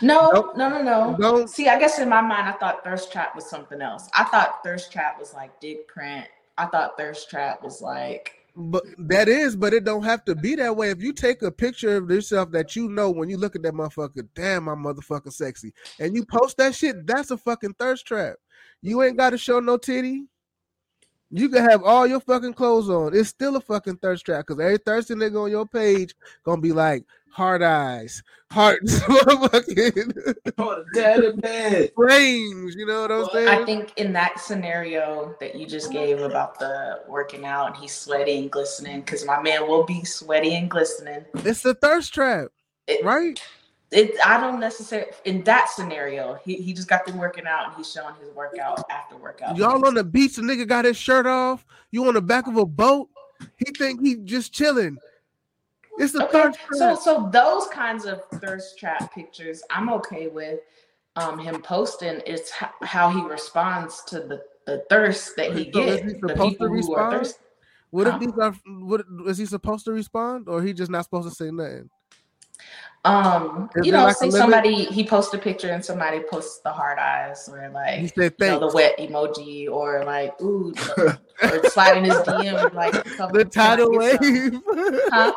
no, 0.00 0.30
Nope. 0.32 0.56
no, 0.56 0.68
no, 0.68 0.82
no. 0.82 1.16
Don't 1.18 1.48
See, 1.50 1.68
I 1.68 1.78
guess 1.78 1.98
in 1.98 2.08
my 2.08 2.20
mind, 2.20 2.48
I 2.48 2.52
thought 2.52 2.84
thirst 2.84 3.12
trap 3.12 3.34
was 3.34 3.48
something 3.48 3.80
else. 3.80 4.08
I 4.16 4.24
thought 4.24 4.62
thirst 4.64 4.92
trap 4.92 5.18
was 5.18 5.34
like 5.34 5.58
dick 5.60 5.88
print. 5.88 6.26
I 6.56 6.66
thought 6.66 6.96
thirst 6.96 7.28
trap 7.28 7.62
was 7.62 7.82
like 7.82 8.43
But 8.56 8.84
that 8.98 9.28
is, 9.28 9.56
but 9.56 9.74
it 9.74 9.84
don't 9.84 10.04
have 10.04 10.24
to 10.26 10.34
be 10.36 10.54
that 10.56 10.76
way. 10.76 10.90
If 10.90 11.02
you 11.02 11.12
take 11.12 11.42
a 11.42 11.50
picture 11.50 11.96
of 11.96 12.08
yourself 12.08 12.52
that 12.52 12.76
you 12.76 12.88
know 12.88 13.10
when 13.10 13.28
you 13.28 13.36
look 13.36 13.56
at 13.56 13.62
that 13.62 13.74
motherfucker, 13.74 14.28
damn, 14.34 14.64
my 14.64 14.74
motherfucker 14.74 15.32
sexy, 15.32 15.72
and 15.98 16.14
you 16.14 16.24
post 16.24 16.56
that 16.58 16.74
shit, 16.74 17.04
that's 17.06 17.32
a 17.32 17.36
fucking 17.36 17.74
thirst 17.74 18.06
trap. 18.06 18.36
You 18.80 19.02
ain't 19.02 19.16
got 19.16 19.30
to 19.30 19.38
show 19.38 19.58
no 19.58 19.76
titty. 19.76 20.26
You 21.30 21.48
can 21.48 21.68
have 21.68 21.82
all 21.82 22.06
your 22.06 22.20
fucking 22.20 22.54
clothes 22.54 22.88
on. 22.88 23.16
It's 23.16 23.28
still 23.28 23.56
a 23.56 23.60
fucking 23.60 23.96
thirst 23.96 24.24
trap 24.24 24.46
because 24.46 24.62
every 24.62 24.78
thirsty 24.78 25.14
nigga 25.14 25.42
on 25.42 25.50
your 25.50 25.66
page 25.66 26.14
gonna 26.44 26.60
be 26.60 26.70
like 26.70 27.04
hard 27.34 27.62
eyes, 27.62 28.22
hearts, 28.52 29.00
motherfucking 29.00 30.36
daddy 30.94 31.32
bed. 31.32 31.90
You 31.98 32.86
know 32.86 33.02
what 33.02 33.10
I'm 33.10 33.18
Well, 33.22 33.30
saying? 33.32 33.48
I 33.48 33.64
think 33.64 33.92
in 33.96 34.12
that 34.12 34.38
scenario 34.38 35.34
that 35.40 35.56
you 35.56 35.66
just 35.66 35.90
gave 35.92 36.20
about 36.20 36.58
the 36.60 37.00
working 37.08 37.44
out 37.44 37.66
and 37.68 37.76
he's 37.76 37.92
sweaty 37.92 38.38
and 38.38 38.50
glistening, 38.50 39.00
because 39.00 39.24
my 39.26 39.42
man 39.42 39.66
will 39.68 39.82
be 39.84 40.04
sweaty 40.04 40.54
and 40.54 40.70
glistening. 40.70 41.24
it's 41.34 41.62
the 41.62 41.74
thirst 41.74 42.14
trap, 42.14 42.48
It- 42.86 43.04
right? 43.04 43.42
it 43.90 44.14
I 44.24 44.40
don't 44.40 44.60
necessarily 44.60 45.10
in 45.24 45.42
that 45.44 45.68
scenario. 45.70 46.38
He, 46.44 46.54
he 46.54 46.72
just 46.72 46.88
got 46.88 47.04
them 47.04 47.18
working 47.18 47.46
out 47.46 47.66
and 47.66 47.76
he's 47.76 47.90
showing 47.90 48.14
his 48.20 48.30
workout 48.34 48.84
after 48.90 49.16
workout. 49.16 49.56
Y'all 49.56 49.84
on 49.86 49.94
the 49.94 50.04
beach, 50.04 50.36
the 50.36 50.42
nigga 50.42 50.66
got 50.68 50.84
his 50.84 50.96
shirt 50.96 51.26
off. 51.26 51.66
You 51.90 52.06
on 52.06 52.14
the 52.14 52.22
back 52.22 52.46
of 52.46 52.56
a 52.56 52.64
boat. 52.64 53.08
He 53.58 53.72
think 53.72 54.00
he 54.00 54.16
just 54.16 54.52
chilling. 54.52 54.98
It's 55.98 56.12
the 56.12 56.24
Okay, 56.24 56.32
third 56.32 56.56
so 56.72 56.94
so 56.94 57.28
those 57.32 57.68
kinds 57.68 58.04
of 58.04 58.24
thirst 58.40 58.78
trap 58.78 59.14
pictures, 59.14 59.62
I'm 59.70 59.90
okay 59.94 60.28
with 60.28 60.60
um 61.16 61.38
him 61.38 61.62
posting. 61.62 62.20
It's 62.26 62.50
h- 62.60 62.68
how 62.82 63.10
he 63.10 63.22
responds 63.22 64.02
to 64.04 64.20
the 64.20 64.42
the 64.66 64.84
thirst 64.90 65.36
that 65.36 65.52
he 65.52 65.70
So 65.72 65.80
is 65.80 66.00
gets. 66.00 66.02
he 66.02 66.20
The 66.20 66.28
supposed 66.28 66.38
to 66.38 66.48
people 66.50 66.68
who 66.68 66.74
are 66.74 66.78
respond? 66.78 67.12
thirsty. 67.12 67.44
What 67.90 68.06
if 68.08 68.18
these 68.18 68.32
are? 68.40 68.52
What 68.66 69.04
is 69.26 69.38
he 69.38 69.46
supposed 69.46 69.84
to 69.84 69.92
respond, 69.92 70.48
or 70.48 70.62
he 70.62 70.72
just 70.72 70.90
not 70.90 71.04
supposed 71.04 71.28
to 71.28 71.34
say 71.34 71.50
nothing? 71.50 71.88
Um, 73.04 73.68
Is 73.76 73.84
you 73.86 73.92
know, 73.92 74.04
like 74.04 74.18
limit? 74.20 74.34
somebody 74.34 74.84
he 74.86 75.04
posts 75.04 75.34
a 75.34 75.38
picture 75.38 75.68
and 75.68 75.84
somebody 75.84 76.20
posts 76.20 76.60
the 76.60 76.72
hard 76.72 76.98
eyes 76.98 77.46
or 77.52 77.68
like 77.68 77.98
He 77.98 78.06
said 78.08 78.34
you 78.40 78.46
know, 78.46 78.58
the 78.58 78.74
wet 78.74 78.96
emoji 78.98 79.68
or 79.70 80.02
like 80.04 80.40
ooh 80.40 80.72
or 80.96 81.18
slide 81.68 81.98
in 81.98 82.04
his 82.04 82.14
DM 82.14 82.72
like 82.72 82.94
The 83.32 83.44
tidal 83.44 83.90
wave. 83.90 84.58
Huh? 85.12 85.34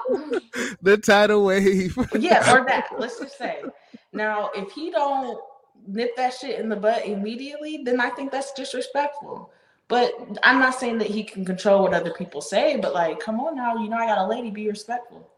the 0.82 0.98
tidal 0.98 1.44
wave. 1.44 1.98
yeah, 2.18 2.54
or 2.54 2.66
that. 2.66 2.88
Let's 2.98 3.20
just 3.20 3.38
say. 3.38 3.62
Now, 4.14 4.50
if 4.56 4.72
he 4.72 4.90
don't 4.90 5.38
nip 5.86 6.16
that 6.16 6.34
shit 6.34 6.60
in 6.62 6.70
the 6.70 6.76
butt 6.78 7.06
immediately, 7.06 7.82
then 7.84 8.00
I 8.00 8.10
think 8.12 8.32
that's 8.32 8.54
disrespectful. 8.54 9.52
But 9.90 10.14
I'm 10.44 10.60
not 10.60 10.76
saying 10.76 10.98
that 11.00 11.08
he 11.08 11.24
can 11.24 11.44
control 11.44 11.84
what 11.84 11.94
other 11.94 12.14
people 12.14 12.42
say, 12.42 12.78
but 12.78 12.94
like, 12.94 13.20
come 13.20 13.40
on 13.40 13.56
now, 13.56 13.78
you 13.78 13.90
know 13.90 13.98
I 13.98 14.06
got 14.06 14.18
a 14.18 14.28
lady, 14.28 14.52
be 14.52 14.68
respectful. 14.68 15.30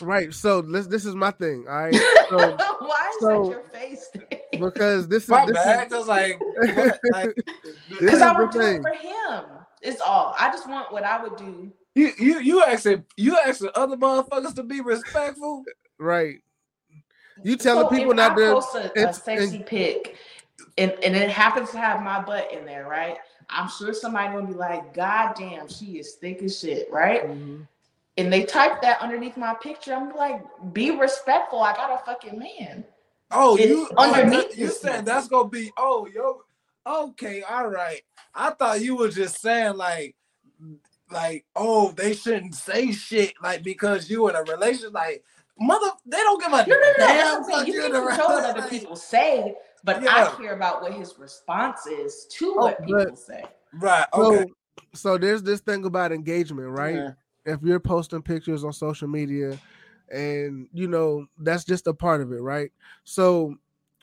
Right. 0.00 0.32
So 0.34 0.60
this 0.62 0.86
this 0.86 1.04
is 1.04 1.14
my 1.14 1.30
thing. 1.30 1.66
All 1.68 1.74
right. 1.74 1.94
So 2.28 2.36
Why 2.38 3.10
is 3.14 3.20
so- 3.20 3.44
that 3.44 3.50
your 3.50 3.62
face? 3.70 4.10
because 4.50 5.06
this 5.06 5.22
is 5.24 5.28
My 5.28 5.46
this 5.46 5.54
bad, 5.54 5.86
is, 5.86 5.92
cause 5.92 6.08
like, 6.08 6.40
what? 6.56 7.00
like 7.12 7.34
This 7.88 8.00
Because 8.00 8.20
I 8.20 8.36
would 8.36 8.50
do 8.50 8.60
it 8.60 8.82
for 8.82 8.92
him. 8.94 9.44
It's 9.80 10.00
all. 10.00 10.34
I 10.38 10.48
just 10.48 10.68
want 10.68 10.92
what 10.92 11.04
I 11.04 11.22
would 11.22 11.36
do. 11.36 11.70
you 11.94 12.10
you 12.18 12.40
you 12.40 12.64
asking 12.64 13.04
you 13.16 13.38
asking 13.46 13.68
other 13.76 13.96
motherfuckers 13.96 14.54
to 14.56 14.64
be 14.64 14.80
respectful. 14.80 15.62
right. 15.98 16.38
You 17.44 17.56
telling 17.56 17.84
So 17.84 17.90
people 17.90 18.10
if 18.12 18.16
not 18.16 18.32
I 18.32 18.34
to. 18.34 18.52
post 18.54 18.74
a, 18.74 18.78
a 18.78 18.86
it's- 19.02 19.22
sexy 19.22 19.62
pic, 19.62 20.16
and, 20.78 20.90
and 21.04 21.14
it 21.14 21.30
happens 21.30 21.70
to 21.70 21.78
have 21.78 22.02
my 22.02 22.20
butt 22.22 22.50
in 22.52 22.64
there, 22.64 22.88
right? 22.88 23.18
I'm 23.50 23.68
sure 23.68 23.92
somebody 23.94 24.32
gonna 24.34 24.48
be 24.48 24.54
like, 24.54 24.94
"God 24.94 25.34
damn, 25.38 25.68
she 25.68 25.98
is 26.00 26.14
thick 26.14 26.42
as 26.42 26.58
shit," 26.58 26.90
right? 26.90 27.24
Mhm. 27.28 27.68
And 28.18 28.32
they 28.32 28.44
typed 28.44 28.80
that 28.82 29.00
underneath 29.02 29.36
my 29.36 29.54
picture. 29.54 29.92
I'm 29.94 30.14
like, 30.16 30.42
"Be 30.72 30.90
respectful. 30.90 31.60
I 31.60 31.74
got 31.74 31.92
a 32.00 32.04
fucking 32.04 32.38
man." 32.38 32.84
Oh, 33.30 33.56
It's 33.56 33.66
you 33.66 33.88
oh, 33.96 34.04
underneath 34.04 34.46
oh, 34.50 34.54
you 34.54 34.66
this 34.68 34.80
saying 34.80 35.04
that's 35.04 35.28
gonna 35.28 35.48
be 35.48 35.70
oh 35.76 36.06
yo 36.06 36.42
okay 36.86 37.42
all 37.42 37.66
right. 37.68 38.00
I 38.34 38.50
thought 38.50 38.80
you 38.80 38.96
were 38.96 39.08
just 39.10 39.40
saying 39.40 39.76
like 39.76 40.14
like 41.10 41.44
oh 41.56 41.90
they 41.92 42.14
shouldn't 42.14 42.54
say 42.54 42.92
shit 42.92 43.34
like 43.42 43.62
because 43.62 44.08
you 44.08 44.28
in 44.28 44.36
a 44.36 44.42
relationship 44.44 44.94
like 44.94 45.22
mother 45.58 45.88
they 46.06 46.18
don't 46.18 46.40
give 46.40 46.52
a 46.52 46.66
No, 46.66 46.74
no, 46.74 46.80
no. 46.80 46.92
damn 46.96 47.06
That's 47.08 47.24
what 47.24 47.36
I'm 47.36 47.44
saying. 47.44 47.56
about 47.56 47.66
You 47.68 47.74
you 47.74 47.82
can 47.82 48.06
control 48.06 48.28
what 48.28 48.44
other 48.56 48.68
people 48.68 48.96
say, 48.96 49.54
but 49.84 50.02
Yeah. 50.02 50.28
I 50.32 50.40
care 50.40 50.54
about 50.54 50.82
what 50.82 50.92
his 50.92 51.18
response 51.18 51.86
is 51.86 52.26
to 52.38 52.54
Oh, 52.56 52.64
what 52.64 52.78
people 52.84 53.04
but- 53.04 53.18
say. 53.18 53.44
Right. 53.74 54.06
So 54.14 54.34
Okay. 54.34 54.52
so 54.94 55.18
there's 55.18 55.42
this 55.42 55.60
thing 55.60 55.84
about 55.84 56.12
engagement, 56.12 56.68
right? 56.70 56.94
Yeah. 56.94 57.10
If 57.46 57.62
you're 57.62 57.80
posting 57.80 58.22
pictures 58.22 58.64
on 58.64 58.72
social 58.72 59.08
media 59.08 59.58
and 60.12 60.68
you 60.72 60.88
know 60.88 61.26
that's 61.38 61.64
just 61.64 61.86
a 61.86 61.94
part 61.94 62.20
of 62.20 62.32
it 62.32 62.40
right? 62.40 62.70
So 63.04 63.56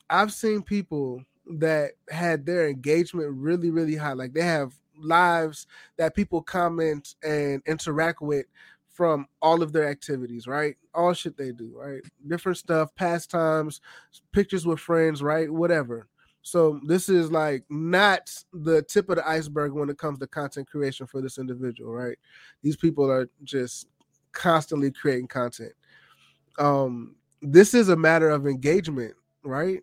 i've 0.09 0.33
seen 0.33 0.61
people 0.61 1.23
that 1.59 1.91
had 2.09 2.45
their 2.45 2.67
engagement 2.67 3.31
really 3.33 3.71
really 3.71 3.95
high 3.95 4.13
like 4.13 4.33
they 4.33 4.41
have 4.41 4.73
lives 4.97 5.65
that 5.97 6.15
people 6.15 6.41
comment 6.41 7.15
and 7.23 7.61
interact 7.65 8.21
with 8.21 8.45
from 8.89 9.25
all 9.41 9.63
of 9.63 9.73
their 9.73 9.87
activities 9.87 10.45
right? 10.47 10.75
All 10.93 11.13
shit 11.13 11.37
they 11.37 11.51
do 11.51 11.73
right? 11.75 12.01
Different 12.27 12.57
stuff 12.57 12.93
pastimes 12.95 13.81
pictures 14.31 14.65
with 14.65 14.79
friends 14.79 15.23
right? 15.23 15.49
Whatever 15.49 16.07
so 16.43 16.79
this 16.85 17.07
is 17.07 17.31
like 17.31 17.63
not 17.69 18.29
the 18.51 18.81
tip 18.83 19.09
of 19.09 19.15
the 19.15 19.27
iceberg 19.27 19.71
when 19.71 19.89
it 19.89 19.97
comes 19.97 20.19
to 20.19 20.27
content 20.27 20.69
creation 20.69 21.07
for 21.07 21.21
this 21.21 21.37
individual 21.37 21.93
right? 21.93 22.17
These 22.61 22.75
people 22.75 23.09
are 23.09 23.29
just 23.43 23.87
constantly 24.33 24.91
creating 24.91 25.27
content. 25.27 25.71
Um 26.59 27.15
this 27.41 27.73
is 27.73 27.89
a 27.89 27.95
matter 27.95 28.29
of 28.29 28.45
engagement 28.45 29.15
right? 29.43 29.81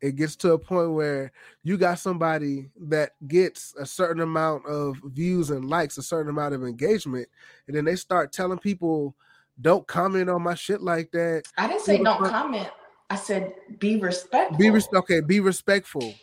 It 0.00 0.14
gets 0.14 0.36
to 0.36 0.52
a 0.52 0.58
point 0.58 0.92
where 0.92 1.32
you 1.64 1.76
got 1.76 1.98
somebody 1.98 2.70
that 2.82 3.10
gets 3.26 3.74
a 3.76 3.84
certain 3.84 4.22
amount 4.22 4.66
of 4.66 4.96
views 5.06 5.50
and 5.50 5.68
likes 5.68 5.98
a 5.98 6.02
certain 6.02 6.30
amount 6.30 6.54
of 6.54 6.62
engagement 6.62 7.28
and 7.66 7.76
then 7.76 7.84
they 7.84 7.96
start 7.96 8.32
telling 8.32 8.58
people 8.58 9.16
don't 9.60 9.86
comment 9.88 10.30
on 10.30 10.42
my 10.42 10.54
shit 10.54 10.80
like 10.80 11.10
that. 11.10 11.42
I 11.56 11.66
didn't 11.66 11.82
say 11.82 12.00
don't 12.00 12.24
comment. 12.24 12.68
I 13.10 13.16
said 13.16 13.54
be 13.78 13.96
respectful. 13.96 14.58
be 14.58 14.70
res- 14.70 14.88
okay 14.92 15.20
be 15.20 15.40
respectful 15.40 16.14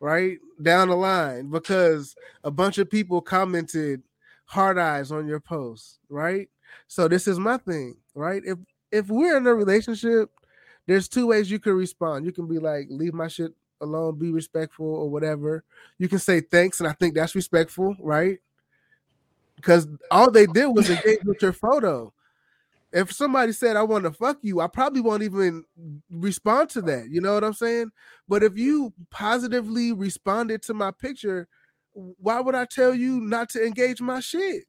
right? 0.00 0.38
Down 0.60 0.88
the 0.88 0.96
line 0.96 1.50
because 1.50 2.14
a 2.42 2.50
bunch 2.50 2.76
of 2.78 2.90
people 2.90 3.22
commented 3.22 4.02
hard 4.44 4.78
eyes 4.78 5.10
on 5.10 5.26
your 5.26 5.40
post 5.40 5.98
right? 6.08 6.48
So 6.88 7.08
this 7.08 7.26
is 7.26 7.38
my 7.38 7.56
thing 7.58 7.96
right? 8.14 8.42
If 8.44 8.58
if 8.92 9.08
we're 9.08 9.36
in 9.36 9.46
a 9.46 9.54
relationship 9.54 10.30
there's 10.86 11.08
two 11.08 11.28
ways 11.28 11.50
you 11.50 11.58
can 11.58 11.72
respond. 11.72 12.26
You 12.26 12.32
can 12.32 12.46
be 12.46 12.58
like 12.58 12.86
leave 12.90 13.14
my 13.14 13.28
shit 13.28 13.52
alone 13.80 14.18
be 14.18 14.30
respectful 14.30 14.86
or 14.86 15.08
whatever. 15.08 15.64
You 15.98 16.08
can 16.08 16.18
say 16.18 16.40
thanks 16.40 16.80
and 16.80 16.88
i 16.88 16.92
think 16.92 17.14
that's 17.14 17.34
respectful 17.34 17.96
right? 18.00 18.38
Because 19.56 19.88
all 20.10 20.30
they 20.30 20.46
did 20.46 20.66
was 20.66 20.90
engage 20.90 21.24
with 21.24 21.40
your 21.40 21.54
photo 21.54 22.12
if 22.94 23.12
somebody 23.12 23.50
said 23.50 23.76
I 23.76 23.82
want 23.82 24.04
to 24.04 24.12
fuck 24.12 24.38
you, 24.42 24.60
I 24.60 24.68
probably 24.68 25.00
won't 25.00 25.24
even 25.24 25.64
respond 26.08 26.70
to 26.70 26.82
that. 26.82 27.08
You 27.10 27.20
know 27.20 27.34
what 27.34 27.42
I'm 27.42 27.52
saying? 27.52 27.90
But 28.28 28.44
if 28.44 28.56
you 28.56 28.92
positively 29.10 29.92
responded 29.92 30.62
to 30.62 30.74
my 30.74 30.92
picture, 30.92 31.48
why 31.92 32.40
would 32.40 32.54
I 32.54 32.66
tell 32.66 32.94
you 32.94 33.20
not 33.20 33.48
to 33.50 33.66
engage 33.66 34.00
my 34.00 34.20
shit? 34.20 34.64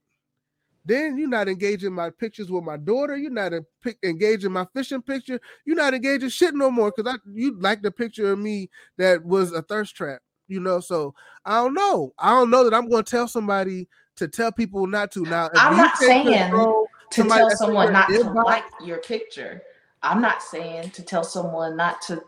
Then 0.84 1.18
you're 1.18 1.30
not 1.30 1.48
engaging 1.48 1.94
my 1.94 2.10
pictures 2.10 2.50
with 2.50 2.64
my 2.64 2.78
daughter. 2.78 3.16
You're 3.16 3.32
not 3.32 3.54
a, 3.54 3.64
pic- 3.84 4.00
engaging 4.04 4.52
my 4.52 4.66
fishing 4.74 5.04
picture. 5.04 5.40
You're 5.64 5.76
not 5.76 5.94
engaging 5.94 6.30
shit 6.30 6.56
no 6.56 6.72
more 6.72 6.92
because 6.96 7.12
I 7.12 7.18
you 7.32 7.60
like 7.60 7.84
the 7.84 7.92
picture 7.92 8.32
of 8.32 8.40
me 8.40 8.70
that 8.98 9.24
was 9.24 9.52
a 9.52 9.62
thirst 9.62 9.96
trap. 9.96 10.22
You 10.48 10.60
know, 10.60 10.80
so 10.80 11.14
I 11.44 11.58
don't 11.58 11.76
know. 11.76 12.14
I 12.18 12.32
don't 12.32 12.50
know 12.50 12.64
that 12.64 12.74
I'm 12.74 12.90
going 12.90 13.04
to 13.04 13.10
tell 13.10 13.28
somebody 13.28 13.88
to 14.16 14.28
tell 14.28 14.52
people 14.52 14.88
not 14.88 15.12
to. 15.12 15.22
Now, 15.22 15.50
I'm 15.56 15.78
not 15.78 15.98
saying 15.98 16.26
control 16.26 16.88
to 17.12 17.22
somebody 17.22 17.40
tell 17.40 17.50
someone 17.52 17.94
not 17.94 18.10
to 18.10 18.24
inbox- 18.24 18.46
like 18.46 18.66
your 18.84 18.98
picture. 18.98 19.62
I'm 20.04 20.22
not 20.22 20.42
saying 20.42 20.92
to 20.92 21.04
tell 21.04 21.24
someone 21.24 21.76
not 21.76 22.02
to 22.04 22.22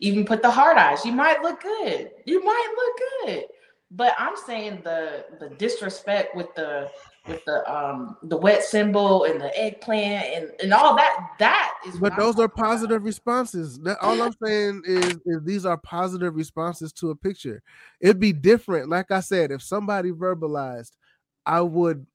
even 0.00 0.24
put 0.24 0.42
the 0.42 0.50
hard 0.50 0.76
eyes. 0.76 1.04
You 1.04 1.12
might 1.12 1.42
look 1.42 1.60
good. 1.60 2.10
You 2.24 2.44
might 2.44 2.74
look 2.76 3.28
good. 3.36 3.44
But 3.92 4.14
I'm 4.18 4.36
saying 4.46 4.82
the 4.84 5.26
the 5.38 5.50
disrespect 5.50 6.34
with 6.34 6.54
the 6.54 6.90
with 7.26 7.44
the 7.44 7.70
um 7.72 8.16
the 8.22 8.36
wet 8.36 8.62
symbol 8.62 9.24
and 9.24 9.40
the 9.40 9.56
eggplant 9.58 10.26
and, 10.26 10.50
and 10.62 10.72
all 10.72 10.96
that 10.96 11.30
that 11.38 11.72
is 11.86 12.00
what 12.00 12.10
But 12.10 12.12
I'm 12.12 12.18
those 12.20 12.34
are 12.36 12.48
talking 12.48 12.62
about. 12.62 12.70
positive 12.70 13.04
responses. 13.04 13.78
That 13.80 13.98
all 14.00 14.20
I'm 14.22 14.34
saying 14.42 14.82
is, 14.86 15.18
is 15.26 15.42
these 15.42 15.66
are 15.66 15.76
positive 15.76 16.34
responses 16.34 16.92
to 16.94 17.10
a 17.10 17.16
picture. 17.16 17.62
It'd 18.00 18.20
be 18.20 18.32
different, 18.32 18.88
like 18.88 19.10
I 19.10 19.20
said, 19.20 19.50
if 19.50 19.62
somebody 19.62 20.10
verbalized, 20.12 20.92
I 21.44 21.60
would 21.60 22.06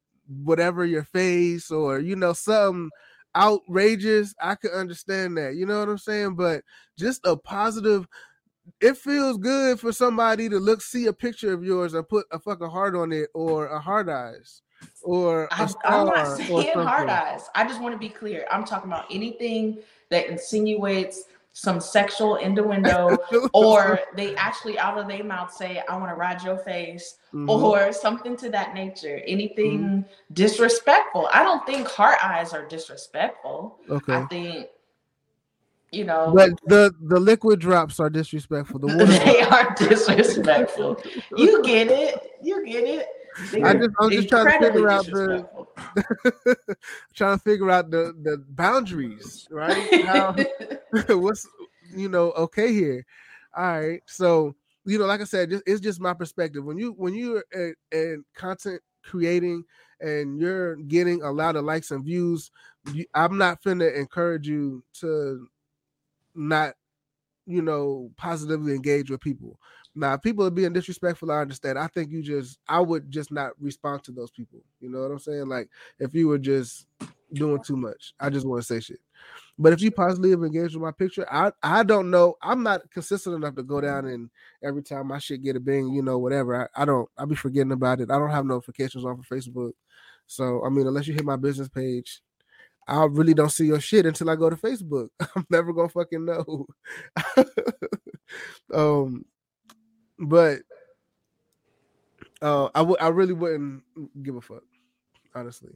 whatever 0.44 0.86
your 0.86 1.04
face 1.04 1.72
or 1.72 2.00
you 2.00 2.16
know 2.16 2.34
something 2.34 2.90
outrageous. 3.36 4.34
I 4.42 4.56
could 4.56 4.72
understand 4.72 5.38
that. 5.38 5.56
You 5.56 5.66
know 5.66 5.80
what 5.80 5.90
I'm 5.90 5.98
saying? 5.98 6.36
But 6.36 6.64
just 6.98 7.22
a 7.26 7.36
positive. 7.36 8.08
It 8.82 8.98
feels 8.98 9.38
good 9.38 9.80
for 9.80 9.92
somebody 9.92 10.50
to 10.50 10.58
look 10.58 10.82
see 10.82 11.06
a 11.06 11.14
picture 11.14 11.54
of 11.54 11.64
yours 11.64 11.94
and 11.94 12.08
put 12.08 12.26
a 12.32 12.40
fucking 12.40 12.70
heart 12.70 12.96
on 12.96 13.12
it 13.12 13.30
or 13.36 13.68
a 13.68 13.80
hard 13.80 14.10
eyes 14.10 14.64
or 15.04 15.48
I, 15.52 15.72
I'm 15.86 16.08
not 16.08 16.38
saying 16.38 16.74
hard 16.74 17.10
eyes. 17.10 17.48
I 17.56 17.68
just 17.68 17.82
want 17.82 17.94
to 17.94 18.00
be 18.00 18.10
clear. 18.10 18.46
I'm 18.52 18.66
talking 18.66 18.92
about 18.92 19.06
anything 19.12 19.80
that 20.10 20.28
insinuates 20.28 21.26
some 21.58 21.80
sexual 21.80 22.36
innuendo 22.36 23.18
or 23.54 24.02
they 24.18 24.36
actually 24.36 24.78
out 24.78 24.98
of 24.98 25.08
their 25.08 25.24
mouth 25.24 25.54
say, 25.54 25.82
I 25.88 25.96
want 25.96 26.12
to 26.12 26.16
ride 26.16 26.44
your 26.44 26.58
face, 26.58 27.16
Mhm. 27.34 27.48
or 27.50 27.94
something 27.94 28.36
to 28.38 28.50
that 28.50 28.74
nature. 28.74 29.22
Anything 29.26 30.04
disrespectful. 30.34 31.30
I 31.34 31.44
don't 31.44 31.66
think 31.66 31.88
heart 31.88 32.18
eyes 32.22 32.52
are 32.52 32.66
disrespectful. 32.66 33.80
okay. 33.90 34.16
I 34.16 34.26
think, 34.26 34.68
you 35.94 36.04
know, 36.04 36.34
But 36.36 36.52
the 36.66 36.94
the 37.04 37.20
liquid 37.22 37.62
drops 37.62 38.02
are 38.02 38.10
disrespectful. 38.10 38.80
The 38.80 38.88
water 38.98 39.06
they 39.06 39.42
are 39.42 39.74
disrespectful. 39.76 41.02
You 41.38 41.64
get 41.64 41.88
it. 41.88 42.32
You 42.42 42.66
get 42.66 42.84
it. 42.84 43.08
They 43.52 43.64
i 43.64 43.74
just 43.74 43.92
i'm 44.00 44.10
just 44.12 44.28
trying 44.28 44.60
to 44.62 44.68
figure 44.74 44.90
out 44.90 45.06
the. 45.06 45.48
trying 47.16 47.38
to 47.38 47.44
figure 47.44 47.70
out 47.70 47.92
the 47.92 48.14
the 48.22 48.44
boundaries, 48.50 49.48
right? 49.50 49.88
How, 50.06 50.36
what's 51.10 51.48
you 51.96 52.10
know 52.10 52.32
okay 52.32 52.74
here? 52.74 53.06
All 53.56 53.80
right, 53.80 54.02
so 54.06 54.56
you 54.86 55.00
know, 55.00 55.06
like 55.06 55.22
I 55.22 55.26
said, 55.26 55.62
it's 55.66 55.82
just 55.82 56.00
my 56.00 56.14
perspective. 56.14 56.64
When 56.64 56.78
you 56.78 56.92
when 56.92 57.14
you're 57.14 57.44
in 57.92 58.24
content 58.36 58.82
creating 59.04 59.64
and 60.00 60.40
you're 60.40 60.76
getting 60.76 61.22
a 61.22 61.32
lot 61.32 61.56
of 61.56 61.66
likes 61.66 61.92
and 61.92 62.04
views, 62.04 62.52
you, 62.94 63.06
I'm 63.14 63.38
not 63.38 63.64
finna 63.64 63.96
encourage 63.96 64.48
you 64.48 64.84
to 65.00 65.48
not, 66.36 66.76
you 67.46 67.62
know, 67.62 68.12
positively 68.18 68.74
engage 68.74 69.10
with 69.10 69.22
people. 69.22 69.60
Now, 69.96 70.18
people 70.18 70.46
are 70.46 70.52
being 70.52 70.74
disrespectful, 70.74 71.32
I 71.32 71.42
understand. 71.42 71.80
I 71.80 71.88
think 71.88 72.12
you 72.12 72.22
just, 72.22 72.60
I 72.68 72.80
would 72.82 73.10
just 73.10 73.32
not 73.32 73.54
respond 73.60 74.04
to 74.04 74.12
those 74.12 74.30
people. 74.30 74.60
You 74.82 74.90
know 74.90 75.02
what 75.02 75.12
I'm 75.12 75.20
saying? 75.20 75.48
Like, 75.48 75.70
if 76.00 76.14
you 76.14 76.28
were 76.28 76.38
just 76.38 76.86
doing 77.34 77.64
too 77.64 77.78
much, 77.78 78.14
I 78.20 78.30
just 78.30 78.46
want 78.46 78.62
to 78.62 78.68
say 78.68 78.80
shit. 78.82 79.00
But 79.58 79.72
if 79.72 79.82
you 79.82 79.92
positively 79.92 80.34
engage 80.34 80.74
with 80.74 80.84
my 80.84 80.92
picture, 80.92 81.26
I 81.32 81.52
I 81.64 81.84
don't 81.84 82.12
know. 82.12 82.36
I'm 82.42 82.62
not 82.62 82.90
consistent 82.92 83.36
enough 83.36 83.56
to 83.56 83.64
go 83.64 83.80
down 83.80 84.06
and 84.06 84.30
every 84.62 84.84
time 84.84 85.08
my 85.08 85.18
shit 85.18 85.44
get 85.44 85.56
a 85.56 85.62
bing, 85.62 85.94
you 85.94 86.02
know, 86.02 86.18
whatever. 86.20 86.70
I, 86.76 86.82
I 86.82 86.86
don't. 86.86 87.10
I'll 87.18 87.26
be 87.26 87.36
forgetting 87.36 87.72
about 87.72 88.02
it. 88.02 88.12
I 88.12 88.20
don't 88.20 88.32
have 88.32 88.46
notifications 88.46 89.06
on 89.06 89.22
for 89.22 89.36
Facebook. 89.36 89.72
So 90.28 90.62
I 90.66 90.70
mean, 90.70 90.88
unless 90.88 91.08
you 91.08 91.14
hit 91.14 91.24
my 91.24 91.38
business 91.38 91.70
page, 91.70 92.22
I 92.88 93.06
really 93.06 93.34
don't 93.34 93.52
see 93.52 93.68
your 93.68 93.80
shit 93.80 94.06
until 94.06 94.30
I 94.30 94.36
go 94.36 94.50
to 94.50 94.58
Facebook. 94.58 95.10
I'm 95.36 95.46
never 95.50 95.72
gonna 95.72 95.90
fucking 95.90 96.26
know. 96.26 96.66
um, 98.74 99.26
but 100.20 100.60
uh, 102.42 102.70
I 102.76 102.82
would 102.82 103.02
I 103.02 103.08
really 103.08 103.34
wouldn't 103.34 103.84
give 104.22 104.36
a 104.36 104.42
fuck, 104.42 104.64
honestly. 105.34 105.72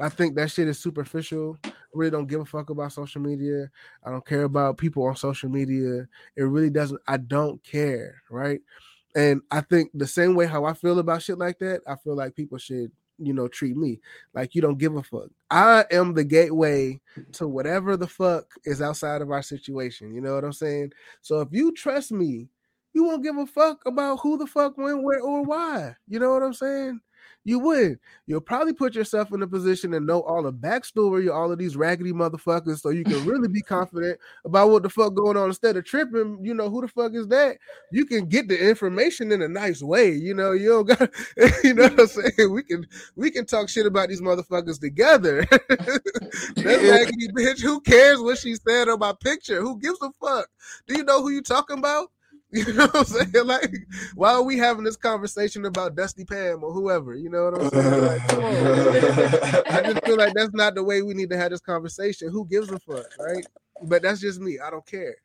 I 0.00 0.08
think 0.08 0.34
that 0.36 0.50
shit 0.50 0.68
is 0.68 0.78
superficial. 0.78 1.58
I 1.64 1.72
really 1.92 2.10
don't 2.10 2.26
give 2.26 2.40
a 2.40 2.44
fuck 2.44 2.70
about 2.70 2.92
social 2.92 3.20
media. 3.20 3.70
I 4.04 4.10
don't 4.10 4.26
care 4.26 4.44
about 4.44 4.78
people 4.78 5.04
on 5.04 5.16
social 5.16 5.48
media. 5.48 6.06
It 6.36 6.42
really 6.42 6.70
doesn't. 6.70 7.00
I 7.06 7.16
don't 7.16 7.62
care, 7.64 8.22
right? 8.30 8.60
And 9.14 9.40
I 9.50 9.62
think 9.62 9.90
the 9.94 10.06
same 10.06 10.34
way 10.34 10.46
how 10.46 10.64
I 10.64 10.74
feel 10.74 10.98
about 10.98 11.22
shit 11.22 11.38
like 11.38 11.58
that, 11.60 11.80
I 11.86 11.96
feel 11.96 12.14
like 12.14 12.36
people 12.36 12.58
should, 12.58 12.92
you 13.18 13.32
know, 13.32 13.48
treat 13.48 13.74
me 13.74 14.00
like 14.34 14.54
you 14.54 14.60
don't 14.60 14.76
give 14.76 14.94
a 14.94 15.02
fuck. 15.02 15.30
I 15.50 15.86
am 15.90 16.12
the 16.12 16.24
gateway 16.24 17.00
to 17.32 17.48
whatever 17.48 17.96
the 17.96 18.06
fuck 18.06 18.44
is 18.64 18.82
outside 18.82 19.22
of 19.22 19.30
our 19.30 19.42
situation. 19.42 20.14
You 20.14 20.20
know 20.20 20.34
what 20.34 20.44
I'm 20.44 20.52
saying? 20.52 20.92
So 21.22 21.40
if 21.40 21.48
you 21.50 21.72
trust 21.72 22.12
me, 22.12 22.48
you 22.96 23.04
won't 23.04 23.22
give 23.22 23.36
a 23.36 23.44
fuck 23.44 23.84
about 23.84 24.20
who 24.20 24.38
the 24.38 24.46
fuck 24.46 24.78
went 24.78 25.02
where 25.02 25.20
or 25.20 25.42
why. 25.42 25.94
You 26.08 26.18
know 26.18 26.32
what 26.32 26.42
I'm 26.42 26.54
saying? 26.54 26.98
You 27.44 27.58
would. 27.58 27.98
You'll 28.26 28.40
probably 28.40 28.72
put 28.72 28.94
yourself 28.94 29.34
in 29.34 29.42
a 29.42 29.46
position 29.46 29.90
to 29.90 30.00
know 30.00 30.22
all 30.22 30.42
the 30.42 30.52
backstory 30.52 31.28
of 31.28 31.34
all 31.36 31.52
of 31.52 31.58
these 31.58 31.76
raggedy 31.76 32.12
motherfuckers 32.12 32.80
so 32.80 32.88
you 32.88 33.04
can 33.04 33.22
really 33.26 33.48
be 33.48 33.60
confident 33.60 34.18
about 34.46 34.70
what 34.70 34.82
the 34.82 34.88
fuck 34.88 35.14
going 35.14 35.36
on 35.36 35.48
instead 35.48 35.76
of 35.76 35.84
tripping. 35.84 36.38
You 36.42 36.54
know, 36.54 36.70
who 36.70 36.80
the 36.80 36.88
fuck 36.88 37.12
is 37.12 37.28
that? 37.28 37.58
You 37.92 38.06
can 38.06 38.30
get 38.30 38.48
the 38.48 38.58
information 38.58 39.30
in 39.30 39.42
a 39.42 39.48
nice 39.48 39.82
way. 39.82 40.12
You 40.12 40.32
know, 40.32 40.52
you 40.52 40.70
don't 40.70 40.86
got 40.86 41.10
you 41.62 41.74
know 41.74 41.82
what 41.82 42.00
I'm 42.00 42.06
saying? 42.06 42.50
We 42.50 42.62
can 42.62 42.86
we 43.14 43.30
can 43.30 43.44
talk 43.44 43.68
shit 43.68 43.84
about 43.84 44.08
these 44.08 44.22
motherfuckers 44.22 44.80
together. 44.80 45.44
that 45.50 46.64
raggedy 46.64 47.28
bitch, 47.28 47.60
who 47.60 47.78
cares 47.82 48.20
what 48.20 48.38
she 48.38 48.54
said 48.54 48.88
on 48.88 49.00
my 49.00 49.12
picture? 49.20 49.60
Who 49.60 49.78
gives 49.78 50.00
a 50.00 50.10
fuck? 50.18 50.48
Do 50.86 50.96
you 50.96 51.04
know 51.04 51.20
who 51.20 51.28
you 51.28 51.42
talking 51.42 51.78
about? 51.78 52.08
You 52.52 52.72
know 52.72 52.86
what 52.86 52.96
I'm 52.96 53.04
saying? 53.04 53.46
Like, 53.46 53.76
why 54.14 54.32
are 54.32 54.42
we 54.42 54.56
having 54.56 54.84
this 54.84 54.96
conversation 54.96 55.64
about 55.66 55.96
Dusty 55.96 56.24
Pam 56.24 56.62
or 56.62 56.72
whoever? 56.72 57.14
You 57.14 57.28
know 57.28 57.50
what 57.50 57.60
I'm 57.60 57.70
saying? 57.70 58.02
Like, 58.02 58.28
come 58.28 58.44
on. 58.44 58.54
I 59.72 59.82
just 59.82 60.04
feel 60.04 60.16
like 60.16 60.32
that's 60.32 60.54
not 60.54 60.74
the 60.74 60.84
way 60.84 61.02
we 61.02 61.12
need 61.12 61.28
to 61.30 61.36
have 61.36 61.50
this 61.50 61.60
conversation. 61.60 62.30
Who 62.30 62.46
gives 62.46 62.70
a 62.70 62.78
fuck, 62.78 63.06
right? 63.18 63.44
But 63.82 64.02
that's 64.02 64.20
just 64.20 64.40
me. 64.40 64.58
I 64.60 64.70
don't 64.70 64.86
care. 64.86 65.16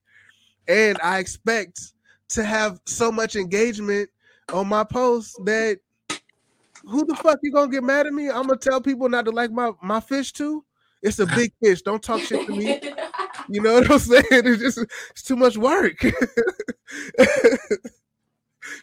And 0.67 0.97
I 1.03 1.19
expect 1.19 1.93
to 2.29 2.43
have 2.43 2.79
so 2.85 3.11
much 3.11 3.35
engagement 3.35 4.09
on 4.51 4.67
my 4.67 4.83
posts 4.83 5.35
that 5.45 5.79
who 6.83 7.05
the 7.05 7.15
fuck 7.15 7.37
you 7.43 7.51
gonna 7.51 7.71
get 7.71 7.83
mad 7.83 8.07
at 8.07 8.13
me? 8.13 8.29
I'm 8.29 8.47
gonna 8.47 8.57
tell 8.57 8.81
people 8.81 9.07
not 9.09 9.25
to 9.25 9.31
like 9.31 9.51
my 9.51 9.71
my 9.81 9.99
fish 9.99 10.33
too. 10.33 10.65
It's 11.01 11.19
a 11.19 11.25
big 11.25 11.53
fish. 11.63 11.81
Don't 11.81 12.01
talk 12.01 12.21
shit 12.21 12.45
to 12.45 12.55
me. 12.55 12.79
You 13.51 13.61
know 13.61 13.73
what 13.73 13.91
I'm 13.91 13.99
saying? 13.99 14.23
It's 14.31 14.61
just 14.61 14.77
it's 15.09 15.23
too 15.23 15.35
much 15.35 15.57
work. 15.57 15.99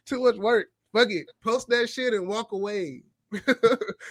too 0.04 0.22
much 0.22 0.36
work. 0.36 0.66
Fuck 0.92 1.10
it. 1.10 1.26
Post 1.42 1.68
that 1.68 1.88
shit 1.88 2.12
and 2.12 2.28
walk 2.28 2.52
away. 2.52 3.02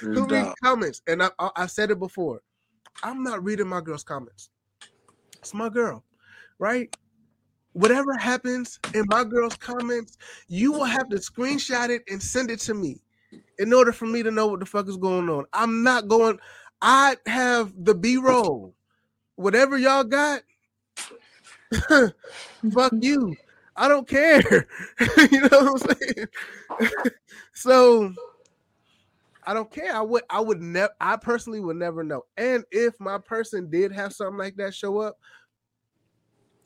Who 0.01 0.25
reads 0.25 0.55
comments? 0.63 1.03
And 1.05 1.21
I, 1.21 1.29
I, 1.37 1.51
I 1.55 1.65
said 1.67 1.91
it 1.91 1.99
before. 1.99 2.41
I'm 3.03 3.21
not 3.21 3.43
reading 3.43 3.67
my 3.67 3.81
girl's 3.81 4.03
comments. 4.03 4.49
It's 5.37 5.53
my 5.53 5.69
girl, 5.69 6.03
right? 6.57 6.95
Whatever 7.73 8.17
happens 8.17 8.79
in 8.95 9.05
my 9.09 9.23
girl's 9.23 9.57
comments, 9.57 10.17
you 10.47 10.71
will 10.71 10.85
have 10.85 11.07
to 11.09 11.17
screenshot 11.17 11.89
it 11.89 12.01
and 12.09 12.19
send 12.21 12.49
it 12.49 12.61
to 12.61 12.73
me 12.73 12.99
in 13.59 13.73
order 13.73 13.91
for 13.91 14.07
me 14.07 14.23
to 14.23 14.31
know 14.31 14.47
what 14.47 14.59
the 14.59 14.65
fuck 14.65 14.87
is 14.87 14.97
going 14.97 15.29
on. 15.29 15.45
I'm 15.53 15.83
not 15.83 16.07
going. 16.07 16.39
I 16.81 17.17
have 17.27 17.73
the 17.77 17.93
B 17.93 18.17
roll. 18.17 18.73
Whatever 19.37 19.77
y'all 19.77 20.03
got, 20.03 20.41
fuck 22.73 22.93
you. 22.99 23.35
I 23.75 23.87
don't 23.87 24.07
care. 24.07 24.67
you 25.31 25.41
know 25.41 25.47
what 25.63 25.81
I'm 25.91 25.97
saying? 25.99 26.27
so 27.53 28.13
I 29.43 29.53
don't 29.53 29.71
care. 29.71 29.95
I 29.95 30.01
would 30.01 30.23
I 30.29 30.41
would 30.41 30.59
never 30.59 30.91
I 30.99 31.15
personally 31.17 31.59
would 31.59 31.77
never 31.77 32.03
know. 32.03 32.23
And 32.35 32.65
if 32.71 32.99
my 32.99 33.19
person 33.19 33.69
did 33.69 33.91
have 33.91 34.11
something 34.11 34.37
like 34.37 34.55
that 34.57 34.73
show 34.73 34.99
up, 34.99 35.19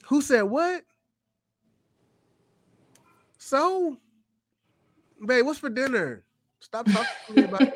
who 0.05 0.21
said 0.21 0.43
what? 0.43 0.83
So, 3.37 3.97
babe, 5.25 5.45
what's 5.45 5.59
for 5.59 5.69
dinner? 5.69 6.23
Stop 6.61 6.85
talking 6.85 7.05
to 7.27 7.33
me 7.33 7.43
about 7.43 7.73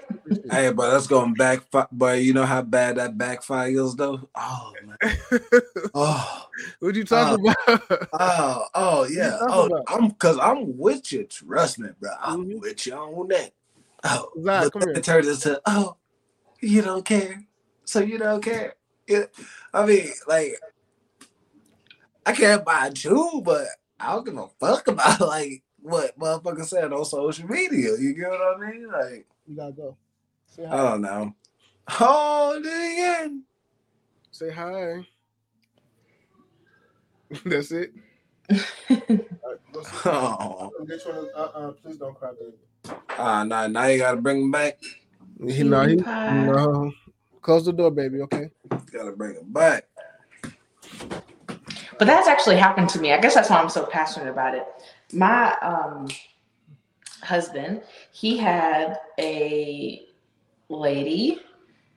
Hey, 0.49 0.71
but 0.71 0.91
that's 0.91 1.07
going 1.07 1.33
back. 1.33 1.63
But 1.91 2.21
you 2.21 2.33
know 2.33 2.45
how 2.45 2.61
bad 2.61 2.97
that 2.97 3.17
backfires 3.17 3.97
though. 3.97 4.29
Oh 4.35 4.73
man. 4.83 5.17
oh, 5.93 6.47
what 6.79 6.95
you 6.95 7.03
talking 7.03 7.47
uh, 7.47 7.51
about? 7.67 8.09
Oh, 8.13 8.65
oh 8.73 9.07
yeah. 9.09 9.37
Oh, 9.41 9.65
about? 9.65 9.83
I'm 9.87 10.09
because 10.09 10.37
I'm 10.39 10.77
with 10.77 11.11
you. 11.11 11.25
Trust 11.25 11.79
me, 11.79 11.89
bro. 11.99 12.11
I'm 12.21 12.45
mm-hmm. 12.45 12.59
with 12.59 12.85
you 12.85 12.93
on 12.93 13.27
that. 13.29 13.51
Oh, 14.03 14.29
Zach, 14.41 14.71
come 14.71 14.83
it 14.89 15.03
turns 15.03 15.27
into 15.27 15.61
oh, 15.65 15.97
you 16.61 16.81
don't 16.81 17.03
care, 17.03 17.43
so 17.85 17.99
you 17.99 18.17
don't 18.19 18.43
care. 18.43 18.75
Yeah, 19.07 19.25
I 19.73 19.85
mean, 19.85 20.09
like, 20.27 20.59
I 22.25 22.33
care 22.33 22.55
about 22.55 23.03
you, 23.03 23.41
but 23.43 23.65
I 23.99 24.13
don't 24.13 24.25
give 24.25 24.37
a 24.37 24.47
fuck 24.59 24.87
about 24.87 25.21
like 25.21 25.63
what 25.85 26.17
motherfucker 26.17 26.65
said 26.65 26.91
on 26.91 27.05
social 27.05 27.47
media. 27.47 27.91
You 27.99 28.15
get 28.15 28.29
what 28.29 28.41
I 28.41 28.71
mean? 28.71 28.87
Like, 28.91 29.27
you 29.47 29.55
gotta 29.55 29.71
go. 29.71 29.95
Say 30.47 30.65
hi. 30.65 30.73
I 30.73 30.89
don't 30.89 31.01
know. 31.01 31.35
Hold 31.87 32.65
it 32.65 33.25
in. 33.25 33.43
Say 34.31 34.49
hi. 34.49 35.05
That's 37.45 37.71
it. 37.71 37.93
oh. 40.05 40.71
Uh, 41.35 41.39
uh, 41.39 41.71
please 41.71 41.97
don't 41.97 42.15
cry, 42.15 42.31
baby. 42.31 42.97
Ah, 43.11 43.41
uh, 43.41 43.43
nah, 43.43 43.67
now 43.67 43.85
you 43.85 43.99
gotta 43.99 44.17
bring 44.17 44.41
him 44.41 44.51
back. 44.51 44.79
He, 45.39 45.63
no, 45.63 45.85
he, 45.85 45.95
no. 45.95 46.91
Close 47.41 47.65
the 47.65 47.73
door, 47.73 47.91
baby. 47.91 48.21
Okay. 48.21 48.49
Gotta 48.91 49.11
bring 49.11 49.35
him 49.35 49.51
back. 49.51 49.85
But 51.97 52.07
that's 52.07 52.27
actually 52.27 52.57
happened 52.57 52.89
to 52.89 52.99
me. 52.99 53.13
I 53.13 53.21
guess 53.21 53.35
that's 53.35 53.49
why 53.49 53.57
I'm 53.57 53.69
so 53.69 53.85
passionate 53.85 54.29
about 54.29 54.55
it 54.55 54.65
my 55.15 55.55
um, 55.61 56.07
husband, 57.23 57.81
he 58.11 58.37
had 58.37 58.99
a 59.19 60.05
lady, 60.69 61.39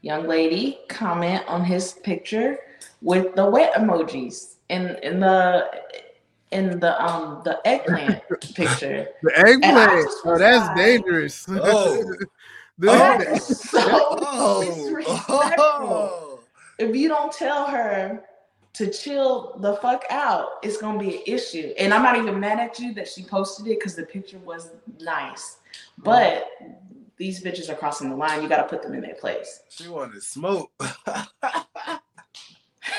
young 0.03 0.27
lady, 0.27 0.79
comment 0.89 1.43
on 1.47 1.65
his 1.65 1.93
picture 1.93 2.59
with 3.03 3.35
the 3.35 3.45
wet 3.45 3.75
emojis 3.75 4.55
in 4.69 4.97
in 5.03 5.21
the 5.21 5.71
in 6.51 6.81
the 6.81 7.03
um 7.03 7.43
the 7.45 7.61
eggplant 7.67 8.23
picture. 8.55 9.09
The 9.23 9.39
eggplant. 9.39 10.09
Oh, 10.25 10.39
that's 10.39 10.75
dangerous. 10.79 11.47
Oh. 11.61 12.15
that 12.79 13.43
so 13.43 13.81
oh. 13.83 15.03
oh. 15.59 16.41
If 16.79 16.95
you 16.95 17.09
don't 17.09 17.33
tell 17.33 17.67
her 17.67 18.23
to 18.75 18.91
chill 18.91 19.57
the 19.61 19.77
fuck 19.77 20.05
out, 20.11 20.59
it's 20.63 20.77
gonna 20.77 20.99
be 20.99 21.17
an 21.17 21.23
issue. 21.27 21.73
And 21.79 21.93
I'm 21.93 22.03
not 22.03 22.17
even 22.17 22.39
mad 22.39 22.61
at 22.61 22.79
you 22.79 22.95
that 22.95 23.09
she 23.09 23.23
posted 23.23 23.67
it 23.67 23.79
because 23.79 23.95
the 23.95 24.05
picture 24.05 24.39
was 24.39 24.71
nice. 25.01 25.57
But 25.99 26.49
these 27.17 27.43
bitches 27.43 27.69
are 27.69 27.75
crossing 27.75 28.11
the 28.11 28.17
line. 28.17 28.43
You 28.43 28.49
got 28.49 28.63
to 28.63 28.69
put 28.69 28.83
them 28.83 28.95
in 28.95 29.01
their 29.01 29.17
place. 29.17 29.61
She 29.69 29.89
wanted 29.89 30.23
smoke. 30.23 30.71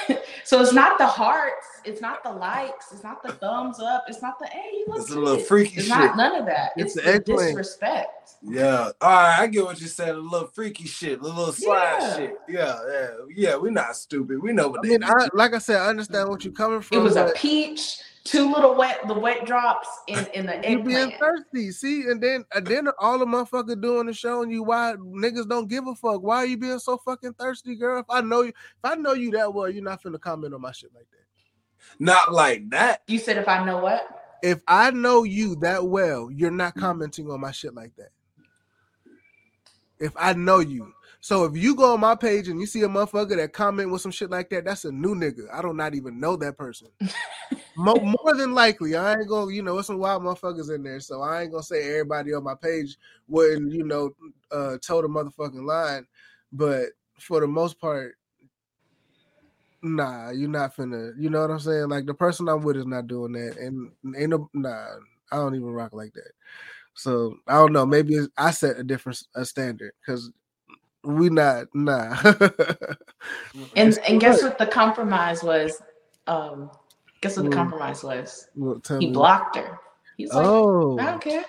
so 0.44 0.62
it's 0.62 0.74
not 0.74 0.98
the 0.98 1.08
hearts 1.08 1.66
It's 1.86 2.02
not 2.02 2.24
the 2.24 2.32
likes. 2.32 2.92
It's 2.92 3.04
not 3.04 3.22
the 3.24 3.32
thumbs 3.34 3.80
up. 3.80 4.06
It's 4.08 4.22
not 4.22 4.40
the 4.40 4.48
hey, 4.48 4.70
you 4.74 4.86
look 4.88 5.00
It's 5.00 5.12
a 5.12 5.20
little 5.20 5.40
freaky 5.44 5.78
It's 5.78 5.88
shit. 5.88 5.98
not 5.98 6.18
none 6.18 6.36
of 6.36 6.46
that. 6.46 6.72
It's 6.76 6.96
It's, 6.96 6.96
the 6.96 7.02
the 7.12 7.16
eggplant. 7.18 7.40
disrespect. 7.58 8.32
Yeah. 8.42 8.92
All 9.02 9.10
right, 9.10 9.40
I 9.40 9.48
get 9.48 9.66
what 9.66 9.82
you 9.82 9.88
said. 9.88 10.16
A 10.16 10.18
little 10.18 10.48
freaky 10.48 10.86
shit, 10.88 11.20
a 11.20 11.24
little 11.24 11.52
slide 11.52 11.98
Yeah. 12.02 12.16
shit. 12.16 12.38
Yeah, 12.48 12.80
yeah, 12.92 13.08
yeah. 13.36 13.56
We're 13.58 13.72
not 13.72 13.96
stupid. 13.96 14.42
We 14.42 14.54
know 14.54 14.70
what 14.70 14.80
I 14.80 14.84
they 14.84 14.90
mean, 14.90 15.02
do. 15.02 15.08
I 15.08 15.28
like 15.34 15.54
I 15.54 15.58
said, 15.60 15.82
I 15.82 15.88
understand 15.88 16.30
what 16.30 16.44
you're 16.46 16.54
coming 16.54 16.82
from. 16.82 16.98
It 17.00 17.02
was 17.02 17.16
a 17.18 17.34
peach, 17.36 17.98
two 18.24 18.50
little 18.50 18.76
wet, 18.76 19.02
the 19.08 19.14
wet 19.14 19.46
drops 19.46 19.90
in 20.08 20.26
in 20.34 20.46
the 20.46 20.56
egg. 20.66 20.72
you 20.72 20.84
being 20.84 21.12
eggplant. 21.12 21.20
thirsty, 21.20 21.72
see, 21.72 22.04
and 22.04 22.24
then 22.24 22.46
and 22.56 22.66
then 22.66 22.88
all 23.00 23.18
the 23.20 23.26
motherfucker 23.26 23.80
doing 23.82 24.08
is 24.08 24.18
showing 24.18 24.50
you 24.52 24.64
why 24.64 24.94
niggas 24.98 25.50
don't 25.50 25.68
give 25.68 25.86
a 25.88 25.96
fuck. 25.96 26.22
Why 26.22 26.38
are 26.38 26.46
you 26.46 26.58
being 26.58 26.80
so 26.80 26.98
fucking 26.98 27.34
thirsty, 27.34 27.76
girl? 27.76 28.00
If 28.00 28.06
I 28.10 28.22
know 28.22 28.42
you, 28.44 28.50
if 28.50 28.56
I 28.86 28.96
know 28.96 29.14
you 29.14 29.32
that 29.32 29.54
well, 29.54 29.70
you're 29.70 29.84
not 29.84 30.02
finna 30.02 30.20
comment 30.22 30.54
on 30.54 30.62
my 30.62 30.72
shit 30.72 30.94
like 30.96 31.08
that. 31.12 31.19
Not 32.00 32.32
like 32.32 32.70
that. 32.70 33.04
You 33.08 33.20
said 33.20 33.38
if 33.38 33.48
I 33.48 33.66
know 33.66 33.80
what? 33.80 34.08
If 34.42 34.62
I 34.68 34.92
know 34.92 35.24
you 35.24 35.56
that 35.58 35.86
well, 35.86 36.30
you're 36.32 36.52
not 36.52 36.76
commenting 36.76 37.30
on 37.30 37.42
my 37.42 37.52
shit 37.52 37.74
like 37.74 37.96
that. 37.98 38.10
If 40.00 40.14
I 40.16 40.34
know 40.34 40.60
you. 40.60 40.94
So 41.22 41.44
if 41.44 41.58
you 41.58 41.76
go 41.76 41.94
on 41.94 42.00
my 42.00 42.16
page 42.16 42.48
and 42.48 42.60
you 42.62 42.66
see 42.66 42.82
a 42.84 42.88
motherfucker 42.88 43.36
that 43.36 43.52
comment 43.52 43.92
with 43.92 44.02
some 44.02 44.12
shit 44.12 44.30
like 44.30 44.50
that, 44.52 44.64
that's 44.64 44.86
a 44.86 44.92
new 44.92 45.16
nigga. 45.16 45.54
I 45.54 45.62
do 45.62 45.68
not 45.68 45.76
not 45.76 45.96
even 45.96 46.20
know 46.20 46.38
that 46.38 46.58
person. 46.58 46.88
Mo- 47.76 47.96
more 47.96 48.36
than 48.36 48.54
likely, 48.54 48.96
I 48.96 49.14
ain't 49.14 49.28
gonna, 49.28 49.52
you 49.52 49.62
know, 49.62 49.78
it's 49.78 49.88
some 49.88 50.00
wild 50.00 50.24
motherfuckers 50.24 50.74
in 50.74 50.84
there, 50.84 51.00
so 51.00 51.22
I 51.22 51.44
ain't 51.44 51.52
gonna 51.52 51.64
say 51.64 51.90
everybody 51.90 52.34
on 52.34 52.44
my 52.44 52.56
page 52.56 52.98
wouldn't, 53.28 53.72
you 53.72 53.84
know, 53.84 54.12
uh, 54.52 54.78
toe 54.82 55.02
the 55.02 55.08
motherfucking 55.08 55.66
line. 55.66 56.06
But 56.52 56.88
for 57.20 57.42
the 57.42 57.48
most 57.48 57.80
part, 57.80 58.16
nah, 59.82 60.32
you're 60.32 60.50
not 60.50 60.76
finna. 60.76 61.12
You 61.18 61.30
know 61.30 61.42
what 61.42 61.52
I'm 61.52 61.60
saying? 61.60 61.90
Like 61.90 62.06
the 62.06 62.14
person 62.14 62.48
I'm 62.50 62.62
with 62.62 62.78
is 62.78 62.86
not 62.86 63.08
doing 63.08 63.34
that, 63.34 63.58
and 63.58 63.92
ain't 64.18 64.30
no 64.30 64.50
nah. 64.54 64.86
I 65.32 65.36
don't 65.36 65.56
even 65.56 65.68
rock 65.70 65.94
like 65.94 66.14
that. 66.14 66.32
So 66.96 67.38
I 67.48 67.54
don't 67.54 67.72
know. 67.74 67.86
Maybe 67.86 68.16
it's- 68.16 68.30
I 68.38 68.52
set 68.52 68.80
a 68.80 68.84
different 68.84 69.22
a 69.36 69.46
standard 69.46 69.94
because 70.06 70.32
we 71.04 71.30
not 71.30 71.68
nah. 71.74 72.18
And 73.76 73.98
and 74.08 74.20
guess 74.20 74.44
what 74.44 74.58
the 74.58 74.68
compromise 74.68 75.44
was? 75.44 75.82
Um, 76.28 76.70
guess 77.22 77.38
what 77.38 77.44
the 77.44 77.50
Mm. 77.50 77.56
compromise 77.56 78.04
was? 78.04 78.48
Well, 78.56 78.80
tell 78.80 79.00
He 79.00 79.08
me. 79.08 79.14
blocked 79.14 79.56
her. 79.56 79.80
He's 80.18 80.34
like, 80.34 80.46
Oh, 80.46 81.00
I 81.00 81.06
don't 81.06 81.22
care. 81.22 81.46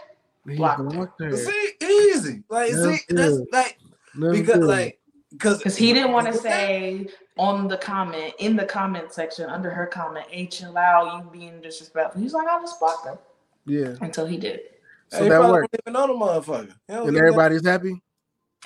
he 0.49 0.57
blocked 0.57 0.81
her. 0.81 0.85
blocked 0.85 1.21
her. 1.21 1.37
See, 1.37 1.71
easy. 1.83 2.45
Like, 2.49 2.73
That's 2.73 2.83
see, 3.07 3.15
that's 3.15 3.41
like 3.53 3.79
That's 4.15 4.39
because 4.39 4.59
good. 4.59 4.69
like 4.69 5.01
because 5.33 5.59
Because 5.59 5.77
he 5.77 5.93
didn't 5.93 6.13
want 6.13 6.27
to 6.29 6.35
say 6.35 7.07
on 7.41 7.67
the 7.67 7.79
comment, 7.79 8.35
in 8.39 8.55
the 8.55 8.67
comment 8.67 9.13
section, 9.13 9.49
under 9.49 9.71
her 9.71 9.87
comment, 9.87 10.27
hey, 10.29 10.47
chill 10.47 10.77
out, 10.77 11.25
you 11.25 11.31
being 11.31 11.61
disrespectful. 11.61 12.21
He's 12.21 12.35
like, 12.35 12.47
I 12.47 12.61
just 12.61 12.79
blocked 12.79 13.07
him." 13.07 13.19
yeah. 13.67 13.95
until 14.01 14.27
he 14.27 14.37
did. 14.37 14.61
So 15.09 15.25
Hey, 15.25 15.29
that 15.29 15.41
worked, 15.41 15.77
even 15.87 15.93
know 15.93 16.07
the 16.07 16.13
motherfucker. 16.13 16.75
He 16.87 16.95
and 16.95 17.05
give 17.07 17.15
a 17.15 17.19
everybody's 17.19 17.67
happy. 17.67 18.01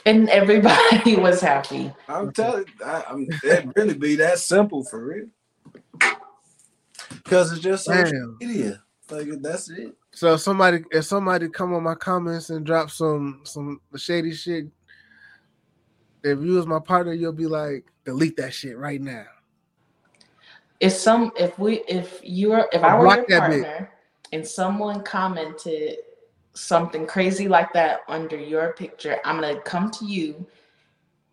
And 0.06 0.28
everybody 0.28 1.16
was 1.16 1.40
happy. 1.40 1.92
I'm 2.08 2.32
telling 2.32 2.66
I, 2.84 3.04
I'm 3.08 3.26
it 3.42 3.68
really 3.76 3.94
be 3.94 4.16
that 4.16 4.38
simple 4.38 4.84
for 4.84 5.06
real. 5.06 5.26
Because 7.08 7.52
it's 7.52 7.62
just 7.62 7.84
social 7.86 8.36
media. 8.40 8.82
Like 9.10 9.28
that's 9.40 9.70
it. 9.70 9.94
So 10.12 10.34
if 10.34 10.40
somebody 10.40 10.84
if 10.90 11.04
somebody 11.04 11.48
come 11.48 11.72
on 11.74 11.82
my 11.82 11.94
comments 11.94 12.50
and 12.50 12.66
drop 12.66 12.90
some 12.90 13.42
some 13.44 13.80
shady 13.96 14.34
shit, 14.34 14.66
if 16.24 16.40
you 16.40 16.54
was 16.54 16.66
my 16.66 16.80
partner, 16.80 17.12
you'll 17.12 17.32
be 17.32 17.46
like, 17.46 17.84
delete 18.04 18.36
that 18.38 18.54
shit 18.54 18.76
right 18.78 19.00
now. 19.00 19.26
If 20.80 20.92
some, 20.92 21.32
if 21.38 21.58
we, 21.58 21.82
if 21.88 22.20
you're, 22.22 22.66
if 22.72 22.82
I 22.82 22.88
I'll 22.88 22.98
were 22.98 23.24
your 23.28 23.40
partner 23.40 23.90
and 24.32 24.46
someone 24.46 25.02
commented 25.02 25.98
something 26.54 27.06
crazy 27.06 27.48
like 27.48 27.72
that 27.74 28.00
under 28.08 28.36
your 28.36 28.72
picture, 28.72 29.18
I'm 29.24 29.40
gonna 29.40 29.60
come 29.60 29.90
to 29.92 30.04
you 30.04 30.46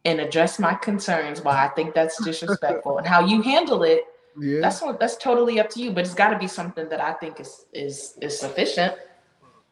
and 0.06 0.20
address 0.20 0.60
my 0.60 0.74
concerns 0.76 1.42
why 1.42 1.66
I 1.66 1.70
think 1.70 1.94
that's 1.94 2.24
disrespectful 2.24 2.98
and 2.98 3.08
how 3.08 3.26
you 3.26 3.42
handle 3.42 3.84
it. 3.84 4.06
Yeah. 4.40 4.62
That's 4.62 4.82
what 4.82 5.00
that's 5.00 5.18
totally 5.18 5.60
up 5.60 5.70
to 5.72 5.82
you, 5.82 5.92
but 5.92 6.06
it's 6.06 6.14
got 6.14 6.30
to 6.30 6.40
be 6.40 6.48
something 6.48 6.88
that 6.90 7.02
I 7.02 7.14
think 7.14 7.40
is 7.40 7.66
is 7.74 8.18
is 8.22 8.40
sufficient. 8.40 8.96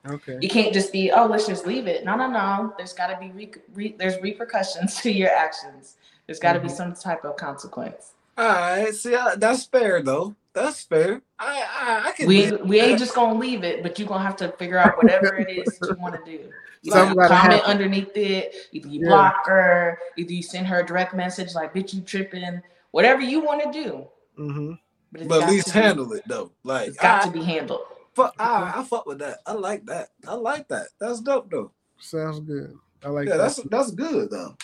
Okay. 0.08 0.38
You 0.42 0.50
can't 0.50 0.74
just 0.74 0.92
be, 0.92 1.12
oh, 1.12 1.26
let's 1.26 1.48
just 1.48 1.66
leave 1.66 1.88
it. 1.88 2.06
No, 2.06 2.16
no, 2.16 2.30
no. 2.30 2.74
There's 2.78 2.94
got 2.94 3.08
to 3.08 3.18
be 3.20 3.32
re- 3.32 3.52
re- 3.74 3.96
there's 3.98 4.22
repercussions 4.22 4.96
to 5.02 5.12
your 5.12 5.30
actions. 5.30 5.98
There's 6.26 6.40
got 6.40 6.54
to 6.54 6.60
be 6.60 6.68
Mhm. 6.68 6.78
some 6.78 6.94
type 6.94 7.26
of 7.26 7.36
consequence. 7.38 8.14
All 8.38 8.46
right, 8.48 8.94
see, 8.96 9.16
I, 9.16 9.36
that's 9.36 9.66
fair 9.66 10.02
though. 10.02 10.34
That's 10.54 10.84
fair. 10.84 11.22
I 11.38 11.64
I, 12.06 12.08
I 12.08 12.12
can. 12.14 12.28
We 12.28 12.44
live 12.50 12.60
with 12.62 12.70
we 12.70 12.80
ain't 12.80 12.98
just 12.98 13.14
gonna 13.14 13.38
leave 13.38 13.64
it, 13.66 13.84
but 13.84 14.00
you're 14.00 14.08
gonna 14.08 14.24
have 14.24 14.38
to 14.38 14.50
figure 14.54 14.78
out 14.78 14.96
whatever 14.98 15.36
it 15.38 15.50
is 15.50 15.78
that 15.80 15.90
you 15.90 16.02
want 16.02 16.16
to 16.16 16.32
do. 16.32 16.50
You 16.82 16.94
Something 16.94 17.18
gotta 17.18 17.28
gotta 17.28 17.42
comment 17.42 17.60
happen. 17.64 17.72
underneath 17.72 18.16
it. 18.16 18.56
Either 18.72 18.88
you 18.88 19.02
Yeah. 19.02 19.08
block 19.10 19.46
her, 19.48 20.00
either 20.16 20.32
you 20.32 20.42
send 20.42 20.66
her 20.68 20.80
a 20.80 20.86
direct 20.86 21.14
message 21.14 21.54
like 21.54 21.74
"bitch, 21.74 21.94
you 21.94 22.00
tripping," 22.00 22.62
whatever 22.92 23.20
you 23.22 23.42
want 23.42 23.62
to 23.64 23.84
do. 23.84 24.08
Mm-hmm. 24.42 24.72
But, 25.12 25.28
but 25.28 25.44
at 25.44 25.50
least 25.50 25.68
to 25.68 25.74
be- 25.74 25.80
handle 25.82 26.14
it 26.14 26.24
though. 26.26 26.52
Like 26.64 26.88
It's 26.88 26.98
got 26.98 27.24
I, 27.24 27.26
to 27.26 27.32
be 27.34 27.44
handled. 27.44 27.82
Fuck, 28.20 28.36
I, 28.40 28.74
I 28.78 28.84
fuck 28.84 29.06
with 29.06 29.20
that. 29.20 29.40
I 29.46 29.54
like 29.54 29.86
that. 29.86 30.10
I 30.28 30.34
like 30.36 30.68
that. 30.70 30.88
That's 31.00 31.22
dope 31.22 31.50
though. 31.50 31.72
Sounds 32.00 32.40
good. 32.40 32.76
I 33.04 33.10
like 33.10 33.28
yeah, 33.28 33.38
that. 33.38 33.44
that's 33.44 33.64
that's 33.64 33.92
good 33.92 34.30
though. 34.30 34.56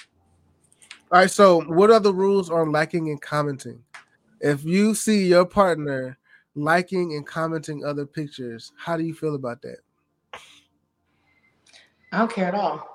All 1.11 1.19
right. 1.19 1.31
So, 1.31 1.61
what 1.61 1.91
are 1.91 1.99
the 1.99 2.13
rules 2.13 2.49
on 2.49 2.71
liking 2.71 3.09
and 3.09 3.21
commenting? 3.21 3.81
If 4.41 4.63
you 4.63 4.93
see 4.93 5.25
your 5.25 5.45
partner 5.45 6.17
liking 6.55 7.13
and 7.13 7.25
commenting 7.25 7.85
other 7.85 8.05
pictures, 8.05 8.73
how 8.77 8.97
do 8.97 9.03
you 9.03 9.13
feel 9.13 9.35
about 9.35 9.61
that? 9.61 9.77
I 12.11 12.19
don't 12.19 12.31
care 12.31 12.47
at 12.47 12.55
all. 12.55 12.91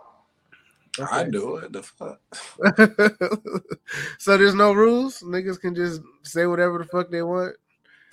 I 1.10 1.24
do 1.24 1.56
it. 1.56 1.72
The 1.72 1.82
fuck. 1.82 2.20
so 4.18 4.36
there's 4.36 4.54
no 4.54 4.72
rules. 4.72 5.20
Niggas 5.22 5.60
can 5.60 5.74
just 5.74 6.02
say 6.22 6.46
whatever 6.46 6.78
the 6.78 6.84
fuck 6.84 7.10
they 7.10 7.22
want. 7.22 7.56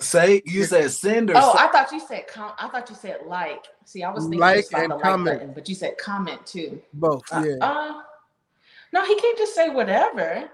Say 0.00 0.42
you 0.44 0.64
said 0.64 0.90
send 0.92 1.30
or 1.30 1.34
Oh, 1.36 1.52
say- 1.56 1.64
I 1.64 1.68
thought 1.72 1.90
you 1.90 2.00
said 2.00 2.28
com- 2.28 2.52
I 2.58 2.68
thought 2.68 2.88
you 2.88 2.94
said 2.96 3.20
like. 3.26 3.64
See, 3.84 4.02
I 4.04 4.10
was 4.10 4.24
thinking 4.24 4.40
Like 4.40 4.56
just 4.56 4.70
about 4.70 4.82
and 4.82 4.92
the 4.92 4.96
like 4.96 5.24
button, 5.24 5.52
but 5.54 5.68
you 5.68 5.74
said 5.74 5.98
comment 5.98 6.46
too. 6.46 6.80
Both. 6.94 7.24
Ah, 7.32 7.42
Yeah. 7.42 7.56
Uh, 7.60 8.00
no, 8.92 9.04
he 9.04 9.16
can't 9.20 9.36
just 9.36 9.54
say 9.54 9.70
whatever. 9.70 10.48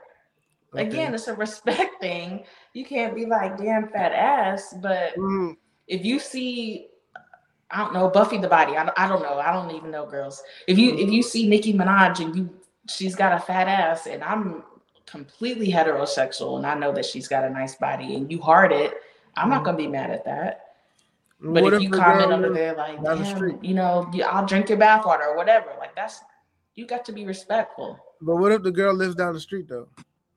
Okay. 0.75 0.87
Again, 0.87 1.15
it's 1.15 1.29
a 1.29 1.35
respect 1.35 2.01
thing. 2.01 2.45
You 2.73 2.85
can't 2.85 3.15
be 3.15 3.27
like 3.27 3.59
damn 3.59 3.89
fat 3.89 4.12
ass, 4.12 4.75
but 4.81 5.15
Mm, 5.16 5.57
if 5.89 6.05
you 6.05 6.19
see 6.19 6.89
I 7.71 7.79
don't 7.79 7.93
know 7.93 8.09
Buffy 8.09 8.39
the 8.39 8.49
Body. 8.49 8.77
I 8.77 8.85
don't, 8.85 8.99
I 8.99 9.09
don't 9.09 9.23
know. 9.23 9.39
I 9.39 9.53
don't 9.53 9.75
even 9.75 9.91
know 9.91 10.07
girls. 10.07 10.43
If 10.66 10.79
you 10.79 10.95
if 10.97 11.11
you 11.11 11.23
see 11.23 11.49
Nicki 11.49 11.75
Minaj 11.75 12.21
and 12.21 12.35
you 12.35 12.51
she's 12.89 13.15
got 13.15 13.33
a 13.33 13.41
fat 13.41 13.69
ass 13.69 14.07
and 14.07 14.23
I'm 14.25 14.62
completely 15.07 15.71
heterosexual 15.71 16.57
and 16.57 16.66
I 16.66 16.75
know 16.75 16.93
that 16.93 17.05
she's 17.05 17.29
got 17.29 17.45
a 17.45 17.51
nice 17.51 17.75
body 17.75 18.15
and 18.15 18.31
you 18.31 18.41
heart 18.41 18.73
it, 18.73 18.95
I'm 19.36 19.48
not 19.51 19.62
Mhm. 19.62 19.65
gonna 19.65 19.77
be 19.77 19.86
mad 19.86 20.11
at 20.11 20.24
that. 20.24 20.61
But 21.40 21.62
what 21.62 21.74
if 21.74 21.82
you 21.82 21.90
comment 21.90 22.28
girl 22.28 22.32
under 22.35 22.52
there 22.52 22.74
like, 22.74 23.02
down 23.02 23.19
the 23.19 23.24
street? 23.24 23.62
you 23.62 23.74
know, 23.74 24.11
I'll 24.27 24.47
drink 24.47 24.69
your 24.69 24.78
bathwater 24.78 25.27
or 25.27 25.36
whatever, 25.36 25.73
like 25.78 25.94
that's 25.94 26.23
you 26.74 26.86
got 26.86 27.05
to 27.05 27.12
be 27.12 27.27
respectful. 27.27 27.98
But 28.20 28.36
what 28.36 28.51
if 28.52 28.62
the 28.62 28.70
girl 28.73 28.94
lives 28.94 29.15
down 29.15 29.35
the 29.35 29.40
street 29.40 29.69
though? 29.69 29.89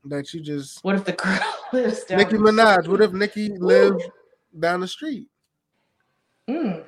That 0.05 0.33
you 0.33 0.41
just 0.41 0.83
What 0.83 0.95
if 0.95 1.05
the 1.05 1.13
girl 1.13 1.39
lives 1.73 2.03
down 2.05 2.19
Nicki 2.19 2.37
the 2.37 2.43
Minaj. 2.43 2.73
street? 2.73 2.87
What 2.91 3.01
if 3.01 3.13
Nicki 3.13 3.49
lived 3.57 4.03
down 4.59 4.81
the 4.81 4.87
street? 4.87 5.27
Mm. 6.49 6.83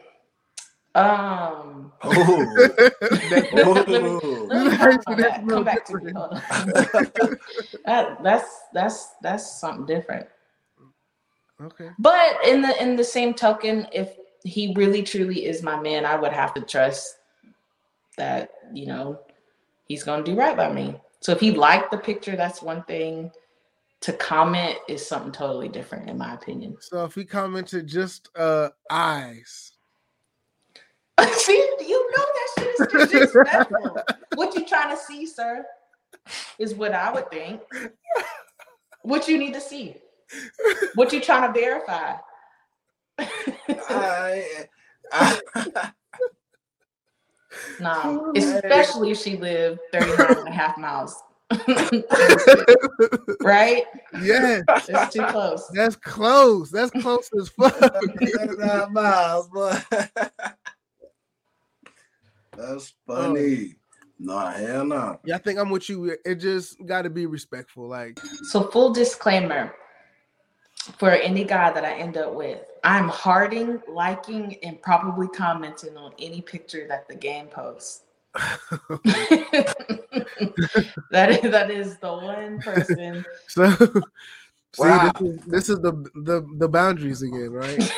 Um. 0.95 1.91
Oh. 2.03 2.56
That- 2.56 3.49
let 3.53 4.02
me, 4.02 4.10
let 4.48 4.72
me 4.72 4.77
That's 4.77 5.06
come 5.06 5.15
back. 5.15 5.48
Come 5.48 5.64
back 5.64 5.86
to 5.86 5.94
me. 5.98 6.11
different. 6.11 6.18
Hold 6.18 6.34
on. 6.34 6.41
that, 7.86 8.23
that's 8.23 8.60
that's 8.73 9.10
that's 9.22 9.60
something 9.60 9.86
different. 9.86 10.27
Okay. 11.61 11.90
But 11.99 12.38
in 12.45 12.61
the 12.61 12.81
in 12.81 12.95
the 12.95 13.03
same 13.03 13.34
token, 13.34 13.88
if 13.91 14.15
he 14.44 14.73
really 14.76 15.03
truly 15.03 15.45
is 15.45 15.64
my 15.64 15.80
man, 15.80 16.06
I 16.06 16.15
would 16.15 16.34
have 16.34 16.53
to 16.56 16.61
trust 16.61 17.18
that 18.18 18.52
you 18.73 18.86
know 18.86 19.19
he's 19.86 20.03
gonna 20.03 20.23
do 20.23 20.36
right 20.36 20.56
by 20.56 20.72
me. 20.72 20.95
So 21.22 21.31
if 21.31 21.40
he 21.40 21.52
liked 21.52 21.91
the 21.91 21.98
picture, 21.98 22.36
that's 22.36 22.61
one 22.61 22.84
thing. 22.84 23.31
To 24.03 24.14
comment 24.14 24.77
is 24.88 25.06
something 25.06 25.34
totally 25.34 25.68
different, 25.68 26.10
in 26.10 26.18
my 26.18 26.34
opinion. 26.34 26.77
So 26.80 27.03
if 27.03 27.15
he 27.15 27.26
commented 27.26 27.86
just 27.86 28.30
uh 28.34 28.69
eyes, 28.90 29.73
See, 31.34 31.69
you 31.81 32.11
know 32.15 32.26
that 32.26 32.49
shit 32.57 32.80
is 32.80 33.10
disrespectful. 33.11 33.98
what 34.36 34.56
you 34.56 34.65
trying 34.65 34.95
to 34.95 35.02
see, 35.02 35.26
sir? 35.26 35.65
Is 36.57 36.76
what 36.76 36.94
I 36.94 37.11
would 37.11 37.30
think. 37.30 37.61
What 39.02 39.27
you 39.27 39.38
need 39.38 39.53
to 39.53 39.61
see? 39.61 39.95
What 40.95 41.11
you 41.14 41.22
trying 41.22 41.51
to 41.53 41.60
verify? 41.60 42.15
I, 43.89 44.68
I, 45.11 45.91
Nah, 47.80 48.31
especially 48.35 49.11
if 49.11 49.18
she 49.18 49.38
lived 49.38 49.80
39 49.91 50.19
and 50.38 50.47
a 50.47 50.51
half 50.51 50.77
miles 50.77 51.15
right? 53.41 53.84
yeah, 54.22 54.61
It's 54.88 55.14
too 55.14 55.26
close. 55.27 55.68
that's 55.73 55.95
close. 55.95 56.69
That's 56.69 56.91
close 57.01 57.27
as 57.39 57.49
fuck. 57.49 57.76
Nine 58.60 58.93
miles, 58.93 59.47
boy. 59.49 59.76
That's 62.56 62.93
funny. 63.07 63.73
Oh. 63.73 63.76
No, 64.22 64.38
hell 64.47 64.85
no. 64.85 65.19
yeah, 65.23 65.35
I 65.35 65.38
think 65.39 65.57
I'm 65.57 65.69
with 65.69 65.89
you. 65.89 66.15
It 66.26 66.35
just 66.35 66.76
got 66.85 67.03
to 67.03 67.10
be 67.10 67.26
respectful. 67.26 67.88
Like, 67.88 68.19
So 68.49 68.64
full 68.64 68.91
disclaimer 68.93 69.73
for 70.97 71.11
any 71.11 71.43
guy 71.43 71.72
that 71.72 71.85
I 71.85 71.93
end 71.93 72.18
up 72.18 72.34
with, 72.34 72.60
I'm 72.84 73.10
hearting, 73.10 73.81
liking, 73.88 74.56
and 74.64 74.81
probably 74.81 75.27
commenting 75.27 75.97
on 75.97 76.14
any 76.19 76.41
picture 76.41 76.88
that 76.88 77.07
the 77.07 77.15
game 77.15 77.47
posts. 77.47 78.03
that 81.11 81.30
is 81.31 81.51
that 81.51 81.72
is 81.72 81.97
the 81.97 82.14
one 82.14 82.60
person. 82.60 83.26
so. 83.47 83.69
See, 84.73 84.84
Wow. 84.84 85.11
this, 85.19 85.30
is, 85.30 85.45
this 85.45 85.69
is 85.69 85.80
the, 85.80 85.91
the 86.14 86.47
the 86.57 86.69
boundaries 86.69 87.23
again, 87.23 87.49
right? 87.49 87.91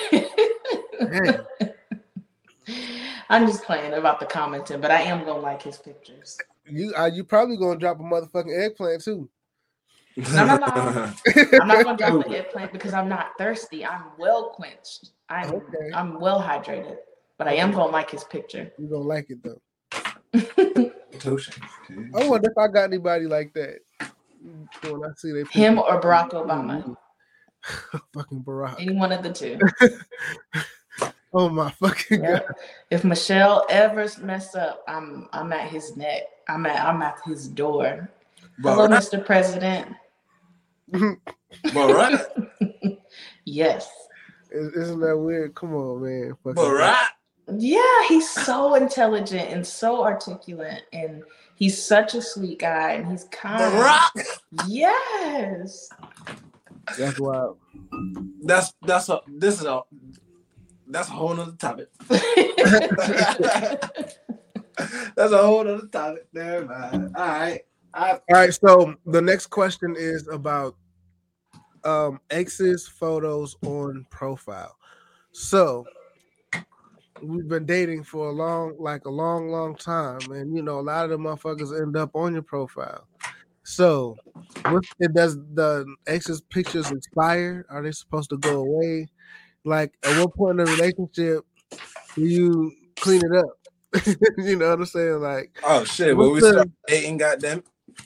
I'm 3.29 3.45
just 3.45 3.63
playing 3.63 3.93
about 3.93 4.19
the 4.21 4.25
commenting, 4.25 4.79
but 4.79 4.91
I 4.91 5.01
am 5.01 5.25
gonna 5.25 5.41
like 5.41 5.61
his 5.61 5.77
pictures. 5.77 6.37
You 6.65 6.93
are 6.95 7.09
you 7.09 7.23
probably 7.25 7.57
gonna 7.57 7.79
drop 7.79 7.99
a 7.99 8.03
motherfucking 8.03 8.65
eggplant 8.65 9.03
too? 9.03 9.29
No, 10.17 10.45
no, 10.45 10.57
no. 10.57 11.13
I'm 11.61 11.67
not 11.67 11.83
gonna 11.85 11.97
drop 11.97 12.25
the 12.27 12.37
eggplant 12.37 12.73
because 12.73 12.93
I'm 12.93 13.07
not 13.07 13.31
thirsty. 13.37 13.85
I'm 13.85 14.03
well 14.17 14.49
quenched. 14.49 15.11
I'm 15.29 15.49
Okay. 15.49 15.91
I'm 15.93 16.19
well 16.19 16.41
hydrated, 16.41 16.97
but 17.37 17.47
I 17.47 17.53
am 17.53 17.71
gonna 17.71 17.91
like 17.91 18.09
his 18.09 18.23
picture. 18.25 18.71
You 18.77 18.87
gonna 18.87 19.03
like 19.03 19.29
it 19.29 19.39
though. 19.43 19.61
Touche. 21.19 21.49
I 22.15 22.27
wonder 22.27 22.49
if 22.49 22.57
I 22.57 22.67
got 22.67 22.83
anybody 22.85 23.25
like 23.25 23.53
that. 23.53 23.79
When 24.83 25.03
I 25.03 25.09
see 25.17 25.31
they 25.31 25.43
Him 25.51 25.77
or 25.79 26.01
Barack 26.01 26.31
Obama, 26.31 26.83
mm-hmm. 26.83 27.97
fucking 28.13 28.43
Barack. 28.43 28.81
any 28.81 28.95
one 28.95 29.11
of 29.11 29.23
the 29.23 29.31
two. 29.31 29.59
Oh 31.33 31.47
my 31.47 31.71
fucking 31.71 32.21
Yeah. 32.23 32.39
god. 32.39 32.43
If 32.89 33.03
Michelle 33.05 33.65
ever 33.69 34.05
mess 34.21 34.55
up, 34.55 34.83
I'm 34.87 35.29
I'm 35.31 35.53
at 35.53 35.69
his 35.69 35.95
neck. 35.95 36.23
I'm 36.49 36.65
at 36.65 36.83
I'm 36.85 37.01
at 37.01 37.19
his 37.25 37.47
door. 37.47 38.09
Hello, 38.61 38.87
Barack. 38.87 39.09
Mr. 39.09 39.25
President. 39.25 39.87
Barack. 41.65 42.47
Yes. 43.45 43.89
Is- 44.51 44.73
Isn't 44.73 44.99
that 45.01 45.17
weird? 45.17 45.55
Come 45.55 45.73
on, 45.75 46.01
man. 46.03 46.35
Fucking 46.43 46.55
Barack. 46.61 47.07
Yeah, 47.57 48.07
he's 48.07 48.29
so 48.29 48.75
intelligent 48.75 49.49
and 49.49 49.65
so 49.65 50.03
articulate, 50.03 50.83
and 50.93 51.23
he's 51.55 51.81
such 51.83 52.13
a 52.13 52.21
sweet 52.21 52.59
guy, 52.59 52.91
and 52.93 53.11
he's 53.11 53.23
kind. 53.25 53.59
Barack. 53.61 54.11
Yes. 54.67 55.89
That's 56.97 57.19
wild. 57.19 57.57
That's 58.43 58.73
that's 58.83 59.09
a 59.09 59.21
this 59.27 59.59
is 59.59 59.65
a 59.65 59.81
that's 60.87 61.09
a 61.09 61.11
whole 61.11 61.33
nother 61.33 61.53
topic. 61.53 61.89
that's 62.09 62.23
a 65.33 65.37
whole 65.37 65.63
nother 65.63 65.87
topic. 65.87 66.27
Never 66.31 66.65
mind. 66.65 67.15
All 67.15 67.27
right. 67.27 67.61
I, 67.93 68.11
All 68.11 68.19
right, 68.29 68.53
so 68.53 68.95
the 69.05 69.21
next 69.21 69.47
question 69.47 69.95
is 69.97 70.27
about 70.27 70.75
um 71.83 72.19
exes 72.29 72.87
photos 72.87 73.55
on 73.65 74.05
profile. 74.11 74.75
So 75.31 75.85
we've 77.21 77.47
been 77.47 77.65
dating 77.65 78.03
for 78.03 78.29
a 78.29 78.31
long, 78.31 78.75
like 78.79 79.05
a 79.05 79.09
long, 79.09 79.49
long 79.49 79.75
time, 79.75 80.19
and 80.31 80.55
you 80.55 80.61
know, 80.61 80.79
a 80.79 80.81
lot 80.81 81.05
of 81.05 81.11
the 81.11 81.17
motherfuckers 81.17 81.79
end 81.79 81.95
up 81.97 82.11
on 82.15 82.33
your 82.33 82.41
profile. 82.43 83.07
So, 83.63 84.15
what 84.69 84.83
it 84.99 85.13
does 85.13 85.35
the 85.53 85.85
exes 86.07 86.41
pictures 86.41 86.89
expire? 86.91 87.65
Are 87.69 87.83
they 87.83 87.91
supposed 87.91 88.29
to 88.31 88.37
go 88.37 88.61
away? 88.61 89.07
Like, 89.63 89.93
at 90.03 90.19
what 90.19 90.33
point 90.35 90.59
in 90.59 90.65
the 90.65 90.71
relationship 90.71 91.45
do 92.15 92.21
you 92.25 92.71
clean 92.97 93.21
it 93.23 93.37
up? 93.37 94.05
you 94.37 94.55
know 94.55 94.69
what 94.69 94.79
I'm 94.79 94.85
saying? 94.85 95.19
Like, 95.19 95.59
oh 95.63 95.83
shit. 95.83 96.17
When 96.17 96.27
we 96.27 96.33
What's 96.33 96.47
the- 96.47 96.53
start 96.53 96.69
dating, 96.87 97.17
goddamn. 97.17 97.63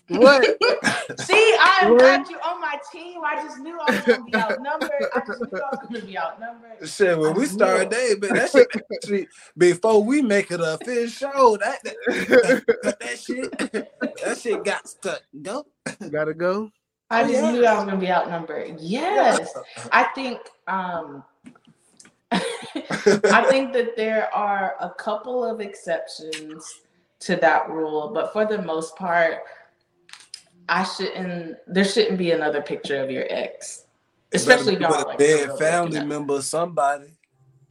What? 0.07 0.44
See, 1.20 1.56
I 1.60 1.88
What? 1.90 1.99
got 1.99 2.30
you 2.30 2.38
on 2.38 2.62
my 2.62 2.80
team. 2.91 3.22
I 3.26 3.36
just 3.44 3.60
knew 3.60 3.78
I 3.80 3.91
was 3.91 4.02
gonna 4.02 4.24
be 4.24 4.36
outnumbered. 4.36 4.91
I 5.14 5.20
just 5.26 5.40
knew 5.41 5.60
I 5.60 5.76
was 5.76 5.80
gonna 5.90 6.06
be 6.06 6.18
outnumbered. 6.18 6.88
Shit, 6.90 7.18
when 7.18 7.34
we 7.36 7.45
start 7.45 7.90
day, 7.90 8.14
but 8.20 8.32
that 8.34 8.52
shit 8.52 8.68
actually 8.94 9.28
before 9.57 10.03
we 10.03 10.22
make 10.22 10.52
it 10.52 10.60
official, 10.62 11.57
that 11.57 11.84
that, 11.84 11.95
that, 12.07 12.99
that 12.99 13.20
shit 13.20 13.52
that 14.24 14.38
shit 14.38 14.64
got 14.64 14.86
to 15.03 15.20
go. 15.41 15.66
Gotta 16.12 16.34
go. 16.34 16.72
I 17.12 17.24
Oh, 17.24 17.28
just 17.28 17.34
yeah. 17.44 17.52
knew 17.52 17.66
I 17.66 17.76
was 17.76 17.86
gonna 17.86 17.98
be 17.98 18.10
outnumbered. 18.12 18.78
Yes. 18.80 19.53
I 19.91 20.03
think 20.16 20.40
um 20.68 21.24
I 22.32 23.45
think 23.49 23.72
that 23.74 23.95
there 23.95 24.34
are 24.36 24.76
a 24.82 24.90
couple 24.90 25.44
of 25.44 25.62
exceptions 25.62 26.82
to 27.20 27.36
that 27.38 27.70
rule, 27.70 28.12
but 28.14 28.34
for 28.34 28.45
the 28.45 28.62
most 28.62 28.95
part, 28.95 29.44
I 30.68 30.84
shouldn't 30.84 31.58
there 31.68 31.86
shouldn't 31.86 32.18
be 32.18 32.32
another 32.32 32.62
picture 32.62 33.02
of 33.04 33.12
your 33.12 33.26
ex. 33.30 33.86
Especially 34.34 34.76
Better 34.76 34.78
be 34.78 34.84
y'all 34.84 34.98
with 34.98 35.08
like 35.08 35.16
a 35.16 35.24
dead 35.24 35.48
real 35.48 35.58
family 35.58 35.90
breaking 35.92 36.02
up. 36.02 36.08
member, 36.08 36.42
somebody. 36.42 37.06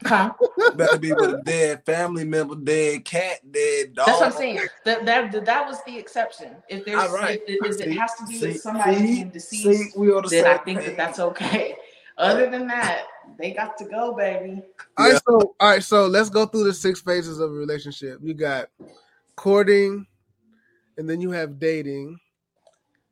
Huh? 0.05 0.33
Better 0.77 0.99
be 0.99 1.13
with 1.13 1.31
a 1.31 1.43
dead 1.45 1.85
family 1.85 2.25
member, 2.25 2.55
dead 2.57 3.05
cat, 3.05 3.41
dead 3.51 3.95
dog. 3.95 4.07
That's 4.07 4.21
what 4.21 4.33
I'm 4.33 4.33
saying. 4.33 4.61
That 4.85 5.05
that 5.07 5.45
that 5.47 5.67
was 5.67 5.79
the 5.85 5.97
exception. 5.97 6.57
If 6.69 6.85
there's 6.85 7.01
All 7.03 7.13
right. 7.15 7.41
if, 7.47 7.65
if 7.65 7.81
it 7.81 7.93
See, 7.93 7.99
has 7.99 8.15
to 8.15 8.27
be 8.27 8.39
see, 8.39 8.47
with 8.49 8.61
somebody 8.61 8.97
see, 8.97 9.07
being 9.07 9.29
deceased, 9.31 9.95
See, 9.95 9.99
we 9.99 10.09
the 10.09 10.29
then 10.31 10.47
I 10.47 10.57
same 10.57 10.65
think 10.65 10.79
that 10.81 10.97
that's 10.97 11.19
okay. 11.19 11.77
Other 12.19 12.49
than 12.49 12.69
that, 12.69 13.07
they 13.39 13.53
got 13.53 13.77
to 13.79 13.85
go, 13.87 14.15
baby. 14.15 14.63
All 14.97 15.05
right, 15.07 15.13
Yeah. 15.15 15.19
so 15.27 15.55
all 15.59 15.69
right, 15.71 15.83
so 15.83 16.07
let's 16.07 16.31
go 16.31 16.47
through 16.47 16.65
the 16.65 16.73
six 16.75 17.01
phases 17.01 17.41
of 17.41 17.51
a 17.51 17.55
relationship. 17.55 18.19
You 18.23 18.35
got 18.35 18.69
courting, 19.37 20.07
and 20.97 21.09
then 21.11 21.21
you 21.21 21.31
have 21.33 21.59
dating, 21.59 22.19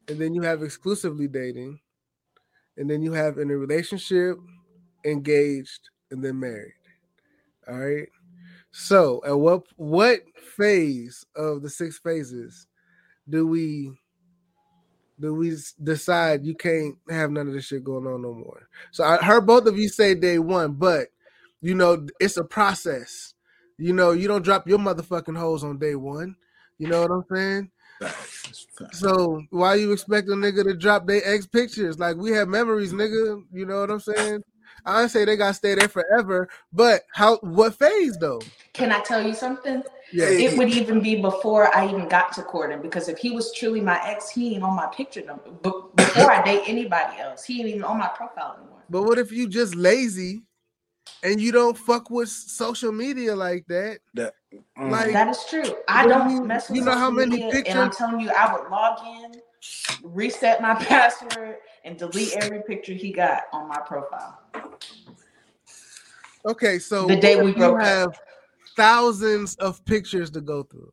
and 0.09 0.19
then 0.19 0.35
you 0.35 0.43
have 0.43 0.63
exclusively 0.63 1.29
dating, 1.29 1.81
and 2.77 2.89
then 2.89 3.03
you 3.03 3.13
have 3.13 3.39
in 3.39 3.51
a 3.51 3.57
relationship, 3.57 4.39
engaged, 5.05 5.91
and 6.11 6.25
then 6.25 6.41
married. 6.41 6.75
All 7.69 7.79
right. 7.79 8.09
So, 8.73 9.23
at 9.27 9.39
what 9.39 9.65
what 9.77 10.21
phase 10.57 11.25
of 11.37 11.63
the 11.63 11.71
six 11.71 11.99
phases 11.99 12.67
do 13.29 13.47
we 13.47 13.93
do 15.21 15.35
we 15.35 15.57
decide 15.83 16.45
you 16.45 16.55
can't 16.55 16.97
have 17.09 17.31
none 17.31 17.47
of 17.47 17.55
this 17.55 17.67
shit 17.67 17.85
going 17.85 18.07
on 18.07 18.23
no 18.23 18.35
more? 18.35 18.69
So 18.91 19.05
I 19.05 19.19
heard 19.19 19.47
both 19.47 19.67
of 19.67 19.79
you 19.79 19.89
say 19.89 20.15
day 20.15 20.39
one, 20.39 20.73
but 20.73 21.09
you 21.61 21.75
know 21.75 22.07
it's 22.19 22.37
a 22.37 22.45
process. 22.45 23.35
You 23.79 23.93
know 23.93 24.13
you 24.13 24.27
don't 24.27 24.45
drop 24.45 24.67
your 24.67 24.79
motherfucking 24.79 25.37
hoes 25.37 25.65
on 25.65 25.79
day 25.79 25.95
one. 25.95 26.35
You 26.79 26.89
know 26.89 27.03
what 27.03 27.11
I'm 27.11 27.25
saying? 27.33 27.71
Facts, 28.09 28.67
facts. 28.79 28.99
So 28.99 29.43
why 29.51 29.77
you 29.77 29.93
expect 29.93 30.29
a 30.29 30.33
nigga 30.33 30.65
to 30.65 30.75
drop 30.75 31.07
their 31.07 31.23
ex 31.25 31.47
pictures? 31.47 31.99
Like 31.99 32.17
we 32.17 32.31
have 32.33 32.49
memories, 32.49 32.93
nigga. 32.93 33.43
You 33.53 33.67
know 33.67 33.81
what 33.81 33.91
I'm 33.91 34.01
saying? 34.01 34.43
I 34.85 34.99
don't 34.99 35.09
say 35.09 35.25
they 35.25 35.37
gotta 35.37 35.55
stay 35.55 35.75
there 35.75 35.89
forever, 35.89 36.49
but 36.73 37.03
how? 37.13 37.37
What 37.39 37.75
phase 37.75 38.17
though? 38.19 38.41
Can 38.73 38.91
I 38.91 39.01
tell 39.01 39.25
you 39.25 39.35
something? 39.35 39.83
Yeah, 40.13 40.27
Hey. 40.27 40.45
It 40.47 40.59
would 40.59 40.71
even 40.71 41.01
be 41.01 41.21
before 41.21 41.75
I 41.75 41.89
even 41.89 42.09
got 42.09 42.33
to 42.35 42.43
courting 42.43 42.83
because 42.83 43.09
if 43.09 43.19
he 43.19 43.31
was 43.31 43.53
truly 43.53 43.81
my 43.81 44.01
ex, 44.05 44.31
he 44.31 44.55
ain't 44.55 44.63
on 44.65 44.75
my 44.75 44.87
picture 44.87 45.25
number. 45.25 45.51
But 45.63 45.95
before 45.97 46.31
I 46.31 46.43
date 46.43 46.63
anybody 46.67 47.19
else, 47.19 47.45
he 47.45 47.61
ain't 47.61 47.69
even 47.69 47.85
on 47.85 47.99
my 47.99 48.09
profile 48.09 48.57
anymore. 48.59 48.83
but 48.91 49.03
what 49.03 49.19
if 49.19 49.31
you 49.33 49.49
just 49.49 49.75
lazy 49.75 50.43
and 51.23 51.41
you 51.41 51.53
don't 51.53 51.79
fuck 51.79 52.11
with 52.11 52.29
social 52.29 52.93
media 52.93 53.37
like 53.37 53.65
that? 53.69 54.01
Mm. 54.17 54.31
Like- 54.79 55.13
That 55.13 55.29
is 55.29 55.45
true. 55.49 55.77
I 55.89 56.03
do 56.05 56.09
don't 56.11 56.31
you- 56.31 56.45
mess 56.45 56.69
with 56.69 56.79
you 56.79 56.85
know 56.85 56.93
how 56.97 57.11
many 57.11 57.31
media, 57.45 57.63
and 57.67 57.79
I'm 57.79 57.91
telling 57.91 58.21
you, 58.21 58.31
I 58.31 58.53
would 58.53 58.71
log 58.71 58.99
in, 59.07 59.41
reset 60.03 60.61
my 60.61 60.75
password, 60.85 61.57
and 61.85 61.97
delete 61.99 62.33
every 62.35 62.63
picture 62.63 62.93
he 62.93 63.13
got 63.13 63.45
on 63.53 63.69
my 63.69 63.79
profile. 63.87 64.39
Okay, 66.45 66.79
so 66.79 67.07
The 67.07 67.17
day 67.17 67.37
we 67.41 67.53
broke 67.53 67.57
you 67.57 67.77
up. 67.77 67.83
have 67.83 68.21
thousands 68.77 69.55
of 69.57 69.85
pictures 69.85 70.31
to 70.33 70.41
go 70.41 70.65
through. 70.65 70.93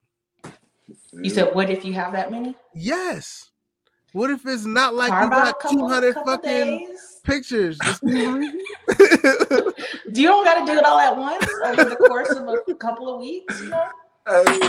You 1.12 1.30
said, 1.30 1.54
what 1.56 1.70
if 1.70 1.84
you 1.84 1.94
have 1.94 2.12
that 2.14 2.32
many? 2.32 2.56
Yes. 2.76 3.50
What 4.14 4.30
if 4.32 4.46
it's 4.46 4.66
not 4.66 4.96
like 4.96 5.10
Carve 5.10 5.24
you 5.26 5.30
got 5.30 5.56
two 5.72 5.88
hundred 5.88 6.16
fucking 6.16 6.42
days. 6.88 7.19
Pictures? 7.20 7.78
You 7.86 7.94
see 7.94 8.28
what 8.28 8.36
I 8.36 8.40
mean? 8.40 8.62
Do 10.12 10.22
you 10.22 10.28
don't 10.28 10.44
got 10.44 10.66
to 10.66 10.72
do 10.72 10.78
it 10.78 10.86
all 10.86 11.00
at 11.00 11.16
once 11.16 11.48
over 11.66 11.84
the 11.86 11.96
course 11.96 12.30
of 12.32 12.48
a 12.48 12.76
couple 12.76 13.14
of 13.14 13.22
weeks? 13.22 13.62
You 13.62 13.70
know, 13.70 13.90
Hey, 14.28 14.60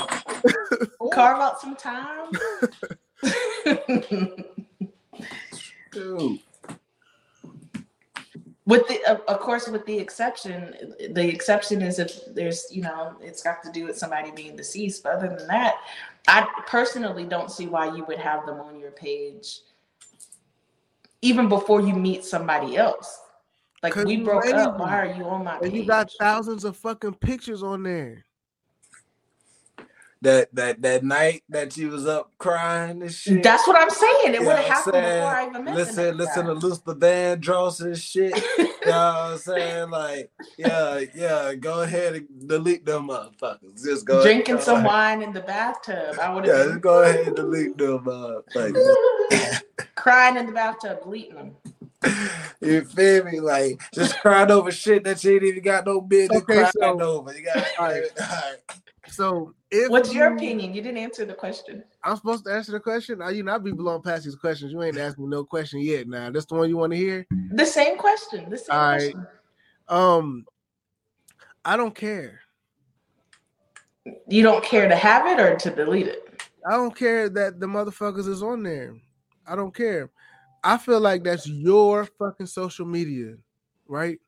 carve 1.13 1.41
out 1.41 1.61
some 1.61 1.77
time. 1.77 2.31
dude. 5.93 6.39
with 8.65 8.87
the 8.89 9.01
of 9.07 9.21
of 9.29 9.41
course 9.41 9.69
with 9.69 9.85
the 9.85 9.99
exception 9.99 10.95
the 11.11 11.29
exception 11.29 11.83
is 11.83 11.99
if 11.99 12.19
there's 12.35 12.67
you 12.71 12.81
know 12.81 13.15
it's 13.21 13.43
got 13.43 13.63
to 13.63 13.71
do 13.73 13.85
with 13.85 13.99
somebody 13.99 14.31
being 14.31 14.57
deceased 14.57 15.03
but 15.03 15.13
other 15.13 15.29
than 15.29 15.47
that 15.49 15.75
i 16.29 16.47
personally 16.67 17.25
don't 17.25 17.51
see 17.51 17.67
why 17.67 17.95
you 17.95 18.05
would 18.05 18.19
have 18.19 18.47
them 18.47 18.61
on 18.61 18.79
your 18.79 18.93
page 18.93 19.61
even 21.23 21.49
before 21.49 21.81
you 21.81 21.95
meet 21.95 22.25
somebody 22.25 22.77
else. 22.77 23.19
Like 23.83 23.95
we 23.95 24.19
broke 24.19 24.47
up. 24.47 24.79
why 24.79 24.99
are 24.99 25.15
you 25.15 25.25
on 25.25 25.45
my 25.45 25.55
And 25.55 25.73
page 25.73 25.73
you 25.73 25.85
got 25.87 26.11
thousands 26.19 26.65
of 26.65 26.77
fucking 26.77 27.15
pictures 27.15 27.63
on 27.63 27.83
there. 27.83 28.25
That 30.23 30.55
that 30.55 30.83
that 30.83 31.03
night 31.03 31.45
that 31.49 31.73
she 31.73 31.87
was 31.87 32.07
up 32.07 32.31
crying 32.37 33.01
and 33.01 33.11
shit. 33.11 33.43
that's 33.43 33.67
what 33.67 33.81
i'm 33.81 33.89
saying 33.89 34.35
it 34.35 34.41
would 34.41 34.49
have 34.49 34.59
what 34.59 34.65
happened 34.67 34.95
saying? 34.95 35.15
before 35.23 35.35
i 35.35 35.47
even 35.49 35.65
met 35.65 35.75
listen, 35.77 36.05
next 36.05 36.17
listen 36.19 36.47
guy. 36.47 36.53
to 36.53 36.59
Luther 36.67 36.95
Vandross 36.95 37.81
and 37.81 37.97
shit. 37.99 38.37
you 38.59 38.65
know 38.65 38.71
what 38.85 38.87
I'm 39.33 39.39
saying? 39.39 39.91
Like, 39.91 40.31
yeah, 40.59 41.01
yeah, 41.15 41.55
go 41.55 41.81
ahead 41.81 42.17
and 42.17 42.49
delete 42.49 42.85
them 42.85 43.09
motherfuckers. 43.09 43.83
Just 43.83 44.05
go 44.05 44.23
drinking 44.23 44.57
go 44.57 44.61
some 44.61 44.75
ahead. 44.79 44.87
wine 44.87 45.23
in 45.23 45.33
the 45.33 45.41
bathtub 45.41 46.19
i 46.21 46.35
would 46.35 46.45
Yeah, 46.45 46.53
have 46.53 46.61
just 46.65 46.73
been 46.75 46.81
go 46.81 47.03
ahead 47.03 47.27
and 47.29 47.37
delete 47.37 47.79
them 47.79 48.01
motherfuckers. 48.05 48.95
crying 49.95 50.37
in 50.37 50.45
the 50.47 50.53
bathtub 50.53 51.03
deleting 51.03 51.35
them 51.35 51.57
You 52.61 52.85
feel 52.85 53.25
me? 53.25 53.41
Like 53.41 53.81
just 53.95 54.19
crying 54.21 54.51
over 54.51 54.71
shit 54.71 55.03
that 55.05 55.25
you 55.25 55.33
ain't 55.35 55.45
even 55.45 55.63
got 55.63 55.87
no 55.87 56.03
business 56.03 56.43
Okay, 56.43 56.57
crying 56.57 56.71
so- 56.79 57.01
over. 57.01 57.33
You 57.35 57.43
got 57.45 57.67
All 57.79 57.87
right. 57.89 58.03
So 59.11 59.55
if 59.71 59.91
what's 59.91 60.13
your 60.15 60.31
you- 60.31 60.37
opinion 60.37 60.75
you 60.75 60.83
didn't 60.83 60.99
answer 60.99 61.25
the 61.25 61.35
question 61.35 61.85
I'm 62.03 62.17
supposed 62.17 62.45
to 62.47 62.53
answer 62.53 62.73
the 62.73 62.81
question. 62.81 63.21
Are 63.21 63.33
you 63.33 63.43
not 63.43 63.63
be 63.63 63.73
blowing 63.73 64.01
past 64.03 64.25
these 64.25 64.35
questions? 64.37 64.73
You 64.73 64.83
ain't 64.83 64.97
asked 64.97 65.19
me 65.19 65.27
no 65.27 65.45
question 65.45 65.81
yet. 65.81 66.09
Now, 66.09 66.31
that's 66.31 66.47
the 66.47 66.55
one 66.55 66.69
you 66.71 66.79
want 66.79 66.93
to 66.93 66.97
hear. 66.99 67.27
the 67.51 67.67
same 67.67 67.99
question 67.99 68.49
the 68.49 68.57
same 68.57 68.67
All 68.71 68.89
right. 68.89 69.13
question 69.13 69.27
Um, 69.89 70.47
I 71.65 71.77
don't 71.77 71.95
care. 71.95 72.41
You 74.29 74.43
don't 74.43 74.65
care 74.65 74.89
to 74.89 74.97
have 74.97 75.27
it 75.27 75.39
or 75.41 75.57
to 75.57 75.71
delete 75.71 76.07
it. 76.07 76.43
I 76.67 76.73
don't 76.73 76.95
care 76.97 77.29
that 77.29 77.61
the 77.61 77.67
motherfuckers 77.67 78.29
is 78.29 78.43
on 78.43 78.63
there. 78.63 78.95
I 79.47 79.57
don't 79.57 79.75
care. 79.75 80.11
I 80.65 80.79
feel 80.79 81.01
like 81.01 81.23
that's 81.25 81.47
your 81.47 82.07
fucking 82.19 82.47
social 82.47 82.87
media, 82.87 83.35
right? 83.89 84.19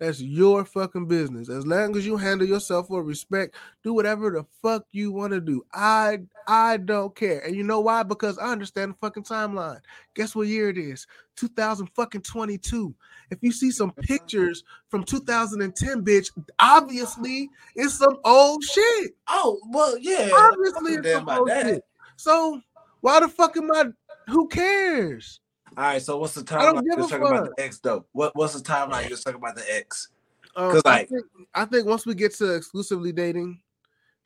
That's 0.00 0.22
your 0.22 0.64
fucking 0.64 1.08
business. 1.08 1.50
As 1.50 1.66
long 1.66 1.94
as 1.94 2.06
you 2.06 2.16
handle 2.16 2.46
yourself 2.46 2.88
with 2.88 3.04
respect, 3.04 3.54
do 3.84 3.92
whatever 3.92 4.30
the 4.30 4.46
fuck 4.62 4.84
you 4.92 5.12
want 5.12 5.34
to 5.34 5.42
do. 5.42 5.62
I 5.74 6.20
I 6.48 6.78
don't 6.78 7.14
care. 7.14 7.40
And 7.40 7.54
you 7.54 7.64
know 7.64 7.80
why? 7.80 8.02
Because 8.02 8.38
I 8.38 8.50
understand 8.50 8.92
the 8.92 8.96
fucking 8.96 9.24
timeline. 9.24 9.80
Guess 10.14 10.34
what 10.34 10.46
year 10.46 10.70
it 10.70 10.78
is? 10.78 11.06
2000 11.36 11.88
fucking 11.88 12.22
22. 12.22 12.94
If 13.30 13.38
you 13.42 13.52
see 13.52 13.70
some 13.70 13.92
pictures 13.92 14.64
from 14.88 15.04
2010, 15.04 16.02
bitch, 16.02 16.30
obviously 16.58 17.50
it's 17.76 17.98
some 17.98 18.16
old 18.24 18.64
shit. 18.64 19.12
Oh, 19.28 19.60
well, 19.68 19.98
yeah. 19.98 20.30
Obviously, 20.34 20.94
it's 20.94 21.12
some 21.12 21.28
old 21.28 21.48
that. 21.48 21.66
shit. 21.66 21.84
So 22.16 22.58
why 23.02 23.20
the 23.20 23.28
fuck 23.28 23.54
am 23.58 23.70
I? 23.70 23.84
Who 24.28 24.48
cares? 24.48 25.40
All 25.76 25.84
right, 25.84 26.02
so 26.02 26.18
what's 26.18 26.34
the 26.34 26.42
timeline? 26.42 26.82
You're 26.84 26.96
talking 26.96 27.26
about 27.26 27.56
the 27.56 27.62
ex 27.62 27.78
though. 27.78 28.04
What 28.12 28.34
what's 28.34 28.54
the 28.54 28.60
timeline 28.60 29.08
you're 29.08 29.18
talking 29.18 29.40
about 29.40 29.54
the 29.56 29.64
ex? 29.74 30.08
Um, 30.56 30.72
'Cause, 30.72 30.82
I, 30.84 30.90
like- 30.90 31.08
think, 31.08 31.24
I 31.54 31.64
think 31.64 31.86
once 31.86 32.06
we 32.06 32.14
get 32.14 32.34
to 32.36 32.54
exclusively 32.54 33.12
dating, 33.12 33.60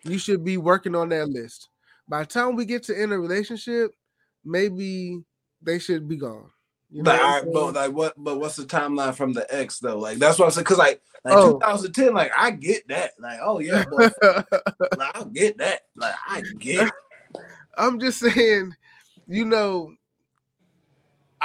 you 0.05 0.19
should 0.19 0.45
be 0.45 0.57
working 0.57 0.95
on 0.95 1.11
that 1.11 1.29
list. 1.29 1.69
By 2.09 2.21
the 2.21 2.27
time 2.27 2.57
we 2.57 2.65
get 2.65 2.83
to 2.85 3.01
in 3.01 3.12
a 3.12 3.19
relationship, 3.19 3.95
maybe 4.45 5.23
they 5.62 5.79
should 5.79 6.09
be 6.09 6.16
gone. 6.16 6.51
You 6.91 7.03
know 7.03 7.11
But, 7.12 7.21
all 7.21 7.31
right, 7.31 7.53
but 7.53 7.75
like 7.75 7.93
what 7.93 8.15
but 8.16 8.39
what's 8.39 8.57
the 8.57 8.65
timeline 8.65 9.15
from 9.15 9.33
the 9.33 9.47
ex 9.55 9.79
though? 9.81 9.99
Like 9.99 10.19
that's 10.19 10.39
what 10.39 10.47
I'm 10.47 10.51
saying. 10.53 10.65
Cause 10.66 10.79
like 10.79 11.03
like 11.25 11.35
Oh. 11.37 11.53
2010, 11.55 12.15
like 12.15 12.31
I 12.37 12.51
get 12.53 12.87
that. 12.89 13.12
Like, 13.19 13.39
oh 13.43 13.59
yeah, 13.59 13.85
boy, 13.91 14.11
like, 14.23 15.16
I 15.16 15.25
get 15.33 15.59
that. 15.59 15.83
Like 15.97 16.15
I 16.29 16.43
get 16.59 16.87
it. 16.89 16.93
I'm 17.79 17.99
just 17.99 18.21
saying, 18.21 18.75
you 19.27 19.45
know, 19.45 19.93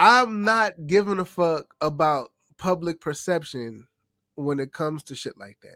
I'm 0.01 0.43
not 0.43 0.87
giving 0.87 1.19
a 1.19 1.25
fuck 1.25 1.75
about 1.81 2.31
public 2.57 3.01
perception 3.01 3.85
when 4.35 4.57
it 4.61 4.71
comes 4.71 5.03
to 5.03 5.15
shit 5.15 5.37
like 5.37 5.57
that. 5.61 5.75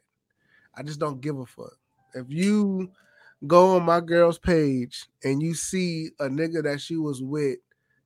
I 0.76 0.82
just 0.82 0.98
don't 0.98 1.20
give 1.20 1.38
a 1.38 1.46
fuck. 1.46 1.78
If 2.16 2.28
you 2.30 2.90
go 3.48 3.76
on 3.76 3.84
my 3.84 4.00
girl's 4.00 4.40
page 4.40 5.08
and 5.26 5.44
you 5.44 5.54
see 5.54 6.12
a 6.22 6.30
nigga 6.30 6.64
that 6.64 6.80
she 6.80 6.96
was 6.96 7.22
with 7.22 7.58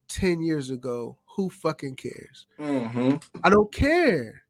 10 0.07 0.41
years 0.41 0.71
ago, 0.71 1.19
who 1.35 1.51
fucking 1.51 1.95
cares? 1.97 2.47
Mhm. 2.57 3.21
I 3.43 3.49
don't 3.51 3.71
care. 3.71 4.41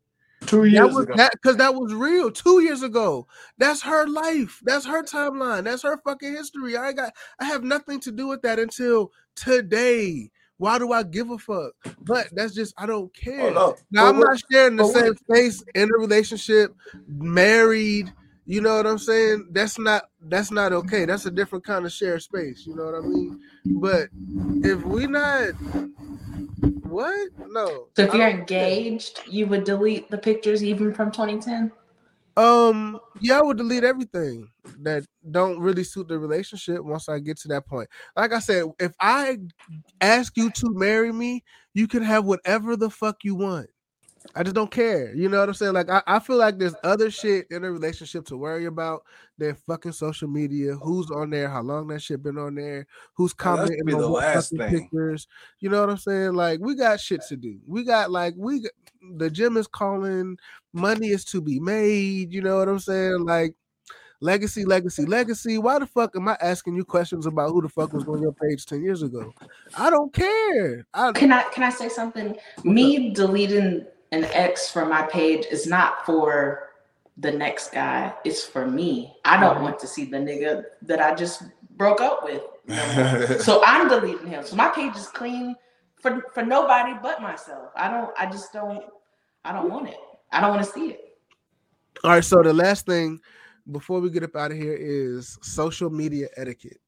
Two 0.45 0.63
That 0.63 0.69
years 0.71 0.95
was 0.95 1.03
ago. 1.03 1.15
that 1.17 1.31
because 1.33 1.57
that 1.57 1.75
was 1.75 1.93
real 1.93 2.31
two 2.31 2.61
years 2.61 2.81
ago. 2.81 3.27
That's 3.57 3.81
her 3.81 4.07
life. 4.07 4.61
That's 4.63 4.85
her 4.85 5.03
timeline. 5.03 5.65
That's 5.65 5.81
her 5.83 5.97
fucking 5.97 6.31
history. 6.31 6.77
I 6.77 6.93
got 6.93 7.13
I 7.39 7.43
have 7.45 7.63
nothing 7.65 7.99
to 8.01 8.11
do 8.13 8.27
with 8.27 8.41
that 8.43 8.57
until 8.57 9.11
today. 9.35 10.31
Why 10.57 10.79
do 10.79 10.91
I 10.91 11.03
give 11.03 11.29
a 11.29 11.37
fuck? 11.37 11.73
But 12.01 12.27
that's 12.33 12.53
just 12.53 12.73
I 12.77 12.85
don't 12.85 13.13
care. 13.15 13.41
Oh, 13.41 13.53
no. 13.53 13.75
Now 13.91 14.11
But 14.11 14.15
I'm 14.15 14.19
not 14.19 14.41
sharing 14.51 14.75
the 14.75 14.83
but 14.83 14.93
what- 14.93 15.03
same 15.03 15.15
space 15.17 15.63
in 15.75 15.89
a 15.93 15.97
relationship, 15.99 16.75
married. 17.07 18.11
You 18.49 18.61
know 18.61 18.77
what 18.77 18.87
I'm 18.87 18.97
saying? 18.97 19.49
That's 19.51 19.77
not 19.77 20.03
that's 20.21 20.51
not 20.51 20.71
okay. 20.73 21.03
That's 21.05 21.25
a 21.25 21.31
different 21.31 21.65
kind 21.65 21.85
of 21.85 21.91
shared 21.91 22.21
space. 22.21 22.65
You 22.65 22.75
know 22.75 22.85
what 22.85 22.95
I 22.95 23.01
mean? 23.01 23.39
But 23.65 24.07
if 24.63 24.83
we 24.85 25.05
not 25.05 25.49
what? 26.83 27.29
No. 27.49 27.87
So 27.97 28.03
if 28.03 28.13
you're 28.13 28.27
engaged, 28.29 29.21
you 29.29 29.47
would 29.47 29.65
delete 29.65 30.09
the 30.09 30.17
pictures 30.17 30.63
even 30.63 30.93
from 30.93 31.11
2010. 31.11 31.71
Um, 32.37 32.99
yeah, 33.19 33.39
I 33.39 33.41
would 33.41 33.57
delete 33.57 33.83
everything 33.83 34.49
that 34.81 35.03
don't 35.31 35.59
really 35.59 35.83
suit 35.83 36.07
the 36.07 36.19
relationship 36.19 36.83
once 36.83 37.09
I 37.09 37.19
get 37.19 37.37
to 37.39 37.47
that 37.49 37.65
point. 37.65 37.89
Like 38.15 38.31
I 38.31 38.39
said, 38.39 38.65
if 38.79 38.93
I 38.99 39.39
ask 40.01 40.37
you 40.37 40.51
to 40.51 40.69
marry 40.73 41.11
me, 41.11 41.43
you 41.73 41.87
can 41.87 42.03
have 42.03 42.25
whatever 42.25 42.75
the 42.77 42.91
fuck 42.91 43.23
you 43.23 43.35
want. 43.35 43.69
I 44.35 44.43
just 44.43 44.55
don't 44.55 44.69
care. 44.69 45.15
You 45.15 45.29
know 45.29 45.39
what 45.39 45.49
I'm 45.49 45.55
saying? 45.55 45.73
Like 45.73 45.89
I, 45.89 46.03
I 46.05 46.19
feel 46.19 46.35
like 46.35 46.59
there's 46.59 46.75
other 46.83 47.09
shit 47.09 47.47
in 47.49 47.63
a 47.63 47.71
relationship 47.71 48.25
to 48.25 48.37
worry 48.37 48.65
about 48.65 49.03
than 49.37 49.55
fucking 49.55 49.93
social 49.93 50.27
media. 50.27 50.75
Who's 50.75 51.09
on 51.11 51.29
there? 51.29 51.49
How 51.49 51.61
long 51.61 51.87
that 51.87 52.01
shit 52.01 52.21
been 52.21 52.37
on 52.37 52.55
there? 52.55 52.85
Who's 53.15 53.31
Oh, 53.31 53.35
commenting 53.37 53.93
on 53.93 54.01
the 54.01 54.07
last 54.09 54.51
fucking 54.51 54.57
thing. 54.57 54.81
pictures? 54.81 55.27
You 55.59 55.69
know 55.69 55.79
what 55.79 55.89
I'm 55.89 55.97
saying? 55.97 56.33
Like 56.33 56.59
we 56.59 56.75
got 56.75 56.99
shit 56.99 57.21
to 57.29 57.37
do. 57.37 57.59
We 57.65 57.83
got 57.83 58.11
like 58.11 58.33
we 58.37 58.67
the 59.15 59.29
gym 59.29 59.55
is 59.57 59.67
calling. 59.67 60.37
Money 60.77 61.09
is 61.09 61.25
to 61.25 61.41
be 61.41 61.59
made. 61.59 62.33
You 62.33 62.41
know 62.41 62.57
what 62.57 62.69
I'm 62.69 62.79
saying? 62.79 63.25
Like 63.25 63.55
legacy, 64.21 64.65
legacy, 64.65 65.05
legacy. 65.05 65.57
Why 65.57 65.79
the 65.79 65.87
fuck 65.87 66.15
am 66.15 66.27
I 66.27 66.37
asking 66.41 66.75
you 66.75 66.85
questions 66.85 67.25
about 67.25 67.51
who 67.51 67.61
the 67.61 67.69
fuck 67.69 67.93
was 67.93 68.07
on 68.07 68.21
your 68.21 68.33
page 68.33 68.65
ten 68.65 68.83
years 68.83 69.01
ago? 69.01 69.33
I 69.77 69.89
don't 69.89 70.13
care. 70.13 70.85
I 70.93 71.11
Can 71.11 71.31
I 71.31 71.43
can 71.43 71.63
I 71.63 71.69
say 71.69 71.89
something? 71.89 72.37
Me 72.63 73.13
deleting 73.13 73.85
an 74.11 74.23
ex 74.25 74.71
from 74.71 74.89
my 74.89 75.03
page 75.03 75.45
is 75.51 75.67
not 75.67 76.05
for 76.05 76.69
the 77.17 77.31
next 77.31 77.71
guy. 77.71 78.13
It's 78.23 78.43
for 78.43 78.67
me. 78.67 79.15
I 79.25 79.39
don't 79.39 79.55
mm-hmm. 79.55 79.63
want 79.63 79.79
to 79.79 79.87
see 79.87 80.05
the 80.05 80.17
nigga 80.17 80.63
that 80.83 81.01
I 81.01 81.15
just 81.15 81.43
broke 81.75 82.01
up 82.01 82.23
with. 82.23 82.41
so 83.41 83.61
I'm 83.65 83.87
deleting 83.87 84.27
him. 84.27 84.43
So 84.43 84.55
my 84.55 84.69
page 84.69 84.95
is 84.95 85.07
clean 85.07 85.55
for 86.01 86.21
for 86.33 86.43
nobody 86.43 86.93
but 87.01 87.21
myself. 87.21 87.71
I 87.75 87.89
don't. 87.89 88.11
I 88.17 88.27
just 88.27 88.53
don't. 88.53 88.83
I 89.43 89.51
don't 89.51 89.69
want 89.69 89.89
it. 89.89 89.97
I 90.31 90.41
don't 90.41 90.51
want 90.51 90.65
to 90.65 90.71
see 90.71 90.89
it. 90.91 91.17
All 92.03 92.11
right, 92.11 92.23
so 92.23 92.41
the 92.43 92.53
last 92.53 92.85
thing 92.85 93.19
before 93.71 93.99
we 93.99 94.09
get 94.09 94.23
up 94.23 94.35
out 94.35 94.51
of 94.51 94.57
here 94.57 94.75
is 94.79 95.37
social 95.41 95.89
media 95.89 96.27
etiquette. 96.37 96.79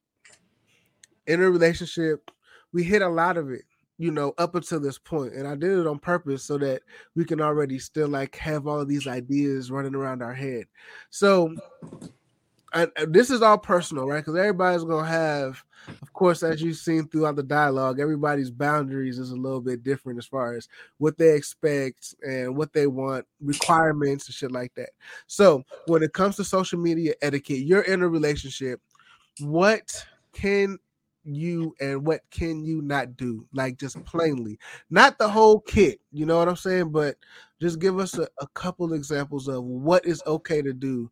In 1.28 1.42
a 1.42 1.50
relationship, 1.50 2.32
we 2.74 2.84
hit 2.84 3.02
a 3.02 3.10
lot 3.10 3.38
of 3.38 3.50
it, 3.50 3.64
you 3.98 4.12
know, 4.12 4.34
up 4.38 4.56
until 4.56 4.80
this 4.80 4.98
point, 4.98 5.34
and 5.34 5.48
I 5.48 5.56
did 5.56 5.78
it 5.78 5.88
on 5.88 6.00
purpose 6.00 6.44
so 6.44 6.58
that 6.60 6.82
we 7.16 7.26
can 7.26 7.42
already 7.42 7.80
still 7.80 8.08
like 8.08 8.36
have 8.38 8.68
all 8.68 8.80
of 8.80 8.88
these 8.88 9.08
ideas 9.08 9.72
running 9.72 9.96
around 9.96 10.22
our 10.22 10.34
head. 10.34 10.66
So, 11.10 11.56
and 12.74 12.92
this 13.08 13.30
is 13.30 13.42
all 13.42 13.58
personal, 13.58 14.08
right? 14.08 14.18
Because 14.18 14.36
everybody's 14.36 14.84
gonna 14.84 15.08
have, 15.08 15.64
of 16.02 16.14
course, 16.14 16.44
as 16.44 16.62
you've 16.62 16.78
seen 16.78 17.08
throughout 17.08 17.36
the 17.36 17.44
dialogue, 17.44 18.00
everybody's 18.00 18.52
boundaries 18.52 19.18
is 19.18 19.32
a 19.32 19.36
little 19.36 19.62
bit 19.62 19.84
different 19.84 20.20
as 20.20 20.26
far 20.26 20.56
as 20.56 20.68
what 20.98 21.18
they 21.18 21.36
expect 21.36 22.16
and 22.22 22.56
what 22.56 22.74
they 22.74 22.88
want, 22.88 23.26
requirements 23.42 24.28
and 24.28 24.36
shit 24.36 24.52
like 24.52 24.74
that. 24.76 24.90
So 25.28 25.64
when 25.88 26.04
it 26.04 26.14
comes 26.14 26.36
to 26.36 26.44
social 26.44 26.80
media 26.80 27.14
etiquette, 27.22 27.60
you're 27.60 27.82
in 27.82 28.02
a 28.02 28.08
relationship. 28.08 28.82
What 29.40 30.06
can 30.34 30.78
you 31.24 31.76
and 31.80 32.06
what 32.06 32.22
can 32.32 32.64
you 32.64 32.82
not 32.82 33.18
do? 33.18 33.46
Like 33.54 33.78
just 33.78 34.04
plainly, 34.06 34.60
not 34.90 35.18
the 35.18 35.30
whole 35.30 35.60
kit. 35.62 36.00
You 36.12 36.26
know 36.26 36.38
what 36.38 36.50
I'm 36.50 36.56
saying? 36.56 36.92
But 36.92 37.18
just 37.62 37.80
give 37.80 38.00
us 38.00 38.18
a, 38.18 38.28
a 38.40 38.48
couple 38.54 38.94
examples 38.94 39.48
of 39.48 39.64
what 39.64 40.06
is 40.06 40.24
okay 40.26 40.62
to 40.62 40.74
do 40.74 41.10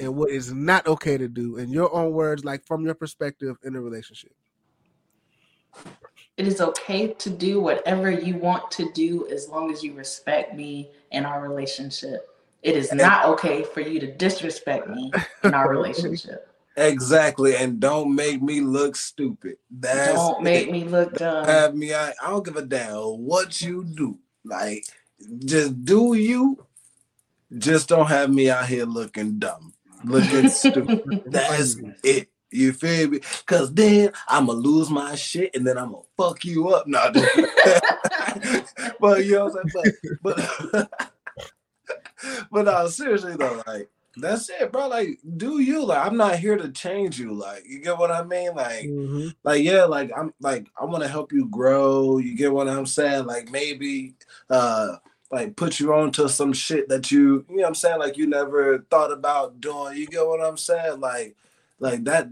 and 0.00 0.16
what 0.16 0.30
is 0.30 0.52
not 0.52 0.86
okay 0.86 1.16
to 1.18 1.28
do 1.28 1.58
in 1.58 1.70
your 1.70 1.94
own 1.94 2.12
words, 2.12 2.44
like 2.44 2.66
from 2.66 2.84
your 2.84 2.94
perspective 2.94 3.56
in 3.62 3.76
a 3.76 3.80
relationship. 3.80 4.32
It 6.36 6.46
is 6.46 6.60
okay 6.60 7.08
to 7.08 7.30
do 7.30 7.60
whatever 7.60 8.10
you 8.10 8.36
want 8.36 8.70
to 8.72 8.90
do 8.92 9.28
as 9.28 9.48
long 9.48 9.70
as 9.70 9.82
you 9.84 9.92
respect 9.92 10.54
me 10.54 10.90
and 11.12 11.26
our 11.26 11.46
relationship. 11.46 12.28
It 12.62 12.76
is 12.76 12.92
not 12.92 13.26
okay 13.26 13.62
for 13.62 13.80
you 13.80 14.00
to 14.00 14.10
disrespect 14.10 14.88
me 14.88 15.12
in 15.44 15.54
our 15.54 15.68
relationship. 15.68 16.46
Exactly, 16.76 17.56
and 17.56 17.80
don't 17.80 18.14
make 18.14 18.40
me 18.40 18.60
look 18.60 18.94
stupid. 18.94 19.56
That's 19.70 20.14
Don't 20.14 20.42
make 20.42 20.68
it. 20.68 20.72
me 20.72 20.84
look 20.84 21.14
dumb. 21.14 21.44
have 21.44 21.74
me. 21.74 21.92
I, 21.92 22.10
I 22.22 22.30
don't 22.30 22.44
give 22.44 22.56
a 22.56 22.62
damn 22.62 22.94
what 22.96 23.60
you 23.60 23.84
do. 23.84 24.18
Like, 24.44 24.84
just 25.44 25.84
do 25.84 26.14
you. 26.14 26.64
Just 27.58 27.88
don't 27.88 28.06
have 28.06 28.30
me 28.30 28.48
out 28.48 28.66
here 28.66 28.86
looking 28.86 29.38
dumb, 29.40 29.74
looking 30.04 30.48
stupid. 30.50 31.22
That's 31.26 31.76
it. 32.02 32.28
You 32.52 32.72
feel 32.72 33.08
me? 33.10 33.20
Cause 33.46 33.72
then 33.72 34.10
I'ma 34.26 34.52
lose 34.52 34.90
my 34.90 35.14
shit 35.14 35.54
and 35.54 35.64
then 35.66 35.78
I'm 35.78 35.92
gonna 35.92 36.02
fuck 36.16 36.44
you 36.44 36.68
up. 36.70 36.86
No, 36.88 37.12
but 39.00 39.24
you 39.24 39.36
know 39.36 39.44
what 39.46 39.60
I'm 39.62 39.70
saying? 39.70 39.92
But 40.22 40.36
but 40.72 40.90
but 42.50 42.64
no, 42.64 42.88
seriously 42.88 43.36
though, 43.36 43.62
like 43.66 43.88
that's 44.16 44.50
it, 44.50 44.72
bro. 44.72 44.88
Like, 44.88 45.20
do 45.36 45.60
you 45.60 45.84
like 45.84 46.04
I'm 46.04 46.16
not 46.16 46.40
here 46.40 46.56
to 46.56 46.70
change 46.70 47.20
you. 47.20 47.32
Like, 47.32 47.62
you 47.66 47.78
get 47.80 47.96
what 47.96 48.10
I 48.10 48.24
mean? 48.24 48.54
Like, 48.56 48.86
Mhm. 48.86 49.34
like 49.44 49.62
yeah, 49.62 49.84
like 49.84 50.10
I'm 50.16 50.34
like 50.40 50.66
I 50.80 50.84
want 50.86 51.02
to 51.04 51.08
help 51.08 51.32
you 51.32 51.46
grow. 51.48 52.18
You 52.18 52.36
get 52.36 52.52
what 52.52 52.68
I'm 52.68 52.86
saying? 52.86 53.26
Like 53.26 53.50
maybe 53.52 54.14
uh 54.50 54.96
like 55.30 55.56
put 55.56 55.78
you 55.78 55.94
on 55.94 56.10
to 56.12 56.28
some 56.28 56.52
shit 56.52 56.88
that 56.88 57.10
you 57.10 57.44
you 57.48 57.56
know 57.56 57.62
what 57.62 57.68
I'm 57.68 57.74
saying 57.74 57.98
like 58.00 58.16
you 58.16 58.26
never 58.26 58.78
thought 58.90 59.12
about 59.12 59.60
doing. 59.60 59.96
You 59.96 60.06
get 60.06 60.26
what 60.26 60.40
I'm 60.40 60.56
saying? 60.56 61.00
Like 61.00 61.36
like 61.78 62.04
that 62.04 62.28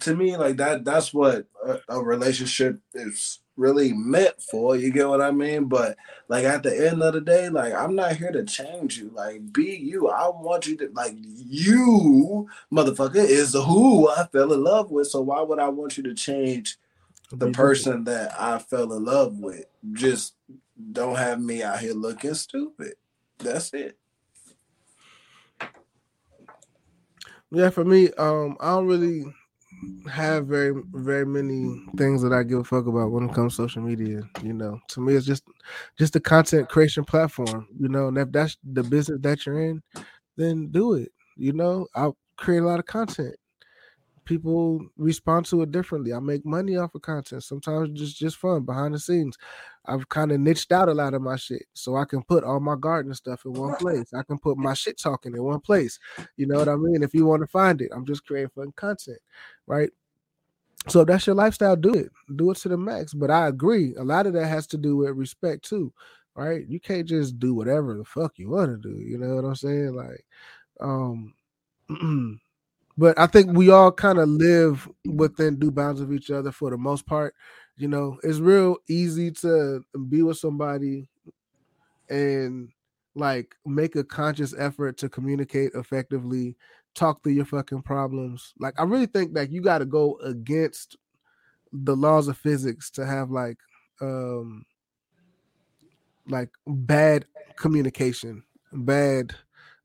to 0.00 0.16
me 0.16 0.36
like 0.36 0.56
that 0.56 0.84
that's 0.84 1.12
what 1.12 1.46
a, 1.64 1.78
a 1.88 2.02
relationship 2.02 2.80
is 2.94 3.40
really 3.56 3.92
meant 3.92 4.40
for. 4.42 4.76
You 4.76 4.90
get 4.90 5.08
what 5.08 5.20
I 5.20 5.30
mean? 5.30 5.66
But 5.66 5.96
like 6.28 6.44
at 6.44 6.62
the 6.62 6.88
end 6.88 7.02
of 7.02 7.14
the 7.14 7.20
day, 7.20 7.48
like 7.48 7.74
I'm 7.74 7.94
not 7.94 8.16
here 8.16 8.32
to 8.32 8.44
change 8.44 8.98
you. 8.98 9.10
Like 9.14 9.52
be 9.52 9.76
you. 9.76 10.08
I 10.08 10.28
want 10.28 10.66
you 10.66 10.76
to 10.78 10.90
like 10.94 11.14
you 11.16 12.48
motherfucker 12.72 13.16
is 13.16 13.54
who 13.54 14.08
I 14.08 14.26
fell 14.32 14.52
in 14.52 14.64
love 14.64 14.90
with. 14.90 15.08
So 15.08 15.20
why 15.20 15.42
would 15.42 15.58
I 15.58 15.68
want 15.68 15.96
you 15.96 16.02
to 16.04 16.14
change 16.14 16.78
the 17.30 17.50
person 17.50 18.04
that 18.04 18.34
I 18.40 18.58
fell 18.58 18.92
in 18.92 19.04
love 19.04 19.38
with? 19.38 19.66
Just 19.92 20.34
don't 20.90 21.16
have 21.16 21.40
me 21.40 21.62
out 21.62 21.80
here 21.80 21.94
looking 21.94 22.34
stupid. 22.34 22.94
That's 23.38 23.72
it. 23.74 23.98
Yeah, 27.50 27.70
for 27.70 27.84
me, 27.84 28.10
um, 28.14 28.56
I 28.60 28.70
don't 28.70 28.86
really 28.86 29.24
have 30.10 30.46
very 30.46 30.72
very 30.92 31.26
many 31.26 31.84
things 31.96 32.22
that 32.22 32.32
I 32.32 32.44
give 32.44 32.60
a 32.60 32.64
fuck 32.64 32.86
about 32.86 33.10
when 33.10 33.28
it 33.28 33.34
comes 33.34 33.56
to 33.56 33.62
social 33.62 33.82
media. 33.82 34.22
You 34.42 34.52
know, 34.52 34.80
to 34.88 35.00
me, 35.00 35.14
it's 35.14 35.26
just 35.26 35.44
just 35.98 36.16
a 36.16 36.20
content 36.20 36.68
creation 36.68 37.04
platform. 37.04 37.68
You 37.78 37.88
know, 37.88 38.08
and 38.08 38.18
if 38.18 38.32
that's 38.32 38.56
the 38.64 38.82
business 38.82 39.18
that 39.22 39.44
you're 39.44 39.60
in, 39.60 39.82
then 40.36 40.68
do 40.70 40.94
it. 40.94 41.12
You 41.36 41.52
know, 41.52 41.86
I 41.94 42.10
create 42.36 42.60
a 42.62 42.66
lot 42.66 42.78
of 42.78 42.86
content. 42.86 43.36
People 44.24 44.86
respond 44.96 45.46
to 45.46 45.62
it 45.62 45.72
differently. 45.72 46.14
I 46.14 46.20
make 46.20 46.46
money 46.46 46.76
off 46.76 46.94
of 46.94 47.02
content. 47.02 47.42
Sometimes 47.42 47.98
just 47.98 48.16
just 48.16 48.36
fun 48.36 48.62
behind 48.62 48.94
the 48.94 48.98
scenes. 48.98 49.36
I've 49.86 50.08
kind 50.08 50.30
of 50.30 50.40
niched 50.40 50.70
out 50.70 50.88
a 50.88 50.94
lot 50.94 51.14
of 51.14 51.22
my 51.22 51.36
shit, 51.36 51.64
so 51.74 51.96
I 51.96 52.04
can 52.04 52.22
put 52.22 52.44
all 52.44 52.60
my 52.60 52.76
gardening 52.76 53.14
stuff 53.14 53.44
in 53.44 53.52
one 53.52 53.74
place. 53.76 54.12
I 54.14 54.22
can 54.22 54.38
put 54.38 54.56
my 54.56 54.74
shit 54.74 54.98
talking 54.98 55.34
in 55.34 55.42
one 55.42 55.60
place. 55.60 55.98
You 56.36 56.46
know 56.46 56.58
what 56.58 56.68
I 56.68 56.76
mean? 56.76 57.02
If 57.02 57.14
you 57.14 57.26
want 57.26 57.42
to 57.42 57.48
find 57.48 57.80
it, 57.80 57.90
I'm 57.94 58.06
just 58.06 58.24
creating 58.24 58.50
fun 58.54 58.72
content, 58.76 59.18
right? 59.66 59.90
So 60.88 61.00
if 61.00 61.08
that's 61.08 61.26
your 61.26 61.36
lifestyle, 61.36 61.76
do 61.76 61.94
it. 61.94 62.10
Do 62.36 62.50
it 62.50 62.56
to 62.58 62.68
the 62.68 62.76
max. 62.76 63.14
But 63.14 63.30
I 63.30 63.48
agree, 63.48 63.94
a 63.96 64.04
lot 64.04 64.26
of 64.26 64.32
that 64.34 64.46
has 64.46 64.66
to 64.68 64.76
do 64.76 64.96
with 64.96 65.16
respect 65.16 65.64
too, 65.64 65.92
right? 66.34 66.66
You 66.66 66.80
can't 66.80 67.08
just 67.08 67.38
do 67.38 67.54
whatever 67.54 67.96
the 67.96 68.04
fuck 68.04 68.32
you 68.36 68.50
want 68.50 68.70
to 68.70 68.76
do. 68.76 69.00
You 69.00 69.18
know 69.18 69.36
what 69.36 69.44
I'm 69.44 69.54
saying? 69.54 69.94
Like, 69.94 70.24
um, 70.80 71.34
but 72.98 73.18
I 73.18 73.26
think 73.26 73.56
we 73.56 73.70
all 73.70 73.92
kind 73.92 74.18
of 74.18 74.28
live 74.28 74.88
within 75.06 75.58
due 75.58 75.70
bounds 75.70 76.00
of 76.00 76.12
each 76.12 76.30
other 76.30 76.52
for 76.52 76.70
the 76.70 76.78
most 76.78 77.06
part. 77.06 77.34
You 77.76 77.88
know, 77.88 78.18
it's 78.22 78.38
real 78.38 78.76
easy 78.88 79.30
to 79.32 79.82
be 80.08 80.22
with 80.22 80.38
somebody 80.38 81.08
and 82.08 82.68
like 83.14 83.54
make 83.66 83.96
a 83.96 84.04
conscious 84.04 84.54
effort 84.56 84.96
to 84.98 85.08
communicate 85.08 85.72
effectively, 85.74 86.56
talk 86.94 87.22
through 87.22 87.32
your 87.32 87.44
fucking 87.44 87.82
problems. 87.82 88.52
Like 88.58 88.78
I 88.78 88.84
really 88.84 89.06
think 89.06 89.34
that 89.34 89.50
you 89.50 89.62
got 89.62 89.78
to 89.78 89.86
go 89.86 90.18
against 90.22 90.96
the 91.72 91.96
laws 91.96 92.28
of 92.28 92.36
physics 92.36 92.90
to 92.90 93.06
have 93.06 93.30
like 93.30 93.58
um 94.00 94.64
like 96.28 96.50
bad 96.66 97.24
communication, 97.56 98.42
bad, 98.72 99.34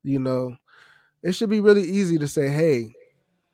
you 0.02 0.18
know, 0.18 0.56
it 1.22 1.32
should 1.32 1.50
be 1.50 1.60
really 1.60 1.82
easy 1.82 2.18
to 2.18 2.28
say, 2.28 2.48
"Hey, 2.48 2.94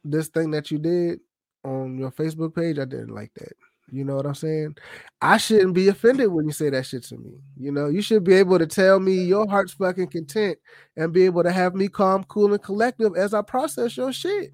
this 0.05 0.29
thing 0.29 0.51
that 0.51 0.71
you 0.71 0.79
did 0.79 1.21
on 1.65 1.99
your 1.99 2.11
Facebook 2.13 2.55
page, 2.55 2.79
I 2.79 2.85
didn't 2.85 3.15
like 3.15 3.33
that." 3.35 3.55
You 3.91 4.05
know 4.05 4.17
what 4.17 4.27
I'm 4.27 4.35
saying? 4.35 4.77
I 5.21 5.37
shouldn't 5.37 5.75
be 5.75 5.89
offended 5.89 6.29
when 6.29 6.47
you 6.47 6.53
say 6.53 6.71
that 6.71 6.87
shit 6.87 7.05
to 7.05 7.17
me. 7.17 7.33
You 7.57 7.71
know, 7.71 7.89
you 7.89 8.03
should 8.03 8.25
be 8.25 8.35
able 8.35 8.59
to 8.59 8.67
tell 8.67 8.99
me 8.99 9.25
your 9.25 9.49
heart's 9.49 9.75
fucking 9.75 10.09
content 10.09 10.59
and 10.97 11.13
be 11.13 11.25
able 11.25 11.43
to 11.43 11.53
have 11.53 11.75
me 11.75 11.89
calm, 11.89 12.25
cool, 12.25 12.53
and 12.53 12.63
collective 12.63 13.17
as 13.17 13.35
I 13.35 13.43
process 13.43 13.97
your 13.97 14.13
shit. 14.13 14.53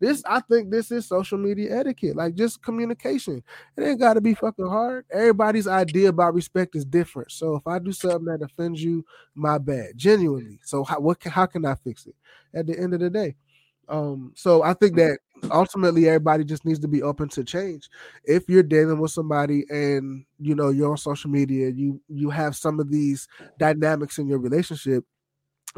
This, 0.00 0.22
I 0.26 0.40
think, 0.40 0.70
this 0.70 0.90
is 0.90 1.06
social 1.06 1.38
media 1.38 1.78
etiquette, 1.78 2.16
like 2.16 2.34
just 2.34 2.62
communication. 2.62 3.42
It 3.76 3.82
ain't 3.82 4.00
got 4.00 4.14
to 4.14 4.20
be 4.20 4.34
fucking 4.34 4.66
hard. 4.66 5.06
Everybody's 5.12 5.68
idea 5.68 6.08
about 6.08 6.34
respect 6.34 6.74
is 6.74 6.84
different. 6.84 7.30
So 7.30 7.56
if 7.56 7.66
I 7.66 7.78
do 7.78 7.92
something 7.92 8.24
that 8.26 8.42
offends 8.42 8.82
you, 8.82 9.04
my 9.34 9.58
bad, 9.58 9.92
genuinely. 9.96 10.58
So 10.64 10.84
how 10.84 11.00
what 11.00 11.20
can, 11.20 11.32
how 11.32 11.46
can 11.46 11.64
I 11.64 11.76
fix 11.76 12.06
it? 12.06 12.14
At 12.52 12.66
the 12.66 12.78
end 12.78 12.92
of 12.92 13.00
the 13.00 13.08
day, 13.10 13.36
um, 13.88 14.32
so 14.34 14.62
I 14.62 14.74
think 14.74 14.96
that 14.96 15.18
ultimately 15.50 16.08
everybody 16.08 16.44
just 16.44 16.64
needs 16.64 16.78
to 16.80 16.88
be 16.88 17.02
open 17.02 17.28
to 17.30 17.44
change. 17.44 17.88
If 18.24 18.48
you're 18.48 18.62
dealing 18.62 18.98
with 18.98 19.10
somebody 19.10 19.64
and 19.68 20.24
you 20.38 20.54
know 20.54 20.68
you're 20.70 20.90
on 20.90 20.96
social 20.96 21.30
media, 21.30 21.70
you 21.70 22.00
you 22.08 22.30
have 22.30 22.56
some 22.56 22.80
of 22.80 22.90
these 22.90 23.28
dynamics 23.58 24.18
in 24.18 24.28
your 24.28 24.38
relationship, 24.38 25.04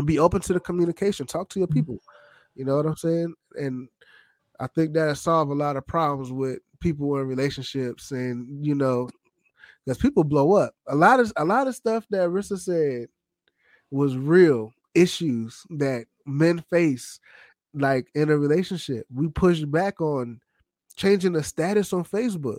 be 0.04 0.18
open 0.18 0.40
to 0.42 0.52
the 0.52 0.60
communication. 0.60 1.26
Talk 1.26 1.48
to 1.50 1.60
your 1.60 1.68
mm-hmm. 1.68 1.78
people. 1.78 1.98
You 2.54 2.64
know 2.64 2.76
what 2.76 2.86
I'm 2.86 2.96
saying? 2.96 3.34
And 3.54 3.88
I 4.58 4.66
think 4.66 4.94
that'll 4.94 5.14
solve 5.14 5.50
a 5.50 5.54
lot 5.54 5.76
of 5.76 5.86
problems 5.86 6.32
with 6.32 6.60
people 6.80 7.16
in 7.18 7.26
relationships, 7.26 8.10
and 8.10 8.64
you 8.64 8.74
know, 8.74 9.08
because 9.84 9.98
people 9.98 10.24
blow 10.24 10.54
up. 10.54 10.74
A 10.88 10.94
lot 10.94 11.20
of 11.20 11.32
a 11.36 11.44
lot 11.44 11.68
of 11.68 11.74
stuff 11.74 12.06
that 12.10 12.28
Rissa 12.28 12.58
said 12.58 13.08
was 13.90 14.16
real 14.16 14.72
issues 14.94 15.62
that 15.70 16.06
men 16.24 16.64
face 16.70 17.20
like 17.76 18.08
in 18.14 18.30
a 18.30 18.38
relationship. 18.38 19.06
We 19.12 19.28
push 19.28 19.62
back 19.62 20.00
on 20.00 20.40
changing 20.96 21.32
the 21.32 21.42
status 21.42 21.92
on 21.92 22.04
Facebook. 22.04 22.58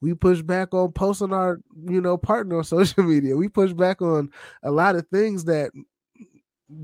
We 0.00 0.14
push 0.14 0.42
back 0.42 0.74
on 0.74 0.92
posting 0.92 1.32
our, 1.32 1.60
you 1.88 2.00
know, 2.00 2.18
partner 2.18 2.58
on 2.58 2.64
social 2.64 3.04
media. 3.04 3.36
We 3.36 3.48
push 3.48 3.72
back 3.72 4.02
on 4.02 4.30
a 4.62 4.70
lot 4.70 4.96
of 4.96 5.06
things 5.08 5.44
that 5.44 5.70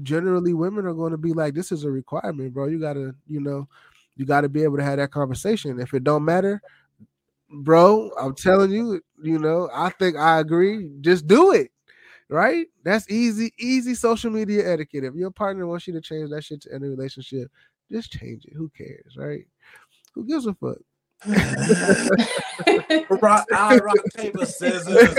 generally 0.03 0.55
women 0.55 0.87
are 0.87 0.95
going 0.95 1.13
to 1.13 1.19
be 1.19 1.33
like, 1.33 1.55
this 1.55 1.73
is 1.73 1.85
a 1.85 1.91
requirement, 1.91 2.55
bro. 2.55 2.67
You 2.67 2.81
gotta, 2.81 3.15
you 3.27 3.41
know, 3.41 3.69
you 4.17 4.25
gotta 4.25 4.49
be 4.49 4.63
able 4.63 4.77
to 4.77 4.85
have 4.85 4.99
that 4.99 5.11
conversation. 5.11 5.81
If 5.81 5.93
it 5.95 6.05
don't 6.05 6.25
matter, 6.25 6.63
bro, 7.51 8.11
I'm 8.19 8.35
telling 8.35 8.71
you, 8.71 9.01
you 9.23 9.39
know, 9.39 9.69
I 9.73 9.91
think 9.91 10.17
I 10.17 10.39
agree. 10.41 10.91
Just 11.01 11.27
do 11.27 11.53
it. 11.53 11.71
Right? 12.29 12.67
That's 12.83 13.11
easy, 13.11 13.53
easy 13.59 13.95
social 13.95 14.31
media 14.31 14.67
etiquette. 14.73 15.05
If 15.05 15.15
your 15.15 15.31
partner 15.31 15.67
wants 15.67 15.87
you 15.87 15.93
to 15.93 16.01
change 16.01 16.31
that 16.31 16.43
shit 16.43 16.63
to 16.63 16.73
end 16.73 16.83
a 16.83 16.89
relationship, 16.89 17.51
just 17.93 18.11
change 18.11 18.45
it. 18.45 18.55
Who 18.55 18.71
cares, 18.77 19.17
right? 19.17 19.47
Who 20.15 20.25
gives 20.25 20.47
a 20.47 20.55
fuck? 20.55 20.79
rock, 23.23 23.47
I 23.53 23.79
rock 23.79 23.97
paper 24.15 24.45
scissors. 24.45 24.89
Like, 24.89 25.15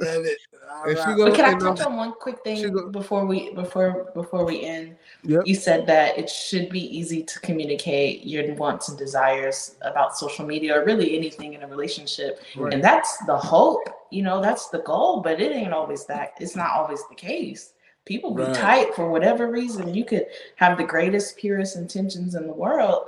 damn 0.00 0.24
it. 0.24 0.38
I 0.68 0.92
rock- 0.92 1.16
go- 1.16 1.32
can 1.32 1.44
I 1.44 1.58
touch 1.58 1.80
um, 1.80 1.92
on 1.92 1.96
one 1.96 2.12
quick 2.12 2.42
thing 2.42 2.72
go- 2.72 2.88
before 2.90 3.24
we 3.24 3.54
before 3.54 4.10
before 4.14 4.44
we 4.44 4.64
end? 4.64 4.96
Yep. 5.22 5.42
You 5.46 5.54
said 5.54 5.86
that 5.86 6.18
it 6.18 6.28
should 6.28 6.70
be 6.70 6.96
easy 6.96 7.22
to 7.22 7.40
communicate 7.40 8.26
your 8.26 8.52
wants 8.54 8.88
and 8.88 8.98
desires 8.98 9.76
about 9.82 10.16
social 10.16 10.44
media 10.44 10.80
or 10.80 10.84
really 10.84 11.16
anything 11.16 11.54
in 11.54 11.62
a 11.62 11.68
relationship. 11.68 12.42
Right. 12.56 12.74
And 12.74 12.82
that's 12.82 13.16
the 13.26 13.36
hope, 13.36 13.88
you 14.10 14.22
know, 14.22 14.40
that's 14.40 14.70
the 14.70 14.80
goal, 14.80 15.20
but 15.20 15.40
it 15.40 15.52
ain't 15.52 15.72
always 15.72 16.04
that. 16.06 16.32
It's 16.40 16.56
not 16.56 16.70
always 16.72 17.06
the 17.08 17.14
case. 17.14 17.74
People 18.10 18.34
be 18.34 18.42
Right. 18.42 18.54
tight 18.56 18.94
for 18.96 19.08
whatever 19.08 19.48
reason. 19.48 19.94
You 19.94 20.04
could 20.04 20.26
have 20.56 20.76
the 20.76 20.82
greatest, 20.82 21.36
purest 21.36 21.76
intentions 21.76 22.34
in 22.34 22.48
the 22.48 22.52
world, 22.52 23.06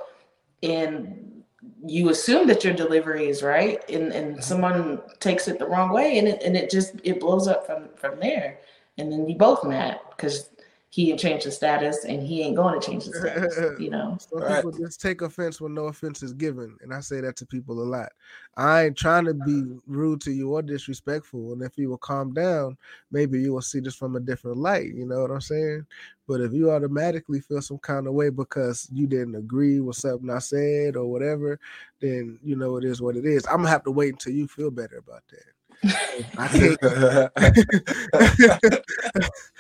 and 0.62 1.42
you 1.84 2.10
assume 2.10 2.46
that 2.46 2.62
your 2.62 2.72
delivery 2.72 3.28
is 3.28 3.42
right, 3.42 3.82
and, 3.90 4.12
and 4.12 4.34
mm-hmm. 4.34 4.40
someone 4.42 5.00
takes 5.18 5.48
it 5.48 5.58
the 5.58 5.66
wrong 5.66 5.90
way, 5.92 6.18
and 6.18 6.28
it 6.28 6.40
and 6.44 6.56
it 6.56 6.70
just 6.70 6.94
it 7.02 7.18
blows 7.18 7.48
up 7.48 7.66
from 7.66 7.88
from 7.96 8.20
there, 8.20 8.60
and 8.96 9.10
then 9.10 9.28
you 9.28 9.34
both 9.34 9.64
mad 9.64 9.98
because 10.10 10.50
he 10.92 11.08
had 11.08 11.18
changed 11.18 11.44
his 11.44 11.56
status 11.56 12.04
and 12.04 12.22
he 12.22 12.42
ain't 12.42 12.54
going 12.54 12.78
to 12.78 12.86
change 12.86 13.04
his 13.04 13.16
status, 13.16 13.58
you 13.78 13.88
know. 13.88 14.14
Some 14.20 14.40
Right. 14.40 14.62
people 14.62 14.72
just 14.78 15.00
take 15.00 15.22
offense 15.22 15.58
when 15.58 15.72
no 15.72 15.86
offense 15.86 16.22
is 16.22 16.34
given, 16.34 16.76
and 16.82 16.92
I 16.92 17.00
say 17.00 17.22
that 17.22 17.34
to 17.36 17.46
people 17.46 17.82
a 17.82 17.84
lot. 17.84 18.10
I 18.58 18.84
ain't 18.84 18.96
trying 18.96 19.24
to 19.24 19.32
be 19.32 19.64
rude 19.86 20.20
to 20.22 20.32
you 20.32 20.52
or 20.52 20.60
disrespectful, 20.60 21.54
and 21.54 21.62
if 21.62 21.78
you 21.78 21.88
will 21.88 21.96
calm 21.96 22.34
down, 22.34 22.76
maybe 23.10 23.40
you 23.40 23.54
will 23.54 23.62
see 23.62 23.80
this 23.80 23.94
from 23.94 24.16
a 24.16 24.20
different 24.20 24.58
light. 24.58 24.94
You 24.94 25.06
know 25.06 25.22
what 25.22 25.30
I'm 25.30 25.40
saying? 25.40 25.86
But 26.28 26.42
if 26.42 26.52
you 26.52 26.70
automatically 26.70 27.40
feel 27.40 27.62
some 27.62 27.78
kind 27.78 28.06
of 28.06 28.12
way 28.12 28.28
because 28.28 28.86
you 28.92 29.06
didn't 29.06 29.34
agree 29.34 29.80
with 29.80 29.96
something 29.96 30.28
I 30.28 30.40
said 30.40 30.96
or 30.96 31.06
whatever, 31.10 31.58
then 32.00 32.38
you 32.42 32.54
know 32.56 32.76
it 32.76 32.84
is 32.84 33.00
what 33.00 33.16
it 33.16 33.24
is. 33.24 33.46
I'm 33.46 33.56
gonna 33.58 33.70
have 33.70 33.84
to 33.84 33.90
wait 33.90 34.12
until 34.12 34.34
you 34.34 34.46
feel 34.46 34.70
better 34.70 34.98
about 34.98 35.22
that. 35.30 35.44
I 35.84 36.48
can't. 36.48 36.82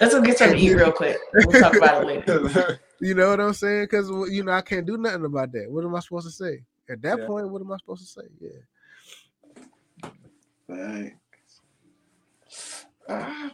Let's 0.00 0.14
go 0.14 0.22
get 0.22 0.38
something 0.38 0.56
to 0.58 0.62
eat 0.62 0.74
real 0.74 0.92
quick. 0.92 1.18
We'll 1.34 1.60
talk 1.60 1.76
about 1.76 2.02
it 2.02 2.06
later. 2.26 2.80
You 3.00 3.14
know 3.16 3.30
what 3.30 3.40
I'm 3.40 3.52
saying? 3.52 3.86
Because 3.90 4.08
you 4.32 4.44
know 4.44 4.52
I 4.52 4.60
can't 4.60 4.86
do 4.86 4.96
nothing 4.96 5.24
about 5.24 5.50
that. 5.50 5.66
What 5.68 5.84
am 5.84 5.92
I 5.96 5.98
supposed 5.98 6.28
to 6.28 6.32
say 6.32 6.62
at 6.88 7.02
that 7.02 7.18
Yeah. 7.18 7.26
point? 7.26 7.48
What 7.48 7.60
am 7.60 7.72
I 7.72 7.76
supposed 7.78 8.14
to 8.14 8.20
say? 8.20 8.28
Yeah. 8.40 10.10
Thanks. 10.68 11.16
Ah, 13.08 13.50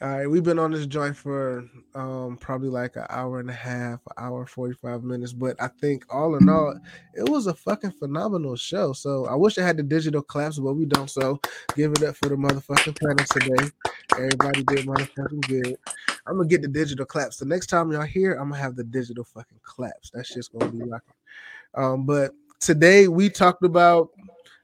All 0.00 0.08
right, 0.08 0.30
we've 0.30 0.44
been 0.44 0.60
on 0.60 0.70
this 0.70 0.86
joint 0.86 1.16
for 1.16 1.64
um 1.96 2.36
probably 2.40 2.68
like 2.68 2.94
an 2.94 3.06
hour 3.10 3.40
and 3.40 3.50
a 3.50 3.54
half, 3.54 3.98
hour 4.16 4.46
45 4.46 5.02
minutes, 5.02 5.32
but 5.32 5.60
I 5.60 5.66
think 5.66 6.04
all 6.08 6.36
in 6.36 6.48
all, 6.48 6.78
it 7.14 7.28
was 7.28 7.48
a 7.48 7.54
fucking 7.54 7.90
phenomenal 7.90 8.54
show. 8.54 8.92
So 8.92 9.26
I 9.26 9.34
wish 9.34 9.58
I 9.58 9.62
had 9.62 9.76
the 9.76 9.82
digital 9.82 10.22
claps, 10.22 10.60
but 10.60 10.74
we 10.74 10.84
don't. 10.84 11.10
So 11.10 11.40
give 11.74 11.90
it 11.90 12.04
up 12.04 12.14
for 12.14 12.28
the 12.28 12.36
motherfucking 12.36 12.96
panel 13.00 13.24
today. 13.28 13.72
Everybody 14.12 14.62
did 14.62 14.86
motherfucking 14.86 15.48
good. 15.48 15.76
I'm 16.28 16.36
gonna 16.36 16.48
get 16.48 16.62
the 16.62 16.68
digital 16.68 17.04
claps. 17.04 17.38
The 17.38 17.46
next 17.46 17.66
time 17.66 17.90
y'all 17.90 18.02
here, 18.02 18.34
I'm 18.34 18.50
gonna 18.50 18.62
have 18.62 18.76
the 18.76 18.84
digital 18.84 19.24
fucking 19.24 19.58
claps. 19.64 20.10
That 20.10 20.26
shit's 20.26 20.46
gonna 20.46 20.70
be 20.70 20.78
rocking. 20.78 21.14
Um, 21.74 22.06
but 22.06 22.30
today 22.60 23.08
we 23.08 23.30
talked 23.30 23.64
about 23.64 24.10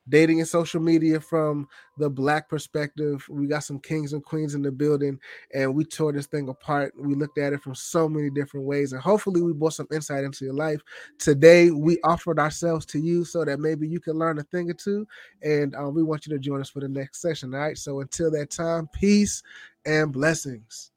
dating 0.09 0.41
and 0.41 0.49
social 0.49 0.81
media 0.81 1.21
from 1.21 1.69
the 1.99 2.11
black 2.11 2.49
perspective. 2.49 3.25
We 3.29 3.47
got 3.47 3.65
some 3.65 3.79
kings 3.79 4.13
and 4.13 4.25
queens 4.25 4.55
in 4.55 4.63
the 4.63 4.73
building, 4.73 5.19
and 5.55 5.75
we 5.75 5.85
tore 5.85 6.13
this 6.13 6.27
thing 6.27 6.49
apart. 6.49 6.93
We 6.99 7.15
looked 7.15 7.39
at 7.39 7.53
it 7.53 7.63
from 7.63 7.75
so 7.75 8.09
many 8.09 8.31
different 8.31 8.67
ways, 8.67 8.93
and 8.93 9.01
hopefully, 9.01 9.43
we 9.43 9.53
brought 9.53 9.75
some 9.75 9.89
insight 9.93 10.25
into 10.25 10.45
your 10.45 10.55
life. 10.55 10.81
Today, 11.19 11.71
we 11.71 11.99
offered 12.03 12.39
ourselves 12.39 12.87
to 12.87 12.99
you 12.99 13.25
so 13.25 13.45
that 13.45 13.61
maybe 13.61 13.89
you 13.89 14.01
can 14.01 14.19
learn 14.19 14.39
a 14.39 14.43
thing 14.45 14.71
or 14.71 14.75
two, 14.75 15.07
and 15.43 15.75
um, 15.75 15.95
we 15.95 16.03
want 16.03 16.27
you 16.27 16.33
to 16.33 16.39
join 16.39 16.61
us 16.61 16.71
for 16.71 16.81
the 16.81 16.89
next 16.89 17.21
session. 17.21 17.55
All 17.55 17.61
right. 17.61 17.79
So 17.79 18.01
until 18.01 18.31
that 18.33 18.51
time, 18.51 18.89
peace 18.93 19.43
and 19.87 20.13
blessings. 20.13 20.91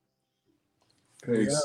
Peace. 1.23 1.49
Yeah. 1.51 1.59